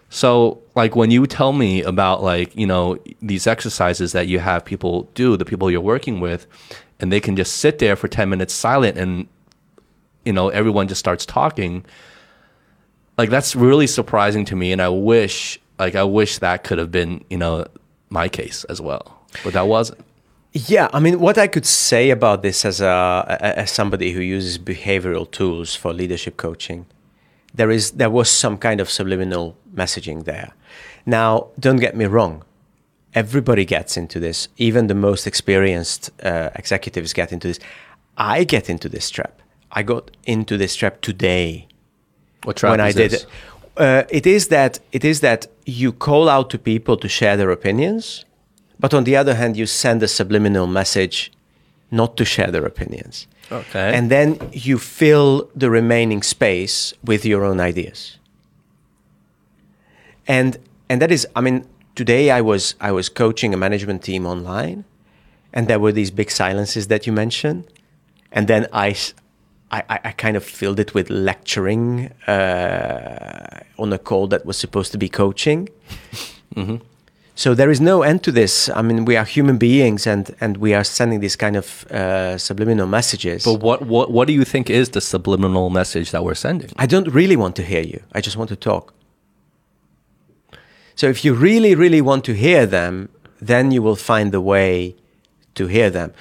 So 0.09 0.61
like 0.75 0.95
when 0.95 1.11
you 1.11 1.25
tell 1.27 1.53
me 1.53 1.81
about 1.83 2.23
like, 2.23 2.55
you 2.55 2.67
know, 2.67 2.97
these 3.21 3.47
exercises 3.47 4.11
that 4.13 4.27
you 4.27 4.39
have 4.39 4.63
people 4.63 5.09
do, 5.13 5.35
the 5.37 5.45
people 5.45 5.69
you're 5.69 5.81
working 5.81 6.19
with, 6.19 6.47
and 6.99 7.11
they 7.11 7.19
can 7.19 7.35
just 7.35 7.57
sit 7.57 7.79
there 7.79 7.95
for 7.95 8.07
10 8.07 8.29
minutes 8.29 8.53
silent 8.53 8.97
and 8.97 9.27
you 10.23 10.33
know, 10.33 10.49
everyone 10.49 10.87
just 10.87 10.99
starts 10.99 11.25
talking. 11.25 11.85
Like 13.17 13.29
that's 13.29 13.55
really 13.55 13.87
surprising 13.87 14.45
to 14.45 14.55
me 14.55 14.71
and 14.71 14.81
I 14.81 14.89
wish 14.89 15.59
like 15.77 15.95
I 15.95 16.03
wish 16.03 16.39
that 16.39 16.63
could 16.63 16.77
have 16.77 16.91
been, 16.91 17.23
you 17.29 17.37
know, 17.37 17.65
my 18.09 18.29
case 18.29 18.63
as 18.65 18.79
well. 18.81 19.21
But 19.43 19.53
that 19.53 19.67
wasn't. 19.67 19.99
Yeah, 20.53 20.87
I 20.93 21.01
mean, 21.01 21.19
what 21.19 21.37
I 21.37 21.47
could 21.47 21.65
say 21.65 22.11
about 22.11 22.41
this 22.41 22.63
as 22.63 22.79
a 22.79 23.37
as 23.41 23.69
somebody 23.71 24.13
who 24.13 24.21
uses 24.21 24.57
behavioral 24.57 25.29
tools 25.29 25.75
for 25.75 25.91
leadership 25.91 26.37
coaching, 26.37 26.85
there 27.55 27.71
is 27.71 27.91
there 27.91 28.09
was 28.09 28.29
some 28.29 28.57
kind 28.57 28.79
of 28.81 28.89
subliminal 28.89 29.55
messaging 29.73 30.25
there. 30.25 30.53
Now, 31.05 31.47
don't 31.59 31.77
get 31.77 31.95
me 31.95 32.05
wrong, 32.05 32.43
everybody 33.13 33.65
gets 33.65 33.97
into 33.97 34.19
this. 34.19 34.47
Even 34.57 34.87
the 34.87 34.95
most 34.95 35.27
experienced 35.27 36.11
uh, 36.23 36.49
executives 36.55 37.13
get 37.13 37.31
into 37.31 37.47
this. 37.47 37.59
I 38.17 38.43
get 38.43 38.69
into 38.69 38.89
this 38.89 39.09
trap. 39.09 39.41
I 39.71 39.83
got 39.83 40.11
into 40.23 40.57
this 40.57 40.75
trap 40.75 41.01
today 41.01 41.67
What 42.43 42.57
trap 42.57 42.71
when 42.71 42.81
I 42.81 42.91
did 42.91 43.11
this? 43.11 43.23
it. 43.23 43.29
Uh, 43.77 44.03
it 44.09 44.25
is 44.25 44.47
that 44.47 44.79
it 44.91 45.03
is 45.03 45.19
that 45.19 45.47
you 45.65 45.91
call 45.91 46.29
out 46.29 46.49
to 46.51 46.57
people 46.57 46.95
to 46.97 47.09
share 47.09 47.35
their 47.35 47.51
opinions, 47.51 48.25
but 48.79 48.93
on 48.93 49.03
the 49.03 49.15
other 49.17 49.35
hand, 49.35 49.57
you 49.57 49.65
send 49.65 50.01
a 50.03 50.07
subliminal 50.07 50.67
message 50.67 51.31
not 51.91 52.15
to 52.17 52.25
share 52.25 52.51
their 52.51 52.65
opinions. 52.65 53.27
Okay. 53.51 53.93
And 53.93 54.09
then 54.09 54.39
you 54.51 54.77
fill 54.77 55.49
the 55.55 55.69
remaining 55.69 56.23
space 56.23 56.93
with 57.03 57.25
your 57.25 57.43
own 57.43 57.59
ideas. 57.59 58.17
And 60.27 60.57
and 60.89 61.01
that 61.01 61.11
is, 61.11 61.27
I 61.35 61.41
mean, 61.41 61.67
today 61.95 62.31
I 62.31 62.41
was 62.41 62.75
I 62.81 62.91
was 62.91 63.09
coaching 63.09 63.53
a 63.53 63.57
management 63.57 64.03
team 64.03 64.25
online, 64.25 64.83
and 65.53 65.67
there 65.67 65.79
were 65.79 65.91
these 65.91 66.11
big 66.11 66.31
silences 66.31 66.87
that 66.87 67.05
you 67.05 67.13
mentioned, 67.13 67.65
and 68.31 68.47
then 68.47 68.67
I, 68.73 68.95
I 69.71 70.11
kind 70.11 70.37
of 70.37 70.43
filled 70.43 70.79
it 70.79 70.93
with 70.93 71.09
lecturing 71.09 72.11
uh, 72.27 73.59
on 73.77 73.93
a 73.93 73.97
call 73.97 74.27
that 74.27 74.45
was 74.45 74.57
supposed 74.57 74.91
to 74.91 74.97
be 74.97 75.09
coaching. 75.09 75.69
So 77.37 77.53
there 77.53 77.69
is 77.69 77.81
no 77.81 78.01
end 78.01 78.23
to 78.23 78.31
this. 78.31 78.69
I 78.69 78.81
mean, 78.81 79.03
we 79.03 79.17
are 79.17 79.25
human 79.25 79.57
beings, 79.57 80.07
and 80.07 80.33
and 80.39 80.57
we 80.57 80.73
are 80.73 80.85
sending 80.85 81.19
these 81.19 81.35
kind 81.35 81.57
of 81.57 81.85
uh, 81.91 82.37
subliminal 82.37 82.87
messages. 82.87 83.43
But 83.43 83.59
what, 83.61 83.81
what 83.81 84.09
what 84.09 84.27
do 84.27 84.33
you 84.33 84.45
think 84.45 84.69
is 84.69 84.89
the 84.89 85.01
subliminal 85.01 85.69
message 85.69 86.11
that 86.11 86.23
we're 86.23 86.35
sending? 86.35 86.69
I 86.77 86.85
don't 86.85 87.07
really 87.13 87.35
want 87.35 87.55
to 87.55 87.61
hear 87.61 87.81
you. 87.83 87.99
I 88.13 88.21
just 88.21 88.37
want 88.37 88.49
to 88.49 88.55
talk. 88.55 88.93
So 90.95 91.07
if 91.07 91.25
you 91.25 91.33
really, 91.33 91.75
really 91.75 92.01
want 92.01 92.23
to 92.25 92.33
hear 92.33 92.65
them, 92.65 93.09
then 93.41 93.71
you 93.71 93.81
will 93.81 93.97
find 93.97 94.31
the 94.31 94.39
way 94.39 94.95
to 95.55 95.67
hear 95.67 95.89
them. 95.89 96.13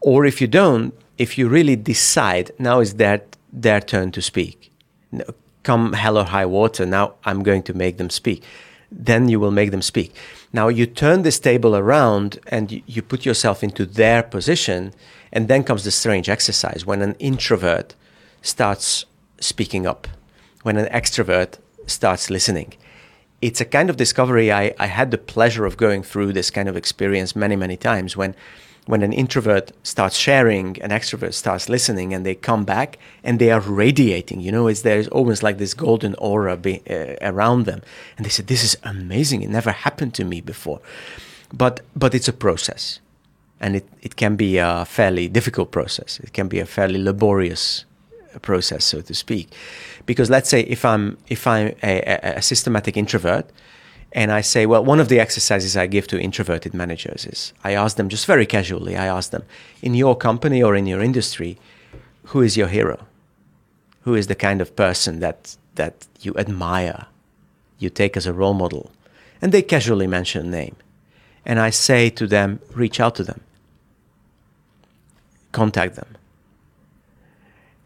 Or 0.00 0.24
if 0.24 0.40
you 0.40 0.46
don't, 0.48 0.94
if 1.18 1.36
you 1.36 1.48
really 1.48 1.76
decide 1.76 2.50
now 2.58 2.80
is 2.80 2.94
their 2.94 3.20
their 3.52 3.80
turn 3.80 4.10
to 4.12 4.22
speak, 4.22 4.70
No, 5.10 5.24
come 5.62 5.92
hell 5.92 6.16
or 6.16 6.24
high 6.24 6.46
water, 6.46 6.86
now 6.86 7.12
I'm 7.24 7.42
going 7.42 7.62
to 7.64 7.74
make 7.74 7.96
them 7.98 8.08
speak. 8.10 8.42
Then 8.90 9.28
you 9.28 9.38
will 9.40 9.50
make 9.50 9.70
them 9.70 9.82
speak. 9.82 10.14
Now 10.52 10.68
you 10.68 10.86
turn 10.86 11.22
this 11.22 11.38
table 11.38 11.74
around 11.74 12.38
and 12.46 12.82
you, 12.86 13.02
put 13.02 13.24
yourself 13.24 13.62
into 13.62 13.86
their 13.86 14.22
position, 14.22 14.92
and 15.32 15.48
then 15.48 15.64
comes 15.64 15.84
the 15.84 15.90
strange 15.90 16.28
exercise 16.28 16.84
when 16.84 17.00
an 17.00 17.14
introvert 17.18 17.94
starts 18.42 19.06
speaking 19.40 19.86
up, 19.86 20.06
when 20.62 20.76
an 20.76 20.86
extrovert 20.92 21.58
starts 21.86 22.28
listening. 22.28 22.74
It's 23.40 23.60
a 23.60 23.64
kind 23.64 23.88
of 23.88 23.96
discovery 23.96 24.52
I, 24.52 24.74
I 24.78 24.86
had 24.86 25.10
the 25.10 25.18
pleasure 25.18 25.64
of 25.64 25.76
going 25.76 26.02
through 26.02 26.32
this 26.32 26.50
kind 26.50 26.68
of 26.68 26.76
experience 26.76 27.34
many, 27.34 27.56
many 27.56 27.76
times 27.76 28.16
when 28.16 28.36
when 28.86 29.02
an 29.02 29.12
introvert 29.12 29.72
starts 29.84 30.16
sharing, 30.16 30.80
an 30.82 30.90
extrovert 30.90 31.34
starts 31.34 31.68
listening, 31.68 32.12
and 32.12 32.26
they 32.26 32.34
come 32.34 32.64
back 32.64 32.98
and 33.22 33.38
they 33.38 33.50
are 33.50 33.60
radiating. 33.60 34.40
You 34.40 34.50
know, 34.50 34.66
it's 34.66 34.82
there's 34.82 35.08
almost 35.08 35.42
like 35.42 35.58
this 35.58 35.74
golden 35.74 36.14
aura 36.16 36.56
be, 36.56 36.82
uh, 36.90 37.14
around 37.20 37.64
them, 37.66 37.82
and 38.16 38.26
they 38.26 38.30
say, 38.30 38.42
"This 38.42 38.64
is 38.64 38.76
amazing. 38.82 39.42
It 39.42 39.50
never 39.50 39.70
happened 39.70 40.14
to 40.14 40.24
me 40.24 40.40
before." 40.40 40.80
But 41.52 41.80
but 41.94 42.14
it's 42.14 42.28
a 42.28 42.32
process, 42.32 43.00
and 43.60 43.76
it, 43.76 43.86
it 44.02 44.16
can 44.16 44.36
be 44.36 44.58
a 44.58 44.84
fairly 44.84 45.28
difficult 45.28 45.70
process. 45.70 46.18
It 46.20 46.32
can 46.32 46.48
be 46.48 46.58
a 46.58 46.66
fairly 46.66 47.00
laborious 47.02 47.84
process, 48.40 48.84
so 48.84 49.00
to 49.02 49.14
speak, 49.14 49.48
because 50.06 50.30
let's 50.30 50.48
say 50.48 50.60
if 50.62 50.84
I'm 50.84 51.18
if 51.28 51.46
I'm 51.46 51.74
a, 51.82 52.00
a, 52.00 52.36
a 52.38 52.42
systematic 52.42 52.96
introvert 52.96 53.46
and 54.14 54.30
I 54.30 54.42
say, 54.42 54.66
well, 54.66 54.84
one 54.84 55.00
of 55.00 55.08
the 55.08 55.18
exercises 55.18 55.76
I 55.76 55.86
give 55.86 56.06
to 56.08 56.20
introverted 56.20 56.74
managers 56.74 57.24
is 57.24 57.52
I 57.64 57.72
ask 57.72 57.96
them 57.96 58.08
just 58.08 58.26
very 58.26 58.46
casually, 58.46 58.96
I 58.96 59.06
ask 59.06 59.30
them, 59.30 59.44
in 59.80 59.94
your 59.94 60.14
company 60.16 60.62
or 60.62 60.76
in 60.76 60.86
your 60.86 61.00
industry, 61.00 61.58
who 62.26 62.42
is 62.42 62.56
your 62.56 62.68
hero? 62.68 63.06
Who 64.02 64.14
is 64.14 64.26
the 64.26 64.34
kind 64.34 64.60
of 64.60 64.76
person 64.76 65.20
that, 65.20 65.56
that 65.76 66.06
you 66.20 66.34
admire, 66.36 67.06
you 67.78 67.88
take 67.88 68.16
as 68.16 68.26
a 68.26 68.32
role 68.32 68.54
model? 68.54 68.90
And 69.40 69.52
they 69.52 69.62
casually 69.62 70.06
mention 70.06 70.46
a 70.46 70.50
name. 70.50 70.76
And 71.46 71.58
I 71.58 71.70
say 71.70 72.10
to 72.10 72.26
them, 72.26 72.60
reach 72.74 73.00
out 73.00 73.14
to 73.16 73.24
them, 73.24 73.40
contact 75.52 75.96
them. 75.96 76.16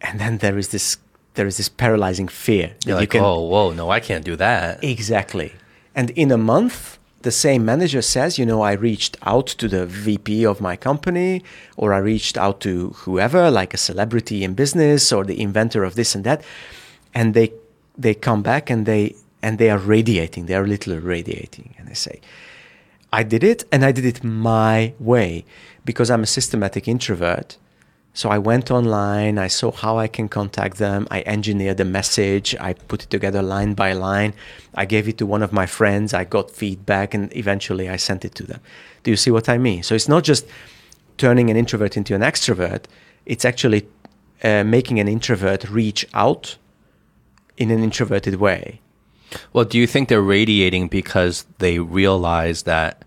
And 0.01 0.21
then 0.21 0.39
there 0.39 0.59
is 0.59 0.69
this, 0.69 0.99
there 1.35 1.47
is 1.47 1.57
this 1.57 1.69
paralyzing 1.69 2.29
fear. 2.29 2.75
You're 2.85 2.97
you 2.97 3.01
like, 3.01 3.11
can- 3.11 3.23
oh, 3.23 3.41
whoa, 3.41 3.73
no, 3.73 3.91
I 3.91 4.01
can't 4.01 4.25
do 4.25 4.37
that. 4.37 4.83
Exactly. 4.83 5.53
And 5.97 6.11
in 6.11 6.31
a 6.31 6.37
month, 6.37 6.99
the 7.23 7.33
same 7.33 7.65
manager 7.65 8.03
says, 8.03 8.39
you 8.39 8.47
know, 8.47 8.61
I 8.61 8.73
reached 8.73 9.17
out 9.23 9.47
to 9.47 9.67
the 9.67 9.87
VP 9.87 10.47
of 10.47 10.61
my 10.61 10.77
company, 10.77 11.43
or 11.77 11.93
I 11.95 11.99
reached 11.99 12.37
out 12.37 12.61
to 12.61 12.91
whoever, 12.91 13.51
like 13.51 13.75
a 13.75 13.79
celebrity 13.79 14.45
in 14.45 14.55
business 14.55 15.11
or 15.11 15.25
the 15.25 15.41
inventor 15.41 15.83
of 15.83 15.95
this 15.95 16.15
and 16.15 16.23
that, 16.25 16.45
and 17.15 17.35
they 17.35 17.53
they 17.99 18.15
come 18.15 18.43
back 18.43 18.69
and 18.69 18.85
they 18.85 19.17
and 19.43 19.59
they 19.59 19.71
are 19.71 19.79
radiating. 19.79 20.47
They 20.47 20.55
are 20.55 20.67
literally 20.67 21.01
radiating, 21.01 21.75
and 21.79 21.89
they 21.89 21.95
say, 21.95 22.21
I 23.13 23.23
did 23.23 23.43
it, 23.43 23.65
and 23.73 23.85
I 23.85 23.91
did 23.91 24.05
it 24.05 24.23
my 24.23 24.93
way 24.99 25.45
because 25.85 26.11
I'm 26.11 26.23
a 26.23 26.27
systematic 26.27 26.87
introvert. 26.87 27.57
So 28.17 28.31
I 28.31 28.39
went 28.39 28.71
online, 28.71 29.37
I 29.37 29.49
saw 29.49 29.71
how 29.71 29.99
I 29.99 30.09
can 30.09 30.27
contact 30.31 30.79
them, 30.79 31.07
I 31.11 31.23
engineered 31.27 31.77
the 31.77 31.85
message, 31.85 32.57
I 32.59 32.73
put 32.73 33.03
it 33.03 33.11
together 33.11 33.43
line 33.43 33.75
by 33.75 33.93
line, 33.93 34.33
I 34.75 34.87
gave 34.87 35.07
it 35.07 35.19
to 35.19 35.27
one 35.27 35.43
of 35.43 35.53
my 35.53 35.67
friends, 35.67 36.15
I 36.15 36.25
got 36.25 36.51
feedback, 36.51 37.13
and 37.13 37.31
eventually 37.37 37.91
I 37.91 37.97
sent 37.97 38.25
it 38.25 38.35
to 38.37 38.43
them. 38.43 38.61
Do 39.03 39.11
you 39.11 39.19
see 39.19 39.31
what 39.31 39.51
I 39.51 39.59
mean? 39.59 39.83
So 39.83 39.95
it's 39.95 40.09
not 40.09 40.25
just 40.25 40.47
turning 41.19 41.51
an 41.51 41.59
introvert 41.59 41.95
into 41.99 42.15
an 42.15 42.23
extrovert, 42.23 42.85
it's 43.27 43.45
actually 43.45 43.87
uh, 44.43 44.65
making 44.65 44.99
an 44.99 45.09
introvert 45.09 45.69
reach 45.69 46.07
out 46.15 46.57
in 47.59 47.71
an 47.71 47.85
introverted 47.85 48.37
way. 48.37 48.81
Well, 49.53 49.67
do 49.67 49.77
you 49.77 49.87
think 49.87 50.09
they're 50.09 50.23
radiating 50.23 50.89
because 50.89 51.45
they 51.59 51.81
realize 51.81 52.63
that, 52.63 53.05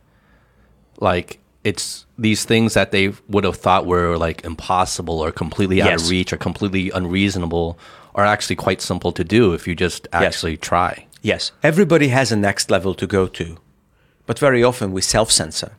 like, 1.00 1.40
it's 1.64 2.06
these 2.22 2.44
things 2.46 2.74
that 2.74 2.92
they 2.92 3.14
would 3.28 3.44
have 3.44 3.56
thought 3.56 3.86
were 3.86 4.18
like 4.18 4.44
impossible 4.44 5.20
or 5.20 5.32
completely 5.32 5.82
out 5.82 5.90
Yes. 5.92 6.04
of 6.04 6.10
reach 6.10 6.34
or 6.34 6.38
completely 6.38 6.90
unreasonable 6.92 7.78
are 8.16 8.26
actually 8.26 8.56
quite 8.56 8.82
simple 8.82 9.12
to 9.14 9.24
do 9.24 9.54
if 9.54 9.68
you 9.68 9.76
just 9.76 10.08
actually 10.12 10.58
try. 10.58 11.06
Yes, 11.22 11.52
everybody 11.64 12.08
has 12.10 12.32
a 12.32 12.36
next 12.36 12.70
level 12.72 12.94
to 12.96 13.08
go 13.08 13.28
to, 13.28 13.58
but 14.26 14.40
very 14.40 14.64
often 14.64 14.92
we 14.92 15.02
self 15.02 15.32
censor 15.32 15.72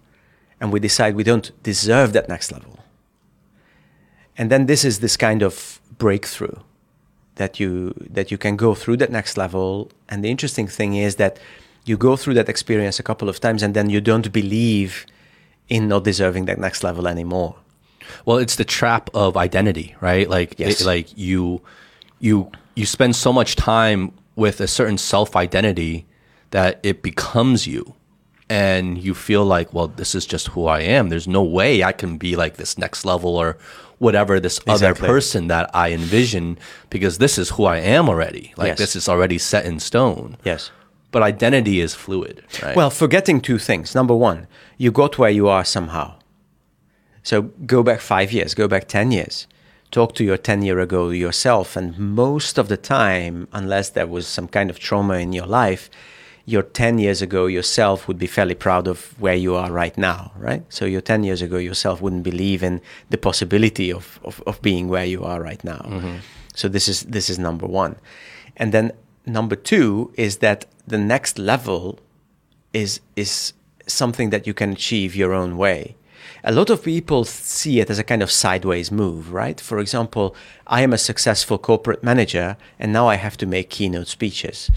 and 0.61 0.73
we 0.73 0.81
decide 0.81 1.15
we 1.15 1.25
don't 1.25 1.51
deserve 1.62 2.12
that 2.12 2.29
next 2.29 2.53
level. 2.53 2.79
And 4.37 4.51
then 4.51 4.67
this 4.67 4.85
is 4.85 5.01
this 5.01 5.17
kind 5.17 5.43
of 5.43 5.81
breakthrough 5.99 6.57
that 7.37 7.59
you 7.61 7.95
that 8.11 8.31
you 8.31 8.39
can 8.39 8.57
go 8.57 8.75
through 8.75 8.97
that 8.99 9.11
next 9.11 9.37
level 9.37 9.91
and 10.09 10.23
the 10.25 10.31
interesting 10.31 10.67
thing 10.67 10.95
is 10.95 11.17
that 11.17 11.39
you 11.85 11.97
go 11.97 12.17
through 12.17 12.35
that 12.35 12.49
experience 12.49 12.99
a 12.99 13.03
couple 13.03 13.29
of 13.29 13.41
times 13.41 13.62
and 13.62 13.75
then 13.75 13.89
you 13.91 14.01
don't 14.01 14.31
believe 14.33 15.07
in 15.71 15.89
not 15.89 16.05
deserving 16.05 16.45
that 16.47 16.59
next 16.59 16.83
level 16.85 17.09
anymore. 17.09 17.57
Well, 18.27 18.37
it's 18.39 18.57
the 18.57 18.65
trap 18.65 19.09
of 19.15 19.37
identity, 19.37 19.95
right? 20.01 20.29
Like, 20.29 20.57
Yes. 20.59 20.81
it, 20.83 20.85
like 20.87 21.17
you, 21.17 21.63
you, 22.19 22.51
you 22.75 22.85
spend 22.85 23.17
so 23.17 23.33
much 23.33 23.57
time 23.57 24.13
with 24.37 24.61
a 24.61 24.67
certain 24.67 24.99
self 24.99 25.37
identity 25.37 26.07
that 26.51 26.81
it 26.83 27.03
becomes 27.03 27.67
you, 27.67 27.95
and 28.49 28.99
you 28.99 29.15
feel 29.15 29.45
like, 29.45 29.73
well, 29.73 29.87
this 29.87 30.15
is 30.17 30.27
just 30.27 30.49
who 30.49 30.67
I 30.67 30.81
am. 30.81 31.09
There's 31.09 31.29
no 31.29 31.43
way 31.45 31.85
I 31.85 31.93
can 31.93 32.19
be 32.19 32.35
like 32.35 32.57
this 32.57 32.77
next 32.77 33.05
level 33.05 33.37
or 33.37 33.57
whatever 33.99 34.41
this 34.41 34.59
other 34.67 34.95
person 34.95 35.47
that 35.49 35.71
I 35.75 35.93
envision 35.93 36.59
because 36.89 37.19
this 37.19 37.39
is 37.39 37.51
who 37.51 37.65
I 37.67 37.77
am 37.79 38.09
already. 38.09 38.53
Like 38.57 38.69
Yes. 38.69 38.79
this 38.79 38.97
is 38.97 39.09
already 39.09 39.39
set 39.39 39.67
in 39.67 39.79
stone. 39.79 40.37
Yes. 40.43 40.71
But 41.12 41.23
identity 41.23 41.81
is 41.81 41.95
fluid, 41.95 42.45
right? 42.62 42.77
Well, 42.77 42.91
forgetting 42.91 43.41
two 43.41 43.59
things. 43.59 43.95
Number 43.95 44.15
one, 44.15 44.47
you 44.78 44.93
got 44.93 45.19
where 45.19 45.31
you 45.31 45.49
are 45.49 45.65
somehow. 45.65 46.15
So 47.23 47.43
go 47.43 47.82
back 47.82 48.01
five 48.01 48.32
years, 48.32 48.55
go 48.55 48.69
back 48.69 48.89
10 48.89 49.12
years. 49.12 49.47
Talk 49.91 50.15
to 50.15 50.24
your 50.24 50.37
10 50.37 50.62
year 50.62 50.78
ago 50.78 51.11
yourself. 51.11 51.77
And 51.77 51.99
most 51.99 52.59
of 52.59 52.69
the 52.69 52.77
time, 52.77 53.49
unless 53.53 53.91
there 53.91 54.07
was 54.07 54.27
some 54.27 54.47
kind 54.47 54.70
of 54.70 54.78
trauma 54.78 55.15
in 55.15 55.32
your 55.32 55.47
life, 55.47 55.91
your 56.47 56.62
10 56.62 56.99
years 56.99 57.23
ago 57.23 57.47
yourself 57.47 58.09
would 58.09 58.19
be 58.19 58.27
fairly 58.27 58.55
proud 58.55 58.89
of 58.89 59.20
where 59.20 59.35
you 59.35 59.55
are 59.55 59.70
right 59.70 59.97
now, 59.99 60.32
right? 60.37 60.62
So 60.69 60.85
your 60.85 61.01
10 61.01 61.24
years 61.24 61.43
ago 61.43 61.59
yourself 61.59 62.01
wouldn't 62.01 62.23
believe 62.23 62.62
in 62.62 62.81
the 63.11 63.19
possibility 63.19 63.93
of, 63.93 64.19
of, 64.24 64.43
of 64.47 64.61
being 64.62 64.89
where 64.89 65.05
you 65.05 65.23
are 65.24 65.43
right 65.43 65.62
now. 65.62 65.85
Mm-hmm. 65.87 66.16
So 66.55 66.69
this 66.69 66.89
is, 66.89 67.03
this 67.03 67.31
is 67.31 67.39
number 67.39 67.66
one. 67.66 67.97
And 68.57 68.73
then 68.73 68.93
number 69.27 69.57
two 69.57 70.12
is 70.16 70.39
that 70.39 70.66
the 70.91 70.99
next 70.99 71.39
level 71.39 71.99
is 72.73 73.01
is 73.17 73.53
something 73.87 74.31
that 74.31 74.47
you 74.47 74.55
can 74.55 74.73
achieve 74.73 75.17
your 75.17 75.33
own 75.33 75.57
way. 75.57 75.97
A 76.45 76.53
lot 76.53 76.71
of 76.71 76.83
people 76.83 77.25
see 77.25 77.81
it 77.81 77.91
as 77.91 77.99
a 77.99 78.05
kind 78.05 78.23
of 78.23 78.31
sideways 78.31 78.91
move, 78.91 79.33
right? 79.33 79.61
For 79.61 79.79
example, 79.79 80.35
I 80.67 80.83
am 80.83 80.93
a 80.93 80.99
successful 80.99 81.59
corporate 81.59 82.03
manager 82.03 82.57
and 82.79 82.93
now 82.93 83.09
I 83.09 83.17
have 83.17 83.37
to 83.39 83.47
make 83.47 83.71
keynote 83.71 84.09
speeches. 84.09 84.71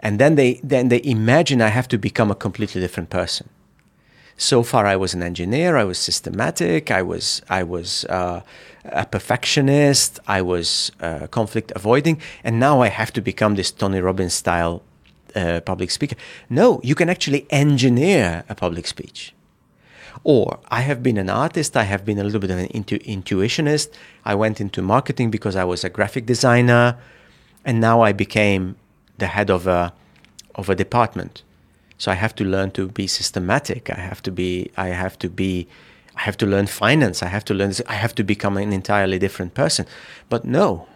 And 0.00 0.18
then 0.18 0.34
they 0.34 0.60
then 0.62 0.88
they 0.88 1.00
imagine 1.04 1.62
I 1.62 1.68
have 1.68 1.88
to 1.88 1.98
become 1.98 2.30
a 2.30 2.34
completely 2.34 2.80
different 2.80 3.10
person. 3.10 3.48
So 4.38 4.62
far, 4.62 4.84
I 4.84 4.96
was 4.96 5.14
an 5.14 5.22
engineer. 5.22 5.76
I 5.76 5.84
was 5.84 5.98
systematic. 5.98 6.90
I 6.90 7.02
was 7.02 7.42
I 7.48 7.62
was 7.62 8.04
uh, 8.04 8.42
a 8.84 9.06
perfectionist. 9.06 10.20
I 10.26 10.42
was 10.42 10.92
uh, 11.00 11.26
conflict 11.28 11.72
avoiding, 11.74 12.20
and 12.44 12.60
now 12.60 12.82
I 12.82 12.88
have 12.88 13.12
to 13.14 13.22
become 13.22 13.54
this 13.54 13.70
Tony 13.70 14.00
Robbins 14.00 14.34
style 14.34 14.82
uh, 15.36 15.60
public 15.60 15.90
speaker. 15.90 16.16
No, 16.48 16.80
you 16.82 16.94
can 16.94 17.08
actually 17.08 17.46
engineer 17.50 18.44
a 18.48 18.54
public 18.54 18.86
speech. 18.86 19.34
Or 20.24 20.58
I 20.68 20.80
have 20.80 21.02
been 21.02 21.18
an 21.18 21.30
artist. 21.30 21.76
I 21.76 21.84
have 21.84 22.04
been 22.04 22.18
a 22.18 22.24
little 22.24 22.40
bit 22.40 22.50
of 22.50 22.58
an 22.58 22.66
intu- 22.66 22.98
intuitionist. 23.00 23.88
I 24.24 24.34
went 24.34 24.60
into 24.60 24.82
marketing 24.82 25.30
because 25.30 25.54
I 25.54 25.64
was 25.64 25.84
a 25.84 25.90
graphic 25.90 26.26
designer, 26.26 26.96
and 27.64 27.80
now 27.80 28.00
I 28.00 28.12
became 28.12 28.76
the 29.18 29.26
head 29.26 29.50
of 29.50 29.66
a 29.66 29.92
of 30.54 30.68
a 30.68 30.74
department. 30.74 31.42
So 31.98 32.10
I 32.10 32.14
have 32.14 32.34
to 32.36 32.44
learn 32.44 32.70
to 32.72 32.88
be 32.88 33.06
systematic. 33.06 33.90
I 33.90 34.00
have 34.00 34.22
to 34.22 34.30
be. 34.30 34.70
I 34.76 34.88
have 34.88 35.18
to 35.18 35.28
be. 35.28 35.68
I 36.16 36.22
have 36.22 36.36
to 36.38 36.46
learn 36.46 36.66
finance. 36.66 37.22
I 37.22 37.28
have 37.28 37.44
to 37.44 37.54
learn. 37.54 37.72
I 37.86 37.94
have 37.94 38.14
to 38.16 38.24
become 38.24 38.56
an 38.56 38.72
entirely 38.72 39.18
different 39.18 39.54
person. 39.54 39.86
But 40.28 40.44
no, 40.44 40.86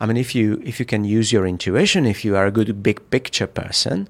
I 0.00 0.06
mean, 0.06 0.16
if 0.16 0.34
you 0.34 0.60
if 0.64 0.78
you 0.80 0.86
can 0.86 1.04
use 1.04 1.32
your 1.32 1.46
intuition, 1.46 2.06
if 2.06 2.24
you 2.24 2.36
are 2.36 2.46
a 2.46 2.50
good 2.52 2.82
big 2.82 2.98
picture 3.10 3.46
person, 3.48 4.08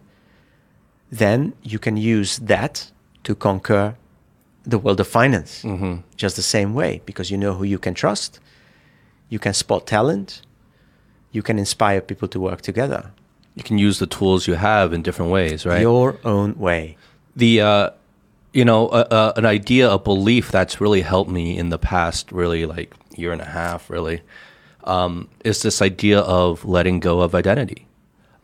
then 1.11 1.53
you 1.63 1.79
can 1.79 1.97
use 1.97 2.39
that 2.39 2.91
to 3.25 3.35
conquer 3.35 3.95
the 4.65 4.79
world 4.79 5.01
of 5.01 5.07
finance. 5.09 5.63
Just 6.17 6.37
the 6.37 6.43
same 6.43 6.75
way, 6.75 7.01
because 7.07 7.31
you 7.31 7.39
know 7.39 7.55
who 7.55 7.65
you 7.65 7.79
can 7.79 7.95
trust. 7.95 8.39
You 9.31 9.39
can 9.39 9.55
spot 9.55 9.87
talent. 9.87 10.43
You 11.33 11.43
can 11.43 11.59
inspire 11.59 12.01
people 12.01 12.29
to 12.29 12.41
work 12.41 12.61
together. 12.63 13.11
you 13.55 13.65
can 13.65 13.79
use 13.79 13.99
the 13.99 14.07
tools 14.07 14.47
you 14.47 14.55
have 14.55 14.93
in 14.93 15.03
different 15.03 15.33
ways, 15.33 15.67
right? 15.67 15.81
Your 15.83 16.17
own 16.25 16.55
way. 16.59 16.97
the 17.37 17.61
uh, 17.61 17.91
you 18.53 18.65
know 18.65 18.89
uh, 18.89 19.07
uh, 19.11 19.33
an 19.37 19.45
idea 19.47 19.91
a 19.91 19.99
belief 19.99 20.51
that's 20.51 20.81
really 20.81 21.03
helped 21.03 21.31
me 21.31 21.57
in 21.59 21.69
the 21.71 21.79
past 21.79 22.31
really 22.33 22.67
like 22.67 22.91
year 23.17 23.33
and 23.33 23.41
a 23.43 23.51
half 23.61 23.91
really 23.91 24.21
um, 24.89 25.29
is 25.45 25.63
this 25.63 25.81
idea 25.83 26.21
of 26.21 26.65
letting 26.65 27.01
go 27.01 27.21
of 27.21 27.35
identity. 27.35 27.87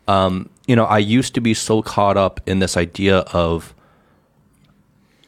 Um, 0.07 0.51
you 0.67 0.77
know 0.77 0.85
i 0.85 0.99
used 0.99 1.35
to 1.35 1.41
be 1.41 1.55
so 1.55 1.83
caught 1.83 2.17
up 2.17 2.41
in 2.47 2.59
this 2.59 2.77
idea 2.77 3.19
of 3.33 3.75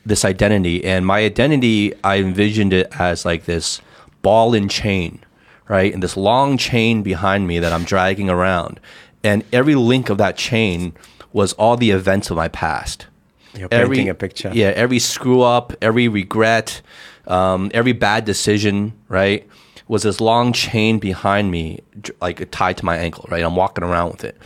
this 0.04 0.24
identity 0.24 0.84
and 0.84 1.06
my 1.06 1.20
identity 1.24 1.92
i 2.04 2.16
envisioned 2.18 2.72
it 2.72 2.88
as 2.98 3.24
like 3.24 3.44
this 3.44 3.80
ball 4.22 4.54
and 4.54 4.70
chain 4.70 5.22
right? 5.68 5.92
And 5.92 6.00
this 6.00 6.16
long 6.16 6.56
chain 6.58 7.02
behind 7.02 7.48
me 7.48 7.58
that 7.58 7.72
i'm 7.72 7.84
dragging 7.84 8.30
around. 8.30 8.78
And 9.24 9.42
every 9.52 9.74
link 9.74 10.10
of 10.10 10.18
that 10.18 10.36
chain 10.36 10.92
was 11.32 11.52
all 11.54 11.76
the 11.76 11.90
events 11.90 12.30
of 12.30 12.36
my 12.36 12.48
past. 12.48 13.06
You're 13.54 13.68
painting 13.68 14.08
a 14.08 14.14
picture. 14.14 14.52
yeah, 14.54 14.68
every 14.68 15.00
screw 15.00 15.42
up, 15.42 15.72
every 15.82 16.08
regret, 16.08 16.82
Um, 17.26 17.72
every 17.74 17.92
bad 17.92 18.24
decision, 18.24 18.92
right, 19.08 19.44
was 19.88 20.02
this 20.02 20.20
long 20.20 20.52
chain 20.52 20.98
behind 20.98 21.50
me, 21.50 21.80
like 22.20 22.50
tied 22.50 22.76
to 22.78 22.84
my 22.84 22.96
ankle, 22.96 23.26
right? 23.30 23.44
I'm 23.44 23.56
walking 23.56 23.84
around 23.84 24.10
with 24.12 24.24
it. 24.24 24.36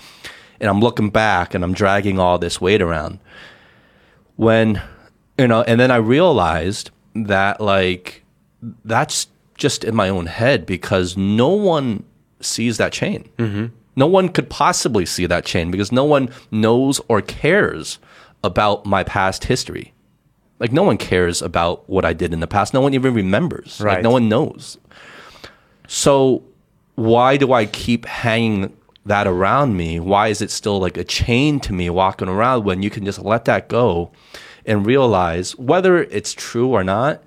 And 0.61 0.69
I'm 0.69 0.81
looking 0.81 1.09
back 1.11 1.55
and 1.55 1.65
I'm 1.65 1.73
dragging 1.73 2.19
all 2.19 2.39
this 2.39 2.61
weight 2.61 2.83
around. 2.83 3.19
When, 4.37 4.81
you 5.39 5.49
know, 5.49 5.63
and 5.63 5.81
then 5.81 5.91
I 5.91 5.97
realized 5.97 6.91
that, 7.15 7.61
like, 7.61 8.23
that's 8.85 9.27
just 9.57 9.85
in 9.85 9.95
my 9.95 10.09
own 10.09 10.27
head 10.27 10.67
because 10.67 11.17
no 11.17 11.49
one 11.49 12.05
sees 12.41 12.77
that 12.79 12.93
chain. 12.93 13.29
Mm-hmm. 13.39 13.67
No 13.97 14.07
one 14.07 14.29
could 14.29 14.49
possibly 14.49 15.05
see 15.07 15.27
that 15.27 15.45
chain 15.45 15.71
because 15.71 15.93
no 15.93 16.05
one 16.05 16.31
knows 16.51 17.01
or 17.09 17.21
cares 17.21 17.99
about 18.45 18.87
my 18.87 19.03
past 19.05 19.45
history. 19.45 19.93
Like 20.59 20.73
no 20.73 20.83
one 20.83 20.97
cares 20.99 21.43
about 21.43 21.89
what 21.89 22.05
I 22.05 22.13
did 22.13 22.33
in 22.33 22.41
the 22.41 22.47
past. 22.47 22.73
No 22.73 22.81
one 22.81 22.95
even 22.95 23.13
remembers. 23.15 23.81
Like 23.81 23.87
Right. 23.87 24.03
no 24.03 24.11
one 24.11 24.29
knows. 24.29 24.79
So 25.93 26.45
why 26.95 27.37
do 27.37 27.53
I 27.53 27.67
keep 27.67 28.07
hanging 28.07 28.73
that 29.05 29.27
around 29.27 29.77
me? 29.77 29.99
Why 29.99 30.29
is 30.29 30.41
it 30.41 30.53
still 30.53 30.79
like 30.79 30.97
a 30.97 31.03
chain 31.03 31.59
to 31.61 31.73
me 31.73 31.91
walking 31.91 32.29
around 32.29 32.65
when 32.65 32.81
you 32.81 32.91
can 32.91 33.05
just 33.05 33.19
let 33.19 33.45
that 33.47 33.69
go 33.69 34.13
and 34.65 34.87
realize 34.87 35.59
whether 35.59 36.05
it's 36.05 36.33
true 36.33 36.69
or 36.69 36.85
not? 36.85 37.25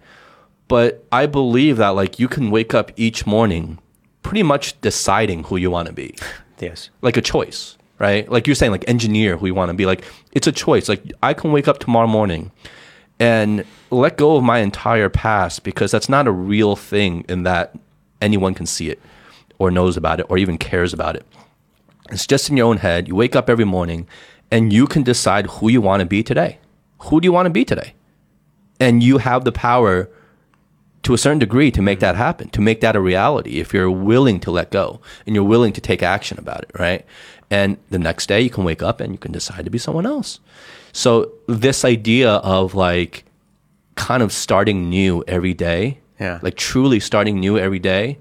But 0.70 1.06
I 1.12 1.26
believe 1.26 1.76
that 1.76 1.90
like 1.90 2.20
you 2.20 2.30
can 2.30 2.52
wake 2.52 2.74
up 2.74 2.94
each 2.96 3.26
morning 3.28 3.80
pretty 4.22 4.44
much 4.44 4.80
deciding 4.80 5.44
who 5.44 5.58
you 5.58 5.70
want 5.70 5.90
to 5.90 5.94
be 5.94 6.16
Yes. 6.58 6.90
like 7.02 7.18
a 7.18 7.22
choice, 7.22 7.78
right? 8.00 8.32
Like 8.32 8.48
you're 8.48 8.56
saying, 8.56 8.72
like 8.72 8.88
engineer 8.88 9.36
who 9.36 9.48
you 9.48 9.54
want 9.54 9.72
to 9.72 9.74
be. 9.74 9.86
Like 9.86 10.06
it's 10.32 10.48
a 10.48 10.54
choice. 10.54 10.88
Like 10.88 11.04
I 11.22 11.34
can 11.34 11.52
wake 11.52 11.68
up 11.68 11.80
tomorrow 11.80 12.08
morning 12.08 12.52
and 13.20 13.66
let 13.92 14.16
go 14.16 14.38
of 14.38 14.44
my 14.46 14.60
entire 14.60 15.10
past 15.10 15.64
because 15.66 15.92
that's 15.92 16.08
not 16.08 16.28
a 16.28 16.32
real 16.32 16.78
thing 16.78 17.26
in 17.28 17.44
that 17.44 17.76
anyone 18.24 18.54
can 18.54 18.66
see 18.66 18.90
it 18.90 19.00
or 19.60 19.70
knows 19.70 19.98
about 19.98 20.20
it 20.20 20.26
or 20.30 20.38
even 20.38 20.58
cares 20.58 20.94
about 20.94 21.16
it. 21.16 21.26
It's 22.10 22.28
just 22.28 22.50
in 22.50 22.58
your 22.58 22.68
own 22.68 22.78
head. 22.78 23.08
You 23.08 23.16
wake 23.16 23.36
up 23.36 23.50
every 23.50 23.66
morning 23.66 24.08
and 24.52 24.74
you 24.74 24.88
can 24.88 25.04
decide 25.04 25.48
who 25.48 25.70
you 25.70 25.82
want 25.82 26.00
to 26.02 26.06
be 26.06 26.24
today. 26.24 26.60
Who 27.00 27.20
do 27.20 27.26
you 27.26 27.32
want 27.32 27.46
to 27.48 27.52
be 27.52 27.66
today? 27.66 27.94
And 28.80 29.04
you 29.04 29.20
have 29.20 29.46
the 29.46 29.52
power 29.52 30.10
to 31.04 31.14
a 31.14 31.18
certain 31.18 31.40
degree 31.40 31.70
to 31.72 31.82
make 31.82 32.00
that 32.00 32.16
happen, 32.16 32.50
to 32.50 32.62
make 32.62 32.82
that 32.82 32.96
a 32.96 33.02
reality 33.02 33.60
if 33.60 33.74
you're 33.74 33.92
willing 33.92 34.40
to 34.40 34.52
let 34.52 34.72
go 34.72 35.02
and 35.26 35.36
you're 35.36 35.44
willing 35.44 35.74
to 35.74 35.82
take 35.82 36.02
action 36.02 36.40
about 36.40 36.64
it, 36.64 36.72
right? 36.80 37.06
And 37.50 37.78
the 37.90 38.00
next 38.00 38.28
day 38.28 38.42
you 38.42 38.50
can 38.50 38.64
wake 38.64 38.82
up 38.82 39.02
and 39.02 39.12
you 39.12 39.18
can 39.18 39.32
decide 39.32 39.66
to 39.66 39.72
be 39.72 39.78
someone 39.78 40.06
else. 40.06 40.40
So 40.94 41.32
this 41.48 41.84
idea 41.84 42.32
of 42.36 42.74
like 42.74 43.26
kind 43.96 44.24
of 44.24 44.32
starting 44.32 44.90
new 44.90 45.24
every 45.28 45.54
day, 45.54 46.00
Yeah. 46.20 46.40
like 46.42 46.56
truly 46.56 47.00
starting 47.00 47.40
new 47.40 47.58
every 47.58 47.80
day 47.80 48.20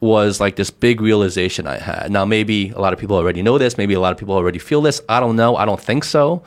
was 0.00 0.40
like 0.40 0.56
this 0.56 0.70
big 0.70 1.00
realization 1.00 1.66
I 1.66 1.76
had. 1.78 2.10
Now, 2.10 2.24
maybe 2.24 2.70
a 2.70 2.80
lot 2.80 2.92
of 2.92 2.98
people 2.98 3.16
already 3.16 3.42
know 3.42 3.58
this. 3.58 3.76
Maybe 3.76 3.92
a 3.94 4.00
lot 4.00 4.12
of 4.12 4.18
people 4.18 4.34
already 4.34 4.58
feel 4.58 4.80
this. 4.80 5.02
I 5.08 5.20
don't 5.20 5.36
know. 5.36 5.56
I 5.56 5.66
don't 5.66 5.80
think 5.80 6.04
so. 6.04 6.42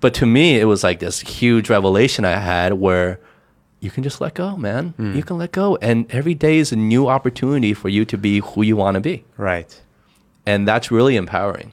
But 0.00 0.12
to 0.14 0.26
me, 0.26 0.60
it 0.60 0.66
was 0.66 0.84
like 0.84 0.98
this 0.98 1.20
huge 1.20 1.70
revelation 1.70 2.24
I 2.26 2.32
had 2.38 2.74
where 2.74 3.18
you 3.80 3.90
can 3.90 4.02
just 4.02 4.20
let 4.20 4.34
go, 4.34 4.56
man. 4.56 4.90
Hmm. 4.98 5.16
You 5.16 5.22
can 5.22 5.38
let 5.38 5.52
go. 5.52 5.76
And 5.76 6.10
every 6.10 6.34
day 6.34 6.58
is 6.58 6.70
a 6.70 6.76
new 6.76 7.08
opportunity 7.08 7.72
for 7.72 7.88
you 7.88 8.04
to 8.04 8.18
be 8.18 8.40
who 8.40 8.62
you 8.62 8.76
want 8.76 8.96
to 8.96 9.00
be. 9.00 9.24
Right. 9.38 9.80
And 10.44 10.68
that's 10.68 10.90
really 10.90 11.16
empowering. 11.16 11.72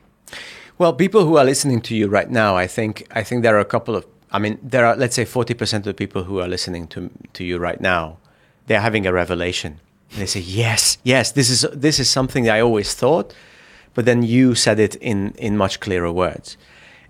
Well, 0.77 0.93
people 0.93 1.25
who 1.25 1.37
are 1.37 1.45
listening 1.45 1.81
to 1.81 1.95
you 1.95 2.07
right 2.07 2.29
now, 2.29 2.55
I 2.55 2.67
think 2.67 3.07
I 3.11 3.23
think 3.23 3.43
there 3.43 3.55
are 3.55 3.61
a 3.61 3.65
couple 3.65 3.95
of 3.95 4.05
I 4.31 4.39
mean, 4.39 4.57
there 4.61 4.85
are 4.85 4.95
let's 4.95 5.15
say 5.15 5.25
40% 5.25 5.73
of 5.77 5.83
the 5.83 5.93
people 5.93 6.23
who 6.23 6.39
are 6.39 6.47
listening 6.47 6.87
to 6.87 7.09
to 7.33 7.43
you 7.43 7.57
right 7.57 7.79
now, 7.81 8.17
they're 8.67 8.81
having 8.81 9.05
a 9.07 9.13
revelation. 9.13 9.79
And 10.11 10.21
they 10.21 10.27
say, 10.27 10.41
"Yes, 10.41 10.97
yes, 11.03 11.31
this 11.31 11.49
is 11.49 11.65
this 11.81 11.99
is 11.99 12.09
something 12.09 12.49
I 12.49 12.61
always 12.61 12.93
thought." 12.95 13.33
But 13.93 14.05
then 14.05 14.23
you 14.23 14.55
said 14.55 14.79
it 14.79 14.95
in 14.95 15.33
in 15.37 15.57
much 15.57 15.79
clearer 15.79 16.11
words. 16.11 16.57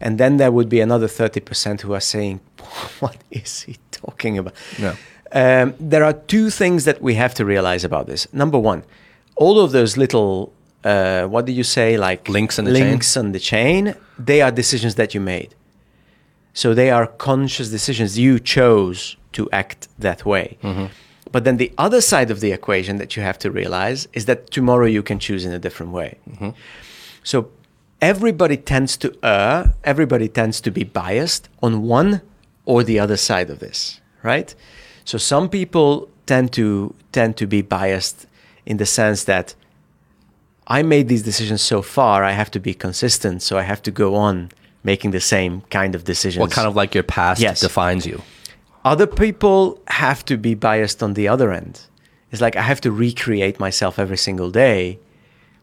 And 0.01 0.17
then 0.17 0.37
there 0.37 0.51
would 0.51 0.67
be 0.69 0.81
another 0.81 1.07
30% 1.07 1.81
who 1.81 1.93
are 1.93 2.01
saying, 2.01 2.39
"What 2.99 3.15
is 3.31 3.61
he 3.61 3.75
talking 3.91 4.37
about?" 4.37 4.53
Yeah. 4.77 4.95
Um, 5.31 5.73
there 5.79 6.03
are 6.03 6.13
two 6.13 6.49
things 6.49 6.83
that 6.83 7.01
we 7.01 7.15
have 7.15 7.33
to 7.33 7.45
realize 7.45 7.83
about 7.83 8.05
this. 8.07 8.27
Number 8.31 8.57
one, 8.59 8.83
all 9.35 9.59
of 9.59 9.71
those 9.71 9.97
little, 9.97 10.53
uh, 10.83 11.25
what 11.27 11.45
do 11.45 11.51
you 11.51 11.63
say, 11.63 11.97
like 11.97 12.29
Links 12.29 12.59
in 12.59 12.65
the 12.65 12.73
chain? 12.73 12.89
links 12.89 13.17
on 13.17 13.31
the 13.31 13.39
chain, 13.39 13.95
they 14.25 14.41
are 14.41 14.51
decisions 14.51 14.95
that 14.95 15.13
you 15.13 15.21
made. 15.21 15.55
So 16.56 16.73
they 16.73 16.90
are 16.90 17.06
conscious 17.06 17.69
decisions. 17.69 18.18
You 18.18 18.40
chose 18.40 19.18
to 19.34 19.48
act 19.52 19.90
that 19.99 20.26
way. 20.26 20.57
Mm-hmm. 20.64 20.86
But 21.32 21.44
then 21.44 21.57
the 21.57 21.72
other 21.77 21.99
side 21.99 22.32
of 22.32 22.40
the 22.40 22.52
equation 22.53 22.98
that 22.98 23.15
you 23.15 23.22
have 23.22 23.38
to 23.40 23.52
realize 23.52 24.07
is 24.14 24.26
that 24.26 24.49
tomorrow 24.52 24.86
you 24.86 25.03
can 25.03 25.19
choose 25.19 25.44
in 25.44 25.52
a 25.52 25.60
different 25.60 25.91
way. 25.91 26.18
Mm-hmm. 26.30 26.49
So 27.23 27.49
everybody 28.02 28.56
tends 28.56 28.95
to 28.98 29.14
err, 29.22 29.73
everybody 29.84 30.30
tends 30.30 30.61
to 30.61 30.72
be 30.72 30.86
biased 30.86 31.49
on 31.61 31.84
one 31.84 32.22
or 32.64 32.84
the 32.84 32.99
other 32.99 33.18
side 33.18 33.49
of 33.49 33.60
this, 33.60 33.99
right? 34.23 34.56
So 35.03 35.18
some 35.18 35.49
people 35.49 36.10
tend 36.26 36.53
to 36.53 36.95
tend 37.11 37.36
to 37.38 37.45
be 37.45 37.61
biased 37.61 38.27
in 38.65 38.77
the 38.77 38.86
sense 38.86 39.26
that 39.26 39.56
I 40.68 40.84
made 40.84 41.10
these 41.10 41.22
decisions 41.22 41.61
so 41.61 41.82
far, 41.82 42.23
I 42.23 42.32
have 42.32 42.49
to 42.52 42.60
be 42.60 42.73
consistent, 42.73 43.44
so 43.44 43.57
I 43.57 43.64
have 43.64 43.82
to 43.84 43.91
go 43.91 44.15
on 44.15 44.52
making 44.86 45.12
the 45.12 45.20
same 45.20 45.62
kind 45.70 45.95
of 45.95 46.03
decisions. 46.06 46.40
What 46.40 46.52
kind 46.52 46.68
of 46.68 46.76
like 46.76 46.94
your 46.95 47.03
past 47.03 47.41
Yes. 47.41 47.60
defines 47.60 48.06
you? 48.06 48.22
other 48.94 49.07
people 49.07 49.80
have 49.88 50.24
to 50.24 50.38
be 50.38 50.53
biased 50.53 51.02
on 51.02 51.16
the 51.16 51.28
other 51.28 51.52
end. 51.52 51.76
It's 52.32 52.40
like 52.40 52.56
I 52.56 52.62
have 52.62 52.80
to 52.82 52.91
recreate 52.91 53.60
myself 53.60 53.98
every 53.98 54.18
single 54.28 54.52
day, 54.52 54.99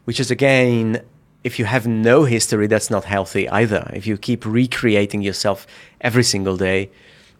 which 0.03 0.19
is 0.19 0.29
again, 0.29 1.01
if 1.41 1.57
you 1.57 1.63
have 1.63 1.87
no 1.87 2.25
history, 2.25 2.67
that's 2.67 2.89
not 2.89 3.05
healthy 3.05 3.47
either. 3.47 3.89
If 3.93 4.05
you 4.05 4.17
keep 4.17 4.45
recreating 4.45 5.21
yourself 5.21 5.65
every 6.01 6.23
single 6.33 6.57
day, 6.57 6.89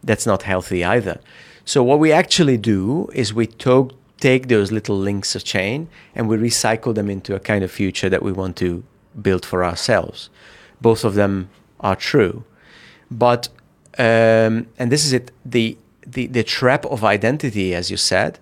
that's 0.02 0.24
not 0.24 0.42
healthy 0.44 0.82
either. 0.96 1.20
So 1.66 1.82
what 1.82 1.98
we 1.98 2.10
actually 2.12 2.56
do 2.56 3.08
is 3.12 3.34
we 3.34 3.46
to- 3.46 3.90
take 4.20 4.48
those 4.48 4.72
little 4.72 4.96
links 4.96 5.34
of 5.36 5.44
chain 5.44 5.88
and 6.14 6.28
we 6.30 6.36
recycle 6.38 6.94
them 6.94 7.10
into 7.10 7.34
a 7.34 7.40
kind 7.40 7.62
of 7.62 7.70
future 7.70 8.08
that 8.08 8.22
we 8.22 8.32
want 8.32 8.56
to 8.56 8.82
build 9.20 9.44
for 9.44 9.62
ourselves. 9.62 10.30
Both 10.80 11.04
of 11.04 11.12
them 11.14 11.50
are 11.84 11.96
true, 11.96 12.44
but 13.10 13.48
um, 13.98 14.66
and 14.78 14.90
this 14.90 15.04
is 15.04 15.12
it 15.12 15.30
the, 15.44 15.76
the 16.04 16.26
the 16.26 16.42
trap 16.42 16.84
of 16.86 17.04
identity, 17.04 17.74
as 17.74 17.90
you 17.90 17.96
said. 17.96 18.40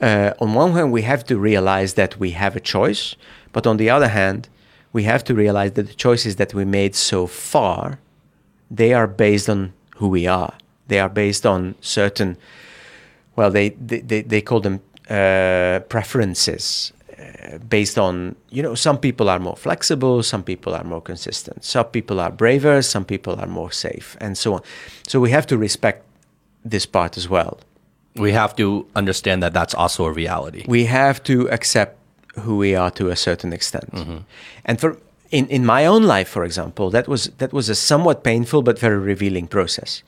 Uh, 0.00 0.32
on 0.40 0.54
one 0.54 0.72
hand, 0.72 0.90
we 0.90 1.02
have 1.02 1.22
to 1.24 1.38
realize 1.38 1.94
that 1.94 2.18
we 2.18 2.32
have 2.32 2.56
a 2.56 2.60
choice, 2.60 3.14
but 3.52 3.66
on 3.66 3.76
the 3.76 3.88
other 3.88 4.08
hand, 4.08 4.48
we 4.92 5.04
have 5.04 5.22
to 5.24 5.34
realize 5.34 5.72
that 5.72 5.86
the 5.86 5.94
choices 5.94 6.36
that 6.36 6.52
we 6.54 6.64
made 6.64 6.96
so 6.96 7.28
far, 7.28 8.00
they 8.68 8.92
are 8.92 9.06
based 9.06 9.48
on 9.48 9.72
who 9.98 10.08
we 10.08 10.26
are. 10.26 10.54
They 10.88 10.98
are 10.98 11.08
based 11.08 11.46
on 11.46 11.76
certain, 11.80 12.36
well, 13.36 13.50
they 13.50 13.68
they, 13.70 14.00
they, 14.00 14.22
they 14.22 14.40
call 14.40 14.60
them 14.60 14.80
uh, 15.08 15.80
preferences, 15.88 16.92
based 17.68 17.98
on 17.98 18.36
you 18.50 18.62
know 18.62 18.74
some 18.74 18.98
people 18.98 19.28
are 19.28 19.38
more 19.38 19.56
flexible, 19.56 20.22
some 20.22 20.42
people 20.42 20.74
are 20.74 20.84
more 20.84 21.02
consistent, 21.02 21.64
some 21.64 21.86
people 21.86 22.20
are 22.20 22.30
braver, 22.30 22.82
some 22.82 23.04
people 23.04 23.34
are 23.40 23.46
more 23.48 23.72
safe, 23.72 24.16
and 24.20 24.36
so 24.36 24.54
on. 24.54 24.60
So 25.08 25.20
we 25.20 25.30
have 25.30 25.46
to 25.46 25.56
respect 25.58 26.04
this 26.64 26.86
part 26.86 27.16
as 27.16 27.28
well. 27.28 27.58
We 28.14 28.32
have 28.32 28.54
to 28.56 28.86
understand 28.94 29.42
that 29.42 29.52
that's 29.52 29.74
also 29.74 30.04
a 30.04 30.12
reality. 30.12 30.64
we 30.68 30.84
have 30.86 31.22
to 31.22 31.48
accept 31.50 31.96
who 32.40 32.56
we 32.56 32.74
are 32.74 32.90
to 32.90 33.10
a 33.10 33.16
certain 33.16 33.52
extent. 33.52 33.90
Mm-hmm. 33.92 34.18
And 34.64 34.80
for 34.80 34.96
in, 35.30 35.46
in 35.48 35.64
my 35.64 35.86
own 35.86 36.02
life, 36.02 36.28
for 36.28 36.44
example, 36.44 36.90
that 36.90 37.08
was 37.08 37.30
that 37.38 37.52
was 37.52 37.68
a 37.68 37.74
somewhat 37.74 38.22
painful 38.22 38.62
but 38.62 38.78
very 38.78 38.98
revealing 38.98 39.48
process, 39.48 40.02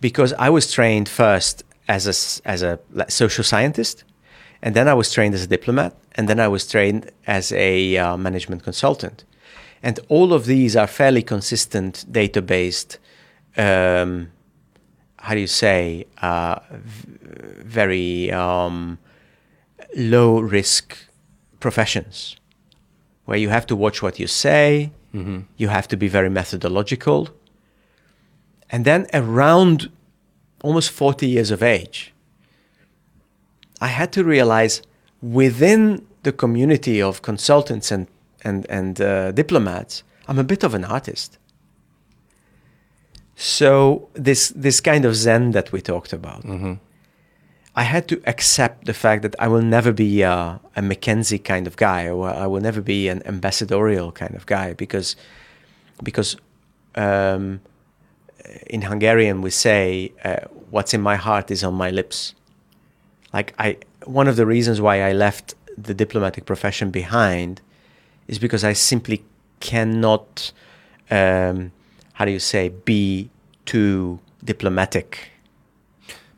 because 0.00 0.32
I 0.38 0.50
was 0.50 0.70
trained 0.72 1.08
first 1.08 1.62
as 1.88 2.06
a 2.06 2.14
as 2.48 2.62
a 2.62 2.78
social 3.08 3.44
scientist, 3.44 4.04
and 4.64 4.74
then 4.74 4.88
I 4.88 4.94
was 4.94 5.12
trained 5.12 5.34
as 5.34 5.42
a 5.44 5.46
diplomat, 5.46 5.94
and 6.14 6.26
then 6.26 6.40
I 6.40 6.48
was 6.48 6.66
trained 6.66 7.10
as 7.26 7.52
a 7.52 7.98
uh, 7.98 8.16
management 8.16 8.62
consultant, 8.62 9.24
and 9.82 10.00
all 10.08 10.32
of 10.32 10.46
these 10.46 10.74
are 10.74 10.86
fairly 10.86 11.22
consistent 11.22 12.06
data 12.10 12.40
based. 12.40 12.98
Um, 13.58 14.32
how 15.18 15.34
do 15.34 15.40
you 15.40 15.46
say 15.46 16.06
uh, 16.22 16.60
very 16.70 18.32
um, 18.32 18.98
low 19.94 20.40
risk 20.40 20.96
professions 21.60 22.36
where 23.26 23.38
you 23.38 23.50
have 23.50 23.66
to 23.66 23.76
watch 23.76 24.02
what 24.02 24.18
you 24.18 24.26
say, 24.26 24.90
you 25.58 25.68
have 25.68 25.88
to 25.88 25.96
be 25.96 26.08
very 26.08 26.30
methodological. 26.30 27.28
And 28.70 28.84
then 28.86 29.06
around 29.12 29.90
almost 30.62 30.90
40 30.90 31.26
years 31.26 31.50
of 31.50 31.62
age, 31.62 32.13
I 33.80 33.88
had 33.88 34.12
to 34.12 34.24
realize 34.24 34.82
within 35.20 36.06
the 36.22 36.32
community 36.32 37.02
of 37.02 37.22
consultants 37.22 37.90
and, 37.92 38.06
and, 38.42 38.66
and 38.70 39.00
uh, 39.00 39.32
diplomats, 39.32 40.02
I'm 40.28 40.38
a 40.38 40.44
bit 40.44 40.64
of 40.64 40.74
an 40.74 40.84
artist. 40.84 41.38
So 43.36 44.08
this 44.12 44.52
this 44.54 44.80
kind 44.80 45.04
of 45.04 45.16
zen 45.16 45.50
that 45.52 45.72
we 45.72 45.80
talked 45.80 46.12
about, 46.12 46.44
I 47.76 47.82
had 47.82 48.06
to 48.06 48.20
accept 48.26 48.86
the 48.86 48.94
fact 48.94 49.22
that 49.22 49.34
I 49.40 49.48
will 49.48 49.62
never 49.62 49.92
be 49.92 50.22
a, 50.22 50.60
a 50.76 50.80
McKinsey 50.80 51.42
kind 51.42 51.66
of 51.66 51.76
guy, 51.76 52.08
or 52.08 52.28
I 52.28 52.46
will 52.46 52.60
never 52.60 52.80
be 52.80 53.08
an 53.08 53.22
ambassadorial 53.26 54.12
kind 54.12 54.36
of 54.36 54.46
guy, 54.46 54.74
because 54.74 55.16
because 56.02 56.36
um, 56.94 57.60
in 58.70 58.82
Hungarian 58.82 59.42
we 59.42 59.50
say, 59.50 60.12
uh, 60.24 60.46
"What's 60.70 60.94
in 60.94 61.00
my 61.00 61.16
heart 61.16 61.50
is 61.50 61.64
on 61.64 61.74
my 61.74 61.90
lips." 61.90 62.34
Like 63.34 63.52
I, 63.58 63.76
one 64.04 64.28
of 64.28 64.36
the 64.36 64.46
reasons 64.46 64.80
why 64.80 65.02
I 65.02 65.12
left 65.12 65.54
the 65.76 65.92
diplomatic 65.92 66.46
profession 66.46 66.90
behind 66.90 67.60
is 68.28 68.38
because 68.38 68.62
I 68.64 68.74
simply 68.74 69.24
cannot, 69.60 70.52
um, 71.10 71.72
how 72.12 72.24
do 72.24 72.30
you 72.30 72.38
say, 72.38 72.68
be 72.68 73.28
too 73.66 74.20
diplomatic 74.44 75.30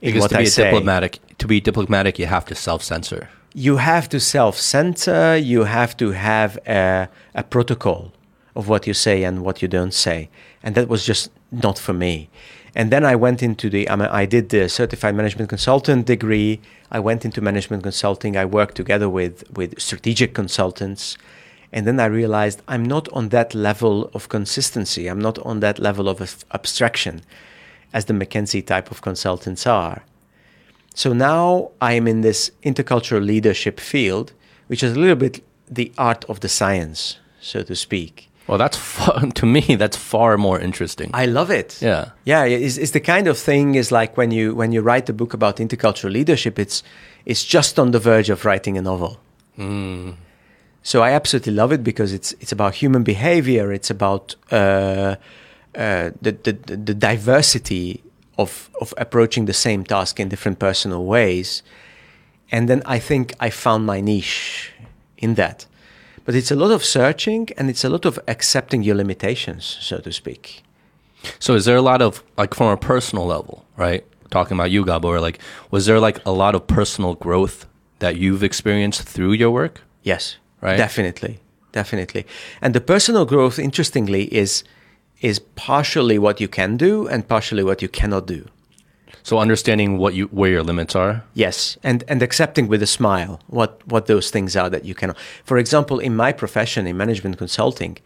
Because 0.00 0.22
what 0.22 0.30
to 0.30 0.38
be 0.38 0.50
diplomatic, 0.50 1.18
to 1.38 1.46
be 1.46 1.60
diplomatic, 1.60 2.18
you 2.18 2.26
have 2.26 2.44
to 2.46 2.54
self-censor. 2.54 3.28
You 3.54 3.76
have 3.78 4.08
to 4.10 4.20
self-censor. 4.20 5.36
You 5.36 5.64
have 5.64 5.96
to 5.96 6.12
have 6.12 6.58
a, 6.66 7.08
a 7.34 7.42
protocol 7.42 8.12
of 8.54 8.68
what 8.68 8.86
you 8.86 8.94
say 8.94 9.24
and 9.24 9.44
what 9.44 9.60
you 9.62 9.68
don't 9.68 9.94
say, 9.94 10.28
and 10.62 10.74
that 10.74 10.88
was 10.88 11.04
just 11.04 11.30
not 11.50 11.78
for 11.78 11.92
me. 11.92 12.28
And 12.76 12.92
then 12.92 13.06
I 13.06 13.16
went 13.16 13.42
into 13.42 13.70
the. 13.70 13.88
I, 13.88 13.96
mean, 13.96 14.08
I 14.08 14.26
did 14.26 14.50
the 14.50 14.68
certified 14.68 15.14
management 15.14 15.48
consultant 15.48 16.04
degree. 16.04 16.60
I 16.92 17.00
went 17.00 17.24
into 17.24 17.40
management 17.40 17.82
consulting. 17.82 18.36
I 18.36 18.44
worked 18.44 18.74
together 18.74 19.08
with 19.08 19.50
with 19.50 19.80
strategic 19.80 20.34
consultants, 20.34 21.16
and 21.72 21.86
then 21.86 21.98
I 21.98 22.04
realized 22.04 22.60
I'm 22.68 22.84
not 22.84 23.08
on 23.14 23.30
that 23.30 23.54
level 23.54 24.10
of 24.12 24.28
consistency. 24.28 25.08
I'm 25.08 25.18
not 25.18 25.38
on 25.38 25.60
that 25.60 25.78
level 25.78 26.06
of 26.06 26.44
abstraction, 26.52 27.22
as 27.94 28.04
the 28.04 28.12
McKinsey 28.12 28.64
type 28.64 28.90
of 28.90 29.00
consultants 29.00 29.66
are. 29.66 30.04
So 30.94 31.14
now 31.14 31.70
I 31.80 31.94
am 31.94 32.06
in 32.06 32.20
this 32.20 32.50
intercultural 32.62 33.24
leadership 33.24 33.80
field, 33.80 34.34
which 34.66 34.82
is 34.82 34.94
a 34.94 35.00
little 35.00 35.16
bit 35.16 35.42
the 35.66 35.92
art 35.96 36.26
of 36.28 36.40
the 36.40 36.48
science, 36.50 37.16
so 37.40 37.62
to 37.62 37.74
speak. 37.74 38.25
Well, 38.46 38.58
that's 38.58 38.78
to 39.34 39.46
me. 39.46 39.76
That's 39.76 39.96
far 39.96 40.36
more 40.38 40.60
interesting. 40.60 41.10
I 41.12 41.26
love 41.26 41.50
it. 41.50 41.80
Yeah. 41.82 42.10
yeah. 42.24 42.44
It's, 42.44 42.76
it's 42.76 42.92
the 42.92 43.00
kind 43.00 43.26
of 43.26 43.38
thing 43.38 43.74
is 43.74 43.90
like 43.90 44.16
when 44.16 44.30
you 44.30 44.54
when 44.54 44.72
you 44.72 44.82
write 44.82 45.08
a 45.08 45.12
book 45.12 45.34
about 45.34 45.56
intercultural 45.56 46.12
leadership, 46.12 46.58
it's 46.58 46.82
it's 47.24 47.44
just 47.44 47.78
on 47.78 47.90
the 47.90 47.98
verge 47.98 48.30
of 48.30 48.44
writing 48.44 48.78
a 48.78 48.82
novel. 48.82 49.18
So 50.82 51.02
I 51.02 51.10
absolutely 51.10 51.52
love 51.52 51.72
it 51.72 51.82
because 51.82 52.12
it's 52.12 52.32
it's 52.40 52.52
about 52.52 52.76
human 52.76 53.02
behavior. 53.02 53.72
It's 53.72 53.90
about 53.90 54.36
uh, 54.52 55.16
uh, 55.74 56.10
the, 56.22 56.32
the 56.44 56.52
the 56.76 56.94
diversity 56.94 58.02
of 58.38 58.70
of 58.80 58.94
approaching 58.96 59.46
the 59.46 59.52
same 59.52 59.82
task 59.82 60.20
in 60.20 60.28
different 60.28 60.58
personal 60.58 61.04
ways, 61.04 61.62
and 62.52 62.68
then 62.68 62.82
I 62.86 63.00
think 63.00 63.34
I 63.40 63.50
found 63.50 63.84
my 63.86 64.00
niche 64.00 64.72
in 65.18 65.34
that. 65.34 65.66
But 66.26 66.34
it's 66.34 66.50
a 66.50 66.56
lot 66.56 66.72
of 66.72 66.84
searching 66.84 67.48
and 67.56 67.70
it's 67.70 67.84
a 67.84 67.88
lot 67.88 68.04
of 68.04 68.18
accepting 68.28 68.82
your 68.82 68.96
limitations, 68.96 69.78
so 69.80 69.98
to 69.98 70.12
speak. 70.12 70.62
So 71.38 71.54
is 71.54 71.64
there 71.64 71.76
a 71.76 71.82
lot 71.82 72.02
of 72.02 72.22
like 72.36 72.52
from 72.54 72.68
a 72.68 72.76
personal 72.76 73.26
level, 73.26 73.64
right? 73.76 74.04
Talking 74.30 74.56
about 74.56 74.70
you, 74.70 74.84
Gabor, 74.84 75.20
like 75.20 75.38
was 75.70 75.86
there 75.86 76.00
like 76.00 76.20
a 76.26 76.32
lot 76.32 76.54
of 76.54 76.66
personal 76.66 77.14
growth 77.14 77.66
that 78.00 78.16
you've 78.16 78.42
experienced 78.42 79.02
through 79.02 79.32
your 79.32 79.50
work? 79.50 79.80
Yes, 80.02 80.36
Right. 80.60 80.76
Definitely, 80.76 81.38
definitely. 81.72 82.26
And 82.60 82.74
the 82.74 82.80
personal 82.80 83.24
growth, 83.24 83.58
interestingly, 83.58 84.24
is 84.34 84.64
is 85.20 85.38
partially 85.38 86.18
what 86.18 86.40
you 86.40 86.48
can 86.48 86.76
do 86.76 87.06
and 87.08 87.26
partially 87.28 87.64
what 87.64 87.80
you 87.82 87.88
cannot 87.88 88.26
do. 88.26 88.46
So 89.26 89.40
understanding 89.40 89.98
what 89.98 90.14
you 90.14 90.28
where 90.28 90.52
your 90.52 90.62
limits 90.62 90.94
are. 90.94 91.24
Yes, 91.34 91.76
and 91.82 92.04
and 92.06 92.22
accepting 92.22 92.68
with 92.68 92.80
a 92.80 92.86
smile 92.86 93.40
what 93.48 93.80
what 93.84 94.06
those 94.06 94.30
things 94.30 94.54
are 94.54 94.70
that 94.70 94.84
you 94.84 94.94
cannot. 94.94 95.18
For 95.44 95.58
example, 95.58 95.98
in 95.98 96.14
my 96.14 96.30
profession, 96.32 96.86
in 96.86 96.96
management 96.96 97.36
consulting, 97.36 97.98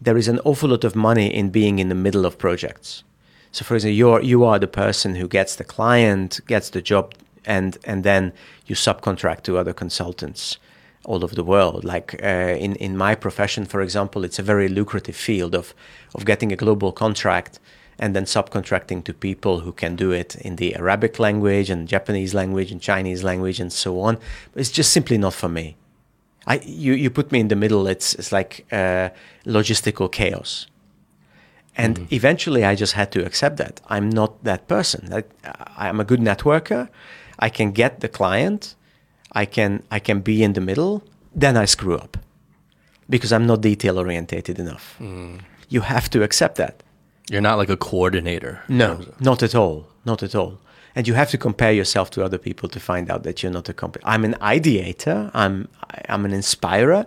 there 0.00 0.16
is 0.16 0.28
an 0.28 0.38
awful 0.46 0.70
lot 0.70 0.84
of 0.84 0.96
money 0.96 1.26
in 1.26 1.50
being 1.50 1.78
in 1.78 1.90
the 1.90 1.94
middle 1.94 2.24
of 2.24 2.38
projects. 2.38 3.04
So, 3.50 3.66
for 3.66 3.74
example, 3.74 3.98
you're 3.98 4.22
you 4.22 4.44
are 4.44 4.58
the 4.58 4.66
person 4.66 5.14
who 5.14 5.28
gets 5.28 5.56
the 5.56 5.64
client, 5.64 6.40
gets 6.46 6.70
the 6.70 6.80
job, 6.80 7.12
and 7.44 7.76
and 7.84 8.02
then 8.02 8.32
you 8.66 8.74
subcontract 8.74 9.42
to 9.42 9.58
other 9.58 9.74
consultants 9.74 10.58
all 11.04 11.22
over 11.22 11.34
the 11.34 11.44
world. 11.44 11.84
Like 11.84 12.18
uh, 12.22 12.56
in 12.64 12.76
in 12.76 12.96
my 12.96 13.14
profession, 13.14 13.66
for 13.66 13.82
example, 13.82 14.24
it's 14.24 14.38
a 14.38 14.46
very 14.46 14.68
lucrative 14.68 15.16
field 15.16 15.54
of 15.54 15.74
of 16.14 16.24
getting 16.24 16.50
a 16.52 16.56
global 16.56 16.92
contract 16.92 17.60
and 17.98 18.14
then 18.16 18.24
subcontracting 18.24 19.04
to 19.04 19.14
people 19.14 19.60
who 19.60 19.72
can 19.72 19.96
do 19.96 20.10
it 20.10 20.36
in 20.36 20.56
the 20.56 20.74
Arabic 20.74 21.18
language 21.18 21.70
and 21.70 21.88
Japanese 21.88 22.34
language 22.34 22.72
and 22.72 22.80
Chinese 22.80 23.22
language 23.22 23.60
and 23.60 23.72
so 23.72 24.00
on. 24.00 24.18
But 24.52 24.60
it's 24.60 24.70
just 24.70 24.92
simply 24.92 25.18
not 25.18 25.34
for 25.34 25.48
me. 25.48 25.76
I 26.46 26.60
you 26.64 26.94
you 26.94 27.10
put 27.10 27.30
me 27.30 27.38
in 27.38 27.48
the 27.48 27.56
middle. 27.56 27.86
It's 27.86 28.14
it's 28.14 28.32
like 28.32 28.66
uh, 28.72 29.10
logistical 29.44 30.10
chaos. 30.10 30.66
And 31.74 32.06
eventually, 32.12 32.64
I 32.64 32.74
just 32.74 32.92
had 32.92 33.10
to 33.12 33.24
accept 33.24 33.56
that 33.56 33.80
I'm 33.88 34.10
not 34.10 34.44
that 34.44 34.68
person. 34.68 35.06
That 35.06 35.24
I'm 35.78 36.00
a 36.00 36.04
good 36.04 36.20
networker. 36.20 36.88
I 37.38 37.48
can 37.48 37.72
get 37.72 38.00
the 38.00 38.08
client. 38.08 38.74
I 39.32 39.46
can 39.46 39.82
I 39.90 39.98
can 39.98 40.20
be 40.20 40.42
in 40.42 40.52
the 40.52 40.60
middle. 40.60 41.02
Then 41.34 41.56
I 41.56 41.64
screw 41.66 41.96
up 41.96 42.18
because 43.08 43.32
I'm 43.32 43.46
not 43.46 43.62
detail 43.62 43.98
orientated 43.98 44.58
enough. 44.58 45.00
You 45.68 45.80
have 45.80 46.10
to 46.10 46.22
accept 46.22 46.56
that. 46.56 46.82
You're 47.32 47.40
not 47.40 47.56
like 47.56 47.70
a 47.70 47.78
coordinator. 47.78 48.62
No, 48.68 49.06
not 49.18 49.42
at 49.42 49.54
all. 49.54 49.86
Not 50.04 50.22
at 50.22 50.34
all. 50.34 50.58
And 50.94 51.08
you 51.08 51.14
have 51.14 51.30
to 51.30 51.38
compare 51.38 51.72
yourself 51.72 52.10
to 52.10 52.22
other 52.22 52.36
people 52.36 52.68
to 52.68 52.78
find 52.78 53.10
out 53.10 53.22
that 53.22 53.42
you're 53.42 53.50
not 53.50 53.70
a 53.70 53.72
comp. 53.72 53.96
I'm 54.04 54.22
an 54.26 54.34
ideator. 54.34 55.30
I'm 55.32 55.66
I'm 56.10 56.26
an 56.26 56.34
inspirer, 56.34 57.06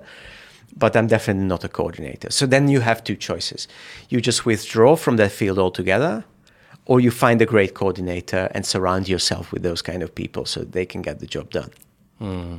but 0.75 0.95
I'm 0.95 1.05
definitely 1.05 1.43
not 1.43 1.63
a 1.63 1.69
coordinator. 1.69 2.31
So 2.31 2.47
then 2.47 2.69
you 2.69 2.79
have 2.79 3.03
two 3.03 3.15
choices: 3.15 3.67
you 4.09 4.19
just 4.19 4.47
withdraw 4.47 4.95
from 4.95 5.17
that 5.17 5.31
field 5.31 5.59
altogether, 5.59 6.23
or 6.87 6.99
you 6.99 7.11
find 7.11 7.39
a 7.43 7.45
great 7.45 7.75
coordinator 7.75 8.49
and 8.55 8.65
surround 8.65 9.07
yourself 9.07 9.51
with 9.51 9.61
those 9.61 9.83
kind 9.83 10.01
of 10.01 10.15
people 10.15 10.45
so 10.45 10.63
they 10.63 10.87
can 10.87 11.03
get 11.03 11.19
the 11.19 11.27
job 11.27 11.51
done. 11.51 11.69
Hmm. 12.17 12.55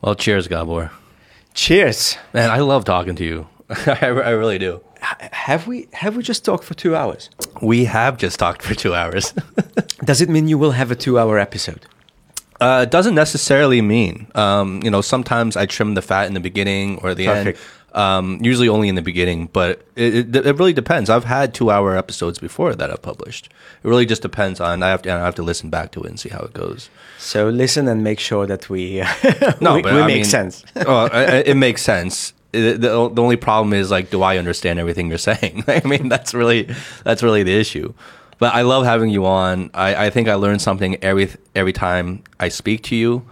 Well, 0.00 0.14
cheers, 0.14 0.48
Gabor. 0.48 0.92
Cheers. 1.52 2.16
Man, 2.32 2.48
I 2.48 2.60
love 2.60 2.86
talking 2.86 3.16
to 3.16 3.24
you. 3.24 3.46
I, 3.68 4.06
I 4.06 4.30
really 4.30 4.58
do. 4.58 4.80
Have 5.02 5.66
we 5.66 5.88
have 5.92 6.16
we 6.16 6.22
just 6.22 6.44
talked 6.44 6.64
for 6.64 6.74
two 6.74 6.94
hours? 6.94 7.28
We 7.60 7.84
have 7.86 8.16
just 8.18 8.38
talked 8.38 8.62
for 8.62 8.74
two 8.74 8.94
hours. 8.94 9.32
Does 10.04 10.20
it 10.20 10.28
mean 10.28 10.48
you 10.48 10.58
will 10.58 10.72
have 10.72 10.90
a 10.90 10.96
two-hour 10.96 11.38
episode? 11.38 11.86
Uh, 12.60 12.82
it 12.86 12.90
doesn't 12.90 13.14
necessarily 13.16 13.80
mean. 13.82 14.26
Um, 14.36 14.80
you 14.84 14.90
know, 14.90 15.00
sometimes 15.00 15.56
I 15.56 15.66
trim 15.66 15.94
the 15.94 16.02
fat 16.02 16.26
in 16.28 16.34
the 16.34 16.40
beginning 16.40 16.98
or 17.02 17.14
the 17.14 17.26
Perfect. 17.26 17.58
end. 17.58 17.68
Um, 18.00 18.38
usually 18.40 18.68
only 18.68 18.88
in 18.88 18.94
the 18.94 19.02
beginning, 19.02 19.48
but 19.52 19.84
it, 19.96 20.34
it, 20.34 20.46
it 20.46 20.56
really 20.58 20.72
depends. 20.72 21.10
I've 21.10 21.24
had 21.24 21.52
two-hour 21.52 21.94
episodes 21.96 22.38
before 22.38 22.74
that 22.74 22.90
I've 22.90 23.02
published. 23.02 23.46
It 23.82 23.88
really 23.88 24.06
just 24.06 24.22
depends 24.22 24.60
on. 24.60 24.82
I 24.82 24.88
have 24.88 25.02
to. 25.02 25.12
I 25.12 25.18
have 25.18 25.34
to 25.34 25.42
listen 25.42 25.68
back 25.70 25.90
to 25.92 26.02
it 26.04 26.08
and 26.08 26.18
see 26.18 26.30
how 26.30 26.40
it 26.40 26.52
goes. 26.54 26.88
So 27.18 27.48
listen 27.48 27.88
and 27.88 28.02
make 28.02 28.18
sure 28.20 28.46
that 28.46 28.70
we 28.70 29.00
No, 29.60 29.74
we, 29.74 29.82
but 29.82 29.92
we 29.94 30.00
I 30.00 30.06
make 30.06 30.14
mean- 30.16 30.24
sense. 30.24 30.64
well, 30.74 31.08
I- 31.12 31.24
I- 31.24 31.42
it 31.52 31.56
makes 31.56 31.82
sense. 31.82 32.32
The, 32.52 32.76
the 32.78 33.22
only 33.22 33.36
problem 33.36 33.72
is 33.72 33.90
like, 33.90 34.10
do 34.10 34.22
I 34.22 34.36
understand 34.36 34.78
everything 34.78 35.08
you're 35.08 35.18
saying? 35.32 35.64
I 35.68 35.82
mean, 35.84 36.08
that's 36.08 36.34
really 36.34 36.68
that's 37.04 37.22
really 37.22 37.42
the 37.42 37.58
issue. 37.58 37.94
But 38.38 38.54
I 38.54 38.62
love 38.62 38.84
having 38.84 39.10
you 39.10 39.24
on. 39.26 39.70
I, 39.72 40.06
I 40.06 40.10
think 40.10 40.28
I 40.28 40.34
learn 40.34 40.58
something 40.58 40.96
every 41.02 41.30
every 41.54 41.72
time 41.72 42.24
I 42.40 42.48
speak 42.48 42.82
to 42.84 42.96
you. 42.96 43.24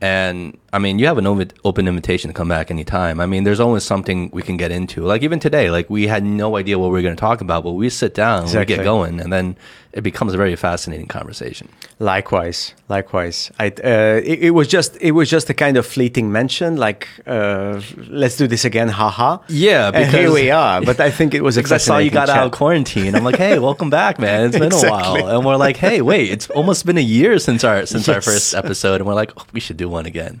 And 0.00 0.56
I 0.72 0.78
mean, 0.78 1.00
you 1.00 1.06
have 1.06 1.18
an 1.18 1.26
open, 1.26 1.50
open 1.64 1.88
invitation 1.88 2.28
to 2.28 2.34
come 2.34 2.48
back 2.48 2.70
anytime. 2.70 3.18
I 3.20 3.26
mean, 3.26 3.42
there's 3.42 3.58
always 3.58 3.82
something 3.82 4.30
we 4.32 4.42
can 4.42 4.56
get 4.56 4.70
into. 4.70 5.02
Like 5.02 5.22
even 5.22 5.40
today, 5.40 5.70
like 5.70 5.90
we 5.90 6.06
had 6.06 6.22
no 6.24 6.56
idea 6.56 6.78
what 6.78 6.86
we 6.86 6.92
were 6.92 7.02
going 7.02 7.16
to 7.16 7.20
talk 7.20 7.40
about, 7.40 7.64
but 7.64 7.72
we 7.72 7.90
sit 7.90 8.14
down, 8.14 8.44
we 8.46 8.64
get 8.64 8.84
going, 8.84 9.20
and 9.20 9.32
then 9.32 9.56
it 9.92 10.02
becomes 10.02 10.34
a 10.34 10.36
very 10.36 10.54
fascinating 10.54 11.08
conversation. 11.08 11.68
Likewise, 12.00 12.74
likewise. 12.88 13.50
I 13.58 13.66
uh, 13.68 14.20
it, 14.24 14.38
it 14.44 14.50
was 14.50 14.68
just 14.68 14.96
it 15.00 15.10
was 15.10 15.28
just 15.28 15.50
a 15.50 15.54
kind 15.54 15.76
of 15.76 15.84
fleeting 15.84 16.30
mention, 16.30 16.76
like 16.76 17.08
uh, 17.26 17.80
let's 18.08 18.36
do 18.36 18.46
this 18.46 18.64
again, 18.64 18.86
haha. 18.88 19.38
Yeah, 19.48 19.90
and 19.92 20.08
here 20.08 20.30
we 20.32 20.52
are. 20.52 20.80
But 20.80 21.00
I 21.00 21.10
think 21.10 21.34
it 21.34 21.42
was 21.42 21.56
Because 21.58 21.72
I 21.72 21.78
saw 21.78 21.98
you 21.98 22.10
got 22.12 22.28
fascinating 22.28 22.40
out 22.42 22.46
of 22.46 22.52
quarantine. 22.52 23.14
I'm 23.16 23.24
like, 23.24 23.36
hey, 23.36 23.58
welcome 23.58 23.90
back, 23.90 24.20
man. 24.20 24.46
It's 24.46 24.56
been 24.56 24.66
Exactly. 24.68 24.88
a 24.88 25.24
while. 25.24 25.36
And 25.36 25.44
we're 25.44 25.56
like, 25.56 25.76
hey, 25.76 26.00
wait, 26.00 26.30
it's 26.30 26.48
almost 26.50 26.86
been 26.86 26.98
a 26.98 27.08
year 27.18 27.40
since 27.40 27.64
our 27.64 27.84
since 27.84 28.08
our 28.08 28.20
first 28.20 28.54
episode, 28.54 29.00
and 29.00 29.06
we're 29.06 29.14
like, 29.14 29.32
oh, 29.36 29.44
we 29.52 29.58
should 29.58 29.76
do 29.76 29.88
one 29.88 30.06
again. 30.06 30.40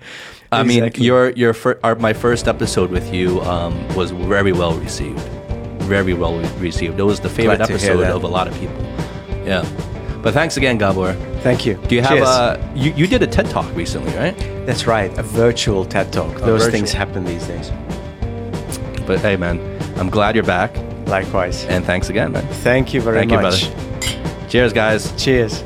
I 0.52 0.62
mean, 0.62 0.92
your 0.94 1.30
your 1.30 1.54
fir- 1.54 1.80
our, 1.82 1.96
my 1.96 2.12
first 2.12 2.46
episode 2.46 2.90
with 2.90 3.12
you 3.12 3.40
um, 3.42 3.74
was 3.96 4.12
very 4.12 4.52
well 4.52 4.74
received, 4.78 5.18
very 5.82 6.14
well 6.14 6.38
received. 6.60 7.00
It 7.00 7.02
was 7.02 7.18
the 7.18 7.28
favorite 7.28 7.56
Glad 7.56 7.66
to 7.66 7.78
hear 7.78 7.90
episode 7.94 8.14
of 8.14 8.22
a 8.22 8.28
lot 8.28 8.46
of 8.46 8.54
people. 8.60 8.80
Yeah, 9.44 9.66
but 10.22 10.34
thanks 10.34 10.56
again, 10.56 10.78
Gabor. 10.78 11.12
Thank 11.42 11.64
you. 11.64 11.74
Do 11.88 11.94
you 11.94 12.02
have 12.02 12.18
Cheers. 12.18 12.28
a 12.28 12.72
you, 12.74 12.92
you 12.92 13.06
did 13.06 13.22
a 13.22 13.26
TED 13.26 13.48
talk 13.50 13.72
recently, 13.74 14.12
right? 14.14 14.36
That's 14.66 14.86
right, 14.86 15.16
a 15.16 15.22
virtual 15.22 15.84
TED 15.84 16.12
talk. 16.12 16.36
A 16.36 16.40
Those 16.40 16.62
virtual. 16.64 16.72
things 16.72 16.92
happen 16.92 17.24
these 17.24 17.46
days. 17.46 17.70
But 19.06 19.20
hey, 19.20 19.36
man, 19.36 19.60
I'm 19.96 20.10
glad 20.10 20.34
you're 20.34 20.44
back. 20.44 20.76
Likewise. 21.06 21.64
And 21.64 21.84
thanks 21.84 22.10
again, 22.10 22.32
man. 22.32 22.46
Thank 22.48 22.92
you 22.92 23.00
very 23.00 23.18
Thank 23.18 23.30
much. 23.30 23.64
You, 23.64 23.70
brother. 23.70 24.48
Cheers, 24.50 24.72
guys. 24.74 25.22
Cheers. 25.22 25.62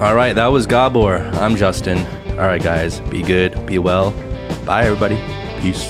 All 0.00 0.14
right, 0.14 0.32
that 0.32 0.46
was 0.46 0.66
Gabor. 0.66 1.18
I'm 1.34 1.56
Justin. 1.56 1.98
All 2.30 2.46
right, 2.46 2.62
guys, 2.62 3.00
be 3.00 3.22
good, 3.22 3.66
be 3.66 3.78
well. 3.78 4.12
Bye, 4.64 4.86
everybody. 4.86 5.16
Peace. 5.60 5.84